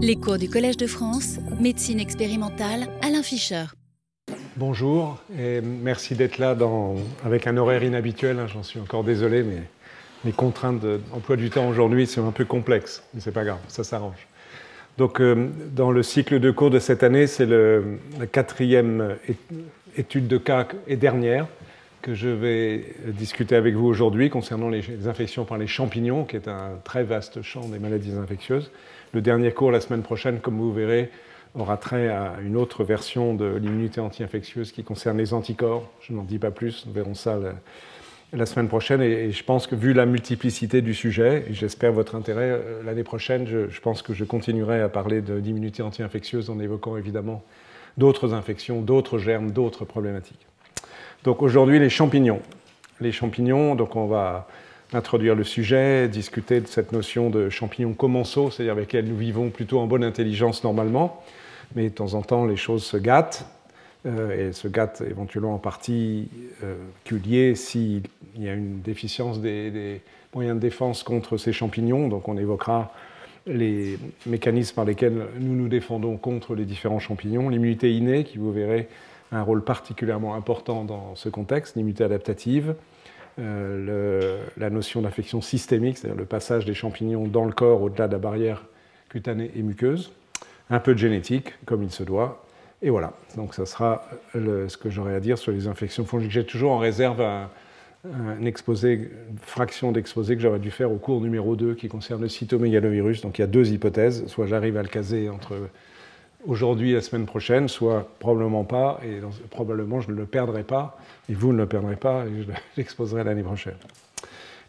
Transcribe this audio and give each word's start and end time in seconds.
Les 0.00 0.14
cours 0.14 0.38
du 0.38 0.48
Collège 0.48 0.76
de 0.76 0.86
France, 0.86 1.38
médecine 1.58 1.98
expérimentale, 1.98 2.86
Alain 3.02 3.24
Fischer. 3.24 3.64
Bonjour 4.56 5.18
et 5.36 5.60
merci 5.60 6.14
d'être 6.14 6.38
là 6.38 6.56
avec 7.24 7.48
un 7.48 7.56
horaire 7.56 7.82
inhabituel. 7.82 8.38
hein, 8.38 8.46
J'en 8.46 8.62
suis 8.62 8.78
encore 8.78 9.02
désolé, 9.02 9.42
mais 9.42 9.60
les 10.24 10.30
contraintes 10.30 10.80
d'emploi 10.80 11.34
du 11.34 11.50
temps 11.50 11.68
aujourd'hui 11.68 12.06
sont 12.06 12.28
un 12.28 12.30
peu 12.30 12.44
complexes. 12.44 13.02
Mais 13.12 13.20
c'est 13.20 13.32
pas 13.32 13.42
grave, 13.42 13.58
ça 13.66 13.82
s'arrange. 13.82 14.28
Donc, 14.98 15.20
euh, 15.20 15.48
dans 15.74 15.90
le 15.90 16.04
cycle 16.04 16.38
de 16.38 16.52
cours 16.52 16.70
de 16.70 16.78
cette 16.78 17.02
année, 17.02 17.26
c'est 17.26 17.46
la 17.46 18.26
quatrième 18.30 19.16
étude 19.96 20.28
de 20.28 20.38
cas 20.38 20.68
et 20.86 20.94
dernière 20.94 21.48
que 22.02 22.14
je 22.14 22.28
vais 22.28 22.94
discuter 23.08 23.56
avec 23.56 23.74
vous 23.74 23.86
aujourd'hui 23.86 24.30
concernant 24.30 24.68
les 24.68 25.08
infections 25.08 25.44
par 25.44 25.58
les 25.58 25.66
champignons, 25.66 26.24
qui 26.24 26.36
est 26.36 26.46
un 26.46 26.78
très 26.84 27.02
vaste 27.02 27.42
champ 27.42 27.68
des 27.68 27.80
maladies 27.80 28.12
infectieuses. 28.12 28.70
Le 29.14 29.22
dernier 29.22 29.52
cours 29.52 29.70
la 29.70 29.80
semaine 29.80 30.02
prochaine, 30.02 30.40
comme 30.40 30.58
vous 30.58 30.72
verrez, 30.72 31.10
aura 31.54 31.78
trait 31.78 32.08
à 32.08 32.34
une 32.44 32.56
autre 32.56 32.84
version 32.84 33.34
de 33.34 33.56
l'immunité 33.56 34.00
anti-infectieuse 34.00 34.70
qui 34.70 34.84
concerne 34.84 35.16
les 35.16 35.32
anticorps. 35.32 35.88
Je 36.02 36.12
n'en 36.12 36.22
dis 36.22 36.38
pas 36.38 36.50
plus, 36.50 36.84
nous 36.86 36.92
verrons 36.92 37.14
ça 37.14 37.38
la, 38.32 38.46
semaine 38.46 38.68
prochaine. 38.68 39.00
Et, 39.00 39.32
je 39.32 39.44
pense 39.44 39.66
que 39.66 39.74
vu 39.74 39.94
la 39.94 40.04
multiplicité 40.04 40.82
du 40.82 40.92
sujet, 40.92 41.46
et 41.48 41.54
j'espère 41.54 41.92
votre 41.92 42.16
intérêt, 42.16 42.50
euh, 42.50 42.82
l'année 42.84 43.02
prochaine, 43.02 43.46
je, 43.46 43.80
pense 43.80 44.02
que 44.02 44.12
je 44.12 44.24
continuerai 44.24 44.82
à 44.82 44.90
parler 44.90 45.22
de- 45.22 45.40
d'immunité 45.40 45.82
anti-infectieuse 45.82 46.50
en 46.50 46.60
évoquant 46.60 46.96
évidemment 46.98 47.42
d'autres 47.96 48.34
infections, 48.34 48.82
d'autres 48.82 49.18
germes, 49.18 49.50
d'autres 49.50 49.86
problématiques. 49.86 50.46
Donc 51.24 51.42
aujourd'hui, 51.42 51.78
les 51.78 51.90
champignons. 51.90 52.42
Les 53.00 53.12
champignons, 53.12 53.74
donc 53.74 53.96
on 53.96 54.06
va 54.06 54.48
introduire 54.92 55.34
le 55.34 55.44
sujet, 55.44 56.08
discuter 56.08 56.60
de 56.60 56.66
cette 56.66 56.92
notion 56.92 57.30
de 57.30 57.50
champignons 57.50 57.92
commensaux, 57.92 58.50
c'est-à-dire 58.50 58.72
avec 58.72 58.92
lesquels 58.92 59.08
nous 59.08 59.16
vivons 59.16 59.50
plutôt 59.50 59.80
en 59.80 59.86
bonne 59.86 60.04
intelligence 60.04 60.64
normalement, 60.64 61.22
mais 61.74 61.84
de 61.84 61.94
temps 61.94 62.14
en 62.14 62.22
temps 62.22 62.46
les 62.46 62.56
choses 62.56 62.84
se 62.84 62.96
gâtent, 62.96 63.46
euh, 64.06 64.48
et 64.48 64.52
se 64.52 64.68
gâtent 64.68 65.02
éventuellement 65.02 65.54
en 65.54 65.58
partie 65.58 66.28
euh, 66.62 66.76
liée 67.10 67.54
s'il 67.54 68.02
y 68.38 68.48
a 68.48 68.54
une 68.54 68.80
déficience 68.80 69.40
des, 69.40 70.00
moyens 70.34 70.56
de 70.56 70.60
défense 70.60 71.02
contre 71.02 71.36
ces 71.36 71.52
champignons, 71.52 72.08
donc 72.08 72.28
on 72.28 72.38
évoquera 72.38 72.92
les 73.46 73.98
mécanismes 74.26 74.74
par 74.74 74.84
lesquels 74.84 75.26
nous 75.40 75.54
nous 75.54 75.68
défendons 75.68 76.16
contre 76.16 76.54
les 76.54 76.64
différents 76.64 76.98
champignons, 76.98 77.48
l'immunité 77.48 77.94
innée, 77.94 78.24
qui 78.24 78.38
vous 78.38 78.52
verrez 78.52 78.88
un 79.32 79.42
rôle 79.42 79.64
particulièrement 79.64 80.34
important 80.34 80.84
dans 80.84 81.14
ce 81.14 81.28
contexte, 81.28 81.76
l'immunité 81.76 82.04
adaptative, 82.04 82.74
le- 83.38 84.38
la 84.56 84.70
notion 84.70 85.00
d'infection 85.02 85.40
systémique, 85.40 85.98
c'est-à-dire 85.98 86.18
le 86.18 86.24
passage 86.26 86.64
des 86.64 86.74
champignons 86.74 87.26
dans 87.26 87.44
le 87.44 87.52
corps 87.52 87.82
au-delà 87.82 88.08
de 88.08 88.12
la 88.12 88.18
barrière 88.18 88.64
cutanée 89.08 89.50
et 89.56 89.62
muqueuse, 89.62 90.12
un 90.70 90.80
peu 90.80 90.92
de 90.94 90.98
génétique, 90.98 91.54
comme 91.64 91.82
il 91.82 91.90
se 91.90 92.02
doit, 92.02 92.44
et 92.82 92.90
voilà. 92.90 93.12
Donc 93.36 93.54
ça 93.54 93.64
sera 93.66 94.04
ce 94.34 94.76
que 94.76 94.90
j'aurai 94.90 95.14
à 95.14 95.20
dire 95.20 95.38
sur 95.38 95.52
les 95.52 95.66
infections 95.66 96.04
fongiques. 96.04 96.30
J'ai 96.30 96.44
toujours 96.44 96.72
en 96.72 96.78
réserve 96.78 97.20
un 97.20 98.44
exposé, 98.44 99.10
une 99.30 99.38
fraction 99.38 99.92
d'exposé 99.92 100.36
que 100.36 100.42
j'aurais 100.42 100.60
dû 100.60 100.70
faire 100.70 100.92
au 100.92 100.96
cours 100.96 101.20
numéro 101.20 101.56
2 101.56 101.74
qui 101.74 101.88
concerne 101.88 102.22
le 102.22 102.28
cytomégalovirus. 102.28 103.22
Donc 103.22 103.38
il 103.38 103.42
y 103.42 103.44
a 103.44 103.48
deux 103.48 103.70
hypothèses, 103.72 104.26
soit 104.26 104.46
j'arrive 104.46 104.76
à 104.76 104.82
le 104.82 104.88
caser 104.88 105.28
entre 105.28 105.54
aujourd'hui 106.46 106.92
la 106.92 107.00
semaine 107.00 107.26
prochaine, 107.26 107.68
soit 107.68 108.08
probablement 108.18 108.64
pas, 108.64 109.00
et 109.04 109.20
probablement 109.50 110.00
je 110.00 110.10
ne 110.10 110.16
le 110.16 110.26
perdrai 110.26 110.62
pas, 110.62 110.98
et 111.28 111.34
vous 111.34 111.52
ne 111.52 111.58
le 111.58 111.66
perdrez 111.66 111.96
pas, 111.96 112.26
et 112.26 112.42
je 112.42 112.52
l'exposerai 112.76 113.24
l'année 113.24 113.42
prochaine. 113.42 113.76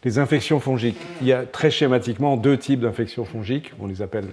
Les 0.04 0.18
infections 0.18 0.60
fongiques. 0.60 1.00
Il 1.20 1.26
y 1.26 1.32
a 1.32 1.44
très 1.44 1.70
schématiquement 1.70 2.36
deux 2.36 2.56
types 2.56 2.80
d'infections 2.80 3.26
fongiques. 3.26 3.72
On 3.80 3.86
les 3.86 4.00
appelle, 4.00 4.28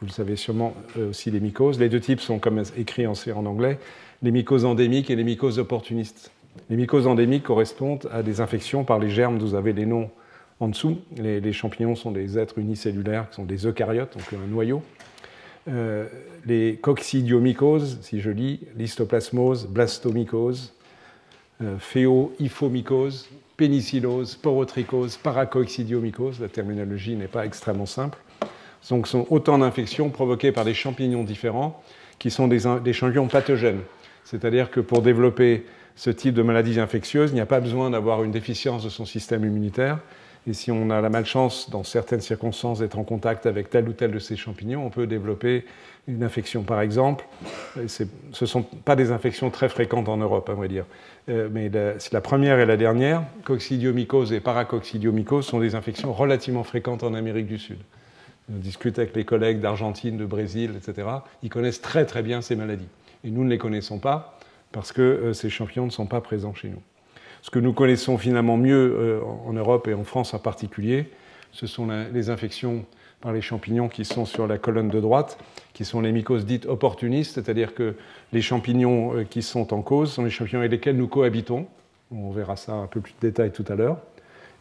vous 0.00 0.06
le 0.06 0.12
savez 0.12 0.36
sûrement, 0.36 0.72
euh, 0.96 1.10
aussi 1.10 1.32
les 1.32 1.40
mycoses. 1.40 1.80
Les 1.80 1.88
deux 1.88 1.98
types 1.98 2.20
sont 2.20 2.38
comme 2.38 2.62
écrits 2.76 3.06
en, 3.06 3.14
en 3.34 3.46
anglais, 3.46 3.78
les 4.22 4.30
mycoses 4.30 4.64
endémiques 4.64 5.10
et 5.10 5.16
les 5.16 5.24
mycoses 5.24 5.58
opportunistes. 5.58 6.30
Les 6.70 6.76
mycoses 6.76 7.08
endémiques 7.08 7.42
correspondent 7.42 8.08
à 8.12 8.22
des 8.22 8.40
infections 8.40 8.84
par 8.84 9.00
les 9.00 9.10
germes, 9.10 9.38
vous 9.38 9.56
avez 9.56 9.72
les 9.72 9.86
noms 9.86 10.10
en 10.60 10.68
dessous. 10.68 10.98
Les 11.16 11.52
champignons 11.52 11.96
sont 11.96 12.12
des 12.12 12.38
êtres 12.38 12.58
unicellulaires, 12.58 13.28
qui 13.28 13.34
sont 13.34 13.44
des 13.44 13.66
eucaryotes, 13.66 14.16
donc 14.16 14.32
un 14.32 14.46
noyau. 14.46 14.80
Euh, 15.66 16.06
les 16.46 16.76
coccidiomycoses, 16.76 17.98
si 18.02 18.20
je 18.20 18.30
lis, 18.30 18.60
l'histoplasmose, 18.76 19.66
blastomycose, 19.66 20.74
euh, 21.62 21.78
phéo-hyphomycose, 21.78 23.28
pénicillose, 23.56 24.34
porotrichose, 24.34 25.16
paracoccidiomycose, 25.16 26.40
la 26.40 26.48
terminologie 26.48 27.16
n'est 27.16 27.28
pas 27.28 27.46
extrêmement 27.46 27.86
simple. 27.86 28.18
Donc, 28.90 29.08
sont 29.08 29.26
autant 29.30 29.58
d'infections 29.58 30.10
provoquées 30.10 30.52
par 30.52 30.64
des 30.64 30.74
champignons 30.74 31.24
différents 31.24 31.82
qui 32.18 32.30
sont 32.30 32.48
des, 32.48 32.92
champignons 32.92 33.28
pathogènes. 33.28 33.80
C'est-à-dire 34.24 34.70
que 34.70 34.80
pour 34.80 35.00
développer 35.00 35.64
ce 35.96 36.10
type 36.10 36.34
de 36.34 36.42
maladie 36.42 36.78
infectieuse, 36.78 37.30
il 37.30 37.34
n'y 37.34 37.40
a 37.40 37.46
pas 37.46 37.60
besoin 37.60 37.90
d'avoir 37.90 38.24
une 38.24 38.30
déficience 38.30 38.84
de 38.84 38.90
son 38.90 39.06
système 39.06 39.44
immunitaire. 39.44 40.00
Et 40.46 40.52
si 40.52 40.70
on 40.70 40.90
a 40.90 41.00
la 41.00 41.08
malchance, 41.08 41.70
dans 41.70 41.84
certaines 41.84 42.20
circonstances, 42.20 42.80
d'être 42.80 42.98
en 42.98 43.04
contact 43.04 43.46
avec 43.46 43.70
tel 43.70 43.88
ou 43.88 43.92
tel 43.92 44.12
de 44.12 44.18
ces 44.18 44.36
champignons, 44.36 44.84
on 44.84 44.90
peut 44.90 45.06
développer 45.06 45.64
une 46.06 46.22
infection. 46.22 46.62
Par 46.62 46.82
exemple, 46.82 47.26
ce 47.86 48.04
ne 48.04 48.46
sont 48.46 48.62
pas 48.62 48.94
des 48.94 49.10
infections 49.10 49.50
très 49.50 49.70
fréquentes 49.70 50.08
en 50.08 50.18
Europe, 50.18 50.48
à 50.50 50.54
vrai 50.54 50.68
dire. 50.68 50.84
Euh, 51.30 51.48
mais 51.50 51.70
la, 51.70 51.94
la 52.12 52.20
première 52.20 52.58
et 52.58 52.66
la 52.66 52.76
dernière, 52.76 53.22
coccidiomycose 53.44 54.34
et 54.34 54.40
paracoccidiomycose, 54.40 55.46
sont 55.46 55.60
des 55.60 55.74
infections 55.74 56.12
relativement 56.12 56.64
fréquentes 56.64 57.02
en 57.02 57.14
Amérique 57.14 57.46
du 57.46 57.58
Sud. 57.58 57.78
On 58.52 58.58
discute 58.58 58.98
avec 58.98 59.16
les 59.16 59.24
collègues 59.24 59.60
d'Argentine, 59.60 60.18
de 60.18 60.26
Brésil, 60.26 60.72
etc. 60.76 61.08
Ils 61.42 61.48
connaissent 61.48 61.80
très 61.80 62.04
très 62.04 62.22
bien 62.22 62.42
ces 62.42 62.56
maladies. 62.56 62.88
Et 63.24 63.30
nous 63.30 63.42
ne 63.42 63.48
les 63.48 63.56
connaissons 63.56 63.98
pas 63.98 64.38
parce 64.72 64.92
que 64.92 65.00
euh, 65.00 65.32
ces 65.32 65.48
champignons 65.48 65.86
ne 65.86 65.90
sont 65.90 66.06
pas 66.06 66.20
présents 66.20 66.52
chez 66.52 66.68
nous. 66.68 66.82
Ce 67.44 67.50
que 67.50 67.58
nous 67.58 67.74
connaissons 67.74 68.16
finalement 68.16 68.56
mieux 68.56 68.96
euh, 68.98 69.20
en 69.44 69.52
Europe 69.52 69.86
et 69.86 69.92
en 69.92 70.02
France 70.02 70.32
en 70.32 70.38
particulier, 70.38 71.10
ce 71.52 71.66
sont 71.66 71.88
les 72.10 72.30
infections 72.30 72.86
par 73.20 73.34
les 73.34 73.42
champignons 73.42 73.88
qui 73.90 74.06
sont 74.06 74.24
sur 74.24 74.46
la 74.46 74.56
colonne 74.56 74.88
de 74.88 74.98
droite, 74.98 75.36
qui 75.74 75.84
sont 75.84 76.00
les 76.00 76.10
mycoses 76.10 76.46
dites 76.46 76.64
opportunistes, 76.64 77.34
c'est-à-dire 77.34 77.74
que 77.74 77.96
les 78.32 78.40
champignons 78.40 79.14
euh, 79.14 79.24
qui 79.24 79.42
sont 79.42 79.74
en 79.74 79.82
cause 79.82 80.10
sont 80.10 80.24
les 80.24 80.30
champignons 80.30 80.60
avec 80.60 80.72
lesquels 80.72 80.96
nous 80.96 81.06
cohabitons. 81.06 81.66
On 82.10 82.30
verra 82.30 82.56
ça 82.56 82.72
un 82.72 82.86
peu 82.86 83.02
plus 83.02 83.12
de 83.12 83.28
détail 83.28 83.52
tout 83.52 83.66
à 83.68 83.74
l'heure 83.74 83.98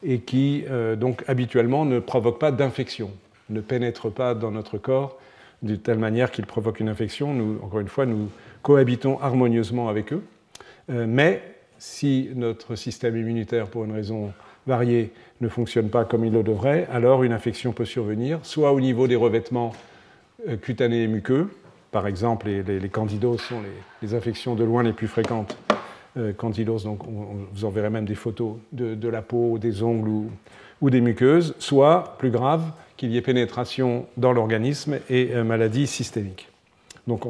et 0.04 0.20
qui 0.20 0.66
euh, 0.70 0.98
donc 0.98 1.24
habituellement 1.30 1.86
ne 1.86 2.00
provoquent 2.00 2.40
pas 2.40 2.52
d'infection, 2.52 3.12
ne 3.50 3.62
pénètrent 3.62 4.12
pas 4.12 4.36
dans 4.36 4.52
notre 4.52 4.78
corps 4.78 5.18
de 5.62 5.78
telle 5.78 6.00
manière 6.00 6.32
qu'ils 6.32 6.48
provoquent 6.48 6.82
une 6.82 6.90
infection. 6.90 7.34
Nous, 7.34 7.62
encore 7.64 7.80
une 7.80 7.88
fois, 7.88 8.06
nous 8.06 8.28
cohabitons 8.62 9.22
harmonieusement 9.22 9.88
avec 9.88 10.12
eux. 10.12 10.22
Mais 10.90 11.53
si 11.84 12.30
notre 12.34 12.78
système 12.78 13.18
immunitaire, 13.18 13.68
pour 13.68 13.84
une 13.84 13.92
raison 13.92 14.32
variée, 14.66 15.12
ne 15.42 15.50
fonctionne 15.50 15.90
pas 15.90 16.06
comme 16.06 16.24
il 16.24 16.32
le 16.32 16.42
devrait, 16.42 16.88
alors 16.90 17.24
une 17.24 17.34
infection 17.34 17.74
peut 17.74 17.84
survenir, 17.84 18.40
soit 18.44 18.72
au 18.72 18.80
niveau 18.80 19.06
des 19.06 19.18
revêtements 19.18 19.74
euh, 20.48 20.56
cutanés 20.56 21.04
et 21.04 21.08
muqueux. 21.08 21.50
Par 21.92 22.08
exemple, 22.08 22.48
les, 22.48 22.64
les- 22.80 22.88
candidoses 22.90 23.42
sont 23.42 23.60
les, 24.02 24.14
infections 24.16 24.56
de 24.56 24.64
loin 24.64 24.82
les 24.82 24.94
plus 24.94 25.10
fréquentes. 25.10 25.58
Euh, 26.16 26.32
candidose, 26.32 26.86
donc 26.86 27.06
on- 27.06 27.36
vous 27.52 27.66
enverrez 27.66 27.90
même 27.90 28.06
des 28.06 28.16
photos 28.16 28.56
de, 28.72 29.10
la 29.10 29.22
peau, 29.22 29.58
des 29.58 29.84
ongles 29.84 30.30
ou, 30.82 30.90
des 30.90 31.02
muqueuses, 31.02 31.54
soit, 31.60 32.16
plus 32.18 32.32
grave, 32.32 32.64
qu'il 32.96 33.12
y 33.12 33.18
ait 33.18 33.22
pénétration 33.22 34.06
dans 34.16 34.32
l'organisme 34.32 35.00
et 35.10 35.32
euh, 35.34 35.44
maladie 35.44 35.88
systémique. 35.88 36.48
Donc 37.08 37.24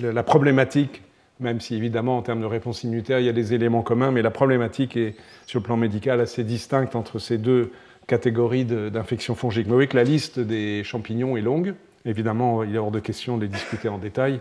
la 0.00 0.22
problématique, 0.22 1.02
même 1.40 1.60
si 1.60 1.74
évidemment 1.74 2.18
en 2.18 2.22
termes 2.22 2.40
de 2.40 2.46
réponse 2.46 2.84
immunitaire 2.84 3.18
il 3.18 3.26
y 3.26 3.28
a 3.28 3.32
des 3.32 3.54
éléments 3.54 3.82
communs, 3.82 4.10
mais 4.10 4.22
la 4.22 4.30
problématique 4.30 4.96
est 4.96 5.16
sur 5.46 5.60
le 5.60 5.64
plan 5.64 5.76
médical 5.76 6.20
assez 6.20 6.44
distincte 6.44 6.94
entre 6.96 7.18
ces 7.18 7.38
deux 7.38 7.72
catégories 8.06 8.64
d'infections 8.64 9.34
fongiques. 9.34 9.66
Mais 9.66 9.72
voyez 9.72 9.88
que 9.88 9.96
la 9.96 10.04
liste 10.04 10.38
des 10.38 10.84
champignons 10.84 11.36
est 11.36 11.42
longue. 11.42 11.74
Évidemment, 12.04 12.62
il 12.62 12.74
est 12.74 12.78
hors 12.78 12.90
de 12.90 13.00
question 13.00 13.36
de 13.36 13.42
les 13.42 13.48
discuter 13.48 13.88
en 13.88 13.98
détail, 13.98 14.40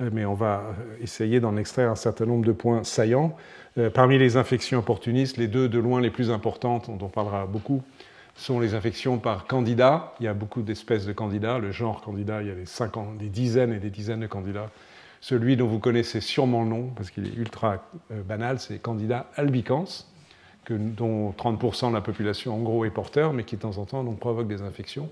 euh, 0.00 0.10
mais 0.12 0.24
on 0.24 0.34
va 0.34 0.62
euh, 0.78 1.02
essayer 1.02 1.40
d'en 1.40 1.56
extraire 1.56 1.90
un 1.90 1.96
certain 1.96 2.24
nombre 2.24 2.44
de 2.44 2.52
points 2.52 2.84
saillants. 2.84 3.36
Euh, 3.78 3.90
Parmi 3.90 4.16
les 4.16 4.36
infections 4.36 4.78
opportunistes, 4.78 5.36
les 5.36 5.48
deux 5.48 5.68
de 5.68 5.78
loin 5.80 6.00
les 6.00 6.10
plus 6.10 6.30
importantes, 6.30 6.86
dont 6.86 7.04
on 7.04 7.08
parlera 7.08 7.46
beaucoup, 7.46 7.82
sont 8.36 8.60
les 8.60 8.74
infections 8.74 9.18
par 9.18 9.46
candida. 9.46 10.14
Il 10.20 10.24
y 10.24 10.28
a 10.28 10.34
beaucoup 10.34 10.62
d'espèces 10.62 11.04
de 11.04 11.12
candidats. 11.12 11.58
Le 11.58 11.72
genre 11.72 12.00
candida, 12.00 12.42
il 12.42 12.48
y 12.48 12.50
a 12.50 12.54
des, 12.54 12.64
50, 12.64 13.18
des 13.18 13.28
dizaines 13.28 13.72
et 13.72 13.78
des 13.78 13.90
dizaines 13.90 14.20
de 14.20 14.28
candidats. 14.28 14.70
Celui 15.20 15.56
dont 15.56 15.66
vous 15.66 15.78
connaissez 15.78 16.20
sûrement 16.20 16.62
le 16.62 16.70
nom, 16.70 16.86
parce 16.96 17.10
qu'il 17.10 17.26
est 17.26 17.36
ultra 17.36 17.84
euh, 18.10 18.22
banal, 18.22 18.58
c'est 18.58 18.78
Candida 18.78 19.30
albicans, 19.36 20.06
dont 20.70 21.32
30% 21.32 21.88
de 21.88 21.94
la 21.94 22.00
population 22.00 22.54
en 22.54 22.58
gros 22.58 22.84
est 22.84 22.90
porteur, 22.90 23.32
mais 23.32 23.44
qui 23.44 23.56
de 23.56 23.60
temps 23.60 23.78
en 23.78 23.84
temps 23.84 24.04
provoque 24.14 24.46
des 24.46 24.62
infections. 24.62 25.08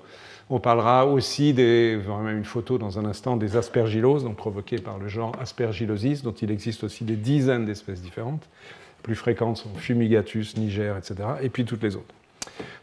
On 0.51 0.61
parlera 0.61 1.07
aussi, 1.07 1.53
des, 1.53 1.99
même 2.25 2.39
une 2.39 2.45
photo 2.45 2.79
dans 2.79 2.99
un 2.99 3.05
instant, 3.05 3.37
des 3.37 3.57
aspergilloses, 3.57 4.25
donc 4.25 4.37
provoquées 4.37 4.79
par 4.79 4.99
le 4.99 5.09
genre 5.09 5.33
Aspergillosis, 5.41 6.23
dont 6.23 6.33
il 6.33 6.51
existe 6.51 6.85
aussi 6.85 7.05
des 7.05 7.17
dizaines 7.17 7.67
d'espèces 7.67 8.01
différentes. 8.01 8.49
Plus 9.03 9.15
fréquentes 9.15 9.59
sont 9.59 9.75
Fumigatus, 9.75 10.57
Niger, 10.57 10.97
etc., 10.97 11.17
et 11.43 11.49
puis 11.49 11.65
toutes 11.65 11.83
les 11.83 11.97
autres. 11.97 12.15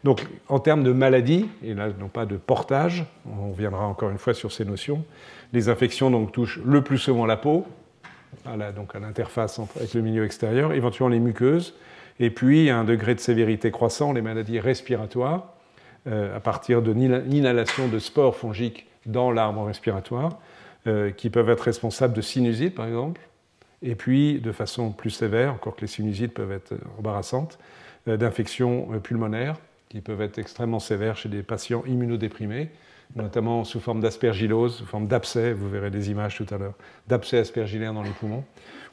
Donc, 0.04 0.26
en 0.48 0.60
termes 0.60 0.84
de 0.84 0.92
maladie, 0.92 1.48
et 1.64 1.74
là, 1.74 1.88
non 1.98 2.08
pas 2.08 2.24
de 2.24 2.36
portage, 2.36 3.04
on 3.26 3.50
reviendra 3.50 3.86
encore 3.86 4.10
une 4.10 4.18
fois 4.18 4.34
sur 4.34 4.52
ces 4.52 4.64
notions, 4.64 5.04
les 5.52 5.68
infections 5.68 6.10
donc, 6.10 6.32
touchent 6.32 6.60
le 6.64 6.82
plus 6.82 6.98
souvent 6.98 7.26
la 7.26 7.36
peau, 7.36 7.66
à 8.44 8.72
donc 8.72 8.94
à 8.94 8.98
l'interface 8.98 9.60
avec 9.76 9.94
le 9.94 10.02
milieu 10.02 10.24
extérieur, 10.24 10.72
éventuellement 10.72 11.08
les 11.08 11.20
muqueuses, 11.20 11.74
et 12.20 12.30
puis 12.30 12.70
à 12.70 12.78
un 12.78 12.84
degré 12.84 13.14
de 13.14 13.20
sévérité 13.20 13.70
croissant, 13.70 14.12
les 14.12 14.22
maladies 14.22 14.60
respiratoires, 14.60 15.52
euh, 16.06 16.36
à 16.36 16.40
partir 16.40 16.82
de 16.82 16.92
l'inhalation 16.92 17.88
de 17.88 17.98
spores 17.98 18.36
fongiques 18.36 18.86
dans 19.06 19.30
l'arbre 19.30 19.64
respiratoire, 19.64 20.38
euh, 20.86 21.10
qui 21.10 21.30
peuvent 21.30 21.50
être 21.50 21.62
responsables 21.62 22.14
de 22.14 22.20
sinusite, 22.20 22.74
par 22.74 22.86
exemple, 22.86 23.20
et 23.82 23.94
puis 23.94 24.40
de 24.40 24.52
façon 24.52 24.92
plus 24.92 25.10
sévère, 25.10 25.54
encore 25.54 25.76
que 25.76 25.82
les 25.82 25.86
sinusites 25.86 26.32
peuvent 26.32 26.52
être 26.52 26.74
embarrassantes, 26.98 27.58
euh, 28.08 28.16
d'infections 28.16 28.88
pulmonaires, 29.00 29.56
qui 29.88 30.00
peuvent 30.00 30.22
être 30.22 30.38
extrêmement 30.38 30.80
sévères 30.80 31.16
chez 31.16 31.28
des 31.28 31.42
patients 31.42 31.82
immunodéprimés, 31.86 32.70
notamment 33.14 33.64
sous 33.64 33.80
forme 33.80 34.00
d'aspergillose, 34.00 34.76
sous 34.76 34.86
forme 34.86 35.06
d'abcès, 35.06 35.52
vous 35.52 35.68
verrez 35.68 35.90
des 35.90 36.10
images 36.10 36.36
tout 36.36 36.46
à 36.54 36.58
l'heure, 36.58 36.74
d'abcès 37.06 37.38
aspergillaires 37.38 37.94
dans 37.94 38.02
les 38.02 38.10
poumons, 38.10 38.44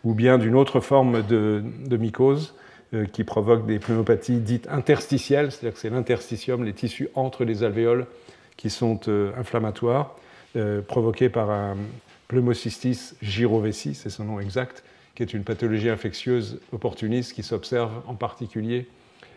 ou 0.04 0.14
bien 0.14 0.38
d'une 0.38 0.56
autre 0.56 0.80
forme 0.80 1.24
de, 1.26 1.64
mycose 1.98 2.54
euh, 2.94 3.06
qui 3.06 3.24
provoque 3.24 3.66
des 3.66 3.80
pneumopathies 3.80 4.40
dites 4.40 4.68
interstitielles, 4.70 5.52
c'est-à-dire 5.52 5.74
que 5.74 5.80
c'est 5.80 5.90
l'interstitium, 5.90 6.64
les 6.64 6.74
tissus 6.74 7.10
entre 7.16 7.44
les 7.44 7.64
alvéoles 7.64 8.06
qui 8.58 8.70
sont 8.70 9.00
euh, 9.08 9.32
inflammatoires, 9.38 10.16
euh, 10.56 10.82
provoqués 10.82 11.30
par 11.30 11.50
un 11.50 11.76
pneumocystis 12.28 13.16
gyrovesi, 13.22 13.96
c'est 13.96 14.10
son 14.10 14.26
nom 14.26 14.40
exact, 14.40 14.84
qui 15.16 15.24
est 15.24 15.34
une 15.34 15.44
pathologie 15.44 15.90
infectieuse 15.90 16.60
opportuniste 16.72 17.34
qui 17.34 17.44
s'observe 17.44 17.92
en 18.08 18.16
particulier 18.16 18.88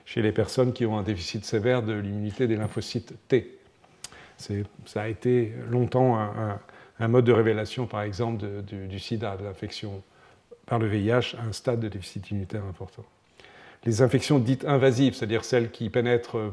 chez 0.06 0.22
les 0.22 0.32
personnes 0.32 0.72
qui 0.72 0.86
ont 0.86 0.96
un 0.96 1.02
déficit 1.02 1.44
sévère 1.44 1.82
de 1.82 1.92
l'immunité 1.92 2.46
des 2.46 2.56
lymphocytes 2.56 3.14
T. 3.28 3.58
Ça 4.36 5.02
a 5.02 5.08
été 5.08 5.52
longtemps 5.70 6.18
un, 6.98 7.08
mode 7.08 7.24
de 7.24 7.32
révélation, 7.32 7.86
par 7.86 8.02
exemple, 8.02 8.44
du 8.62 8.98
sida, 8.98 9.36
de 9.36 9.44
l'infection 9.44 10.02
par 10.66 10.78
le 10.78 10.86
VIH 10.86 11.36
à 11.38 11.46
un 11.48 11.52
stade 11.52 11.80
de 11.80 11.88
déficit 11.88 12.30
immunitaire 12.30 12.64
important. 12.64 13.04
Les 13.84 14.02
infections 14.02 14.38
dites 14.38 14.64
invasives, 14.64 15.14
c'est-à-dire 15.14 15.44
celles 15.44 15.70
qui 15.70 15.90
pénètrent 15.90 16.52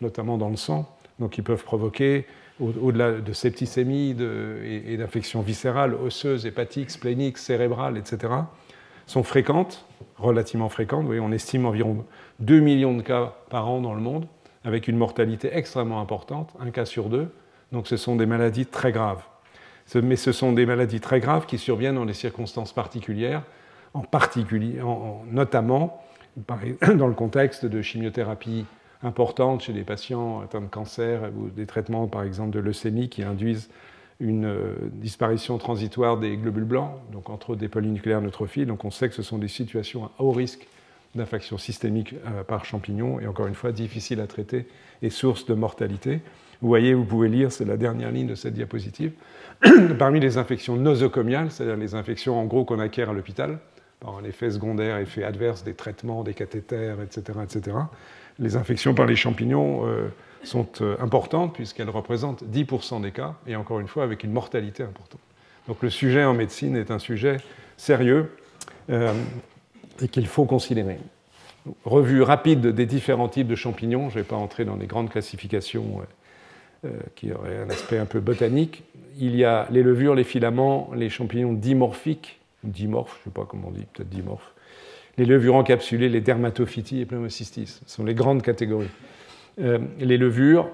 notamment 0.00 0.36
dans 0.36 0.50
le 0.50 0.56
sang, 0.56 0.92
donc 1.18 1.30
qui 1.30 1.42
peuvent 1.42 1.64
provoquer, 1.64 2.26
au-delà 2.60 3.12
de 3.12 3.32
septicémie 3.32 4.16
et, 4.64 4.96
d'infections 4.96 5.42
viscérales, 5.42 5.94
osseuses, 5.94 6.46
hépatiques, 6.46 6.90
spléniques, 6.90 7.38
cérébrales, 7.38 7.98
etc., 7.98 8.32
sont 9.06 9.22
fréquentes, 9.22 9.86
relativement 10.16 10.68
fréquentes. 10.68 11.06
on 11.08 11.32
estime 11.32 11.66
environ 11.66 12.04
2 12.40 12.58
millions 12.60 12.96
de 12.96 13.02
cas 13.02 13.36
par 13.50 13.68
an 13.68 13.80
dans 13.80 13.94
le 13.94 14.00
monde 14.00 14.26
avec 14.66 14.88
une 14.88 14.96
mortalité 14.96 15.50
extrêmement 15.52 16.00
importante, 16.00 16.52
un 16.58 16.70
cas 16.70 16.84
sur 16.84 17.08
deux. 17.08 17.32
Donc 17.70 17.86
ce 17.86 17.96
sont 17.96 18.16
des 18.16 18.26
maladies 18.26 18.66
très 18.66 18.90
graves. 18.90 19.22
Mais 19.94 20.16
ce 20.16 20.32
sont 20.32 20.52
des 20.52 20.66
maladies 20.66 21.00
très 21.00 21.20
graves 21.20 21.46
qui 21.46 21.56
surviennent 21.56 21.94
dans 21.94 22.04
des 22.04 22.14
circonstances 22.14 22.72
particulières, 22.72 23.44
en 23.94 24.02
particulier, 24.02 24.80
notamment 25.30 26.02
dans 26.96 27.06
le 27.06 27.14
contexte 27.14 27.64
de 27.64 27.80
chimiothérapie 27.80 28.66
importante 29.04 29.62
chez 29.62 29.72
des 29.72 29.84
patients 29.84 30.40
atteints 30.40 30.62
de 30.62 30.66
cancer 30.66 31.30
ou 31.38 31.48
des 31.48 31.66
traitements, 31.66 32.08
par 32.08 32.24
exemple, 32.24 32.50
de 32.50 32.58
leucémie 32.58 33.08
qui 33.08 33.22
induisent 33.22 33.70
une 34.18 34.46
euh, 34.46 34.74
disparition 34.94 35.58
transitoire 35.58 36.16
des 36.16 36.36
globules 36.36 36.64
blancs, 36.64 36.90
donc 37.12 37.30
entre 37.30 37.54
des 37.54 37.68
polynucléaires 37.68 38.22
neutrophiles. 38.22 38.66
Donc 38.66 38.84
on 38.84 38.90
sait 38.90 39.08
que 39.08 39.14
ce 39.14 39.22
sont 39.22 39.38
des 39.38 39.48
situations 39.48 40.06
à 40.06 40.10
haut 40.18 40.32
risque 40.32 40.66
d'infection 41.16 41.58
systémique 41.58 42.14
euh, 42.26 42.42
par 42.42 42.64
champignon, 42.64 43.20
et 43.20 43.26
encore 43.26 43.46
une 43.46 43.54
fois, 43.54 43.72
difficile 43.72 44.20
à 44.20 44.26
traiter 44.26 44.66
et 45.02 45.10
source 45.10 45.46
de 45.46 45.54
mortalité. 45.54 46.20
Vous 46.62 46.68
voyez, 46.68 46.94
vous 46.94 47.04
pouvez 47.04 47.28
lire, 47.28 47.52
c'est 47.52 47.64
la 47.64 47.76
dernière 47.76 48.10
ligne 48.10 48.26
de 48.26 48.34
cette 48.34 48.54
diapositive, 48.54 49.12
parmi 49.98 50.20
les 50.20 50.38
infections 50.38 50.76
nosocomiales, 50.76 51.50
c'est-à-dire 51.50 51.76
les 51.76 51.94
infections 51.94 52.38
en 52.38 52.44
gros 52.44 52.64
qu'on 52.64 52.78
acquiert 52.78 53.10
à 53.10 53.12
l'hôpital, 53.12 53.58
par 54.00 54.16
un 54.16 54.24
effet 54.24 54.50
secondaire, 54.50 54.98
effet 54.98 55.24
adverse 55.24 55.64
des 55.64 55.74
traitements, 55.74 56.22
des 56.22 56.34
cathéters, 56.34 57.00
etc., 57.00 57.38
etc. 57.42 57.76
Les 58.38 58.56
infections 58.56 58.94
par 58.94 59.06
les 59.06 59.16
champignons 59.16 59.86
euh, 59.86 60.08
sont 60.42 60.68
euh, 60.80 60.96
importantes 61.00 61.54
puisqu'elles 61.54 61.90
représentent 61.90 62.44
10% 62.44 63.00
des 63.02 63.12
cas, 63.12 63.34
et 63.46 63.56
encore 63.56 63.80
une 63.80 63.88
fois 63.88 64.04
avec 64.04 64.24
une 64.24 64.32
mortalité 64.32 64.82
importante. 64.82 65.20
Donc 65.68 65.82
le 65.82 65.90
sujet 65.90 66.24
en 66.24 66.34
médecine 66.34 66.76
est 66.76 66.90
un 66.90 66.98
sujet 66.98 67.38
sérieux 67.76 68.30
et 70.02 70.08
qu'il 70.08 70.26
faut 70.26 70.44
considérer. 70.44 70.98
Revue 71.84 72.22
rapide 72.22 72.68
des 72.68 72.86
différents 72.86 73.28
types 73.28 73.48
de 73.48 73.56
champignons, 73.56 74.08
je 74.10 74.18
ne 74.18 74.22
vais 74.22 74.28
pas 74.28 74.36
entrer 74.36 74.64
dans 74.64 74.76
les 74.76 74.86
grandes 74.86 75.10
classifications 75.10 76.00
euh, 76.84 76.88
euh, 76.88 77.00
qui 77.14 77.32
auraient 77.32 77.58
un 77.58 77.70
aspect 77.70 77.98
un 77.98 78.06
peu 78.06 78.20
botanique. 78.20 78.84
Il 79.18 79.34
y 79.34 79.44
a 79.44 79.66
les 79.70 79.82
levures, 79.82 80.14
les 80.14 80.24
filaments, 80.24 80.90
les 80.94 81.08
champignons 81.08 81.52
dimorphiques, 81.52 82.38
dimorphes, 82.62 83.18
je 83.24 83.30
ne 83.30 83.34
sais 83.34 83.40
pas 83.40 83.46
comment 83.48 83.68
on 83.68 83.72
dit, 83.72 83.86
peut-être 83.92 84.08
dimorphes, 84.08 84.52
les 85.18 85.24
levures 85.24 85.56
encapsulées, 85.56 86.08
les 86.08 86.20
dermatophyties 86.20 87.00
et 87.00 87.06
pneumocystis. 87.06 87.66
Ce 87.66 87.96
sont 87.96 88.04
les 88.04 88.14
grandes 88.14 88.42
catégories. 88.42 88.90
Euh, 89.58 89.78
les 89.98 90.18
levures, 90.18 90.68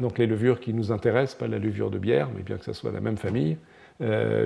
donc 0.00 0.18
les 0.18 0.26
levures 0.26 0.60
qui 0.60 0.72
nous 0.72 0.92
intéressent, 0.92 1.36
pas 1.36 1.48
la 1.48 1.58
levure 1.58 1.90
de 1.90 1.98
bière, 1.98 2.28
mais 2.34 2.42
bien 2.42 2.56
que 2.56 2.64
ce 2.64 2.72
soit 2.72 2.92
la 2.92 3.00
même 3.00 3.16
famille. 3.16 3.56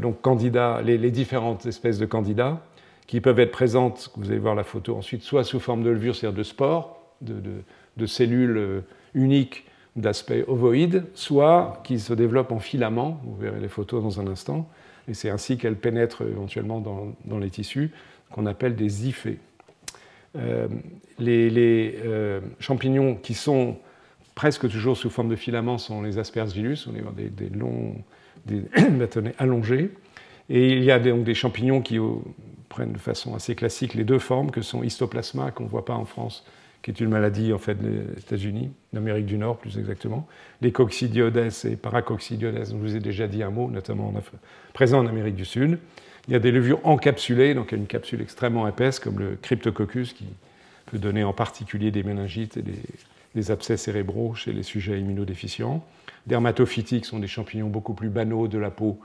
donc 0.02 0.20
candidats, 0.22 0.82
les, 0.82 0.98
les, 0.98 1.10
différentes 1.12 1.66
espèces 1.66 1.98
de 1.98 2.06
candidats, 2.06 2.60
qui 3.06 3.20
peuvent 3.20 3.38
être 3.40 3.50
présentes, 3.50 4.10
vous 4.16 4.30
allez 4.30 4.38
voir 4.38 4.54
la 4.54 4.64
photo 4.64 4.96
ensuite, 4.96 5.22
soit 5.22 5.44
sous 5.44 5.60
forme 5.60 5.82
de 5.82 5.90
levure, 5.90 6.14
c'est-à-dire 6.14 6.36
de 6.38 6.42
spores, 6.42 7.00
de, 7.20 8.06
cellules 8.06 8.56
euh, 8.56 8.80
uniques 9.14 9.66
d'aspect 9.96 10.44
ovoïde, 10.48 11.04
soit 11.14 11.80
qui 11.84 12.00
se 12.00 12.12
développent 12.12 12.52
en 12.52 12.58
filaments, 12.58 13.20
vous 13.24 13.36
verrez 13.36 13.60
les 13.60 13.68
photos 13.68 14.02
dans 14.02 14.20
un 14.20 14.26
instant, 14.26 14.68
et 15.06 15.14
c'est 15.14 15.30
ainsi 15.30 15.58
qu'elles 15.58 15.76
pénètrent 15.76 16.22
éventuellement 16.22 16.80
dans, 16.80 17.38
les 17.38 17.50
tissus, 17.50 17.90
qu'on 18.32 18.46
appelle 18.46 18.74
des 18.74 19.06
hyphées. 19.06 19.38
Euh, 20.36 20.66
les, 21.18 21.96
euh, 22.04 22.40
champignons 22.58 23.14
qui 23.14 23.34
sont 23.34 23.76
presque 24.34 24.68
toujours 24.68 24.96
sous 24.96 25.10
forme 25.10 25.28
de 25.28 25.36
filaments 25.36 25.78
sont 25.78 26.02
les 26.02 26.18
aspergillus, 26.18 26.88
on 26.88 26.96
est 26.96 27.14
des, 27.14 27.28
des 27.28 27.56
longs 27.56 27.94
des 28.46 28.62
bâtonnets 28.90 29.34
allongés, 29.38 29.90
et 30.48 30.72
il 30.72 30.82
y 30.82 30.90
a 30.90 30.98
donc 30.98 31.24
des 31.24 31.34
champignons 31.34 31.80
qui 31.80 31.98
prennent 32.74 32.92
de 32.92 32.98
façon 32.98 33.36
assez 33.36 33.54
classique 33.54 33.94
les 33.94 34.02
deux 34.02 34.18
formes 34.18 34.50
que 34.50 34.60
sont 34.60 34.82
histoplasma, 34.82 35.52
qu'on 35.52 35.62
ne 35.62 35.68
voit 35.68 35.84
pas 35.84 35.94
en 35.94 36.04
France, 36.04 36.44
qui 36.82 36.90
est 36.90 36.98
une 36.98 37.08
maladie 37.08 37.52
en 37.52 37.58
fait 37.58 37.76
des 37.76 38.18
États-Unis, 38.18 38.72
d'Amérique 38.92 39.26
du 39.26 39.38
Nord 39.38 39.58
plus 39.58 39.78
exactement, 39.78 40.26
les 40.60 40.72
coccidioides 40.72 41.50
et 41.64 41.76
paracoccidioides, 41.76 42.56
dont 42.70 42.78
je 42.78 42.82
vous 42.82 42.96
ai 42.96 43.00
déjà 43.00 43.28
dit 43.28 43.44
un 43.44 43.50
mot, 43.50 43.70
notamment 43.70 44.08
en 44.08 44.14
présent 44.72 44.98
en 44.98 45.06
Amérique 45.06 45.36
du 45.36 45.44
Sud. 45.44 45.78
Il 46.26 46.32
y 46.32 46.36
a 46.36 46.40
des 46.40 46.50
levures 46.50 46.80
encapsulées, 46.82 47.54
donc 47.54 47.70
une 47.70 47.86
capsule 47.86 48.20
extrêmement 48.20 48.66
épaisse 48.66 48.98
comme 48.98 49.20
le 49.20 49.36
cryptococcus 49.40 50.12
qui 50.12 50.26
peut 50.86 50.98
donner 50.98 51.22
en 51.22 51.32
particulier 51.32 51.92
des 51.92 52.02
méningites 52.02 52.56
et 52.56 52.62
des, 52.62 52.82
des 53.36 53.50
abcès 53.52 53.76
cérébraux 53.76 54.34
chez 54.34 54.52
les 54.52 54.64
sujets 54.64 54.98
immunodéficients. 54.98 55.84
Dermatophytiques 56.26 57.04
sont 57.04 57.20
des 57.20 57.28
champignons 57.28 57.68
beaucoup 57.68 57.94
plus 57.94 58.08
banaux 58.08 58.48
de 58.48 58.58
la 58.58 58.70
peau 58.70 58.98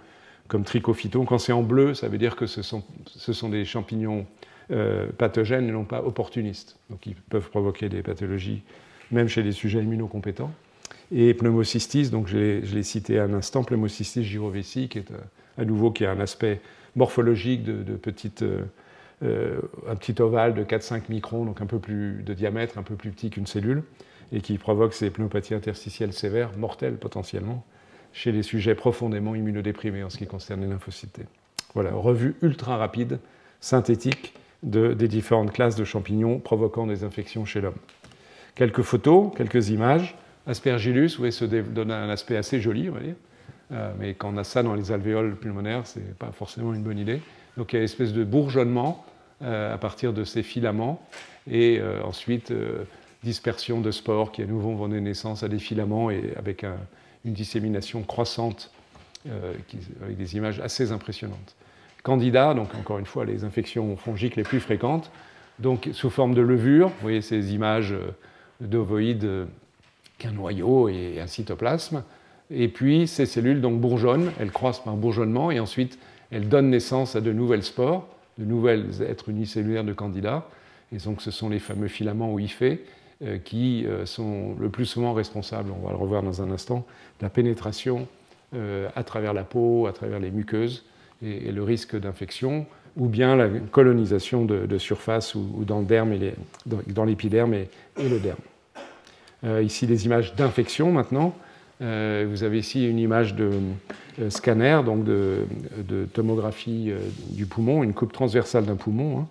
comme 0.50 0.65
trichophyton. 0.65 1.24
Quand 1.24 1.38
c'est 1.38 1.53
en 1.53 1.63
bleu, 1.63 1.94
ça 1.94 2.10
veut 2.10 2.18
dire 2.18 2.36
que 2.36 2.46
ce 2.46 2.62
sont, 2.62 2.84
ce 3.06 3.32
sont 3.32 3.48
des 3.48 3.63
champignons 3.63 4.25
euh, 4.72 5.08
pathogènes 5.18 5.70
et 5.70 5.72
non 5.72 5.86
pas 5.86 6.03
opportunistes. 6.03 6.77
Donc 6.89 7.06
ils 7.06 7.15
peuvent 7.15 7.50
provoquer 7.50 7.88
des 7.88 8.03
pathologies, 8.03 8.63
même 9.12 9.29
chez 9.29 9.41
les 9.41 9.53
sujets 9.53 9.82
immunocompétents. 9.82 10.51
Et 11.12 11.34
pneumocystis, 11.34 12.10
donc 12.10 12.27
je 12.27 12.60
l'ai 12.62 12.84
cité 12.84 13.20
à 13.20 13.24
un 13.24 13.34
instant, 13.34 13.63
pneumocystis 13.63 14.24
gyrovesi, 14.24 14.89
qui 14.89 15.00
est 15.00 15.12
euh, 15.12 15.18
à 15.58 15.65
nouveau 15.65 15.91
qui 15.91 16.06
a 16.06 16.12
un 16.12 16.20
aspect 16.20 16.62
morphologique 16.96 17.63
de, 17.63 17.82
de 17.84 17.96
petite, 17.96 18.44
euh, 19.24 19.60
un 19.88 19.96
petit 19.96 20.22
ovale 20.22 20.53
de 20.53 20.63
4-5 20.63 21.03
microns, 21.10 21.46
donc 21.46 21.62
un 21.62 21.65
peu 21.65 21.79
plus 21.79 22.24
de 22.24 22.34
diamètre, 22.34 22.77
un 22.77 22.84
peu 22.84 22.96
plus 22.96 23.12
petit 23.12 23.29
qu'une 23.29 23.48
cellule, 23.48 23.84
et 24.32 24.41
qui 24.41 24.58
provoque 24.58 24.94
ces 24.94 25.10
pneumopathies 25.10 25.56
interstitielles 25.56 26.13
sévères, 26.13 26.51
mortelles 26.58 26.98
potentiellement, 26.98 27.65
chez 28.13 28.32
les 28.32 28.44
sujets 28.44 28.75
profondément 28.75 29.36
immunodéprimés 29.36 30.04
en 30.04 30.10
ce 30.10 30.18
qui 30.18 30.28
concerne 30.28 30.62
les 30.62 30.68
lymphocytes. 30.68 31.22
Voilà, 31.74 31.92
revue 31.92 32.36
ultra 32.42 32.78
rapide, 32.78 33.20
synthétique 33.60 34.34
des 34.63 35.08
différentes 35.08 35.54
classes 35.54 35.75
de 35.75 35.86
champignons 35.86 36.39
provoquant 36.39 36.86
des 36.86 37.04
infections 37.04 37.46
chez 37.46 37.62
l'homme. 37.62 37.78
Quelques 38.56 38.82
photos, 38.82 39.32
quelques 39.36 39.70
images. 39.70 40.18
Aspergillus, 40.48 41.16
voyez, 41.18 41.32
se 41.32 41.46
donne 41.46 41.92
un 41.92 42.10
aspect 42.10 42.36
assez 42.36 42.60
joli, 42.60 42.89
on 42.89 42.94
va 42.94 43.00
dire. 43.00 43.16
Euh, 43.72 43.94
mais 44.00 44.16
quand 44.16 44.34
on 44.34 44.38
a 44.38 44.44
ça 44.44 44.63
dans 44.63 44.74
les 44.74 44.92
alvéoles 44.92 45.36
pulmonaires, 45.36 45.86
ce 45.86 46.00
n'est 46.00 46.06
pas 46.18 46.32
forcément 46.32 46.74
une 46.74 46.82
bonne 46.82 46.98
idée. 46.98 47.22
Donc 47.56 47.72
il 47.72 47.75
y 47.75 47.78
a 47.78 47.80
une 47.82 47.86
espèce 47.86 48.13
de 48.13 48.24
bourgeonnement 48.24 49.06
euh, 49.44 49.74
à 49.74 49.78
partir 49.78 50.12
de 50.12 50.24
ces 50.24 50.44
filaments, 50.44 51.01
et 51.50 51.80
euh, 51.80 52.01
ensuite 52.04 52.51
dispersion 53.24 53.80
de 53.82 53.92
spores 53.92 54.32
qui 54.32 54.42
à 54.42 54.46
nouveau 54.46 54.72
vont 54.75 54.88
donner 54.88 55.01
naissance 55.01 55.44
à 55.44 55.48
des 55.48 55.60
filaments 55.60 56.10
et 56.10 56.34
avec 56.38 56.63
un, 56.63 56.78
une 57.26 57.34
dissémination 57.34 58.02
croissante 58.04 58.72
euh, 59.28 59.54
avec 60.02 60.18
des 60.18 60.36
images 60.36 60.60
assez 60.60 60.92
impressionnantes. 60.92 61.56
Candida, 62.04 62.54
donc 62.54 62.74
encore 62.76 63.00
une 63.00 63.06
fois 63.06 63.26
les 63.26 63.44
infections 63.44 63.98
fongiques 63.98 64.36
les 64.36 64.44
plus 64.44 64.60
fréquentes, 64.60 65.12
donc 65.60 65.90
sous 65.92 66.10
forme 66.10 66.34
de 66.34 66.42
levure, 66.42 66.88
vous 66.88 67.02
voyez 67.02 67.22
ces 67.22 67.54
images 67.54 67.92
euh, 67.92 68.12
d'ovoïdes 68.62 69.48
qu'un 70.18 70.32
noyau 70.32 70.90
et 70.90 71.20
un 71.20 71.28
cytoplasme. 71.28 72.04
Et 72.52 72.68
puis 72.68 73.08
ces 73.08 73.26
cellules 73.26 73.62
donc 73.62 73.80
bourgeonnent, 73.80 74.32
elles 74.40 74.52
croissent 74.52 74.84
par 74.84 74.96
bourgeonnement 74.96 75.52
et 75.52 75.60
ensuite 75.60 76.00
elles 76.32 76.48
donnent 76.48 76.70
naissance 76.70 77.16
à 77.16 77.22
de 77.22 77.32
nouvelles 77.32 77.64
spores, 77.64 78.08
de 78.38 78.46
nouvelles 78.46 79.02
êtres 79.02 79.30
unicellulaires 79.30 79.84
de 79.84 79.94
candidats. 79.94 80.48
Et 80.92 80.98
donc 80.98 81.22
ce 81.22 81.32
sont 81.32 81.50
les 81.50 81.60
fameux 81.60 81.88
filaments 81.88 82.34
ou 82.34 82.40
hyphées 82.40 82.84
euh, 82.84 82.99
qui 83.44 83.86
euh, 83.86 84.06
sont 84.06 84.56
le 84.60 84.70
plus 84.70 84.86
souvent 84.86 85.14
responsables, 85.14 85.72
on 85.72 85.86
va 85.86 85.92
le 85.92 85.98
revoir 85.98 86.24
dans 86.24 86.42
un 86.42 86.52
instant, 86.52 86.86
de 87.20 87.26
la 87.26 87.30
pénétration 87.30 88.08
euh, 88.56 88.88
à 88.96 89.04
travers 89.04 89.34
la 89.34 89.44
peau, 89.44 89.88
à 89.88 89.94
travers 89.94 90.20
les 90.20 90.32
muqueuses 90.32 90.86
et, 91.22 91.52
le 91.52 91.64
risque 91.64 92.00
d'infection, 92.00 92.66
ou 92.96 93.08
bien 93.08 93.36
la 93.36 93.50
colonisation 93.50 94.46
de, 94.46 94.78
surface 94.78 95.36
ou, 95.36 95.66
dans, 95.66 95.86
l'épiderme 97.06 97.54
et, 97.54 97.68
le 97.98 98.20
derme. 98.20 99.62
ici 99.62 99.86
des 99.86 100.06
images 100.06 100.34
d'infection 100.36 100.92
maintenant. 100.92 101.36
vous 101.80 102.44
avez 102.44 102.58
ici 102.58 102.90
une 102.90 103.00
image 103.00 103.36
de 103.36 103.52
scanner, 104.30 104.80
donc 104.84 105.04
de, 105.04 105.46
tomographie 106.14 106.94
du 107.32 107.46
poumon, 107.46 107.84
une 107.84 107.94
coupe 107.94 108.14
transversale 108.14 108.66
d'un 108.66 108.76
poumon, 108.76 109.20
hein, 109.20 109.28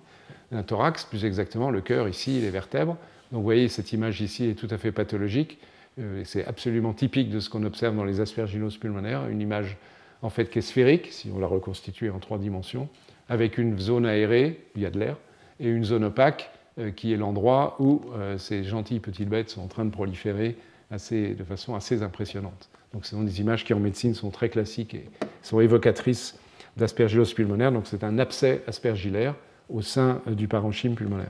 un 0.53 0.63
thorax, 0.63 1.05
plus 1.05 1.25
exactement 1.25 1.71
le 1.71 1.81
cœur 1.81 2.07
ici, 2.07 2.41
les 2.41 2.51
vertèbres. 2.51 2.97
Donc 3.33 3.41
vous 3.41 3.45
voyez, 3.45 3.69
cette 3.69 3.93
image 3.93 4.21
ici 4.21 4.47
est 4.47 4.55
tout 4.55 4.69
à 4.71 4.79
fait 4.79 4.93
pathologique. 4.93 5.59
Euh, 5.99 6.23
c'est 6.25 6.45
absolument 6.47 6.93
typique 6.93 7.31
de 7.31 7.41
ce 7.41 7.51
qu'on 7.51 7.65
observe 7.65 7.97
dans 7.97 8.05
les 8.05 8.21
aspergilloses 8.21 8.77
pulmonaires, 8.77 9.29
une 9.29 9.41
image 9.41 9.77
en 10.23 10.31
fait 10.31 10.51
qui 10.51 10.59
est 10.59 10.63
sphérique, 10.63 11.09
si 11.13 11.31
on 11.35 11.39
la 11.39 11.47
reconstitue 11.47 12.11
en 12.11 12.19
trois 12.19 12.39
dimensions, 12.39 12.89
avec 13.29 13.59
une 13.59 13.79
zone 13.79 14.07
aérée, 14.07 14.61
il 14.77 14.83
y 14.83 14.87
a 14.87 14.91
de 14.91 14.99
l'air, 14.99 15.17
et 15.61 15.69
une 15.69 15.85
zone 15.85 16.05
opaque, 16.05 16.51
euh, 16.79 16.91
qui 16.91 17.13
est 17.13 17.17
l'endroit 17.17 17.77
où 17.81 18.03
euh, 18.15 18.39
ces 18.39 18.65
gentilles 18.65 19.01
petites 19.01 19.29
bêtes 19.29 19.51
sont 19.51 19.63
en 19.63 19.67
train 19.67 19.85
de 19.85 19.91
proliférer 19.91 20.57
de 20.91 21.45
façon 21.45 21.75
assez 21.75 22.03
impressionnante. 22.03 22.71
Donc 22.95 23.05
ce 23.05 23.11
sont 23.11 23.23
des 23.23 23.41
images 23.41 23.63
qui 23.63 23.75
en 23.75 23.79
médecine 23.79 24.15
sont 24.15 24.31
très 24.31 24.49
classiques 24.49 24.95
et 24.95 25.05
sont 25.43 25.61
évocatrices 25.61 26.39
d'aspergillose 26.79 27.35
pulmonaire. 27.35 27.73
Donc 27.73 27.87
c'est 27.87 28.05
un 28.05 28.19
abcès 28.19 28.63
aspergillaire 28.67 29.35
au 29.69 29.83
sein 29.83 30.23
du 30.27 30.49
parenchyme 30.49 30.95
pulmonaire. 30.95 31.29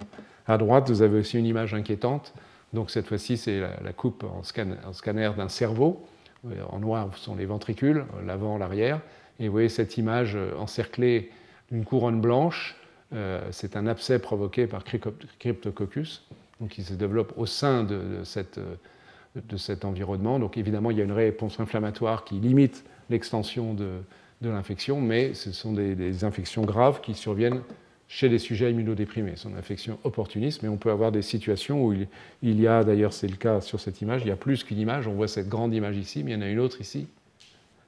À 0.49 0.57
droite, 0.57 0.89
vous 0.89 1.03
avez 1.03 1.19
aussi 1.19 1.39
une 1.39 1.45
image 1.45 1.75
inquiétante. 1.75 2.33
Donc 2.73 2.91
cette 2.91 3.07
fois-ci, 3.07 3.37
c'est 3.37 3.61
la, 3.61 3.93
coupe 3.93 4.25
en, 4.25 4.43
scanner 4.43 5.31
d'un 5.37 5.49
cerveau. 5.51 6.07
Euh, 6.47 6.63
en 6.71 6.79
noir 6.79 7.15
sont 7.17 7.37
les 7.37 7.45
ventricules, 7.45 8.07
l'avant, 8.25 8.57
l'arrière. 8.57 9.01
Et 9.39 9.47
vous 9.47 9.53
voyez 9.53 9.69
cette 9.69 9.99
image 9.99 10.37
euh, 10.37 10.57
encerclée 10.57 11.31
d'une 11.71 11.85
couronne 11.85 12.23
blanche. 12.23 12.77
Euh, 13.13 13.47
c'est 13.51 13.77
un 13.77 13.87
abcès 13.87 14.19
provoqué 14.19 14.67
par 14.67 14.85
Cryptococcus, 14.85 16.25
donc 16.61 16.71
qui 16.71 16.83
se 16.83 16.95
développe 16.95 17.35
au 17.37 17.45
sein 17.45 17.85
de, 17.85 18.23
cet 18.25 19.85
environnement. 19.85 20.39
Donc 20.39 20.57
évidemment, 20.57 20.91
il 20.91 20.97
y 20.97 21.03
a 21.03 21.05
une 21.05 21.13
réponse 21.13 21.61
inflammatoire 21.61 22.25
qui 22.25 22.37
limite 22.37 22.85
l'extension 23.11 23.75
de, 23.75 24.01
l'infection, 24.41 25.01
mais 25.01 25.35
ce 25.35 25.53
sont 25.53 25.73
des 25.73 26.25
infections 26.25 26.63
graves 26.63 27.01
qui 27.01 27.15
surviennent 27.15 27.61
chez 28.09 28.29
les 28.29 28.39
sujets 28.39 28.71
immunodéprimés. 28.71 29.35
Une 29.45 29.57
infection 29.57 29.99
opportuniste, 30.03 30.63
mais 30.63 30.69
on 30.69 30.79
peut 30.79 30.91
avoir 30.91 31.13
des 31.13 31.23
situations 31.23 31.85
où 31.85 31.93
il, 31.93 32.61
y 32.61 32.67
a, 32.67 32.83
d'ailleurs 32.83 33.13
c'est 33.13 33.29
le 33.29 33.37
cas 33.37 33.61
sur 33.61 33.79
cette 33.81 34.01
image, 34.01 34.23
il 34.25 34.29
y 34.29 34.33
a 34.33 34.37
plus 34.37 34.65
qu'une 34.65 34.79
image, 34.79 35.07
on 35.07 35.13
voit 35.13 35.29
cette 35.29 35.49
grande 35.49 35.75
image 35.75 35.97
ici, 35.97 36.25
mais 36.25 36.33
il 36.33 36.35
y 36.35 36.37
en 36.39 36.43
a 36.43 36.49
une 36.49 36.59
autre 36.59 36.81
ici, 36.81 37.07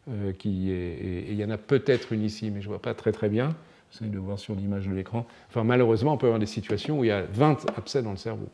euh, 0.08 0.32
et, 0.44 1.26
il 1.30 1.34
y 1.34 1.44
en 1.44 1.50
a 1.50 1.58
peut-être 1.58 2.12
une 2.12 2.22
ici, 2.22 2.50
mais 2.50 2.60
je 2.60 2.66
ne 2.66 2.72
vois 2.72 2.82
pas 2.82 2.94
très 2.94 3.12
très 3.12 3.28
bien. 3.28 3.54
J'essaie 3.90 4.06
de 4.06 4.18
voir 4.18 4.38
sur 4.38 4.54
l'image 4.54 4.86
de 4.86 4.94
l'écran. 4.94 5.26
Enfin, 5.48 5.64
malheureusement, 5.64 6.12
on 6.12 6.16
peut 6.16 6.26
avoir 6.26 6.38
des 6.38 6.46
situations 6.46 7.00
où 7.00 7.04
il 7.04 7.08
y 7.08 7.12
a 7.12 7.22
20 7.22 7.70
abcès 7.76 8.02
dans 8.02 8.12
le 8.12 8.16
cerveau. 8.16 8.48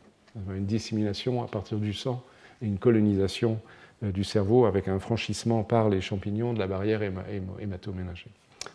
Une 0.51 0.67
dissémination 0.67 1.43
à 1.43 1.47
partir 1.47 1.79
du 1.79 1.93
sang 1.93 2.23
et 2.63 2.67
une 2.67 2.79
colonisation 2.79 3.61
euh, 4.03 4.13
du 4.13 4.25
cerveau 4.25 4.67
avec 4.67 4.89
un 4.89 4.99
franchissement 4.99 5.63
par 5.63 5.89
les 5.89 6.01
champignons 6.01 6.53
de 6.53 6.59
la 6.59 6.67
barrière 6.67 7.03
hématoménagée. 7.03 8.31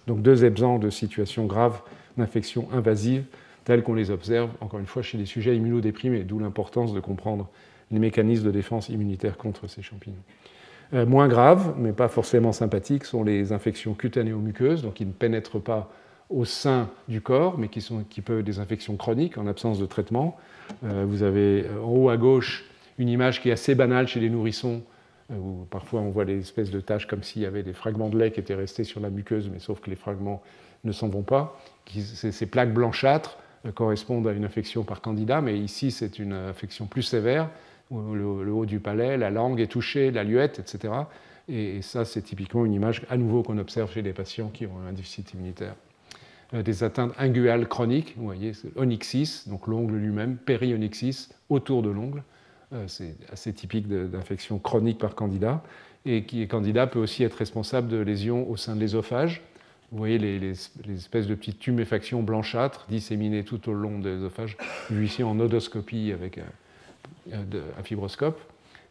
Donc 0.08 0.22
deux 0.22 0.46
exemples 0.46 0.86
de 0.86 0.90
situations 0.90 1.46
graves 1.46 1.82
d'infections 2.18 2.68
invasives 2.74 3.24
telles 3.64 3.84
qu'on 3.84 3.94
les 3.94 4.12
observe, 4.12 4.50
encore 4.60 4.80
une 4.80 4.88
fois, 4.88 5.02
chez 5.02 5.18
les 5.18 5.26
sujets 5.26 5.56
immunodéprimés, 5.56 6.24
d'où 6.24 6.40
l'importance 6.40 6.94
de 6.94 7.00
comprendre 7.00 7.50
les 7.92 8.00
mécanismes 8.00 8.46
de 8.46 8.52
défense 8.52 8.90
immunitaire 8.90 9.38
contre 9.38 9.68
ces 9.68 9.82
champignons. 9.82 10.24
Euh, 10.94 11.06
moins 11.06 11.28
graves, 11.28 11.76
mais 11.78 11.94
pas 11.94 12.08
forcément 12.08 12.52
sympathiques, 12.52 13.06
sont 13.06 13.24
les 13.24 13.54
infections 13.54 13.94
cutanéo-muqueuses, 13.94 14.82
donc 14.82 14.96
qui 14.96 15.06
ne 15.06 15.12
pénètrent 15.12 15.62
pas 15.62 15.92
au 16.30 16.46
sein 16.46 16.90
du 17.08 17.22
corps, 17.22 17.58
mais 17.58 17.68
qui, 17.68 17.82
sont, 17.82 18.04
qui 18.10 18.22
peuvent 18.22 18.40
être 18.40 18.46
des 18.46 18.60
infections 18.60 18.96
chroniques 18.96 19.38
en 19.38 19.48
absence 19.48 19.80
de 19.80 19.86
traitement. 19.86 20.38
Euh, 20.84 21.06
vous 21.08 21.24
avez 21.24 21.66
euh, 21.66 21.84
en 21.84 21.90
haut 21.90 22.10
à 22.10 22.18
gauche 22.18 22.66
une 22.98 23.10
image 23.10 23.42
qui 23.42 23.50
est 23.50 23.54
assez 23.54 23.76
banale 23.76 24.08
chez 24.08 24.20
les 24.20 24.30
nourrissons, 24.30 24.82
où 25.32 25.66
parfois 25.70 26.02
on 26.02 26.10
voit 26.10 26.26
des 26.26 26.40
espèces 26.40 26.72
de 26.72 26.80
taches 26.80 27.08
comme 27.08 27.24
s'il 27.24 27.42
y 27.42 27.46
avait 27.46 27.64
des 27.64 27.74
fragments 27.74 28.10
de 28.10 28.18
lait 28.18 28.32
qui 28.32 28.40
étaient 28.40 28.56
restés 28.56 28.84
sur 28.84 29.00
la 29.00 29.10
muqueuse, 29.10 29.50
mais 29.52 29.60
sauf 29.60 29.80
que 29.80 29.90
les 29.90 29.96
fragments 29.96 30.42
ne 30.84 30.92
s'en 30.92 31.08
vont 31.08 31.24
pas. 31.24 31.60
Ces 31.88 32.46
plaques 32.46 32.74
blanchâtres 32.74 33.38
euh, 33.66 33.72
correspondent 33.72 34.28
à 34.28 34.34
une 34.34 34.46
infection 34.46 34.84
par 34.84 35.02
candida, 35.02 35.42
mais 35.42 35.58
ici 35.58 35.92
c'est 35.92 36.20
une 36.20 36.34
infection 36.34 36.86
plus 36.86 37.04
sévère, 37.04 37.50
où 37.92 38.14
le, 38.14 38.52
haut 38.52 38.66
du 38.66 38.80
palais, 38.80 39.18
la 39.18 39.30
langue 39.30 39.60
est 39.60 39.68
touchée, 39.68 40.12
la 40.12 40.24
luette, 40.24 40.60
etc. 40.60 40.94
Et, 41.50 41.82
ça, 41.82 42.06
c'est 42.06 42.22
typiquement 42.22 42.66
une 42.66 42.74
image 42.74 43.06
à 43.10 43.18
nouveau 43.18 43.44
qu'on 43.44 43.58
observe 43.58 43.92
chez 43.92 44.02
les 44.02 44.14
patients 44.14 44.50
qui 44.50 44.66
ont 44.66 44.80
un 44.88 44.94
déficit 44.94 45.34
immunitaire. 45.34 45.76
Euh, 46.54 46.64
des 46.64 46.84
atteintes 46.84 47.12
inguales 47.18 47.68
chroniques, 47.68 48.14
vous 48.16 48.26
voyez, 48.26 48.54
onyxis, 48.78 49.44
donc 49.48 49.68
l'ongle 49.68 49.96
lui-même, 49.96 50.38
périonyxis, 50.38 51.30
autour 51.50 51.82
de 51.82 51.90
l'ongle. 51.90 52.24
Euh, 52.74 52.86
c'est 52.88 53.16
assez 53.32 53.51
typique 53.54 53.88
d'infection 53.88 54.58
chronique 54.60 54.98
par 54.98 55.16
candida. 55.16 55.62
Et 56.06 56.24
qui, 56.24 56.48
candida 56.48 56.88
peut 56.88 57.00
aussi 57.00 57.24
être 57.24 57.36
responsable 57.36 57.88
de 57.88 57.98
lésions 57.98 58.50
au 58.50 58.58
sein 58.58 58.75
de 58.75 58.80
l'ésophage, 58.80 59.42
vous 59.92 59.98
voyez 59.98 60.18
les, 60.18 60.51
espèces 60.96 61.28
de 61.28 61.36
petites 61.36 61.60
tuméfactions 61.60 62.24
blanchâtres 62.24 62.86
disséminées 62.90 63.44
tout 63.44 63.70
au 63.70 63.74
long 63.74 64.00
de 64.00 64.10
l'œsophage, 64.10 64.58
vues 64.90 65.06
ici 65.06 65.22
en 65.22 65.38
odoscopie 65.40 66.13
avec 66.13 66.40
un, 66.40 67.84
fibroscope, 67.84 68.40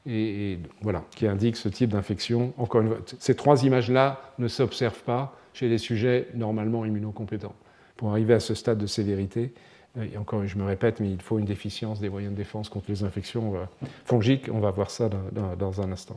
et, 0.06 0.58
voilà, 0.82 1.02
qui 1.16 1.26
indique 1.26 1.56
ce 1.56 1.68
type 1.70 1.90
d'infection. 1.90 2.52
Encore 2.58 2.82
une 2.82 2.88
fois, 2.88 2.98
ces 3.18 3.34
trois 3.34 3.64
images-là 3.64 4.20
ne 4.38 4.46
s'observent 4.46 5.02
pas 5.02 5.36
chez 5.54 5.68
les 5.68 5.78
sujets 5.78 6.28
normalement 6.34 6.84
immunocompétents. 6.84 7.54
Pour 7.96 8.10
arriver 8.10 8.34
à 8.34 8.40
ce 8.40 8.54
stade 8.54 8.78
de 8.78 8.86
sévérité, 8.86 9.52
euh, 9.52 9.69
encore, 10.18 10.46
je 10.46 10.56
me 10.56 10.64
répète, 10.64 11.00
mais 11.00 11.10
il 11.10 11.20
faut 11.20 11.38
une 11.38 11.44
déficience 11.44 12.00
des 12.00 12.08
moyens 12.08 12.32
de 12.32 12.36
défense 12.36 12.68
contre 12.68 12.86
les 12.88 13.02
infections 13.02 13.54
fongiques. 14.04 14.48
On 14.52 14.60
va 14.60 14.70
voir 14.70 14.90
ça 14.90 15.08
dans, 15.08 15.56
dans 15.56 15.80
un 15.80 15.92
instant. 15.92 16.16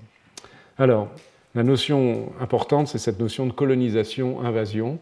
Alors, 0.78 1.10
la 1.56 1.64
notion 1.64 2.32
importante, 2.40 2.88
c'est 2.88 2.98
cette 2.98 3.20
notion 3.20 3.46
de 3.46 3.52
colonisation-invasion. 3.52 5.00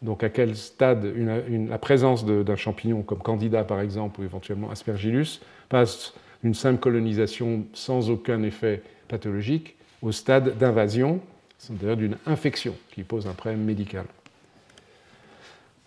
Donc 0.00 0.22
à 0.22 0.28
quel 0.28 0.56
stade 0.56 1.04
la 1.04 1.78
présence 1.78 2.24
d'un 2.24 2.56
champignon 2.56 3.02
comme 3.02 3.18
Candida 3.18 3.64
par 3.64 3.80
exemple 3.80 4.20
ou 4.20 4.24
éventuellement 4.24 4.70
Aspergillus 4.70 5.40
passe 5.68 6.14
d'une 6.44 6.54
simple 6.54 6.78
colonisation 6.78 7.64
sans 7.72 8.08
aucun 8.10 8.44
effet 8.44 8.82
pathologique 9.08 9.74
au 10.00 10.12
stade 10.12 10.56
d'invasion, 10.56 11.20
c'est-à-dire 11.58 11.96
d'une 11.96 12.16
infection 12.26 12.76
qui 12.92 13.02
pose 13.02 13.26
un 13.26 13.32
problème 13.32 13.64
médical. 13.64 14.04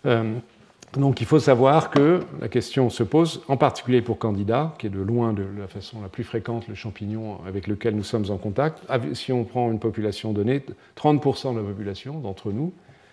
Euh, 0.04 0.34
donc 0.96 1.20
il 1.20 1.26
faut 1.26 1.38
savoir 1.38 1.90
que 1.90 2.20
la 2.40 2.48
question 2.48 2.90
se 2.90 3.02
pose, 3.02 3.42
en 3.48 3.56
particulier 3.56 4.02
pour 4.02 4.18
Candida, 4.18 4.74
qui 4.78 4.86
est 4.86 4.90
de 4.90 5.00
loin 5.00 5.32
de 5.32 5.44
la 5.58 5.66
façon 5.66 6.02
la 6.02 6.08
plus 6.08 6.24
fréquente 6.24 6.68
le 6.68 6.74
champignon 6.74 7.38
avec 7.46 7.66
lequel 7.66 7.96
nous 7.96 8.02
sommes 8.02 8.30
en 8.30 8.36
contact. 8.36 8.82
Si 9.14 9.32
on 9.32 9.44
prend 9.44 9.70
une 9.70 9.78
population 9.78 10.32
donnée, 10.32 10.64
30% 10.96 11.54
de 11.54 11.60
la 11.60 11.64
population 11.64 12.20
d'entre 12.20 12.52
nous 12.52 12.72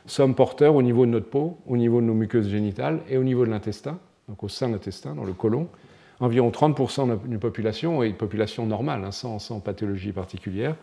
sommes 0.10 0.36
porteurs 0.36 0.76
au 0.76 0.82
niveau 0.82 1.06
de 1.06 1.12
notre 1.12 1.30
peau, 1.30 1.58
au 1.68 1.78
niveau 1.78 2.02
de 2.02 2.06
nos 2.06 2.14
muqueuses 2.14 2.50
génitales 2.50 3.02
et 3.10 3.18
au 3.18 3.24
niveau 3.24 3.46
de 3.46 3.52
l'intestin, 3.52 4.00
donc 4.28 4.44
au 4.44 4.50
sein 4.50 4.68
de 4.68 4.74
l'intestin, 4.74 5.16
dans 5.16 5.24
le 5.24 5.34
côlon. 5.34 5.68
Environ 6.20 6.50
30% 6.50 7.28
d'une 7.28 7.40
population, 7.40 8.04
et 8.04 8.08
une 8.08 8.16
population 8.16 8.66
normale, 8.66 9.04
hein, 9.06 9.12
sans, 9.12 9.60
pathologie 9.60 10.12
particulière, 10.12 10.76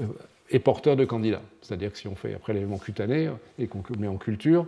euh, 0.00 0.06
est 0.50 0.58
porteur 0.58 0.96
de 0.96 1.04
Candida. 1.04 1.42
C'est-à-dire 1.62 1.92
que 1.92 1.98
si 1.98 2.08
on 2.08 2.16
fait 2.16 2.34
après 2.34 2.54
l'élément 2.54 2.78
cutané 2.78 3.30
et 3.58 3.68
qu'on 3.68 3.82
met 3.98 4.08
en 4.08 4.16
culture, 4.16 4.66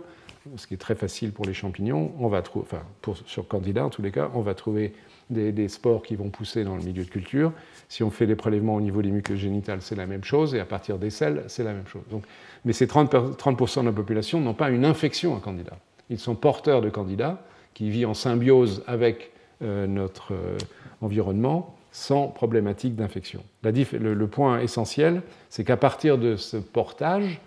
ce 0.57 0.67
qui 0.67 0.73
est 0.73 0.77
très 0.77 0.95
facile 0.95 1.31
pour 1.31 1.45
les 1.45 1.53
champignons, 1.53 2.11
on 2.19 2.27
va 2.27 2.41
trouver, 2.41 2.65
enfin 2.69 2.83
pour, 3.01 3.17
sur 3.25 3.47
Candida 3.47 3.85
en 3.85 3.89
tous 3.89 4.01
les 4.01 4.11
cas, 4.11 4.29
on 4.33 4.41
va 4.41 4.53
trouver 4.53 4.93
des, 5.29 5.67
spores 5.67 6.03
qui 6.03 6.15
vont 6.15 6.29
pousser 6.29 6.63
dans 6.63 6.75
le 6.75 6.83
milieu 6.83 7.03
de 7.03 7.09
culture. 7.09 7.51
Si 7.89 8.03
on 8.03 8.11
fait 8.11 8.27
des 8.27 8.35
prélèvements 8.35 8.75
au 8.75 8.81
niveau 8.81 9.01
des 9.01 9.11
muqueuses 9.11 9.39
génitales, 9.39 9.81
c'est 9.81 9.95
la 9.95 10.05
même 10.05 10.23
chose, 10.23 10.53
et 10.53 10.59
à 10.59 10.65
partir 10.65 10.97
des 10.97 11.09
selles, 11.09 11.43
c'est 11.47 11.63
la 11.63 11.73
même 11.73 11.87
chose. 11.87 12.03
Donc, 12.11 12.23
mais 12.65 12.73
ces 12.73 12.85
30%, 12.85 13.35
30 13.35 13.81
de 13.81 13.85
la 13.85 13.91
population 13.91 14.39
n'ont 14.41 14.53
pas 14.53 14.69
une 14.69 14.85
infection 14.85 15.35
à 15.35 15.39
Candida. 15.39 15.77
Ils 16.09 16.19
sont 16.19 16.35
porteurs 16.35 16.81
de 16.81 16.89
Candida, 16.89 17.43
qui 17.73 17.89
vit 17.89 18.05
en 18.05 18.13
symbiose 18.13 18.83
avec 18.85 19.31
euh, 19.61 19.87
notre 19.87 20.33
euh, 20.33 20.57
environnement, 21.01 21.75
sans 21.91 22.27
problématique 22.27 22.95
d'infection. 22.95 23.43
Le, 23.63 24.13
le 24.13 24.27
point 24.27 24.59
essentiel, 24.59 25.21
c'est 25.49 25.63
qu'à 25.63 25.77
partir 25.77 26.17
de 26.17 26.35
ce 26.35 26.57
portage, 26.57 27.39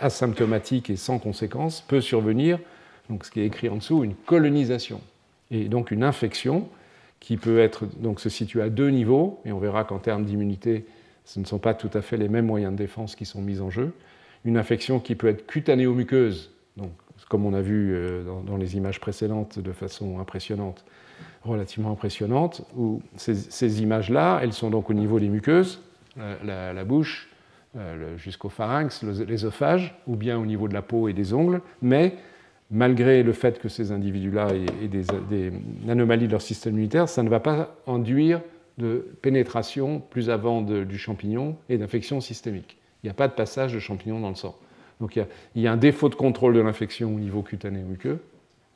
asymptomatique 0.00 0.90
et 0.90 0.96
sans 0.96 1.18
conséquence, 1.18 1.80
peut 1.80 2.00
survenir, 2.00 2.58
donc 3.08 3.24
ce 3.24 3.30
qui 3.30 3.40
est 3.40 3.46
écrit 3.46 3.68
en 3.68 3.76
dessous, 3.76 4.04
une 4.04 4.14
colonisation, 4.14 5.00
et 5.50 5.68
donc 5.68 5.90
une 5.90 6.02
infection 6.02 6.68
qui 7.20 7.36
peut 7.36 7.58
être, 7.58 7.86
donc, 7.98 8.20
se 8.20 8.28
situer 8.28 8.62
à 8.62 8.68
deux 8.68 8.90
niveaux, 8.90 9.40
et 9.44 9.52
on 9.52 9.58
verra 9.58 9.84
qu'en 9.84 9.98
termes 9.98 10.24
d'immunité, 10.24 10.86
ce 11.24 11.40
ne 11.40 11.44
sont 11.44 11.58
pas 11.58 11.74
tout 11.74 11.90
à 11.94 12.02
fait 12.02 12.16
les 12.16 12.28
mêmes 12.28 12.46
moyens 12.46 12.72
de 12.72 12.76
défense 12.76 13.16
qui 13.16 13.24
sont 13.24 13.40
mis 13.40 13.60
en 13.60 13.70
jeu. 13.70 13.92
Une 14.44 14.56
infection 14.56 15.00
qui 15.00 15.14
peut 15.14 15.26
être 15.26 15.46
cutanéo-muqueuse, 15.46 16.52
donc, 16.76 16.92
comme 17.28 17.44
on 17.44 17.54
a 17.54 17.62
vu 17.62 17.92
euh, 17.94 18.22
dans, 18.46 18.56
les 18.56 18.76
images 18.76 19.00
précédentes 19.00 19.58
de 19.58 19.72
façon 19.72 20.20
impressionnante, 20.20 20.84
relativement 21.42 21.90
impressionnante, 21.90 22.62
où 22.76 23.02
ces, 23.16 23.82
images-là, 23.82 24.40
elles 24.42 24.52
sont 24.52 24.70
donc 24.70 24.90
au 24.90 24.94
niveau 24.94 25.18
des 25.18 25.28
muqueuses, 25.28 25.80
la, 26.44 26.84
bouche, 26.84 27.28
jusqu'au 28.16 28.48
pharynx, 28.48 29.02
l'ésophage, 29.02 29.94
ou 30.06 30.16
bien 30.16 30.38
au 30.38 30.46
niveau 30.46 30.68
de 30.68 30.74
la 30.74 30.82
peau 30.82 31.08
et 31.08 31.12
des 31.12 31.34
ongles, 31.34 31.60
mais 31.82 32.14
malgré 32.70 33.22
le 33.22 33.32
fait 33.32 33.58
que 33.58 33.68
ces 33.68 33.92
individus-là 33.92 34.48
aient, 34.54 34.88
des, 34.88 35.52
anomalies 35.88 36.26
de 36.26 36.32
leur 36.32 36.42
système 36.42 36.74
immunitaire, 36.74 37.08
ça 37.08 37.22
ne 37.22 37.28
va 37.28 37.40
pas 37.40 37.76
induire 37.86 38.40
de 38.78 39.06
pénétration 39.22 40.00
plus 40.00 40.28
avant 40.30 40.60
du 40.62 40.98
champignon 40.98 41.56
et 41.68 41.78
d'infection 41.78 42.20
systémique. 42.20 42.76
Il 43.02 43.06
n'y 43.06 43.10
a 43.10 43.14
pas 43.14 43.28
de 43.28 43.32
passage 43.32 43.72
de 43.72 43.78
champignon 43.78 44.20
dans 44.20 44.28
le 44.28 44.34
sang. 44.34 44.56
Donc 45.00 45.16
il 45.16 45.62
y, 45.62 45.66
a, 45.66 45.72
un 45.72 45.76
défaut 45.76 46.08
de 46.08 46.14
contrôle 46.14 46.54
de 46.54 46.60
l'infection 46.60 47.14
au 47.14 47.18
niveau 47.18 47.42
cutané 47.42 47.80
muqueux, 47.80 48.20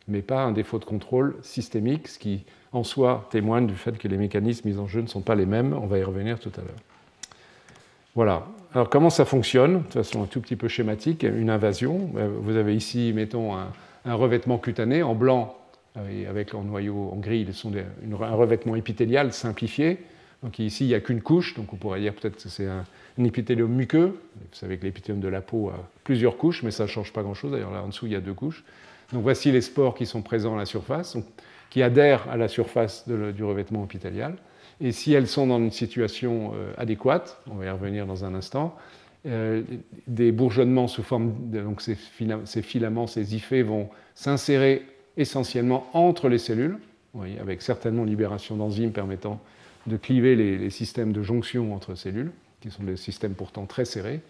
mais 0.09 0.23
pas 0.23 0.42
un 0.42 0.52
défaut 0.52 0.78
de 0.78 0.85
contrôle 0.85 1.37
systémique, 1.42 2.09
ce 2.09 2.19
qui 2.19 2.45
en 2.73 2.85
soi 2.85 3.26
témoigne 3.30 3.66
du 3.66 3.75
fait 3.75 3.99
que 3.99 4.07
les 4.07 4.16
mécanismes 4.16 4.69
mis 4.69 4.78
en 4.78 4.87
jeu 4.87 5.00
ne 5.00 5.07
sont 5.07 5.23
pas 5.23 5.35
les 5.35 5.47
mêmes. 5.47 5.73
On 5.73 5.87
va 5.87 5.99
y 5.99 6.04
revenir 6.04 6.38
tout 6.38 6.52
à 6.57 6.61
l'heure. 6.61 6.76
Voilà. 8.14 8.47
Alors 8.72 8.88
comment 8.88 9.10
ça 9.10 9.24
fonctionne 9.24 9.82
De 9.88 9.92
façon 9.94 10.22
un 10.22 10.26
tout 10.26 10.40
petit 10.40 10.54
peu 10.54 10.68
schématique, 10.68 11.24
une 11.24 11.50
invasion. 11.50 12.12
Euh, 12.16 12.28
vous 12.40 12.54
avez 12.54 12.76
ici, 12.76 13.12
mettons, 13.12 13.56
un, 13.56 14.14
revêtement 14.14 14.58
cutané 14.58 15.02
en 15.02 15.14
blanc 15.14 15.56
avec 16.28 16.54
en 16.54 16.62
noyau 16.62 17.10
en 17.12 17.16
gris, 17.16 17.44
ils 17.46 17.52
sont 17.52 17.72
un 17.74 18.34
revêtement 18.34 18.76
épithélial 18.76 19.32
simplifié. 19.32 19.98
Donc 20.44 20.60
ici, 20.60 20.84
il 20.84 20.86
n'y 20.86 20.94
a 20.94 21.00
qu'une 21.00 21.20
couche, 21.20 21.54
donc 21.54 21.72
on 21.72 21.76
pourrait 21.76 22.00
dire 22.00 22.14
peut-être 22.14 22.36
que 22.40 22.48
c'est 22.48 22.66
un, 22.66 22.84
épithélium 23.18 23.70
muqueux. 23.70 24.18
Vous 24.36 24.46
savez 24.52 24.78
que 24.78 24.84
l'épithélium 24.84 25.20
de 25.20 25.28
la 25.28 25.40
peau 25.40 25.68
a 25.70 25.88
plusieurs 26.04 26.36
couches, 26.36 26.62
mais 26.62 26.70
ça 26.70 26.84
ne 26.84 26.88
change 26.88 27.12
pas 27.12 27.22
grand-chose. 27.22 27.50
D'ailleurs, 27.50 27.72
là 27.72 27.82
en 27.82 27.88
dessous, 27.88 28.06
il 28.06 28.12
y 28.12 28.16
a 28.16 28.20
deux 28.20 28.32
couches. 28.32 28.64
Donc 29.12 29.22
voici 29.22 29.50
les 29.50 29.60
spores 29.60 29.96
qui 29.96 30.06
sont 30.06 30.22
présents 30.22 30.54
à 30.54 30.58
la 30.58 30.64
surface, 30.64 31.18
qui 31.70 31.82
adhèrent 31.82 32.30
à 32.30 32.36
la 32.36 32.46
surface 32.46 33.06
du 33.08 33.42
revêtement 33.42 33.84
épithélial. 33.84 34.36
Et 34.80 34.92
si 34.92 35.12
elles 35.12 35.26
sont 35.26 35.46
dans 35.46 35.58
une 35.58 35.70
situation 35.70 36.52
euh, 36.54 36.72
adéquate, 36.78 37.38
on 37.50 37.56
va 37.56 37.66
y 37.66 37.70
revenir 37.70 38.06
dans 38.06 38.25
un 38.25 38.34
instant, 38.34 38.76
euh, 39.26 39.62
des 40.06 40.32
bourgeonnements 40.32 40.88
sous 40.88 41.02
forme 41.02 41.50
de 41.50 41.60
donc 41.60 41.82
ces, 41.82 41.94
filaments, 41.94 43.06
ces 43.06 43.34
hyphées 43.34 43.62
vont 43.62 43.90
s'insérer 44.14 44.87
essentiellement 45.18 45.87
entre 45.92 46.28
les 46.28 46.38
cellules, 46.38 46.78
avec 47.40 47.60
certainement 47.60 48.04
libération 48.04 48.56
d'enzymes 48.56 48.92
permettant 48.92 49.40
de 49.87 49.96
cliver 49.96 50.37
les, 50.37 50.70
systèmes 50.70 51.12
de 51.12 51.22
jonction 51.22 51.75
entre 51.75 51.94
cellules, 51.94 52.30
qui 52.60 52.70
sont 52.70 52.84
des 52.84 52.96
systèmes 52.96 53.34
pourtant 53.34 53.66
très 53.66 53.84
serrés. 53.84 54.20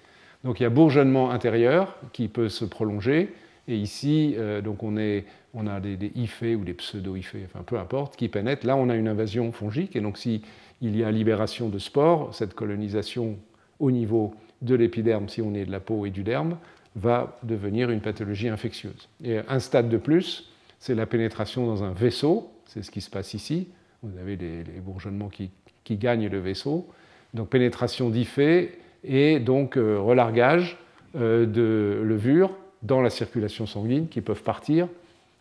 Donc 0.43 0.59
il 0.59 0.65
y 0.65 0.67
a 0.67 0.71
bourgeonnement 0.71 1.31
intérieur 1.31 1.97
qui 2.13 2.27
peut 2.27 2.49
se 2.49 2.65
prolonger, 2.65 3.33
et 3.69 3.77
ici, 3.77 4.35
euh, 4.39 4.61
donc 4.61 4.83
on, 4.83 4.97
est, 4.97 5.25
on, 5.55 5.67
a 5.67 5.81
des, 5.81 5.97
des 5.97 6.13
ou 6.55 6.65
des 6.65 6.75
pseudo-hyphées, 6.75 7.43
enfin 7.47 7.65
peu 7.65 7.79
importe, 7.79 8.17
qui 8.17 8.29
pénètrent. 8.29 8.67
Là, 8.67 8.77
on 8.77 8.89
a 8.89 8.97
une 8.97 9.09
invasion 9.09 9.51
fongique, 9.53 9.97
et 9.97 10.01
donc 10.01 10.19
s'il 10.19 10.43
y 10.81 11.03
a 11.03 11.11
libération 11.11 11.69
de 11.69 11.79
spores, 11.79 12.35
cette 12.35 12.55
colonisation 12.55 13.39
au 13.79 13.91
niveau 13.91 14.35
de 14.63 14.75
l'épiderme, 14.75 15.29
si 15.29 15.43
on 15.43 15.55
est 15.55 15.65
de 15.65 15.71
la 15.71 15.81
peau 15.81 16.07
et 16.07 16.11
du 16.11 16.23
derme, 16.23 16.57
va 16.97 17.39
devenir 17.43 17.91
une 17.91 18.01
pathologie 18.01 18.49
infectieuse. 18.49 19.09
Et 19.25 19.39
un 19.49 19.61
stade 19.61 19.89
de 19.89 19.97
plus, 19.97 20.51
c'est 20.79 20.95
la 20.95 21.07
pénétration 21.07 21.67
dans 21.67 21.85
un 21.85 21.93
vaisseau, 21.93 22.51
c'est 22.67 22.83
ce 22.83 22.91
qui 22.91 23.01
se 23.01 23.11
passe 23.11 23.35
ici. 23.35 23.69
Vous 24.03 24.19
avez 24.19 24.37
les, 24.37 24.63
bourgeonnements 24.81 25.29
qui, 25.29 25.51
gagnent 25.97 26.29
le 26.29 26.39
vaisseau. 26.39 26.89
Donc 27.35 27.49
pénétration 27.49 28.11
d'hyphée 28.11 28.79
et 29.03 29.41
donc 29.41 29.77
euh, 29.77 29.99
relargage 29.99 30.79
euh, 31.17 31.45
de 31.45 32.01
levures 32.05 32.57
dans 32.83 33.01
la 33.01 33.11
circulation 33.11 33.67
sanguine 33.67 34.07
qui 34.07 34.21
peuvent 34.21 34.45
partir 34.45 34.87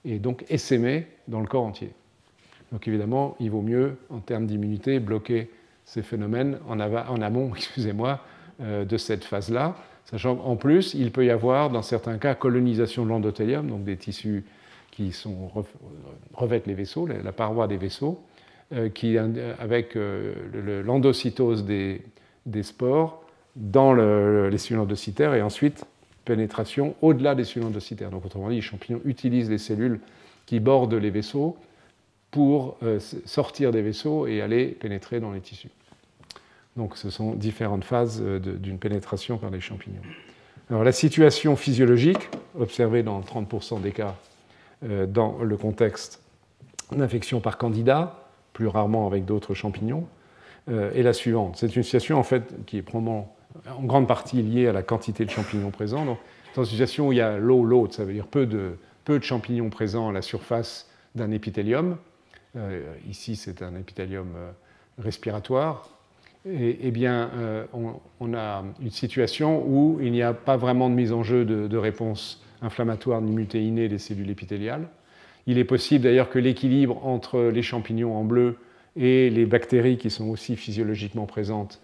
et 0.06 0.19
donc 0.19 0.45
essaimer 0.50 1.08
dans 1.28 1.39
le 1.39 1.47
corps 1.47 1.65
entier. 1.65 1.91
Donc 2.71 2.88
évidemment, 2.88 3.36
il 3.39 3.50
vaut 3.52 3.62
mieux, 3.62 3.97
en 4.10 4.19
termes 4.19 4.45
d'immunité, 4.45 5.00
bloquer 5.00 5.50
ces 5.86 6.04
phénomènes 6.04 6.60
en, 6.67 6.80
amont 6.80 7.52
excusez-moi, 7.56 8.19
euh, 8.62 8.86
de 8.86 8.97
cette 8.97 9.24
phase-là, 9.24 9.76
sachant 10.06 10.36
qu'en 10.36 10.56
plus, 10.56 10.93
il 10.93 11.12
peut 11.12 11.26
y 11.26 11.32
avoir, 11.32 11.69
dans 11.69 11.82
certains 11.82 12.17
cas, 12.17 12.36
colonisation 12.36 13.06
de 13.06 13.10
l'endothélium, 13.10 13.67
donc 13.67 13.84
des 13.84 13.97
tissus 13.97 14.43
qui 14.91 15.12
sont, 15.12 15.50
revêtent 16.34 16.67
les 16.67 16.74
vaisseaux, 16.74 17.08
la 17.08 17.32
paroi 17.32 17.67
des 17.67 17.78
vaisseaux, 17.78 18.21
euh, 18.74 18.89
qui, 18.89 19.17
avec 19.17 19.95
euh, 19.95 20.84
l'endocytose 20.84 21.65
des, 21.65 22.02
spores 22.63 23.24
dans 23.56 23.93
les 23.93 24.58
cellules 24.58 24.82
endocytaires 24.82 25.34
et 25.34 25.41
ensuite 25.41 25.86
pénétration 26.25 26.95
au-delà 27.01 27.36
des 27.36 27.43
cellules 27.43 27.67
endocytaires. 27.67 28.10
Donc, 28.10 28.25
autrement 28.25 28.49
dit, 28.49 28.55
les 28.55 28.62
champignons 28.62 29.01
utilisent 29.05 29.49
les 29.49 29.58
cellules 29.58 29.99
qui 30.45 30.60
bordent 30.60 30.93
les 30.93 31.10
vaisseaux 31.10 31.58
pour 32.32 32.77
euh, 32.84 32.99
sortir 33.25 33.71
des 33.71 33.82
vaisseaux 33.82 34.27
et 34.27 34.41
aller 34.41 34.67
pénétrer 34.67 35.19
dans 35.19 35.32
les 35.32 35.41
tissus. 35.41 35.69
Donc, 36.75 36.97
ce 36.97 37.10
sont 37.10 37.34
différentes 37.34 37.84
phases 37.84 38.21
euh, 38.21 38.39
d'une 38.39 38.77
pénétration 38.77 39.38
par 39.38 39.49
les 39.49 39.62
champignons. 39.62 40.01
Alors, 40.69 40.84
la 40.84 40.91
situation 40.91 41.55
physiologique, 41.55 42.29
observée 42.60 43.03
dans 43.03 43.19
30% 43.21 43.82
des 43.82 43.91
cas 43.91 44.15
euh, 44.84 45.08
dans 45.08 45.39
le 45.39 45.58
contexte 45.58 46.21
d'infection 46.91 47.39
par 47.41 47.58
candida, 47.58 48.27
plus 48.53 48.67
rarement 48.67 49.08
avec 49.08 49.25
d'autres 49.25 49.53
champignons, 49.53 50.08
est 50.67 51.01
la 51.01 51.13
suivante. 51.13 51.58
C'est 51.58 51.75
une 51.75 51.82
situation 51.82 52.19
en 52.19 52.23
fait 52.23 52.43
qui 52.67 52.77
est 52.77 52.84
probablement 52.84 53.36
en 53.68 53.84
grande 53.84 54.08
partie 54.08 54.42
lié 54.42 54.68
à 54.68 54.74
la 54.74 54.84
quantité 54.84 55.26
de 55.26 55.30
champignons 55.30 55.72
présents. 55.72 56.06
Donc, 56.06 56.18
dans 56.56 56.64
une 56.64 56.72
situation 56.72 57.08
où 57.08 57.12
il 57.12 57.18
y 57.18 57.22
a 57.22 57.38
low 57.38 57.64
load, 57.64 57.92
ça 57.92 58.06
veut 58.06 58.14
dire 58.14 58.28
peu 58.28 58.46
de, 58.46 58.78
peu 59.06 59.20
de 59.20 59.24
champignons 59.24 59.70
présents 59.70 60.10
à 60.10 60.12
la 60.12 60.22
surface 60.22 60.90
d'un 61.16 61.32
épithélium, 61.32 61.98
euh, 62.56 62.94
ici 63.08 63.36
c'est 63.36 63.62
un 63.62 63.76
épithélium 63.76 64.28
euh, 64.36 64.52
respiratoire, 64.98 65.90
et, 66.46 66.80
eh 66.82 66.92
bien 66.92 67.32
euh, 67.36 67.66
on, 68.20 68.34
a 68.34 68.64
une 68.82 68.92
situation 68.92 69.64
où 69.68 70.00
il 70.02 70.12
n'y 70.12 70.22
a 70.22 70.34
pas 70.34 70.58
vraiment 70.58 70.90
de 70.90 70.96
mise 70.96 71.12
en 71.12 71.24
jeu 71.24 71.44
de, 71.44 71.68
de 71.68 71.78
réponse 71.78 72.44
inflammatoire 72.62 73.22
ni 73.22 73.32
mutéinée 73.32 73.90
des 73.90 73.98
cellules 73.98 74.30
épithéliales. 74.30 74.88
Il 75.48 75.58
est 75.58 75.66
possible 75.66 76.04
d'ailleurs 76.04 76.30
que 76.30 76.40
l'équilibre 76.40 77.06
entre 77.06 77.42
les 77.42 77.62
champignons 77.62 78.16
en 78.16 78.24
bleu 78.24 78.58
et 78.96 79.30
les 79.30 79.46
bactéries 79.46 79.98
qui 79.98 80.10
sont 80.10 80.30
aussi 80.30 80.56
physiologiquement 80.56 81.26
présentes 81.26 81.82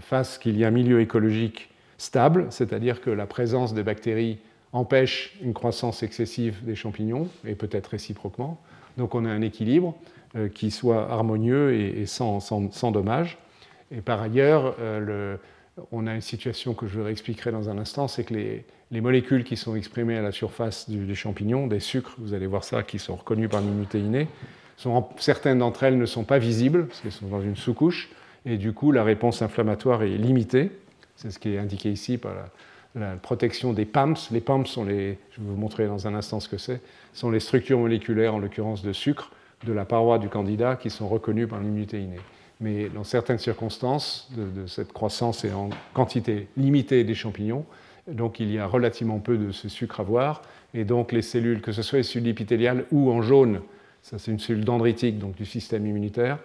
fasse 0.00 0.38
qu'il 0.38 0.56
y 0.56 0.62
ait 0.62 0.66
un 0.66 0.70
milieu 0.70 1.00
écologique 1.00 1.70
stable, 1.98 2.46
c'est-à-dire 2.50 3.00
que 3.00 3.10
la 3.10 3.26
présence 3.26 3.74
des 3.74 3.82
bactéries 3.82 4.38
empêche 4.72 5.36
une 5.42 5.52
croissance 5.52 6.02
excessive 6.02 6.64
des 6.64 6.74
champignons, 6.74 7.28
et 7.44 7.54
peut-être 7.54 7.88
réciproquement. 7.88 8.60
Donc 8.96 9.14
on 9.14 9.24
a 9.24 9.30
un 9.30 9.42
équilibre 9.42 9.94
euh, 10.36 10.48
qui 10.48 10.70
soit 10.70 11.10
harmonieux 11.10 11.74
et, 11.74 12.06
sans, 12.06 12.40
sans, 12.40 12.90
dommage. 12.90 13.38
Et 13.90 14.00
par 14.00 14.22
ailleurs, 14.22 14.76
euh, 14.80 15.36
on 15.90 16.06
a 16.06 16.14
une 16.14 16.20
situation 16.20 16.74
que 16.74 16.86
je 16.86 17.00
vous 17.00 17.08
expliquerai 17.08 17.50
dans 17.50 17.68
un 17.68 17.78
instant, 17.78 18.08
c'est 18.08 18.24
que 18.24 18.34
les, 18.34 18.64
les, 18.90 19.00
molécules 19.00 19.44
qui 19.44 19.56
sont 19.56 19.74
exprimées 19.74 20.16
à 20.16 20.22
la 20.22 20.32
surface 20.32 20.88
des 20.88 21.14
champignons, 21.14 21.66
des 21.66 21.80
sucres, 21.80 22.14
vous 22.18 22.34
allez 22.34 22.46
voir 22.46 22.64
ça, 22.64 22.82
qui 22.82 22.98
sont 22.98 23.16
reconnus 23.16 23.50
par 23.50 23.60
l'immunité 23.60 23.98
innée, 23.98 24.28
certaines 25.18 25.58
d'entre 25.58 25.82
elles 25.82 25.98
ne 25.98 26.06
sont 26.06 26.24
pas 26.24 26.38
visibles, 26.38 26.86
parce 26.86 27.00
qu'elles 27.00 27.12
sont 27.12 27.26
dans 27.26 27.42
une 27.42 27.56
sous-couche, 27.56 28.08
et 28.46 28.56
du 28.56 28.72
coup 28.72 28.92
la 28.92 29.04
réponse 29.04 29.42
inflammatoire 29.42 30.02
est 30.02 30.16
limitée. 30.16 30.70
C'est 31.16 31.30
ce 31.30 31.38
qui 31.38 31.54
est 31.54 31.58
indiqué 31.58 31.90
ici 31.90 32.18
par 32.18 32.32
la, 32.94 33.16
protection 33.22 33.72
des 33.72 33.84
PAMS. 33.84 34.16
Les 34.32 34.40
PAMS 34.40 34.66
sont 34.66 34.84
les, 34.84 35.18
je 35.30 35.40
vais 35.40 35.46
vous 35.46 35.56
montrer 35.56 35.86
dans 35.86 36.08
un 36.08 36.14
instant 36.14 36.40
ce 36.40 36.48
que 36.48 36.58
c'est, 36.58 36.80
sont 37.12 37.30
les 37.30 37.38
structures 37.38 37.78
moléculaires, 37.78 38.34
en 38.34 38.38
l'occurrence 38.38 38.82
de 38.82 38.92
sucre, 38.92 39.30
de 39.64 39.72
la 39.72 39.84
paroi 39.84 40.18
du 40.18 40.28
candidat 40.28 40.76
qui 40.76 40.90
sont 40.90 41.08
reconnues 41.08 41.46
par 41.46 41.60
l'immunité 41.60 42.00
innée. 42.00 42.20
Mais 42.60 42.88
dans 42.88 43.04
certaines 43.04 43.38
circonstances 43.38 44.28
de, 44.36 44.66
cette 44.66 44.92
croissance 44.92 45.44
et 45.44 45.52
en 45.52 45.70
quantité 45.94 46.48
limitée 46.56 47.04
des 47.04 47.14
champignons, 47.14 47.64
donc 48.08 48.40
il 48.40 48.50
y 48.50 48.58
a 48.58 48.66
relativement 48.66 49.18
peu 49.18 49.38
de 49.38 49.52
ce 49.52 49.68
sucre 49.68 50.00
à 50.00 50.02
voir, 50.02 50.42
et 50.74 50.84
donc 50.84 51.12
les 51.12 51.22
cellules, 51.22 51.60
que 51.60 51.72
ce 51.72 51.82
soit 51.82 51.98
les 51.98 52.02
cellules 52.02 52.28
épithéliales 52.28 52.84
ou 52.90 53.10
en 53.10 53.22
jaune, 53.22 53.60
ça 54.02 54.18
c'est 54.18 54.30
une 54.30 54.38
cellule 54.38 54.64
dendritique, 54.64 55.18
donc 55.18 55.36
du 55.36 55.46
système 55.46 55.86
immunitaire, 55.86 56.38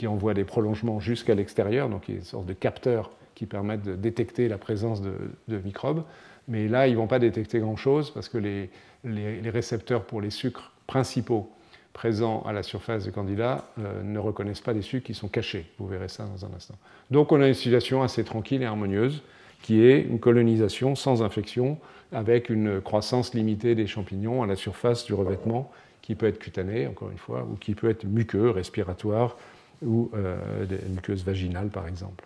qui 0.00 0.06
envoie 0.06 0.32
des 0.32 0.44
prolongements 0.44 0.98
jusqu'à 0.98 1.34
l'extérieur, 1.34 1.90
donc 1.90 2.08
il 2.08 2.12
y 2.12 2.16
a 2.16 2.20
une 2.20 2.24
sorte 2.24 2.46
de 2.46 2.54
capteurs 2.54 3.10
qui 3.34 3.44
permettent 3.44 3.82
de 3.82 3.96
détecter 3.96 4.48
la 4.48 4.56
présence 4.56 5.02
de, 5.02 5.58
microbes. 5.62 6.04
Mais 6.48 6.68
là, 6.68 6.88
ils 6.88 6.92
ne 6.92 6.96
vont 6.96 7.06
pas 7.06 7.18
détecter 7.18 7.58
grand-chose 7.58 8.10
parce 8.10 8.30
que 8.30 8.38
les, 8.38 8.70
les, 9.04 9.50
récepteurs 9.50 10.06
pour 10.06 10.22
les 10.22 10.30
sucres 10.30 10.72
principaux 10.86 11.50
présents 11.92 12.42
à 12.46 12.54
la 12.54 12.62
surface 12.62 13.04
du 13.04 13.12
candidat 13.12 13.66
euh, 13.78 14.02
ne 14.02 14.18
reconnaissent 14.18 14.62
pas 14.62 14.72
des 14.72 14.80
sucres 14.80 15.04
qui 15.04 15.12
sont 15.12 15.28
cachés. 15.28 15.66
Vous 15.78 15.86
verrez 15.86 16.08
ça 16.08 16.24
dans 16.24 16.46
un 16.46 16.56
instant. 16.56 16.76
Donc 17.10 17.30
on 17.30 17.42
a 17.42 17.46
une 17.46 17.52
situation 17.52 18.02
assez 18.02 18.24
tranquille 18.24 18.62
et 18.62 18.66
harmonieuse 18.66 19.22
qui 19.60 19.82
est 19.82 20.00
une 20.00 20.18
colonisation 20.18 20.94
sans 20.94 21.22
infection 21.22 21.76
avec 22.10 22.48
une 22.48 22.80
croissance 22.80 23.34
limitée 23.34 23.74
des 23.74 23.86
champignons 23.86 24.42
à 24.42 24.46
la 24.46 24.56
surface 24.56 25.04
du 25.04 25.12
revêtement 25.12 25.70
qui 26.00 26.14
peut 26.14 26.26
être 26.26 26.38
cutané, 26.38 26.86
encore 26.86 27.10
une 27.10 27.18
fois, 27.18 27.46
ou 27.48 27.56
qui 27.56 27.74
peut 27.74 27.90
être 27.90 28.04
muqueux, 28.04 28.50
respiratoire, 28.50 29.36
ou 29.84 30.10
euh, 30.14 30.66
des 30.66 30.78
muqueuses 30.88 31.24
vaginales, 31.24 31.68
par 31.68 31.86
exemple. 31.88 32.24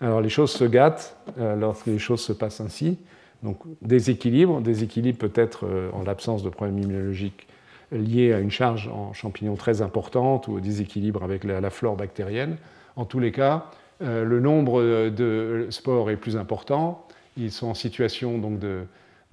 Alors 0.00 0.20
les 0.20 0.28
choses 0.28 0.50
se 0.50 0.64
gâtent 0.64 1.16
euh, 1.38 1.56
lorsque 1.56 1.86
les 1.86 1.98
choses 1.98 2.20
se 2.20 2.32
passent 2.32 2.60
ainsi. 2.60 2.98
Donc 3.42 3.58
déséquilibre, 3.82 4.60
déséquilibre 4.60 5.18
peut 5.18 5.32
être 5.34 5.66
euh, 5.66 5.90
en 5.92 6.02
l'absence 6.02 6.42
de 6.42 6.48
problèmes 6.48 6.78
immunologiques 6.78 7.46
liés 7.92 8.32
à 8.32 8.38
une 8.38 8.50
charge 8.50 8.88
en 8.88 9.12
champignons 9.12 9.56
très 9.56 9.82
importante 9.82 10.46
ou 10.48 10.54
au 10.54 10.60
déséquilibre 10.60 11.24
avec 11.24 11.42
la, 11.44 11.70
flore 11.70 11.96
bactérienne. 11.96 12.56
En 12.94 13.04
tous 13.04 13.18
les 13.18 13.32
cas, 13.32 13.66
le 14.00 14.38
nombre 14.38 15.08
de 15.10 15.66
spores 15.70 16.08
est 16.12 16.16
plus 16.16 16.36
important. 16.36 17.04
Ils 17.36 17.50
sont 17.50 17.66
en 17.66 17.74
situation 17.74 18.38
donc 18.38 18.60
de, 18.60 18.86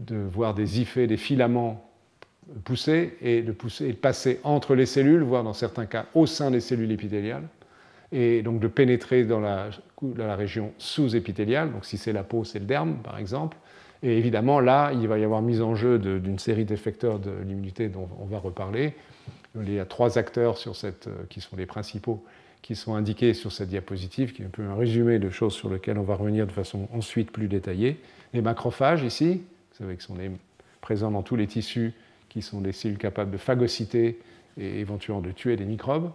voir 0.09 0.55
des 0.55 0.81
hyphées, 0.81 1.05
des 1.05 1.17
filaments 1.17 1.86
pousser 2.63 3.17
et 3.21 3.41
de 3.41 3.51
pousser 3.51 3.89
et 3.89 3.93
passer 3.93 4.39
entre 4.43 4.75
les 4.75 4.85
cellules, 4.85 5.23
voire 5.23 5.43
dans 5.43 5.53
certains 5.53 5.85
cas 5.85 6.05
au 6.13 6.25
sein 6.25 6.51
des 6.51 6.59
cellules 6.59 6.91
épithéliales, 6.91 7.47
et 8.11 8.41
donc 8.41 8.59
de 8.59 8.67
pénétrer 8.67 9.25
dans 9.25 9.39
la, 9.39 9.69
la 10.15 10.35
région 10.35 10.71
sous-épithéliale, 10.77 11.71
donc 11.71 11.85
si 11.85 11.97
c'est 11.97 12.13
la 12.13 12.23
peau, 12.23 12.43
c'est 12.43 12.59
le 12.59 12.65
derme 12.65 12.97
par 13.03 13.17
exemple. 13.17 13.57
Et 14.03 14.17
évidemment, 14.17 14.59
là, 14.59 14.91
il 14.93 15.07
va 15.07 15.17
y 15.17 15.23
avoir 15.23 15.41
mise 15.41 15.61
en 15.61 15.75
jeu 15.75 15.97
d'une 15.97 16.37
série 16.37 16.65
d'effecteurs 16.65 17.19
de 17.19 17.31
l'immunité 17.45 17.89
dont 17.89 18.07
on 18.19 18.25
va 18.25 18.37
reparler. 18.37 18.93
Il 19.59 19.73
y 19.73 19.79
a 19.79 19.85
trois 19.85 20.19
acteurs 20.19 20.57
sur 20.57 20.75
cette, 20.75 21.09
qui 21.29 21.41
sont 21.41 21.55
les 21.55 21.65
principaux 21.65 22.23
qui 22.61 22.75
sont 22.75 22.95
indiqués 22.95 23.33
sur 23.33 23.51
cette 23.51 23.69
diapositive, 23.69 24.33
qui 24.33 24.41
est 24.41 24.45
un 24.45 24.49
peu 24.49 24.63
un 24.63 24.75
résumé 24.75 25.19
de 25.19 25.29
choses 25.29 25.53
sur 25.53 25.69
lesquelles 25.69 25.97
on 25.97 26.03
va 26.03 26.15
revenir 26.15 26.45
de 26.45 26.51
façon 26.51 26.89
ensuite 26.93 27.31
plus 27.31 27.47
détaillée. 27.47 27.97
Les 28.33 28.41
macrophages 28.41 29.03
ici, 29.03 29.35
vous 29.71 29.77
savez 29.77 29.93
qu'ils 29.95 30.03
sont 30.03 30.17
présents 30.81 31.11
dans 31.11 31.21
tous 31.21 31.35
les 31.35 31.47
tissus 31.47 31.93
qui 32.37 32.43
sont 32.43 32.61
des 32.61 32.71
cellules 32.71 32.99
capables 32.99 33.31
de 33.31 33.37
phagocyter 33.37 34.19
et 34.59 34.79
éventuellement 34.79 35.23
de 35.23 35.31
tuer 35.31 35.55
des 35.55 35.65
microbes. 35.65 36.11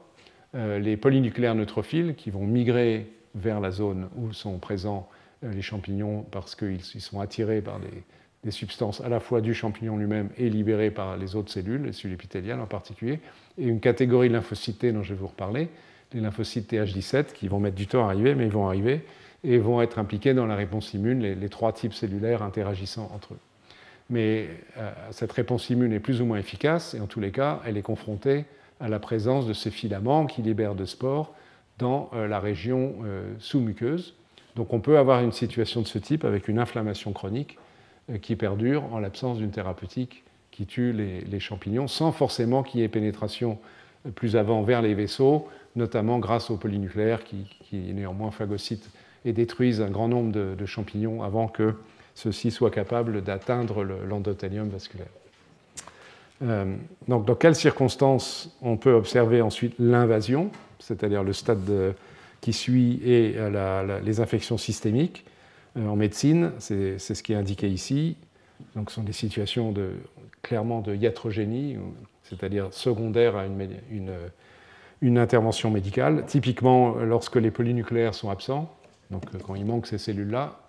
Euh, 0.55 0.79
les 0.79 0.97
polynucléaires 0.97 1.57
neutrophiles 1.57 2.15
qui 2.15 2.31
vont 2.31 2.47
migrer 2.47 3.11
vers 3.35 3.59
la 3.59 3.73
zone 3.73 4.09
où 4.15 4.33
sont 4.33 4.59
présents 4.59 5.09
euh, 5.43 5.53
les 5.53 5.63
champignons 5.63 6.25
parce 6.31 6.55
qu'ils 6.55 6.81
sont 6.81 7.19
attirés 7.19 7.61
par 7.61 7.81
des, 7.81 8.51
substances 8.53 9.01
à 9.01 9.09
la 9.09 9.19
fois 9.19 9.41
du 9.41 9.53
champignon 9.53 9.97
lui-même 9.97 10.29
et 10.37 10.49
libérées 10.49 10.93
par 10.93 11.17
les 11.17 11.35
autres 11.35 11.51
cellules, 11.51 11.83
les 11.87 11.93
cellules 11.93 12.15
épithéliales 12.15 12.61
en 12.61 12.67
particulier, 12.67 13.19
et 13.59 13.67
une 13.67 13.81
catégorie 13.81 14.29
de 14.29 14.35
lymphocytes 14.35 14.87
dont 14.87 15.03
je 15.03 15.15
vais 15.15 15.21
vous 15.21 15.29
reparler, 15.29 15.71
les 16.13 16.21
lymphocytes 16.21 16.73
TH17 16.73 17.33
qui 17.33 17.49
vont 17.49 17.59
mettre 17.59 17.77
du 17.77 17.89
temps 17.89 18.07
à 18.07 18.13
arriver, 18.13 18.37
mais 18.37 18.47
ils 18.47 18.53
vont 18.53 18.69
arriver 18.69 19.05
et 19.43 19.59
vont 19.59 19.83
être 19.83 19.99
impliqués 19.99 20.35
dans 20.35 20.47
la 20.47 20.55
réponse 20.55 20.95
immune, 20.95 21.21
les 21.21 21.49
trois 21.49 21.73
types 21.73 21.95
cellulaires 21.95 22.43
interagissant 22.43 23.11
entre 23.13 23.35
eux 23.35 23.39
mais 24.13 24.51
euh, 24.77 24.93
cette 25.11 25.33
réponse 25.33 25.71
immune 25.71 25.93
est 25.93 25.99
plus 25.99 26.21
ou 26.21 26.27
moins 26.27 26.39
efficace, 26.39 26.95
et 26.95 27.01
en 27.01 27.07
tous 27.07 27.19
les 27.19 27.33
cas, 27.33 27.63
elle 27.67 27.79
est 27.79 27.83
confrontée 27.83 28.45
à 28.79 28.89
la 28.89 28.99
présence 28.99 29.47
de 29.47 29.55
ces 29.55 29.71
filaments 29.71 30.27
qui 30.27 30.43
libèrent 30.43 30.75
de 30.75 30.85
spores 30.85 31.35
dans 31.79 32.11
euh, 32.13 32.29
la 32.29 32.39
région 32.39 32.97
euh, 33.05 33.33
sous-muqueuse. 33.39 34.15
Donc 34.55 34.75
on 34.75 34.81
peut 34.81 34.99
avoir 34.99 35.23
une 35.23 35.33
situation 35.33 35.81
de 35.81 35.87
ce 35.87 35.99
type 35.99 36.27
avec 36.27 36.47
une 36.47 36.59
inflammation 36.59 37.13
chronique 37.13 37.59
qui 38.21 38.37
perdure 38.37 38.85
en 38.93 38.99
l'absence 38.99 39.39
d'une 39.39 39.51
thérapeutique 39.51 40.25
qui 40.51 40.67
tue 40.67 40.93
les, 40.93 41.41
champignons, 41.41 41.89
sans 41.89 42.13
forcément 42.13 42.63
qu'il 42.63 42.81
y 42.81 42.83
ait 42.83 42.89
pénétration 42.89 43.59
plus 44.15 44.37
avant 44.37 44.61
vers 44.63 44.83
les 44.83 44.93
vaisseaux, 44.93 45.49
notamment 45.77 46.19
grâce 46.19 46.51
aux 46.51 46.59
polynucléaires 46.59 47.25
qui, 47.25 47.47
néanmoins 47.73 48.31
phagocytent 48.31 48.91
et 49.25 49.33
détruisent 49.33 49.81
un 49.81 49.89
grand 49.89 50.09
nombre 50.09 50.33
de 50.33 50.67
champignons 50.67 51.23
avant 51.23 51.49
que 51.49 51.77
ceux-ci 52.15 52.51
soient 52.51 52.71
capables 52.71 53.23
d'atteindre 53.23 53.85
l'endothélium 53.85 54.69
vasculaire. 54.69 55.07
Euh, 56.43 56.77
donc, 57.09 57.25
dans 57.25 57.35
quelles 57.35 57.55
circonstances 57.55 58.57
on 58.63 58.77
peut 58.77 58.93
observer 58.93 59.43
ensuite 59.43 59.75
l'invasion, 59.79 60.51
c'est-à-dire 60.79 61.23
le 61.23 61.33
stade 61.33 61.95
qui 62.41 62.53
suit 62.53 63.01
et 63.05 63.37
les 64.05 64.21
infections 64.21 64.59
systémiques 64.59 65.25
euh, 65.77 65.87
En 65.87 65.97
médecine, 65.97 66.53
c'est 66.59 66.99
ce 66.99 67.23
qui 67.23 67.33
est 67.33 67.37
indiqué 67.37 67.69
ici. 67.69 68.17
Donc, 68.75 68.91
ce 68.91 68.97
sont 68.97 69.03
des 69.03 69.13
situations 69.13 69.73
clairement 70.43 70.81
de 70.81 70.95
iatrogénie, 70.95 71.79
c'est-à-dire 72.25 72.73
secondaire 72.73 73.37
à 73.37 73.47
une, 73.47 75.19
intervention 75.19 75.71
médicale. 75.71 76.25
Typiquement, 76.27 76.97
lorsque 76.97 77.37
les 77.37 77.51
polynucléaires 77.51 78.15
sont 78.15 78.31
absents, 78.31 78.75
donc 79.11 79.25
quand 79.45 79.55
il 79.55 79.67
manque 79.67 79.87
ces 79.87 79.99
cellules-là, 79.99 80.62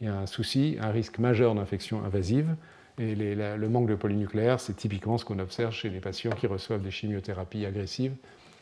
il 0.00 0.06
y 0.06 0.10
a 0.10 0.16
un 0.16 0.26
souci, 0.26 0.76
un 0.80 0.90
risque 0.90 1.18
majeur 1.18 1.54
d'infection 1.54 2.04
invasive. 2.04 2.54
Et 2.98 3.14
le 3.14 3.68
manque 3.68 3.88
de 3.88 3.94
polynucléaires, 3.94 4.58
c'est 4.58 4.74
typiquement 4.74 5.18
ce 5.18 5.24
qu'on 5.24 5.38
observe 5.38 5.72
chez 5.72 5.88
les 5.88 6.00
patients 6.00 6.32
qui 6.32 6.48
reçoivent 6.48 6.82
des 6.82 6.90
chimiothérapies 6.90 7.64
agressives, 7.64 8.12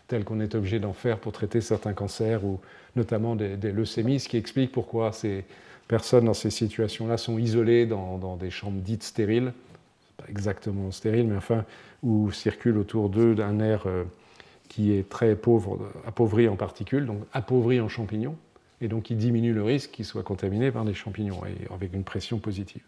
telles 0.09 0.25
qu'on 0.25 0.41
est 0.41 0.55
obligé 0.55 0.79
d'en 0.79 0.93
faire 0.93 1.19
pour 1.19 1.33
traiter 1.33 1.63
certains 1.63 1.95
cancers 1.95 2.45
ou 2.45 2.61
notamment 2.97 3.35
des, 3.35 3.57
leucémies, 3.73 4.21
ce 4.21 4.29
qui 4.29 4.37
explique 4.37 4.73
pourquoi 4.73 5.13
ces 5.13 5.45
personnes 5.89 6.27
dans 6.27 6.35
ces 6.35 6.51
situations-là 6.51 7.17
sont 7.17 7.39
isolées 7.39 7.87
dans, 7.87 8.37
des 8.37 8.51
chambres 8.51 8.81
dites 8.83 9.05
stériles, 9.05 9.53
pas 10.19 10.27
exactement 10.29 10.91
stériles, 10.91 11.29
mais 11.29 11.37
enfin, 11.37 11.65
où 12.03 12.31
circule 12.31 12.77
autour 12.77 13.09
d'eux 13.09 13.37
un 13.41 13.59
air 13.61 13.85
euh, 13.87 14.05
qui 14.69 14.93
est 14.93 15.09
très 15.09 15.35
pauvre, 15.35 15.79
appauvri 16.07 16.47
en 16.47 16.57
particules, 16.57 17.07
donc 17.07 17.23
appauvri 17.33 17.81
en 17.81 17.89
champignons 17.89 18.37
et 18.81 18.89
donc 18.89 19.11
il 19.11 19.17
diminue 19.17 19.53
le 19.53 19.63
risque 19.63 19.91
qu'il 19.93 20.05
soit 20.05 20.23
contaminé 20.23 20.71
par 20.71 20.85
des 20.85 20.95
champignons, 20.95 21.41
avec 21.73 21.95
une 21.95 22.05
pression 22.05 22.39
positive. 22.39 22.83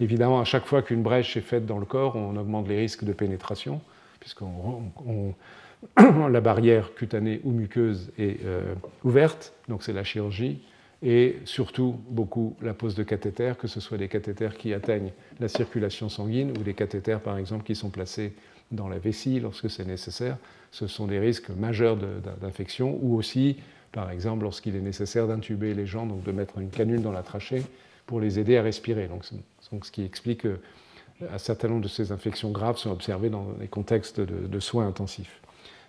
Évidemment, 0.00 0.40
à 0.40 0.44
chaque 0.44 0.66
fois 0.66 0.82
qu'une 0.82 1.02
brèche 1.02 1.36
est 1.36 1.42
faite 1.42 1.66
dans 1.66 1.78
le 1.78 1.86
corps, 1.86 2.16
on 2.16 2.36
augmente 2.36 2.68
les 2.68 2.78
risques 2.78 3.04
de 3.04 3.12
pénétration, 3.12 3.80
puisque 4.20 4.40
la 6.30 6.40
barrière 6.40 6.94
cutanée 6.94 7.40
ou 7.44 7.50
muqueuse 7.50 8.12
est 8.18 8.44
euh, 8.44 8.74
ouverte, 9.02 9.52
donc 9.68 9.82
c'est 9.82 9.92
la 9.92 10.04
chirurgie, 10.04 10.60
et 11.02 11.36
surtout 11.44 12.00
beaucoup 12.08 12.56
la 12.62 12.72
pose 12.72 12.94
de 12.94 13.02
cathéters, 13.02 13.58
que 13.58 13.68
ce 13.68 13.80
soit 13.80 13.98
des 13.98 14.08
cathéters 14.08 14.56
qui 14.56 14.72
atteignent 14.72 15.12
la 15.38 15.48
circulation 15.48 16.08
sanguine 16.08 16.52
ou 16.58 16.62
des 16.62 16.72
cathéters, 16.72 17.20
par 17.20 17.36
exemple, 17.36 17.64
qui 17.64 17.74
sont 17.74 17.90
placés 17.90 18.32
dans 18.72 18.88
la 18.88 18.98
vessie 18.98 19.38
lorsque 19.40 19.68
c'est 19.68 19.84
nécessaire. 19.84 20.38
Ce 20.70 20.86
sont 20.86 21.06
des 21.06 21.18
risques 21.18 21.50
majeurs 21.50 21.98
d'infection, 22.40 22.98
ou 23.02 23.16
aussi 23.16 23.58
par 23.94 24.10
exemple 24.10 24.42
lorsqu'il 24.42 24.76
est 24.76 24.80
nécessaire 24.80 25.28
d'intuber 25.28 25.72
les 25.72 25.86
gens, 25.86 26.04
donc 26.04 26.24
de 26.24 26.32
mettre 26.32 26.58
une 26.58 26.68
canule 26.68 27.00
dans 27.00 27.12
la 27.12 27.22
trachée 27.22 27.62
pour 28.06 28.20
les 28.20 28.38
aider 28.38 28.58
à 28.58 28.62
respirer. 28.62 29.08
Donc, 29.08 29.24
ce 29.24 29.90
qui 29.90 30.02
explique 30.02 30.42
qu'un 30.42 31.38
certain 31.38 31.68
nombre 31.68 31.82
de 31.82 31.88
ces 31.88 32.12
infections 32.12 32.50
graves 32.50 32.76
sont 32.76 32.90
observées 32.90 33.30
dans 33.30 33.46
les 33.60 33.68
contextes 33.68 34.20
de, 34.20 34.60
soins 34.60 34.86
intensifs. 34.86 35.40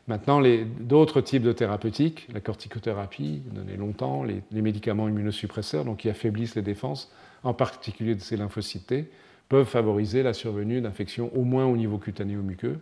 Maintenant, 0.07 0.39
d'autres 0.79 1.19
types 1.19 1.41
de 1.41 1.51
thérapeutiques, 1.51 2.27
la 2.31 2.39
corticothérapie, 2.39 3.41
donnée 3.51 3.75
longtemps, 3.75 4.23
les, 4.23 4.43
les, 4.51 4.61
médicaments 4.61 5.09
immunosuppresseurs, 5.09 5.83
donc 5.83 5.97
qui 5.97 6.09
affaiblissent 6.09 6.55
les 6.55 6.61
défenses, 6.61 7.11
en 7.43 7.55
particulier 7.55 8.13
de 8.13 8.21
ces 8.21 8.37
lymphocytes 8.37 8.85
T, 8.85 9.09
peuvent 9.49 9.67
favoriser 9.67 10.21
la 10.21 10.33
survenue 10.33 10.79
d'infections 10.79 11.31
au 11.35 11.43
moins 11.43 11.65
au 11.65 11.75
niveau 11.75 11.97
cutané 11.97 12.37
ou 12.37 12.43
muqueux. 12.43 12.77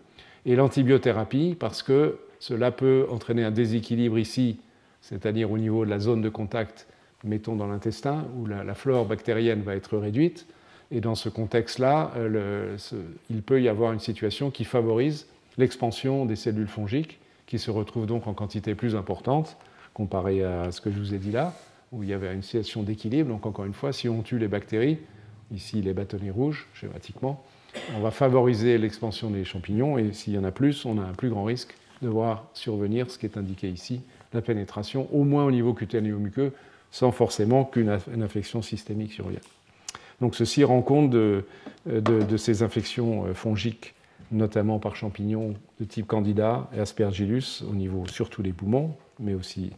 Et 0.45 0.57
l'antibiothérapie, 0.57 1.55
parce 1.57 1.81
que 1.81 2.17
cela 2.39 2.71
peut 2.71 3.07
entraîner 3.09 3.45
un 3.45 3.51
déséquilibre 3.51 4.19
ici 4.19 4.59
c'est-à-dire 5.03 5.51
au 5.51 5.57
niveau 5.57 5.83
de 5.83 5.89
la 5.89 5.99
zone 5.99 6.21
de 6.21 6.29
contact, 6.29 6.87
mettons 7.25 7.55
dans 7.55 7.67
l'intestin, 7.67 8.25
où 8.37 8.45
la, 8.45 8.73
flore 8.73 9.05
bactérienne 9.05 9.61
va 9.61 9.75
être 9.75 9.97
réduite. 9.97 10.47
Et 10.91 11.01
dans 11.01 11.15
ce 11.15 11.27
contexte-là, 11.27 12.13
euh, 12.15 12.77
il 13.29 13.41
peut 13.41 13.61
y 13.61 13.67
avoir 13.67 13.91
une 13.91 13.99
situation 13.99 14.49
qui 14.49 14.63
favorise 14.63 15.27
l'expansion 15.57 16.25
des 16.25 16.37
cellules 16.37 16.69
fongiques, 16.69 17.19
qui 17.47 17.59
se 17.59 17.69
retrouvent 17.69 18.05
donc 18.05 18.27
en 18.27 18.33
quantité 18.33 18.75
plus 18.75 18.95
importante, 18.95 19.57
comparé 19.93 20.43
à 20.43 20.71
ce 20.71 20.79
que 20.79 20.89
je 20.89 20.97
vous 20.97 21.13
ai 21.13 21.17
dit 21.17 21.31
là, 21.31 21.53
où 21.91 22.01
il 22.03 22.09
y 22.09 22.13
avait 22.13 22.33
une 22.33 22.41
situation 22.41 22.81
d'équilibre. 22.81 23.29
Donc 23.29 23.45
encore 23.45 23.65
une 23.65 23.73
fois, 23.73 23.91
si 23.91 24.07
on 24.07 24.21
tue 24.21 24.39
les 24.39 24.47
bactéries, 24.47 24.99
ici 25.51 25.81
les 25.81 25.93
bâtonnets 25.93 26.31
rouges, 26.31 26.67
schématiquement, 26.73 27.43
on 27.97 27.99
va 27.99 28.11
favoriser 28.11 28.77
l'expansion 28.77 29.29
des 29.29 29.43
champignons, 29.43 29.97
et 29.97 30.13
s'il 30.13 30.33
y 30.33 30.37
en 30.37 30.45
a 30.45 30.51
plus, 30.51 30.85
on 30.85 30.97
a 30.97 31.03
un 31.03 31.13
plus 31.13 31.29
grand 31.29 31.43
risque 31.43 31.75
de 32.01 32.07
voir 32.07 32.45
survenir 32.53 33.11
ce 33.11 33.17
qui 33.17 33.25
est 33.25 33.37
indiqué 33.37 33.69
ici, 33.69 34.01
la 34.33 34.41
pénétration, 34.41 35.07
au 35.11 35.23
moins 35.23 35.45
au 35.45 35.51
niveau 35.51 35.73
cutanéo-muqueux, 35.73 36.51
sans 36.91 37.11
forcément 37.11 37.65
qu'une 37.65 37.89
infection 37.89 38.61
systémique 38.61 39.13
survienne. 39.13 39.41
Donc 40.21 40.35
ceci 40.35 40.63
rend 40.63 40.81
compte 40.81 41.09
de, 41.09 41.43
ces 42.37 42.63
infections 42.63 43.25
euh, 43.25 43.33
fongiques, 43.33 43.95
notamment 44.31 44.79
par 44.79 44.95
champignons 44.95 45.55
de 45.79 45.85
type 45.85 46.07
Candida 46.07 46.69
et 46.75 46.79
Aspergillus, 46.79 47.63
au 47.69 47.73
niveau 47.73 48.05
surtout 48.07 48.41
des 48.41 48.53
poumons, 48.53 48.95
mais 49.19 49.33
aussi 49.33 49.71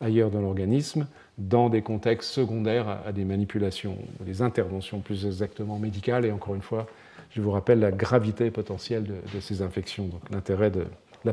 ailleurs 0.00 0.30
dans 0.30 0.40
l'organisme, 0.40 1.06
dans 1.38 1.68
des 1.68 1.82
contextes 1.82 2.30
secondaires 2.30 2.88
à, 3.06 3.12
des 3.12 3.24
manipulations, 3.24 3.96
des 4.20 4.42
interventions 4.42 5.00
plus 5.00 5.24
exactement 5.24 5.78
médicales. 5.78 6.26
Et 6.26 6.32
encore 6.32 6.54
une 6.54 6.62
fois, 6.62 6.86
je 7.30 7.40
vous 7.40 7.50
rappelle 7.50 7.80
la 7.80 7.92
gravité 7.92 8.50
potentielle 8.50 9.04
de, 9.04 9.40
ces 9.40 9.62
infections, 9.62 10.06
donc 10.06 10.20
l'intérêt 10.30 10.70
de 10.70 10.84
la 11.24 11.32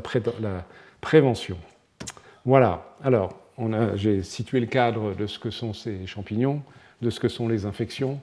prévention. 1.00 1.58
Voilà, 2.44 2.94
alors 3.02 3.38
j'ai 3.94 4.22
situé 4.22 4.60
le 4.60 4.66
cadre 4.66 5.14
de 5.14 5.26
ce 5.26 5.38
que 5.38 5.50
sont 5.50 5.72
ces 5.72 6.06
champignons, 6.06 6.62
de 7.00 7.08
ce 7.08 7.18
que 7.18 7.28
sont 7.28 7.48
les 7.48 7.64
infections. 7.64 8.20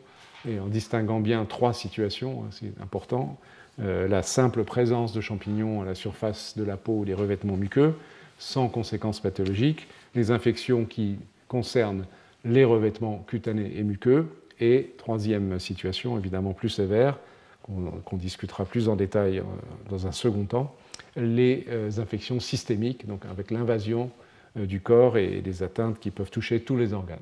et 0.47 0.59
en 0.59 0.67
distinguant 0.67 1.19
bien 1.19 1.45
trois 1.45 1.73
situations, 1.73 2.43
hein, 2.43 2.49
c'est 2.51 2.73
important. 2.81 3.37
Euh, 3.79 4.07
la 4.07 4.23
simple 4.23 4.63
présence 4.63 5.13
de 5.13 5.21
champignons 5.21 5.81
à 5.81 5.85
la 5.85 5.95
surface 5.95 6.57
de 6.57 6.63
la 6.63 6.77
peau 6.77 6.99
ou 6.99 7.05
des 7.05 7.13
revêtements 7.13 7.57
muqueux, 7.57 7.95
sans 8.37 8.67
conséquences 8.67 9.19
pathologiques, 9.19 9.87
les 10.15 10.31
infections 10.31 10.85
qui 10.85 11.17
concernent 11.47 12.05
les 12.43 12.65
revêtements 12.65 13.23
cutanés 13.27 13.71
et 13.75 13.83
muqueux, 13.83 14.27
et 14.59 14.93
troisième 14.97 15.59
situation, 15.59 16.17
évidemment 16.17 16.53
plus 16.53 16.69
sévère, 16.69 17.17
qu'on 17.63 18.17
discutera 18.17 18.65
plus 18.65 18.89
en 18.89 18.95
détail 18.95 19.39
euh, 19.39 19.43
dans 19.89 20.07
un 20.07 20.11
second 20.11 20.45
temps, 20.45 20.75
les 21.15 21.65
euh, 21.69 21.89
infections 21.97 22.39
systémiques, 22.39 23.07
donc 23.07 23.25
avec 23.29 23.51
l'invasion 23.51 24.11
du 24.55 24.81
corps 24.81 25.17
et 25.17 25.39
des 25.39 25.63
atteintes 25.63 25.97
qui 25.99 26.11
peuvent 26.11 26.29
toucher 26.29 26.59
tous 26.59 26.75
les 26.75 26.91
organes. 26.91 27.19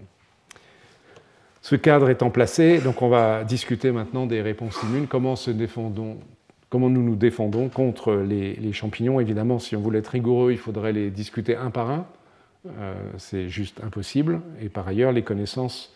Ce 1.62 1.76
cadre 1.76 2.10
étant 2.10 2.30
placé, 2.30 2.80
donc 2.80 3.02
on 3.02 3.10
va 3.10 3.44
discuter 3.44 3.92
maintenant 3.92 4.26
des 4.26 4.42
réponses 4.42 4.82
immunes, 4.84 5.08
comment, 5.08 5.36
comment 6.70 6.90
nous 6.90 7.04
nous 7.04 7.16
défendons 7.16 7.68
contre 7.68 8.14
les, 8.16 8.74
champignons? 8.74 9.20
Évidemment, 9.20 9.60
si 9.60 9.76
on 9.76 9.82
voulait 9.82 10.00
être 10.00 10.08
rigoureux, 10.08 10.52
il 10.52 10.58
faudrait 10.58 10.94
les 10.94 11.10
discuter 11.10 11.56
un 11.56 11.70
par 11.70 11.92
un. 11.92 12.06
Euh, 12.68 12.94
c'est 13.18 13.50
juste 13.50 13.82
impossible. 13.84 14.42
Et 14.62 14.70
par 14.70 14.88
ailleurs, 14.88 15.12
les 15.12 15.24
connaissances 15.24 15.94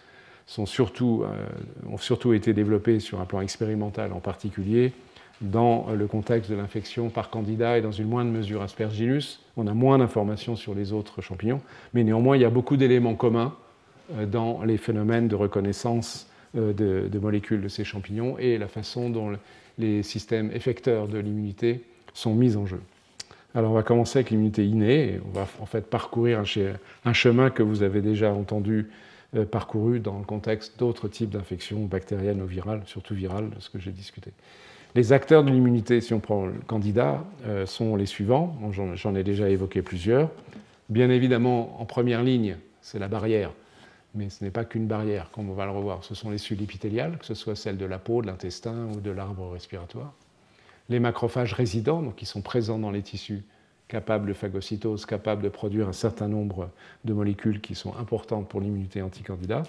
sont 0.48 0.66
surtout, 0.66 1.24
euh, 1.24 1.48
ont 1.90 1.98
surtout 1.98 2.34
été 2.34 2.54
développées 2.54 3.00
sur 3.00 3.22
un 3.22 3.26
plan 3.26 3.40
expérimental 3.40 4.12
en 4.12 4.20
particulier, 4.20 4.92
dans 5.44 5.88
le 5.94 6.08
contexte 6.08 6.50
de 6.50 6.56
l'infection 6.56 7.10
par 7.10 7.30
Candida 7.30 7.78
et 7.78 7.82
dans 7.82 7.92
une 7.92 8.08
moindre 8.08 8.32
mesure 8.32 8.62
Aspergillus. 8.62 9.40
On 9.58 9.68
a 9.68 9.74
moins 9.74 9.98
d'informations 9.98 10.56
sur 10.56 10.74
les 10.74 10.94
autres 10.94 11.22
champignons, 11.22 11.62
mais 11.94 12.04
néanmoins, 12.04 12.38
il 12.38 12.42
y 12.42 12.46
a 12.46 12.50
beaucoup 12.50 12.78
d'éléments 12.78 13.16
communs 13.16 13.54
euh, 14.14 14.26
dans 14.26 14.64
les 14.64 14.78
phénomènes 14.78 15.28
de 15.28 15.36
reconnaissance 15.36 16.28
euh, 16.56 16.74
de, 16.74 17.20
molécules 17.20 17.62
de 17.62 17.68
ces 17.68 17.84
champignons 17.84 18.38
et 18.38 18.58
la 18.58 18.68
façon 18.68 19.10
dont 19.10 19.34
les 19.78 20.04
systèmes 20.04 20.52
effecteurs 20.54 21.08
de 21.08 21.18
l'immunité 21.18 21.84
sont 22.14 22.36
mis 22.36 22.56
en 22.56 22.66
jeu. 22.66 22.82
Alors 23.56 23.72
on 23.72 23.76
va 23.76 23.84
commencer 23.84 24.20
avec 24.20 24.30
l'immunité 24.30 24.66
innée 24.66 25.14
et 25.14 25.22
on 25.26 25.32
va 25.32 25.48
en 25.60 25.66
fait 25.66 25.90
parcourir 25.90 26.40
un, 27.06 27.14
chemin 27.14 27.50
que 27.50 27.64
vous 27.64 27.84
avez 27.84 28.02
déjà 28.02 28.34
entendu 28.34 28.90
euh, 29.36 29.46
parcouru 29.46 30.00
dans 30.00 30.18
le 30.20 30.26
contexte 30.26 30.78
d'autres 30.80 31.08
types 31.08 31.30
d'infections 31.30 31.86
bactériennes 31.86 32.42
ou 32.42 32.46
virales, 32.46 32.82
surtout 32.86 33.14
virales, 33.14 33.50
ce 33.60 33.70
que 33.70 33.80
j'ai 33.80 33.92
discuté. 33.92 34.32
Les 34.96 35.12
acteurs 35.12 35.44
de 35.44 35.50
l'immunité, 35.50 36.02
si 36.02 36.14
on 36.14 36.20
prend 36.20 36.46
le 36.46 36.54
candidat, 36.68 37.24
sont 37.66 37.96
les 37.96 38.06
suivants. 38.06 38.56
J'en 38.94 39.16
ai 39.16 39.24
déjà 39.24 39.50
évoqué 39.50 39.82
plusieurs. 39.82 40.30
Bien 40.90 41.10
évidemment, 41.10 41.82
en 41.82 41.86
première 41.86 42.22
ligne, 42.22 42.58
c'est 42.82 43.00
la 43.00 43.08
barrière 43.08 43.52
mais 44.16 44.30
ce 44.30 44.44
n'est 44.44 44.52
pas 44.52 44.64
qu'une 44.64 44.88
barrière, 44.88 45.30
comme 45.32 45.50
on 45.50 45.54
va 45.54 45.66
le 45.66 45.72
revoir. 45.72 46.04
Ce 46.04 46.14
sont 46.14 46.30
les 46.30 46.38
cellules 46.38 46.64
épithéliales, 46.64 47.18
que 47.18 47.26
ce 47.26 47.34
soit 47.34 47.56
celles 47.56 47.78
de 47.78 47.86
la 47.86 47.98
peau, 47.98 48.22
de 48.22 48.28
l'intestin 48.28 48.88
ou 48.96 49.00
de 49.00 49.12
l'arbre 49.12 49.50
respiratoire. 49.50 50.14
Les 50.90 51.00
macrophages 51.00 51.54
résidents, 51.54 52.02
donc 52.02 52.16
qui 52.16 52.26
sont 52.26 52.42
présents 52.42 52.78
dans 52.78 52.92
les 52.92 53.02
tissus, 53.02 53.44
capables 53.88 54.28
de 54.28 54.34
phagocytose, 54.34 55.06
capables 55.06 55.42
de 55.42 55.50
produire 55.50 55.88
un 55.88 55.94
certain 55.94 56.28
nombre 56.28 56.70
de 57.06 57.14
molécules 57.14 57.62
qui 57.62 57.76
sont 57.76 57.96
importantes 57.98 58.48
pour 58.48 58.62
l'immunité 58.62 59.02
anticandida. 59.02 59.64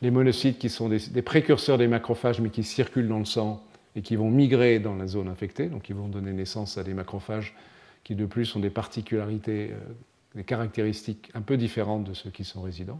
Les 0.00 0.10
monocytes, 0.10 0.58
qui 0.58 0.70
sont 0.70 0.88
des, 0.88 1.22
précurseurs 1.22 1.78
des 1.78 1.88
macrophages, 1.88 2.40
mais 2.40 2.50
qui 2.50 2.64
circulent 2.64 3.08
dans 3.08 3.18
le 3.18 3.24
sang 3.24 3.62
et 3.96 4.02
qui 4.02 4.16
vont 4.16 4.30
migrer 4.30 4.78
dans 4.78 4.96
la 4.96 5.06
zone 5.06 5.28
infectée, 5.28 5.66
donc 5.66 5.82
qui 5.82 5.92
vont 5.92 6.08
donner 6.08 6.32
naissance 6.32 6.78
à 6.78 6.84
des 6.84 6.94
macrophages 6.94 7.54
qui, 8.02 8.14
de 8.14 8.26
plus, 8.26 8.54
ont 8.54 8.60
des 8.60 8.70
particularités, 8.70 9.70
euh, 9.72 9.78
des 10.34 10.44
caractéristiques 10.44 11.30
un 11.34 11.40
peu 11.40 11.56
différentes 11.56 12.04
de 12.04 12.14
ceux 12.14 12.30
qui 12.30 12.44
sont 12.44 12.62
résidents. 12.62 12.98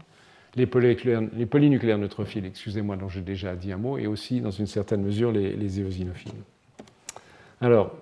Les, 0.55 0.65
polynucléaires 0.65 1.97
neutrophiles, 1.97 2.45
excusez-moi, 2.45 2.95
dont 2.95 3.09
j'ai 3.09 3.21
déjà 3.21 3.55
dit 3.55 3.73
un 3.73 3.77
mot, 3.77 3.97
et 3.97 4.07
aussi, 4.07 4.39
dans 4.39 4.51
une 4.51 4.67
certaine 4.67 5.01
mesure, 5.01 5.31
les, 5.31 5.79
éosinophiles. 5.79 6.31
Alors, 7.59 7.93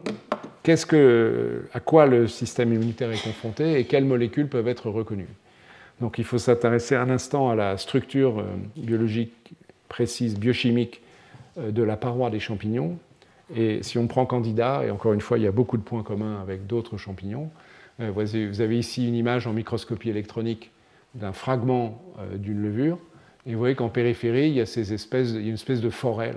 à 1.74 1.80
quoi 1.80 2.06
le 2.06 2.28
système 2.28 2.74
immunitaire 2.74 3.12
est 3.12 3.24
confronté 3.24 3.80
et 3.80 3.86
quelles 3.86 4.06
molécules 4.06 4.48
peuvent 4.48 4.68
être 4.68 4.92
reconnues? 4.92 5.28
Donc, 6.00 6.20
il 6.20 6.24
faut 6.24 6.38
s'intéresser 6.38 6.96
un 6.96 7.10
instant 7.10 7.50
à 7.50 7.56
la 7.56 7.78
structure 7.78 8.40
euh, 8.40 8.46
biologique 8.76 9.54
précise, 9.90 10.38
biochimique 10.38 11.03
de 11.58 11.84
la 11.84 11.98
paroi 11.98 12.30
des 12.30 12.40
champignons. 12.40 12.98
Et 13.56 13.84
si 13.84 13.98
on 13.98 14.08
prend 14.08 14.26
Candida, 14.26 14.84
et 14.86 14.92
encore 14.92 15.14
une 15.14 15.22
fois, 15.22 15.38
il 15.38 15.44
y 15.44 15.48
a 15.48 15.52
beaucoup 15.52 15.78
de 15.78 15.84
points 15.84 16.04
communs 16.04 16.42
avec 16.42 16.66
d'autres 16.66 16.98
champignons, 16.98 17.50
euh, 18.00 18.12
vous 18.12 18.62
avez 18.62 18.80
ici 18.80 19.08
une 19.08 19.16
image 19.16 19.46
en 19.46 19.54
microscopie 19.54 20.10
électronique 20.10 20.72
d'un 21.16 21.34
fragment 21.34 22.02
euh, 22.20 22.38
d'une 22.38 22.62
levure. 22.62 22.98
Et 23.46 23.54
vous 23.54 23.60
voyez 23.60 23.76
qu'en 23.76 23.90
périphérie, 23.90 24.48
il 24.50 24.56
y 24.56 24.62
a, 24.62 24.66
ces 24.66 24.94
espèces, 24.94 25.30
il 25.32 25.42
y 25.42 25.46
a 25.46 25.48
une 25.48 25.54
espèce 25.56 25.82
de 25.82 25.90
forêt, 25.90 26.36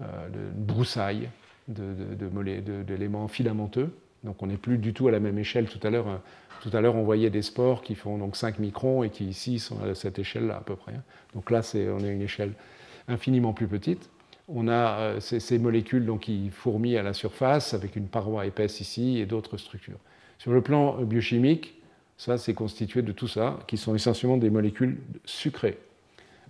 euh, 0.00 0.28
de 0.28 0.38
broussailles, 0.54 1.28
d'éléments 1.68 3.24
de, 3.24 3.30
filamenteux. 3.30 3.90
Donc 4.24 4.42
on 4.42 4.46
n'est 4.46 4.56
plus 4.56 4.78
du 4.78 4.92
tout 4.92 5.08
à 5.08 5.10
la 5.10 5.20
même 5.20 5.38
échelle. 5.38 5.66
Tout 5.66 5.84
à 5.86 5.90
l'heure, 5.90 6.08
euh, 6.08 6.16
tout 6.62 6.76
à 6.76 6.80
l'heure, 6.80 6.96
on 6.96 7.02
voyait 7.02 7.30
des 7.30 7.42
spores 7.42 7.82
qui 7.82 7.94
font 7.94 8.18
donc 8.18 8.36
5 8.36 8.58
microns 8.58 9.02
et 9.02 9.10
qui 9.10 9.24
ici 9.24 9.58
sont 9.58 9.82
à 9.82 9.94
cette 9.94 10.18
échelle-là 10.18 10.56
à 10.58 10.60
peu 10.60 10.76
près. 10.76 10.94
Donc 11.34 11.50
là, 11.50 11.62
c'est, 11.62 11.88
on 11.88 12.00
est 12.00 12.08
à 12.08 12.12
une 12.12 12.22
échelle 12.22 12.52
infiniment 13.08 13.52
plus 13.52 13.68
petite. 13.68 14.10
On 14.48 14.68
a 14.68 15.20
ces, 15.20 15.40
ces, 15.40 15.58
molécules 15.58 16.06
donc, 16.06 16.20
qui 16.20 16.50
fourmillent 16.50 16.96
à 16.96 17.02
la 17.02 17.12
surface 17.12 17.74
avec 17.74 17.96
une 17.96 18.08
paroi 18.08 18.46
épaisse 18.46 18.80
ici 18.80 19.18
et 19.18 19.26
d'autres 19.26 19.58
structures. 19.58 19.98
Sur 20.38 20.52
le 20.52 20.62
plan 20.62 21.02
biochimique, 21.02 21.78
ça, 22.18 22.36
c'est 22.36 22.54
constitué 22.54 23.02
de 23.02 23.12
tout 23.12 23.28
ça, 23.28 23.60
qui 23.68 23.76
sont 23.76 23.94
essentiellement 23.94 24.36
des 24.36 24.50
molécules 24.50 24.98
sucrées, 25.24 25.78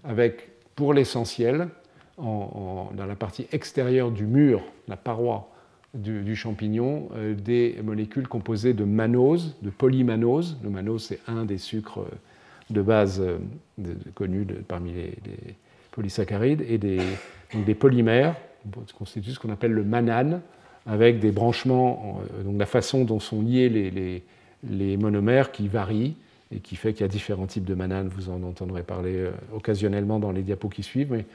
avec 0.03 0.49
pour 0.75 0.95
l'essentiel, 0.95 1.69
dans 2.17 2.91
la 2.97 3.15
partie 3.15 3.47
extérieure 3.53 4.11
du 4.11 4.25
mur, 4.25 4.63
la 4.89 4.97
paroi 4.97 5.51
du, 5.95 6.35
champignon, 6.37 7.09
euh, 7.15 7.35
des 7.35 7.79
molécules 7.83 8.29
composées 8.29 8.75
de 8.75 8.85
mannose, 8.85 9.57
de 9.63 9.71
polymanose. 9.71 10.59
Le 10.63 10.71
mannose, 10.71 11.05
c'est 11.05 11.21
un 11.27 11.45
des 11.45 11.59
sucres 11.59 12.05
de 12.71 12.83
base 12.83 13.21
euh, 13.21 13.39
connus 14.15 14.47
parmi 14.67 14.93
les, 14.93 15.15
polysaccharides, 15.99 16.65
et 16.69 16.79
des, 16.79 17.01
des 17.55 17.75
polymères, 17.75 18.37
ce 18.85 19.39
qu'on 19.39 19.51
appelle 19.51 19.73
le 19.73 19.85
manane, 19.85 20.41
avec 20.87 21.19
des 21.19 21.33
branchements, 21.33 22.23
euh, 22.39 22.43
donc 22.45 22.59
la 22.59 22.67
façon 22.67 23.05
dont 23.05 23.21
sont 23.21 23.43
liés 23.43 23.69
les 23.69 24.23
les 24.69 24.97
monomères 24.97 25.53
qui 25.53 25.69
varient 25.69 26.15
et 26.51 26.61
qui 26.61 26.77
fait 26.77 26.93
qu'il 26.93 27.03
y 27.03 27.05
a 27.05 27.09
différents 27.09 27.47
types 27.47 27.65
de 27.65 27.75
mananes. 27.75 28.09
Vous 28.09 28.31
en 28.31 28.43
entendrez 28.43 28.83
parler 28.83 29.17
euh, 29.17 29.31
occasionnellement 29.55 30.19
dans 30.19 30.33
les 30.33 30.43
diapos 30.43 30.69
qui 30.69 30.83
suivent. 30.83 31.13
Mais, 31.13 31.27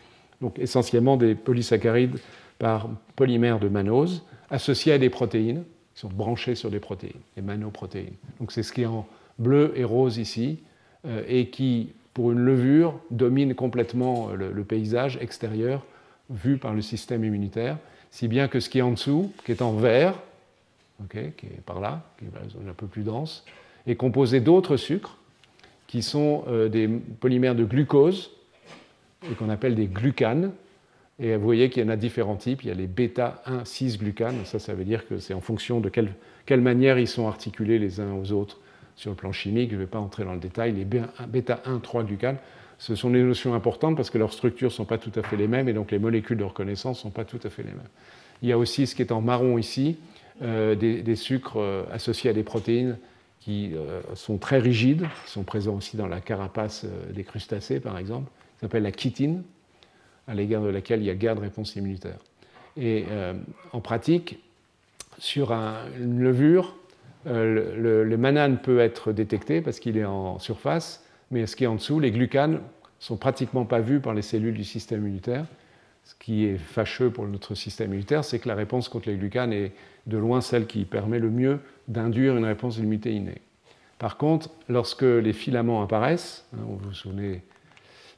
donc 0.41 0.59
essentiellement 0.59 1.15
des 1.15 1.35
polysaccharides 1.35 2.17
par 2.59 2.89
polymères 3.15 3.59
de 3.59 3.69
mannose 3.69 4.23
associés 4.49 4.93
à 4.93 4.97
des 4.97 5.09
protéines 5.09 5.63
qui 5.93 6.01
sont 6.01 6.09
branchés 6.09 6.55
sur 6.55 6.69
des 6.69 6.79
protéines, 6.79 7.21
les 7.35 7.41
manoprotéines. 7.41 8.15
Donc 8.39 8.51
c'est 8.51 8.63
ce 8.63 8.73
qui 8.73 8.81
est 8.81 8.87
en 8.87 9.05
bleu 9.39 9.71
et 9.75 9.83
rose 9.83 10.17
ici 10.17 10.59
euh, 11.05 11.23
et 11.27 11.49
qui, 11.49 11.89
pour 12.13 12.31
une 12.31 12.39
levure, 12.39 12.99
domine 13.11 13.55
complètement 13.55 14.29
euh, 14.29 14.51
le, 14.53 14.63
paysage 14.63 15.17
extérieur 15.21 15.83
vu 16.29 16.57
par 16.57 16.73
le 16.73 16.81
système 16.81 17.23
immunitaire, 17.23 17.77
si 18.11 18.27
bien 18.27 18.47
que 18.47 18.59
ce 18.59 18.69
qui 18.69 18.79
est 18.79 18.83
en 18.83 18.91
dessous, 18.91 19.31
qui 19.45 19.51
est 19.51 19.61
en 19.61 19.73
vert, 19.73 20.15
qui 21.09 21.17
est 21.17 21.61
par 21.65 21.79
là, 21.79 22.03
qui 22.17 22.25
est 22.25 22.43
une 22.43 22.49
zone 22.49 22.69
un 22.69 22.73
peu 22.73 22.87
plus 22.87 23.03
dense, 23.03 23.45
est 23.87 23.95
composé 23.95 24.39
d'autres 24.39 24.77
sucres 24.77 25.17
qui 25.87 26.01
sont 26.01 26.43
euh, 26.47 26.69
des 26.69 26.87
polymères 26.87 27.55
de 27.55 27.65
glucose 27.65 28.31
et 29.29 29.35
qu'on 29.35 29.49
appelle 29.49 29.75
des 29.75 29.87
glucanes. 29.87 30.51
Et 31.19 31.35
vous 31.35 31.43
voyez 31.43 31.69
qu'il 31.69 31.83
y 31.83 31.85
en 31.85 31.89
a 31.89 31.95
différents 31.95 32.35
types. 32.35 32.63
Il 32.63 32.69
y 32.69 32.71
a 32.71 32.73
les 32.73 32.87
bêta-1,6-glucanes. 32.87 34.45
Ça, 34.45 34.59
ça 34.59 34.73
veut 34.73 34.85
dire 34.85 35.07
que 35.07 35.19
c'est 35.19 35.33
en 35.33 35.41
fonction 35.41 35.79
de 35.79 35.89
quelle, 35.89 36.61
manière 36.61 36.97
ils 36.97 37.07
sont 37.07 37.27
articulés 37.27 37.77
les 37.77 37.99
uns 37.99 38.13
aux 38.13 38.31
autres 38.31 38.59
sur 38.95 39.11
le 39.11 39.15
plan 39.15 39.31
chimique. 39.31 39.71
Je 39.71 39.75
ne 39.75 39.81
vais 39.81 39.87
pas 39.87 39.99
entrer 39.99 40.23
dans 40.23 40.33
le 40.33 40.39
détail. 40.39 40.73
Les 40.73 40.85
bêta-1,3-glucanes, 40.85 42.37
ce 42.77 42.95
sont 42.95 43.09
des 43.09 43.21
notions 43.21 43.53
importantes 43.53 43.95
parce 43.95 44.09
que 44.09 44.17
leurs 44.17 44.33
structures 44.33 44.69
ne 44.69 44.73
sont 44.73 44.85
pas 44.85 44.97
tout 44.97 45.11
à 45.15 45.23
fait 45.23 45.37
les 45.37 45.47
mêmes 45.47 45.69
et 45.69 45.73
donc 45.73 45.91
les 45.91 45.99
molécules 45.99 46.37
de 46.37 46.43
reconnaissance 46.43 46.97
ne 46.99 47.01
sont 47.03 47.11
pas 47.11 47.25
tout 47.25 47.39
à 47.43 47.49
fait 47.49 47.63
les 47.63 47.69
mêmes. 47.69 47.81
Il 48.41 48.49
y 48.49 48.51
a 48.51 48.57
aussi 48.57 48.87
ce 48.87 48.95
qui 48.95 49.01
est 49.01 49.11
en 49.11 49.21
marron 49.21 49.57
ici, 49.57 49.97
euh, 50.41 50.75
des, 50.75 51.15
sucres 51.15 51.57
euh, 51.57 51.83
associés 51.91 52.29
à 52.29 52.33
des 52.33 52.43
protéines 52.43 52.97
qui 53.39 53.71
euh, 53.75 54.01
sont 54.15 54.37
très 54.37 54.57
rigides, 54.57 55.05
qui 55.25 55.31
sont 55.31 55.43
présents 55.43 55.75
aussi 55.75 55.95
dans 55.95 56.07
la 56.07 56.19
carapace 56.19 56.85
des 57.13 57.23
crustacés, 57.23 57.79
par 57.79 57.97
exemple, 57.97 58.29
qui 58.55 58.61
s'appelle 58.61 58.83
la 58.83 58.91
chitine, 58.91 59.43
à 60.27 60.33
l'égard 60.33 60.63
de 60.63 60.69
laquelle 60.69 61.01
il 61.01 61.05
y 61.05 61.09
a 61.09 61.15
guère 61.15 61.35
de 61.35 61.41
réponse 61.41 61.75
immunitaire. 61.75 62.17
Et 62.75 63.05
en 63.71 63.81
pratique, 63.81 64.39
sur 65.19 65.51
une 65.51 66.19
levure, 66.19 66.75
le, 67.25 68.03
le, 68.03 68.17
manane 68.17 68.57
peut 68.57 68.79
être 68.79 69.11
détecté 69.11 69.61
parce 69.61 69.79
qu'il 69.79 69.97
est 69.97 70.05
en 70.05 70.39
surface, 70.39 71.05
mais 71.31 71.45
ce 71.47 71.55
qui 71.55 71.63
est 71.63 71.67
en 71.67 71.75
dessous, 71.75 71.99
les 71.99 72.11
glucanes, 72.11 72.59
sont 73.03 73.17
pratiquement 73.17 73.65
pas 73.65 73.81
vus 73.81 73.99
par 73.99 74.13
les 74.13 74.21
cellules 74.21 74.53
du 74.53 74.63
système 74.63 75.01
immunitaire. 75.01 75.45
Ce 76.05 76.15
qui 76.15 76.45
est 76.45 76.57
fâcheux 76.57 77.09
pour 77.09 77.27
notre 77.27 77.53
système 77.53 77.89
immunitaire, 77.89 78.23
c'est 78.23 78.39
que 78.39 78.47
la 78.47 78.55
réponse 78.55 78.87
contre 78.87 79.09
les 79.09 79.17
glucanes 79.17 79.51
est 79.51 79.73
de 80.07 80.17
loin 80.17 80.41
celle 80.41 80.67
qui 80.67 80.85
permet 80.85 81.19
le 81.19 81.29
mieux 81.29 81.59
d'induire 81.87 82.37
une 82.37 82.45
réponse 82.45 82.75
d'immunité 82.75 83.13
innée. 83.13 83.41
Par 83.99 84.17
contre, 84.17 84.49
lorsque 84.69 85.03
les 85.03 85.33
filaments 85.33 85.81
apparaissent, 85.81 86.45
hein, 86.53 86.61
vous 86.61 86.77
vous 86.77 86.93
souvenez 86.93 87.41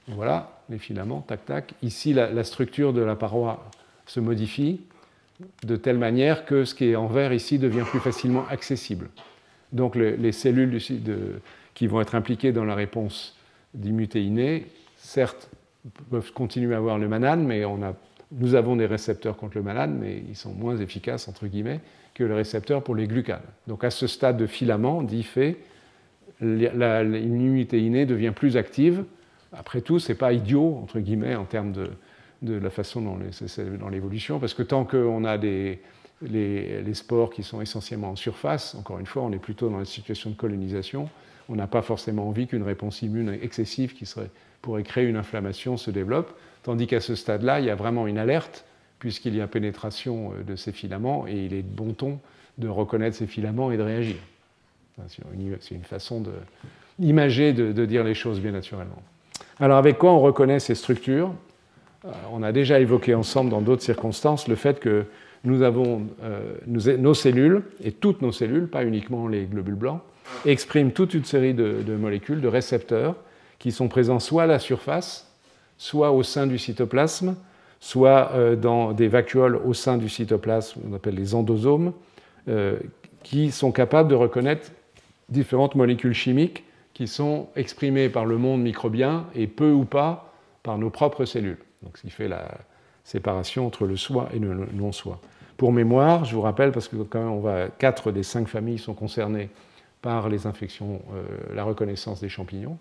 Voilà, 0.07 0.61
les 0.69 0.77
filaments, 0.77 1.21
tac, 1.21 1.45
tac. 1.45 1.73
Ici, 1.81 2.13
la, 2.13 2.43
structure 2.43 2.93
de 2.93 3.01
la 3.01 3.15
paroi 3.15 3.69
se 4.05 4.19
modifie 4.19 4.81
de 5.63 5.75
telle 5.75 5.97
manière 5.97 6.45
que 6.45 6.65
ce 6.65 6.75
qui 6.75 6.85
est 6.85 6.95
en 6.95 7.07
vert 7.07 7.33
ici 7.33 7.59
devient 7.59 7.83
plus 7.85 7.99
facilement 7.99 8.45
accessible. 8.49 9.09
Donc 9.73 9.95
les, 9.95 10.31
cellules 10.31 10.79
qui 11.73 11.87
vont 11.87 12.01
être 12.01 12.15
impliquées 12.15 12.51
dans 12.51 12.63
la 12.63 12.75
réponse 12.75 13.37
d'immutéinée, 13.73 14.67
certes, 14.95 15.49
peuvent 16.09 16.31
continuer 16.31 16.73
à 16.73 16.77
avoir 16.77 16.97
le 16.97 17.07
manane, 17.07 17.43
mais 17.45 17.63
nous 18.31 18.55
avons 18.55 18.75
des 18.75 18.85
récepteurs 18.85 19.35
contre 19.35 19.57
le 19.57 19.63
manane, 19.63 19.97
mais 19.99 20.23
ils 20.29 20.35
sont 20.35 20.53
moins 20.53 20.77
efficaces, 20.77 21.27
entre 21.27 21.47
guillemets, 21.47 21.81
que 22.13 22.23
les 22.23 22.33
récepteurs 22.33 22.83
pour 22.83 22.95
les 22.95 23.07
glucanes. 23.07 23.41
Donc 23.67 23.83
à 23.83 23.89
ce 23.89 24.07
stade 24.07 24.37
de 24.37 24.47
filament, 24.47 25.03
dit 25.03 25.23
fait, 25.23 25.57
l'immunité 26.41 28.05
devient 28.05 28.33
plus 28.33 28.55
active. 28.55 29.03
Après 29.51 29.81
tout, 29.81 29.99
ce 29.99 30.11
n'est 30.11 30.17
pas 30.17 30.31
idiot, 30.31 30.79
entre 30.81 30.99
guillemets, 30.99 31.35
en 31.35 31.45
termes 31.45 31.73
de, 31.73 31.89
la 32.53 32.69
façon 32.69 33.01
dont 33.01 33.17
dans 33.79 33.89
l'évolution, 33.89 34.39
parce 34.39 34.53
que 34.53 34.63
tant 34.63 34.85
qu'on 34.85 35.23
a 35.25 35.37
des, 35.37 35.79
les, 36.21 36.93
spores 36.93 37.31
qui 37.31 37.43
sont 37.43 37.61
essentiellement 37.61 38.11
en 38.11 38.15
surface, 38.15 38.75
encore 38.75 38.99
une 38.99 39.05
fois, 39.05 39.23
on 39.23 39.31
est 39.31 39.39
plutôt 39.39 39.69
dans 39.69 39.79
la 39.79 39.85
situation 39.85 40.29
de 40.29 40.35
colonisation, 40.35 41.09
on 41.49 41.55
n'a 41.55 41.67
pas 41.67 41.81
forcément 41.81 42.27
envie 42.27 42.47
qu'une 42.47 42.63
réponse 42.63 43.01
immune 43.01 43.37
excessive 43.41 43.93
qui 43.93 44.05
serait, 44.05 44.29
pourrait 44.61 44.83
créer 44.83 45.05
une 45.05 45.17
inflammation 45.17 45.77
se 45.77 45.91
développe, 45.91 46.37
tandis 46.63 46.87
qu'à 46.87 47.01
ce 47.01 47.15
stade-là, 47.15 47.59
il 47.59 47.65
y 47.65 47.69
a 47.69 47.75
vraiment 47.75 48.07
une 48.07 48.17
alerte, 48.17 48.65
puisqu'il 48.99 49.35
y 49.35 49.41
a 49.41 49.47
pénétration 49.47 50.31
euh, 50.31 50.43
de 50.43 50.55
ces 50.55 50.71
filaments, 50.71 51.27
et 51.27 51.45
il 51.45 51.53
est 51.53 51.61
de 51.61 51.75
bon 51.75 51.93
ton 51.93 52.19
de 52.57 52.67
reconnaître 52.67 53.17
ces 53.17 53.27
filaments 53.27 53.71
et 53.71 53.77
de 53.77 53.83
réagir. 53.83 54.15
C'est 55.07 55.75
une 55.75 55.83
façon 55.83 56.21
de, 56.21 56.31
de, 56.99 57.85
dire 57.85 58.03
les 58.05 58.13
choses 58.13 58.39
bien 58.39 58.51
naturellement. 58.51 59.01
Alors 59.59 59.77
avec 59.77 59.97
quoi 59.97 60.13
on 60.13 60.21
reconnaît 60.21 60.59
ces 60.59 60.73
structures? 60.73 61.33
On 62.31 62.43
a 62.43 62.51
déjà 62.51 62.79
évoqué 62.79 63.15
ensemble 63.15 63.49
dans 63.49 63.61
d'autres 63.61 63.81
circonstances 63.81 64.47
le 64.47 64.55
fait 64.55 64.79
que 64.79 65.05
nous 65.43 65.61
avons 65.61 66.07
euh, 66.23 66.55
nos 66.67 67.13
cellules, 67.13 67.63
et 67.83 67.91
toutes 67.91 68.21
nos 68.21 68.31
cellules, 68.31 68.67
pas 68.67 68.83
uniquement 68.83 69.27
les 69.27 69.45
globules 69.45 69.75
blancs, 69.75 70.01
expriment 70.45 70.91
toute 70.91 71.13
une 71.13 71.25
série 71.25 71.53
de, 71.53 71.95
molécules, 71.95 72.41
de 72.41 72.47
récepteurs, 72.47 73.15
qui 73.59 73.71
sont 73.71 73.87
présents 73.87 74.19
soit 74.19 74.43
à 74.43 74.47
la 74.47 74.59
surface, 74.59 75.31
soit 75.77 76.11
au 76.11 76.23
sein 76.23 76.47
du 76.47 76.57
cytoplasme, 76.57 77.35
soit 77.79 78.31
euh, 78.33 78.55
dans 78.55 78.91
des 78.91 79.07
vacuoles 79.07 79.57
au 79.57 79.73
sein 79.73 79.97
du 79.97 80.09
cytoplasme, 80.09 80.81
on 80.89 80.93
appelle 80.95 81.15
les 81.15 81.35
endosomes, 81.35 81.93
qui 83.23 83.49
sont 83.49 83.71
capables 83.71 84.07
de 84.07 84.13
reconnaître 84.13 84.69
différentes 85.29 85.73
molécules 85.73 86.13
chimiques 86.13 86.63
qui 86.93 87.07
sont 87.07 87.47
exprimées 87.55 88.09
par 88.09 88.25
le 88.25 88.37
monde 88.37 88.61
microbien 88.61 89.25
et 89.35 89.47
peu 89.47 89.71
ou 89.71 89.83
pas 89.83 90.31
par 90.61 90.77
nos 90.77 90.89
propres 90.89 91.25
cellules. 91.25 91.57
Donc, 91.85 91.97
ce 91.97 92.01
qui 92.01 92.09
fait 92.09 92.27
la 92.27 92.49
séparation 93.03 93.65
entre 93.65 93.85
le 93.85 93.95
soi 93.95 94.29
et 94.33 94.39
le 94.39 94.67
non-soi. 94.73 95.21
Pour 95.57 95.71
mémoire, 95.71 96.25
je 96.25 96.35
vous 96.35 96.41
rappelle, 96.41 96.71
parce 96.71 96.87
que 96.87 96.97
quand 96.97 97.19
même, 97.19 97.31
on 97.31 97.39
va, 97.39 97.69
4 97.69 98.11
des 98.11 98.23
5 98.23 98.47
familles 98.47 98.79
sont 98.79 98.93
concernées 98.93 99.49
par 100.01 100.27
les 100.27 100.47
infections, 100.47 101.01
euh, 101.13 101.23
la 101.55 101.63
reconnaissance 101.63 102.19
des 102.19 102.29
champignons. 102.29 102.77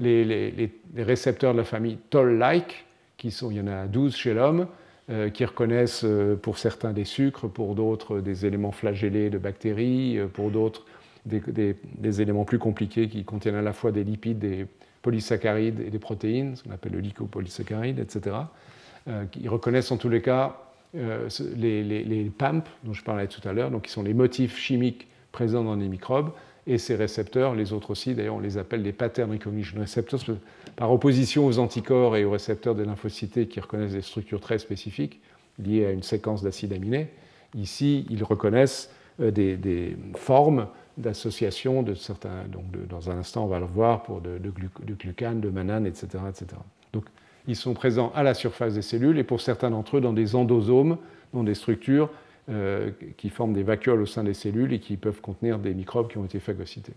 Les, 0.00 0.70
récepteurs 0.96 1.52
de 1.52 1.58
la 1.58 1.64
famille 1.64 1.98
Toll-like, 2.10 2.84
qui 3.16 3.30
sont, 3.30 3.50
il 3.50 3.58
y 3.58 3.60
en 3.60 3.68
a 3.68 3.86
12 3.86 4.14
chez 4.14 4.34
l'homme, 4.34 4.66
euh, 5.08 5.30
qui 5.30 5.44
reconnaissent 5.44 6.04
euh, 6.04 6.36
pour 6.36 6.58
certains 6.58 6.92
des 6.92 7.04
sucres, 7.04 7.48
pour 7.48 7.74
d'autres 7.74 8.20
des 8.20 8.44
éléments 8.44 8.72
flagellés 8.72 9.30
de 9.30 9.38
bactéries, 9.38 10.18
pour 10.34 10.50
d'autres 10.50 10.84
des, 11.24 12.20
éléments 12.20 12.44
plus 12.44 12.58
compliqués 12.58 13.08
qui 13.08 13.24
contiennent 13.24 13.54
à 13.54 13.62
la 13.62 13.72
fois 13.72 13.92
des 13.92 14.04
lipides, 14.04 14.38
des 14.38 14.66
polysaccharides 15.06 15.78
et 15.78 15.90
des 15.90 16.00
protéines, 16.00 16.56
ce 16.56 16.64
qu'on 16.64 16.72
appelle 16.72 16.92
le 16.92 16.98
licopolysaccharide, 16.98 18.00
etc. 18.00 18.34
Euh, 19.06 19.24
qui 19.26 19.46
reconnaissent 19.46 19.92
en 19.92 19.98
tous 19.98 20.08
les 20.08 20.20
cas 20.20 20.56
euh, 20.96 21.28
les, 21.54 22.32
PAMP, 22.36 22.64
dont 22.82 22.92
je 22.92 23.04
parlais 23.04 23.28
tout 23.28 23.46
à 23.48 23.52
l'heure, 23.52 23.70
donc 23.70 23.82
qui 23.82 23.92
sont 23.92 24.02
les 24.02 24.14
motifs 24.14 24.58
chimiques 24.58 25.06
présents 25.30 25.62
dans 25.62 25.76
les 25.76 25.86
microbes, 25.86 26.32
et 26.66 26.78
ces 26.78 26.96
récepteurs, 26.96 27.54
les 27.54 27.72
autres 27.72 27.92
aussi, 27.92 28.16
d'ailleurs 28.16 28.34
on 28.34 28.40
les 28.40 28.58
appelle 28.58 28.82
les 28.82 28.92
pattern 28.92 29.30
recognition 29.30 29.78
receptors, 29.78 30.22
par 30.74 30.90
opposition 30.90 31.46
aux 31.46 31.60
anticorps 31.60 32.16
et 32.16 32.24
aux 32.24 32.32
récepteurs 32.32 32.74
des 32.74 32.84
lymphocytes 32.84 33.48
qui 33.48 33.60
reconnaissent 33.60 33.92
des 33.92 34.02
structures 34.02 34.40
très 34.40 34.58
spécifiques 34.58 35.20
liées 35.64 35.86
à 35.86 35.92
une 35.92 36.02
séquence 36.02 36.42
d'acides 36.42 36.72
aminés. 36.72 37.06
Ici, 37.54 38.06
ils 38.10 38.24
reconnaissent 38.24 38.90
euh, 39.20 39.30
des, 39.30 39.56
des 39.56 39.96
formes 40.16 40.66
d'association 40.96 41.82
de 41.82 41.94
certains. 41.94 42.44
Donc, 42.50 42.64
dans 42.88 43.10
un 43.10 43.18
instant, 43.18 43.44
on 43.44 43.48
va 43.48 43.60
le 43.60 43.66
voir 43.66 44.02
pour 44.02 44.20
de, 44.20 44.38
de, 44.38 44.52
de 44.84 44.94
glucane, 44.94 45.40
de 45.40 45.50
manane, 45.50 45.86
etc., 45.86 46.06
etc. 46.28 46.46
Donc, 46.92 47.04
ils 47.48 47.56
sont 47.56 47.74
présents 47.74 48.12
à 48.14 48.22
la 48.22 48.34
surface 48.34 48.74
des 48.74 48.82
cellules 48.82 49.18
et 49.18 49.24
pour 49.24 49.40
certains 49.40 49.70
d'entre 49.70 49.98
eux 49.98 50.00
dans 50.00 50.12
des 50.12 50.34
endosomes, 50.34 50.98
dans 51.32 51.44
des 51.44 51.54
structures 51.54 52.10
euh, 52.48 52.90
qui 53.16 53.28
forment 53.28 53.52
des 53.52 53.62
vacuoles 53.62 54.02
au 54.02 54.06
sein 54.06 54.24
des 54.24 54.34
cellules 54.34 54.72
et 54.72 54.78
qui 54.80 54.96
peuvent 54.96 55.20
contenir 55.20 55.58
des 55.58 55.74
microbes 55.74 56.08
qui 56.08 56.18
ont 56.18 56.24
été 56.24 56.40
phagocytés. 56.40 56.94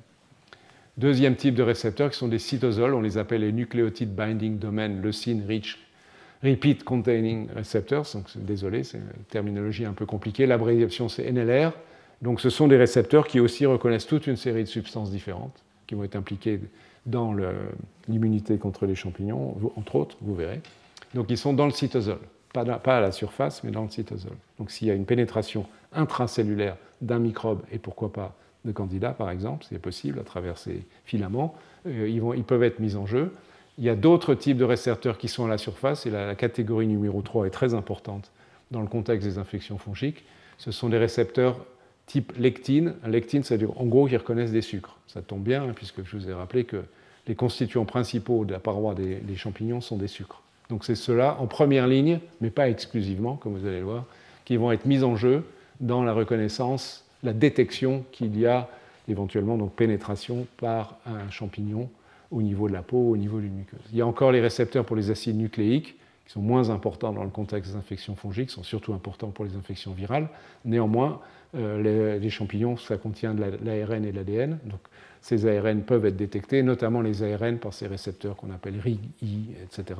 Deuxième 0.98 1.36
type 1.36 1.56
de 1.56 1.64
récepteurs 1.64 2.12
qui 2.12 2.18
sont 2.18 2.28
des 2.28 2.40
cytosols, 2.40 2.94
on 2.94 3.02
les 3.02 3.18
appelle 3.18 3.42
les 3.42 3.52
nucléotides 3.52 4.14
binding 4.14 4.60
domain, 4.60 4.90
leucine 4.90 5.44
rich 5.48 5.80
repeat 6.44 6.84
containing 6.84 7.48
receptors. 7.56 8.08
Donc, 8.14 8.26
désolé, 8.36 8.84
c'est 8.84 8.98
une 8.98 9.24
terminologie 9.30 9.86
un 9.86 9.94
peu 9.94 10.06
compliquée. 10.06 10.46
L'abréviation 10.46 11.10
c'est 11.10 11.32
NLR. 11.32 11.74
Donc 12.22 12.42
ce 12.42 12.50
sont 12.50 12.68
des 12.68 12.78
récepteurs 12.78 13.28
qui 13.28 13.40
aussi 13.40 13.66
reconnaissent 13.66 14.08
toute 14.08 14.28
une 14.28 14.36
série 14.36 14.64
de 14.64 14.70
substances 14.70 15.12
différentes 15.12 15.64
qui 15.88 15.96
vont 15.96 16.04
être 16.04 16.16
impliquées 16.16 16.60
dans 17.06 17.34
l'immunité 18.08 18.58
contre 18.58 18.86
les 18.86 18.96
champignons, 18.96 19.56
entre 19.76 19.96
autres, 19.96 20.18
vous 20.22 20.36
verrez. 20.36 20.62
Donc 21.16 21.28
ils 21.30 21.38
sont 21.38 21.54
dans 21.54 21.66
le 21.66 21.72
cytosol, 21.72 22.20
pas, 22.54 22.62
à 22.62 23.02
la 23.02 23.12
surface, 23.12 23.64
mais 23.64 23.72
dans 23.72 23.84
le 23.84 23.90
cytosol. 23.90 24.34
Donc 24.60 24.70
s'il 24.70 24.88
y 24.88 24.92
a 24.92 24.94
une 24.94 25.06
pénétration 25.06 25.66
intracellulaire 25.92 26.78
d'un 27.02 27.20
microbe, 27.20 27.62
et 27.72 27.80
pourquoi 27.80 28.14
pas 28.14 28.36
de 28.66 28.72
candidats 28.72 29.14
par 29.14 29.32
exemple, 29.32 29.66
c'est 29.68 29.80
possible 29.80 30.20
à 30.20 30.24
travers 30.24 30.58
ces 30.58 30.86
filaments, 31.06 31.56
euh, 31.88 32.08
ils, 32.08 32.44
peuvent 32.44 32.64
être 32.64 32.80
mis 32.80 32.96
en 32.96 33.06
jeu. 33.06 33.34
Il 33.78 33.86
y 33.86 33.90
a 33.90 33.96
d'autres 33.96 34.36
types 34.36 34.58
de 34.58 34.66
récepteurs 34.66 35.18
qui 35.18 35.30
sont 35.30 35.46
à 35.46 35.48
la 35.48 35.58
surface, 35.58 36.06
et 36.06 36.10
la, 36.10 36.28
la 36.28 36.36
catégorie 36.36 36.88
numéro 36.88 37.22
3 37.22 37.48
est 37.48 37.52
très 37.52 37.74
importante 37.74 38.32
dans 38.70 38.82
le 38.82 38.88
contexte 38.88 39.26
des 39.28 39.38
infections 39.38 39.78
fongiques. 39.78 40.26
Ce 40.58 40.72
sont 40.72 40.90
des 40.90 40.98
récepteurs 40.98 41.66
type 42.10 42.34
lectine. 42.38 42.96
Lectine, 43.06 43.44
c'est-à-dire 43.44 43.80
en 43.80 43.86
gros 43.86 44.08
qui 44.08 44.18
reconnaissent 44.18 44.52
des 44.52 44.62
sucres. 44.62 44.98
Ça 45.08 45.22
tombe 45.22 45.44
bien, 45.44 45.64
hein, 45.64 45.74
puisque 45.76 46.04
je 46.04 46.18
vous 46.18 46.30
ai 46.30 46.34
rappelé 46.34 46.66
que 46.66 46.84
les 47.28 47.36
constituants 47.36 47.86
principaux 47.86 48.44
de 48.46 48.52
la 48.52 48.60
paroi 48.60 48.96
des, 48.96 49.36
champignons 49.36 49.80
sont 49.80 49.98
des 49.98 50.08
sucres. 50.08 50.42
Donc 50.70 50.84
c'est 50.84 50.96
ceux-là 50.96 51.38
en 51.40 51.46
première 51.46 51.88
ligne, 51.88 52.20
mais 52.42 52.50
pas 52.50 52.70
exclusivement, 52.70 53.36
comme 53.36 53.56
vous 53.56 53.66
allez 53.66 53.80
le 53.80 53.86
voir, 53.86 54.06
qui 54.46 54.58
vont 54.58 54.72
être 54.72 54.86
mis 54.86 55.04
en 55.04 55.16
jeu 55.16 55.46
dans 55.80 56.04
la 56.04 56.14
reconnaissance, 56.14 57.06
la 57.24 57.34
détection 57.34 58.04
qu'il 58.12 58.38
y 58.38 58.48
a 58.48 58.68
éventuellement 59.08 59.58
donc 59.58 59.74
pénétration 59.74 60.48
par 60.58 60.98
un 61.06 61.30
champignon 61.30 61.90
au 62.32 62.42
niveau 62.42 62.68
de 62.68 62.74
la 62.74 62.82
peau, 62.82 63.12
au 63.12 63.18
niveau 63.18 63.40
d'une 63.40 63.54
muqueuse. 63.54 63.80
Il 63.92 63.98
y 63.98 64.02
a 64.02 64.08
encore 64.08 64.32
les 64.32 64.42
récepteurs 64.42 64.86
pour 64.86 64.96
les 64.96 65.12
acides 65.12 65.38
nucléiques, 65.38 65.96
qui 66.26 66.34
sont 66.34 66.42
moins 66.42 66.70
importants 66.70 67.12
dans 67.12 67.24
le 67.24 67.30
contexte 67.30 67.72
des 67.72 67.78
infections 67.78 68.16
fongiques, 68.16 68.52
sont 68.52 68.64
surtout 68.64 68.94
importants 68.94 69.30
pour 69.30 69.46
les 69.46 69.56
infections 69.56 69.94
virales. 69.94 70.30
Néanmoins, 70.64 71.22
euh, 71.56 72.20
les, 72.20 72.30
champignons, 72.30 72.78
ça 72.78 72.98
contient 72.98 73.34
de 73.34 73.44
l'ARN 73.64 74.06
et 74.06 74.12
de 74.12 74.16
l'ADN. 74.16 74.60
Donc, 74.66 74.82
ces 75.22 75.46
ARN 75.46 75.82
peuvent 75.82 76.06
être 76.06 76.16
détectés, 76.16 76.64
notamment 76.64 77.02
les 77.02 77.24
ARN 77.24 77.58
par 77.58 77.74
ces 77.74 77.88
récepteurs 77.88 78.36
qu'on 78.36 78.52
appelle 78.52 78.80
RIG-I, 78.80 79.50
etc. 79.64 80.00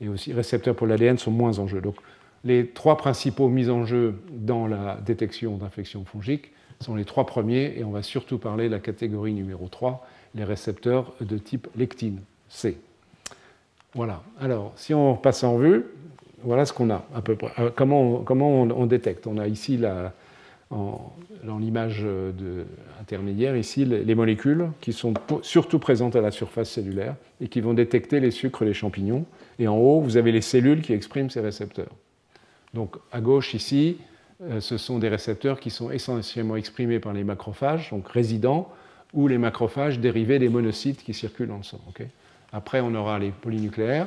Et 0.00 0.08
aussi, 0.08 0.32
récepteurs 0.32 0.74
pour 0.74 0.86
l'ADN 0.86 1.18
sont 1.18 1.30
moins 1.30 1.58
en 1.58 1.66
jeu. 1.66 1.80
Donc, 1.80 1.96
les 2.44 2.66
trois 2.66 2.96
principaux 2.96 3.48
mis 3.48 3.70
en 3.70 3.86
jeu 3.86 4.20
dans 4.32 4.66
la 4.66 4.98
détection 5.06 5.56
d'infections 5.56 6.04
fongiques 6.04 6.52
sont 6.80 6.96
les 6.96 7.04
trois 7.04 7.26
premiers, 7.26 7.78
et 7.78 7.84
on 7.84 7.92
va 7.92 8.02
surtout 8.02 8.38
parler 8.38 8.66
de 8.66 8.72
la 8.72 8.80
catégorie 8.80 9.32
numéro 9.32 9.68
3, 9.68 10.04
les 10.34 10.42
récepteurs 10.42 11.12
de 11.20 11.38
type 11.38 11.68
lectine, 11.76 12.20
C. 12.48 12.76
Voilà. 13.94 14.22
Alors, 14.40 14.72
si 14.74 14.92
on 14.92 15.14
passe 15.14 15.44
en 15.44 15.58
vue, 15.58 15.84
voilà 16.42 16.64
ce 16.64 16.72
qu'on 16.72 16.90
a 16.90 17.06
à 17.14 17.22
peu 17.22 17.36
près. 17.36 17.52
Euh, 17.62 17.70
comment 17.74 18.18
comment 18.18 18.62
on 18.62 18.86
détecte? 18.86 19.28
On 19.28 19.38
a 19.38 19.46
ici 19.46 19.76
la, 19.76 20.12
dans 20.72 21.58
l'image 21.58 22.06
intermédiaire 23.00 23.56
ici 23.56 23.84
les 23.84 24.14
molécules 24.14 24.68
qui 24.80 24.92
sont 24.92 25.12
surtout 25.42 25.78
présentes 25.78 26.16
à 26.16 26.20
la 26.20 26.30
surface 26.30 26.70
cellulaire 26.70 27.16
et 27.40 27.48
qui 27.48 27.60
vont 27.60 27.74
détecter 27.74 28.20
les 28.20 28.30
sucres 28.30 28.64
des 28.64 28.74
champignons. 28.74 29.26
Et 29.58 29.68
en 29.68 29.76
haut, 29.76 30.00
vous 30.00 30.16
avez 30.16 30.32
les 30.32 30.40
cellules 30.40 30.80
qui 30.82 30.92
expriment 30.92 31.30
ces 31.30 31.40
récepteurs. 31.40 31.92
Donc 32.74 32.96
à 33.12 33.20
gauche 33.20 33.54
ici, 33.54 33.98
euh, 34.42 34.60
ce 34.60 34.76
sont 34.76 34.98
des 34.98 35.08
récepteurs 35.08 35.60
qui 35.60 35.70
sont 35.70 35.90
essentiellement 35.90 36.56
exprimés 36.56 37.00
par 37.00 37.12
les 37.12 37.24
macrophages, 37.24 37.90
donc 37.90 38.08
résidents, 38.08 38.72
ou 39.12 39.28
les 39.28 39.38
macrophages 39.38 40.00
dérivés 40.00 40.38
des 40.38 40.48
monocytes 40.48 41.04
qui 41.04 41.14
circulent 41.14 41.48
dans 41.48 41.58
le 41.58 41.62
sang. 41.62 41.80
Après, 42.52 42.80
on 42.80 42.94
aura 42.94 43.18
les 43.18 43.30
polynucléaires, 43.30 44.06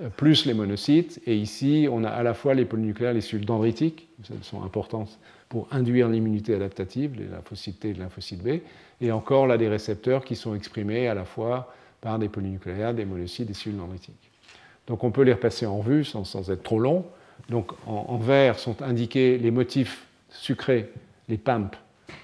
euh, 0.00 0.08
plus 0.08 0.46
les 0.46 0.54
monocytes, 0.54 1.20
et 1.26 1.36
ici, 1.36 1.88
on 1.90 2.04
a 2.04 2.08
à 2.08 2.22
la 2.22 2.34
fois 2.34 2.54
les 2.54 2.64
polynucléaires, 2.64 3.14
les 3.14 3.20
cellules 3.20 3.46
dendritiques, 3.46 4.08
elles 4.30 4.42
sont 4.42 4.62
importantes 4.62 5.18
pour 5.52 5.68
induire 5.70 6.08
l'immunité 6.08 6.54
adaptative, 6.54 7.12
les 7.14 7.26
lymphocytes 7.26 7.78
T 7.78 7.90
et 7.90 7.92
les 7.92 7.98
lymphocytes 7.98 8.42
B, 8.42 8.60
et 9.02 9.12
encore 9.12 9.46
là 9.46 9.58
des 9.58 9.68
récepteurs 9.68 10.24
qui 10.24 10.34
sont 10.34 10.54
exprimés 10.54 11.08
à 11.08 11.14
la 11.14 11.26
fois 11.26 11.74
par 12.00 12.18
des 12.18 12.30
polynucléaires, 12.30 12.94
des 12.94 13.04
monocytes, 13.04 13.48
des 13.48 13.52
cellules 13.52 13.76
dendritiques. 13.76 14.30
Donc 14.86 15.04
on 15.04 15.10
peut 15.10 15.20
les 15.20 15.34
repasser 15.34 15.66
en 15.66 15.80
vue 15.80 16.04
sans, 16.04 16.50
être 16.50 16.62
trop 16.62 16.80
long. 16.80 17.04
Donc 17.50 17.72
en, 17.86 18.16
vert 18.16 18.58
sont 18.58 18.80
indiqués 18.80 19.36
les 19.36 19.50
motifs 19.50 20.06
sucrés, 20.30 20.90
les 21.28 21.36
PAMP, 21.36 21.76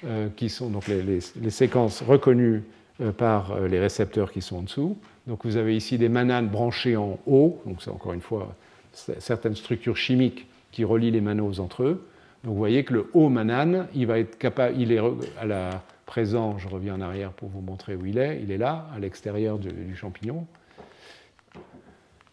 euh, 0.07 0.31
qui 0.35 0.49
sont 0.49 0.71
donc 0.71 0.87
les, 0.89 1.51
séquences 1.51 2.01
reconnues 2.01 2.63
euh, 3.03 3.13
par 3.13 3.53
euh, 3.53 3.69
les 3.69 3.79
récepteurs 3.79 4.33
qui 4.33 4.41
sont 4.41 4.57
en 4.57 4.63
dessous. 4.63 4.97
Donc 5.27 5.45
vous 5.45 5.59
avez 5.59 5.77
ici 5.77 5.99
des 5.99 6.09
mananes 6.09 6.49
branchées 6.49 6.97
en 6.97 7.19
haut, 7.27 7.61
donc 7.67 7.83
c'est 7.83 7.91
encore 7.91 8.15
une 8.15 8.23
fois 8.23 8.57
certaines 8.95 9.55
structures 9.55 9.99
chimiques 9.99 10.47
qui 10.73 10.83
relient 10.83 11.11
les 11.11 11.21
manoses 11.21 11.61
entre 11.61 11.83
eux. 11.83 12.03
Donc 12.45 12.53
vous 12.53 12.59
voyez 12.59 12.85
que 12.85 12.95
le 12.95 13.11
haut 13.15 13.29
manane, 13.29 13.89
il 13.95 14.07
va 14.07 14.19
être 14.19 14.39
capable, 14.39 14.81
il 14.81 14.93
est 14.93 15.01
à 15.41 15.45
la 15.45 15.83
présent, 16.07 16.57
je 16.59 16.69
reviens 16.69 16.95
en 16.95 17.01
arrière 17.01 17.33
pour 17.33 17.49
vous 17.49 17.61
montrer 17.61 17.95
où 17.97 18.07
il 18.07 18.19
est, 18.19 18.41
il 18.43 18.51
est 18.51 18.59
là, 18.59 18.87
à 18.95 18.99
l'extérieur 18.99 19.59
du, 19.59 19.95
champignon. 19.97 20.47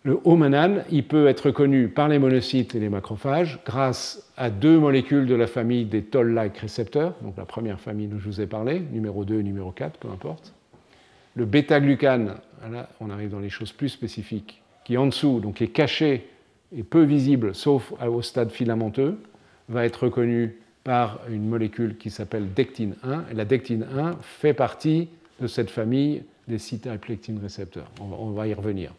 Le 0.04 0.20
haut 0.24 0.36
manane, 0.36 0.84
il 0.92 1.06
peut 1.06 1.28
être 1.28 1.50
connu 1.50 1.88
par 1.88 2.08
les 2.08 2.20
monocytes 2.20 2.76
et 2.76 2.80
les 2.80 2.90
macrophages 2.90 3.60
grâce 3.66 4.32
à 4.38 4.52
deux 4.52 4.80
molécules 4.80 5.26
de 5.26 5.34
la 5.34 5.48
famille 5.48 5.86
des 5.86 6.04
toll-like 6.04 6.58
récepteurs, 6.58 7.16
donc 7.22 7.36
la 7.38 7.46
première 7.46 7.80
famille 7.80 8.08
dont 8.08 8.20
je 8.20 8.26
vous 8.26 8.40
ai 8.40 8.48
parlé, 8.48 8.80
numéro 8.80 9.26
2 9.26 9.40
et 9.40 9.44
numéro 9.44 9.72
4, 9.72 9.98
peu 9.98 10.10
importe. 10.10 10.54
Le 11.34 11.46
bêta-glucane, 11.46 12.36
là 12.72 12.90
on 13.00 13.10
arrive 13.10 13.32
dans 13.32 13.40
les 13.40 13.50
choses 13.50 13.72
plus 13.72 13.90
spécifiques, 13.90 14.62
qui 14.84 14.94
est 14.94 14.98
en 14.98 15.08
dessous, 15.08 15.40
donc 15.40 15.62
est 15.64 15.70
caché 15.70 16.30
et 16.78 16.84
peu 16.84 17.02
visible, 17.02 17.56
sauf 17.56 17.92
au 18.00 18.22
stade 18.22 18.52
filamenteux, 18.52 19.18
va 19.70 19.86
être 19.86 20.04
reconnu 20.04 20.56
par 20.84 21.20
une 21.30 21.48
molécule 21.48 21.98
qui 21.98 22.10
s'appelle 22.10 22.54
dectine 22.54 22.96
1. 23.04 23.26
Et 23.32 23.34
la 23.34 23.46
dectine 23.46 23.86
1 23.98 24.18
fait 24.22 24.54
partie 24.54 25.10
de 25.42 25.48
cette 25.48 25.70
famille 25.70 26.24
des 26.48 26.60
cytoplectine 26.60 27.40
récepteurs. 27.42 27.90
On 28.00 28.32
va 28.32 28.48
y 28.48 28.54
revenir. 28.54 28.92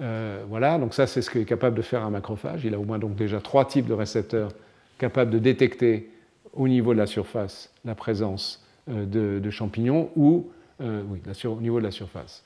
Euh, 0.00 0.44
voilà, 0.48 0.78
donc 0.78 0.92
ça 0.92 1.06
c'est 1.06 1.22
ce 1.22 1.30
qu'est 1.30 1.44
capable 1.44 1.76
de 1.76 1.82
faire 1.82 2.04
un 2.04 2.10
macrophage. 2.10 2.64
Il 2.64 2.74
a 2.74 2.78
au 2.78 2.84
moins 2.84 2.98
donc 2.98 3.14
déjà 3.16 3.40
trois 3.40 3.64
types 3.64 3.86
de 3.86 3.94
récepteurs 3.94 4.50
capables 4.98 5.30
de 5.30 5.38
détecter 5.38 6.10
au 6.52 6.68
niveau 6.68 6.92
de 6.92 6.98
la 6.98 7.06
surface 7.06 7.72
la 7.84 7.94
présence 7.94 8.64
euh, 8.90 9.40
de, 9.40 9.50
champignons 9.50 10.10
ou 10.16 10.46
euh, 10.82 11.02
oui, 11.08 11.20
au 11.46 11.60
niveau 11.60 11.78
de 11.78 11.84
la 11.84 11.90
surface. 11.90 12.44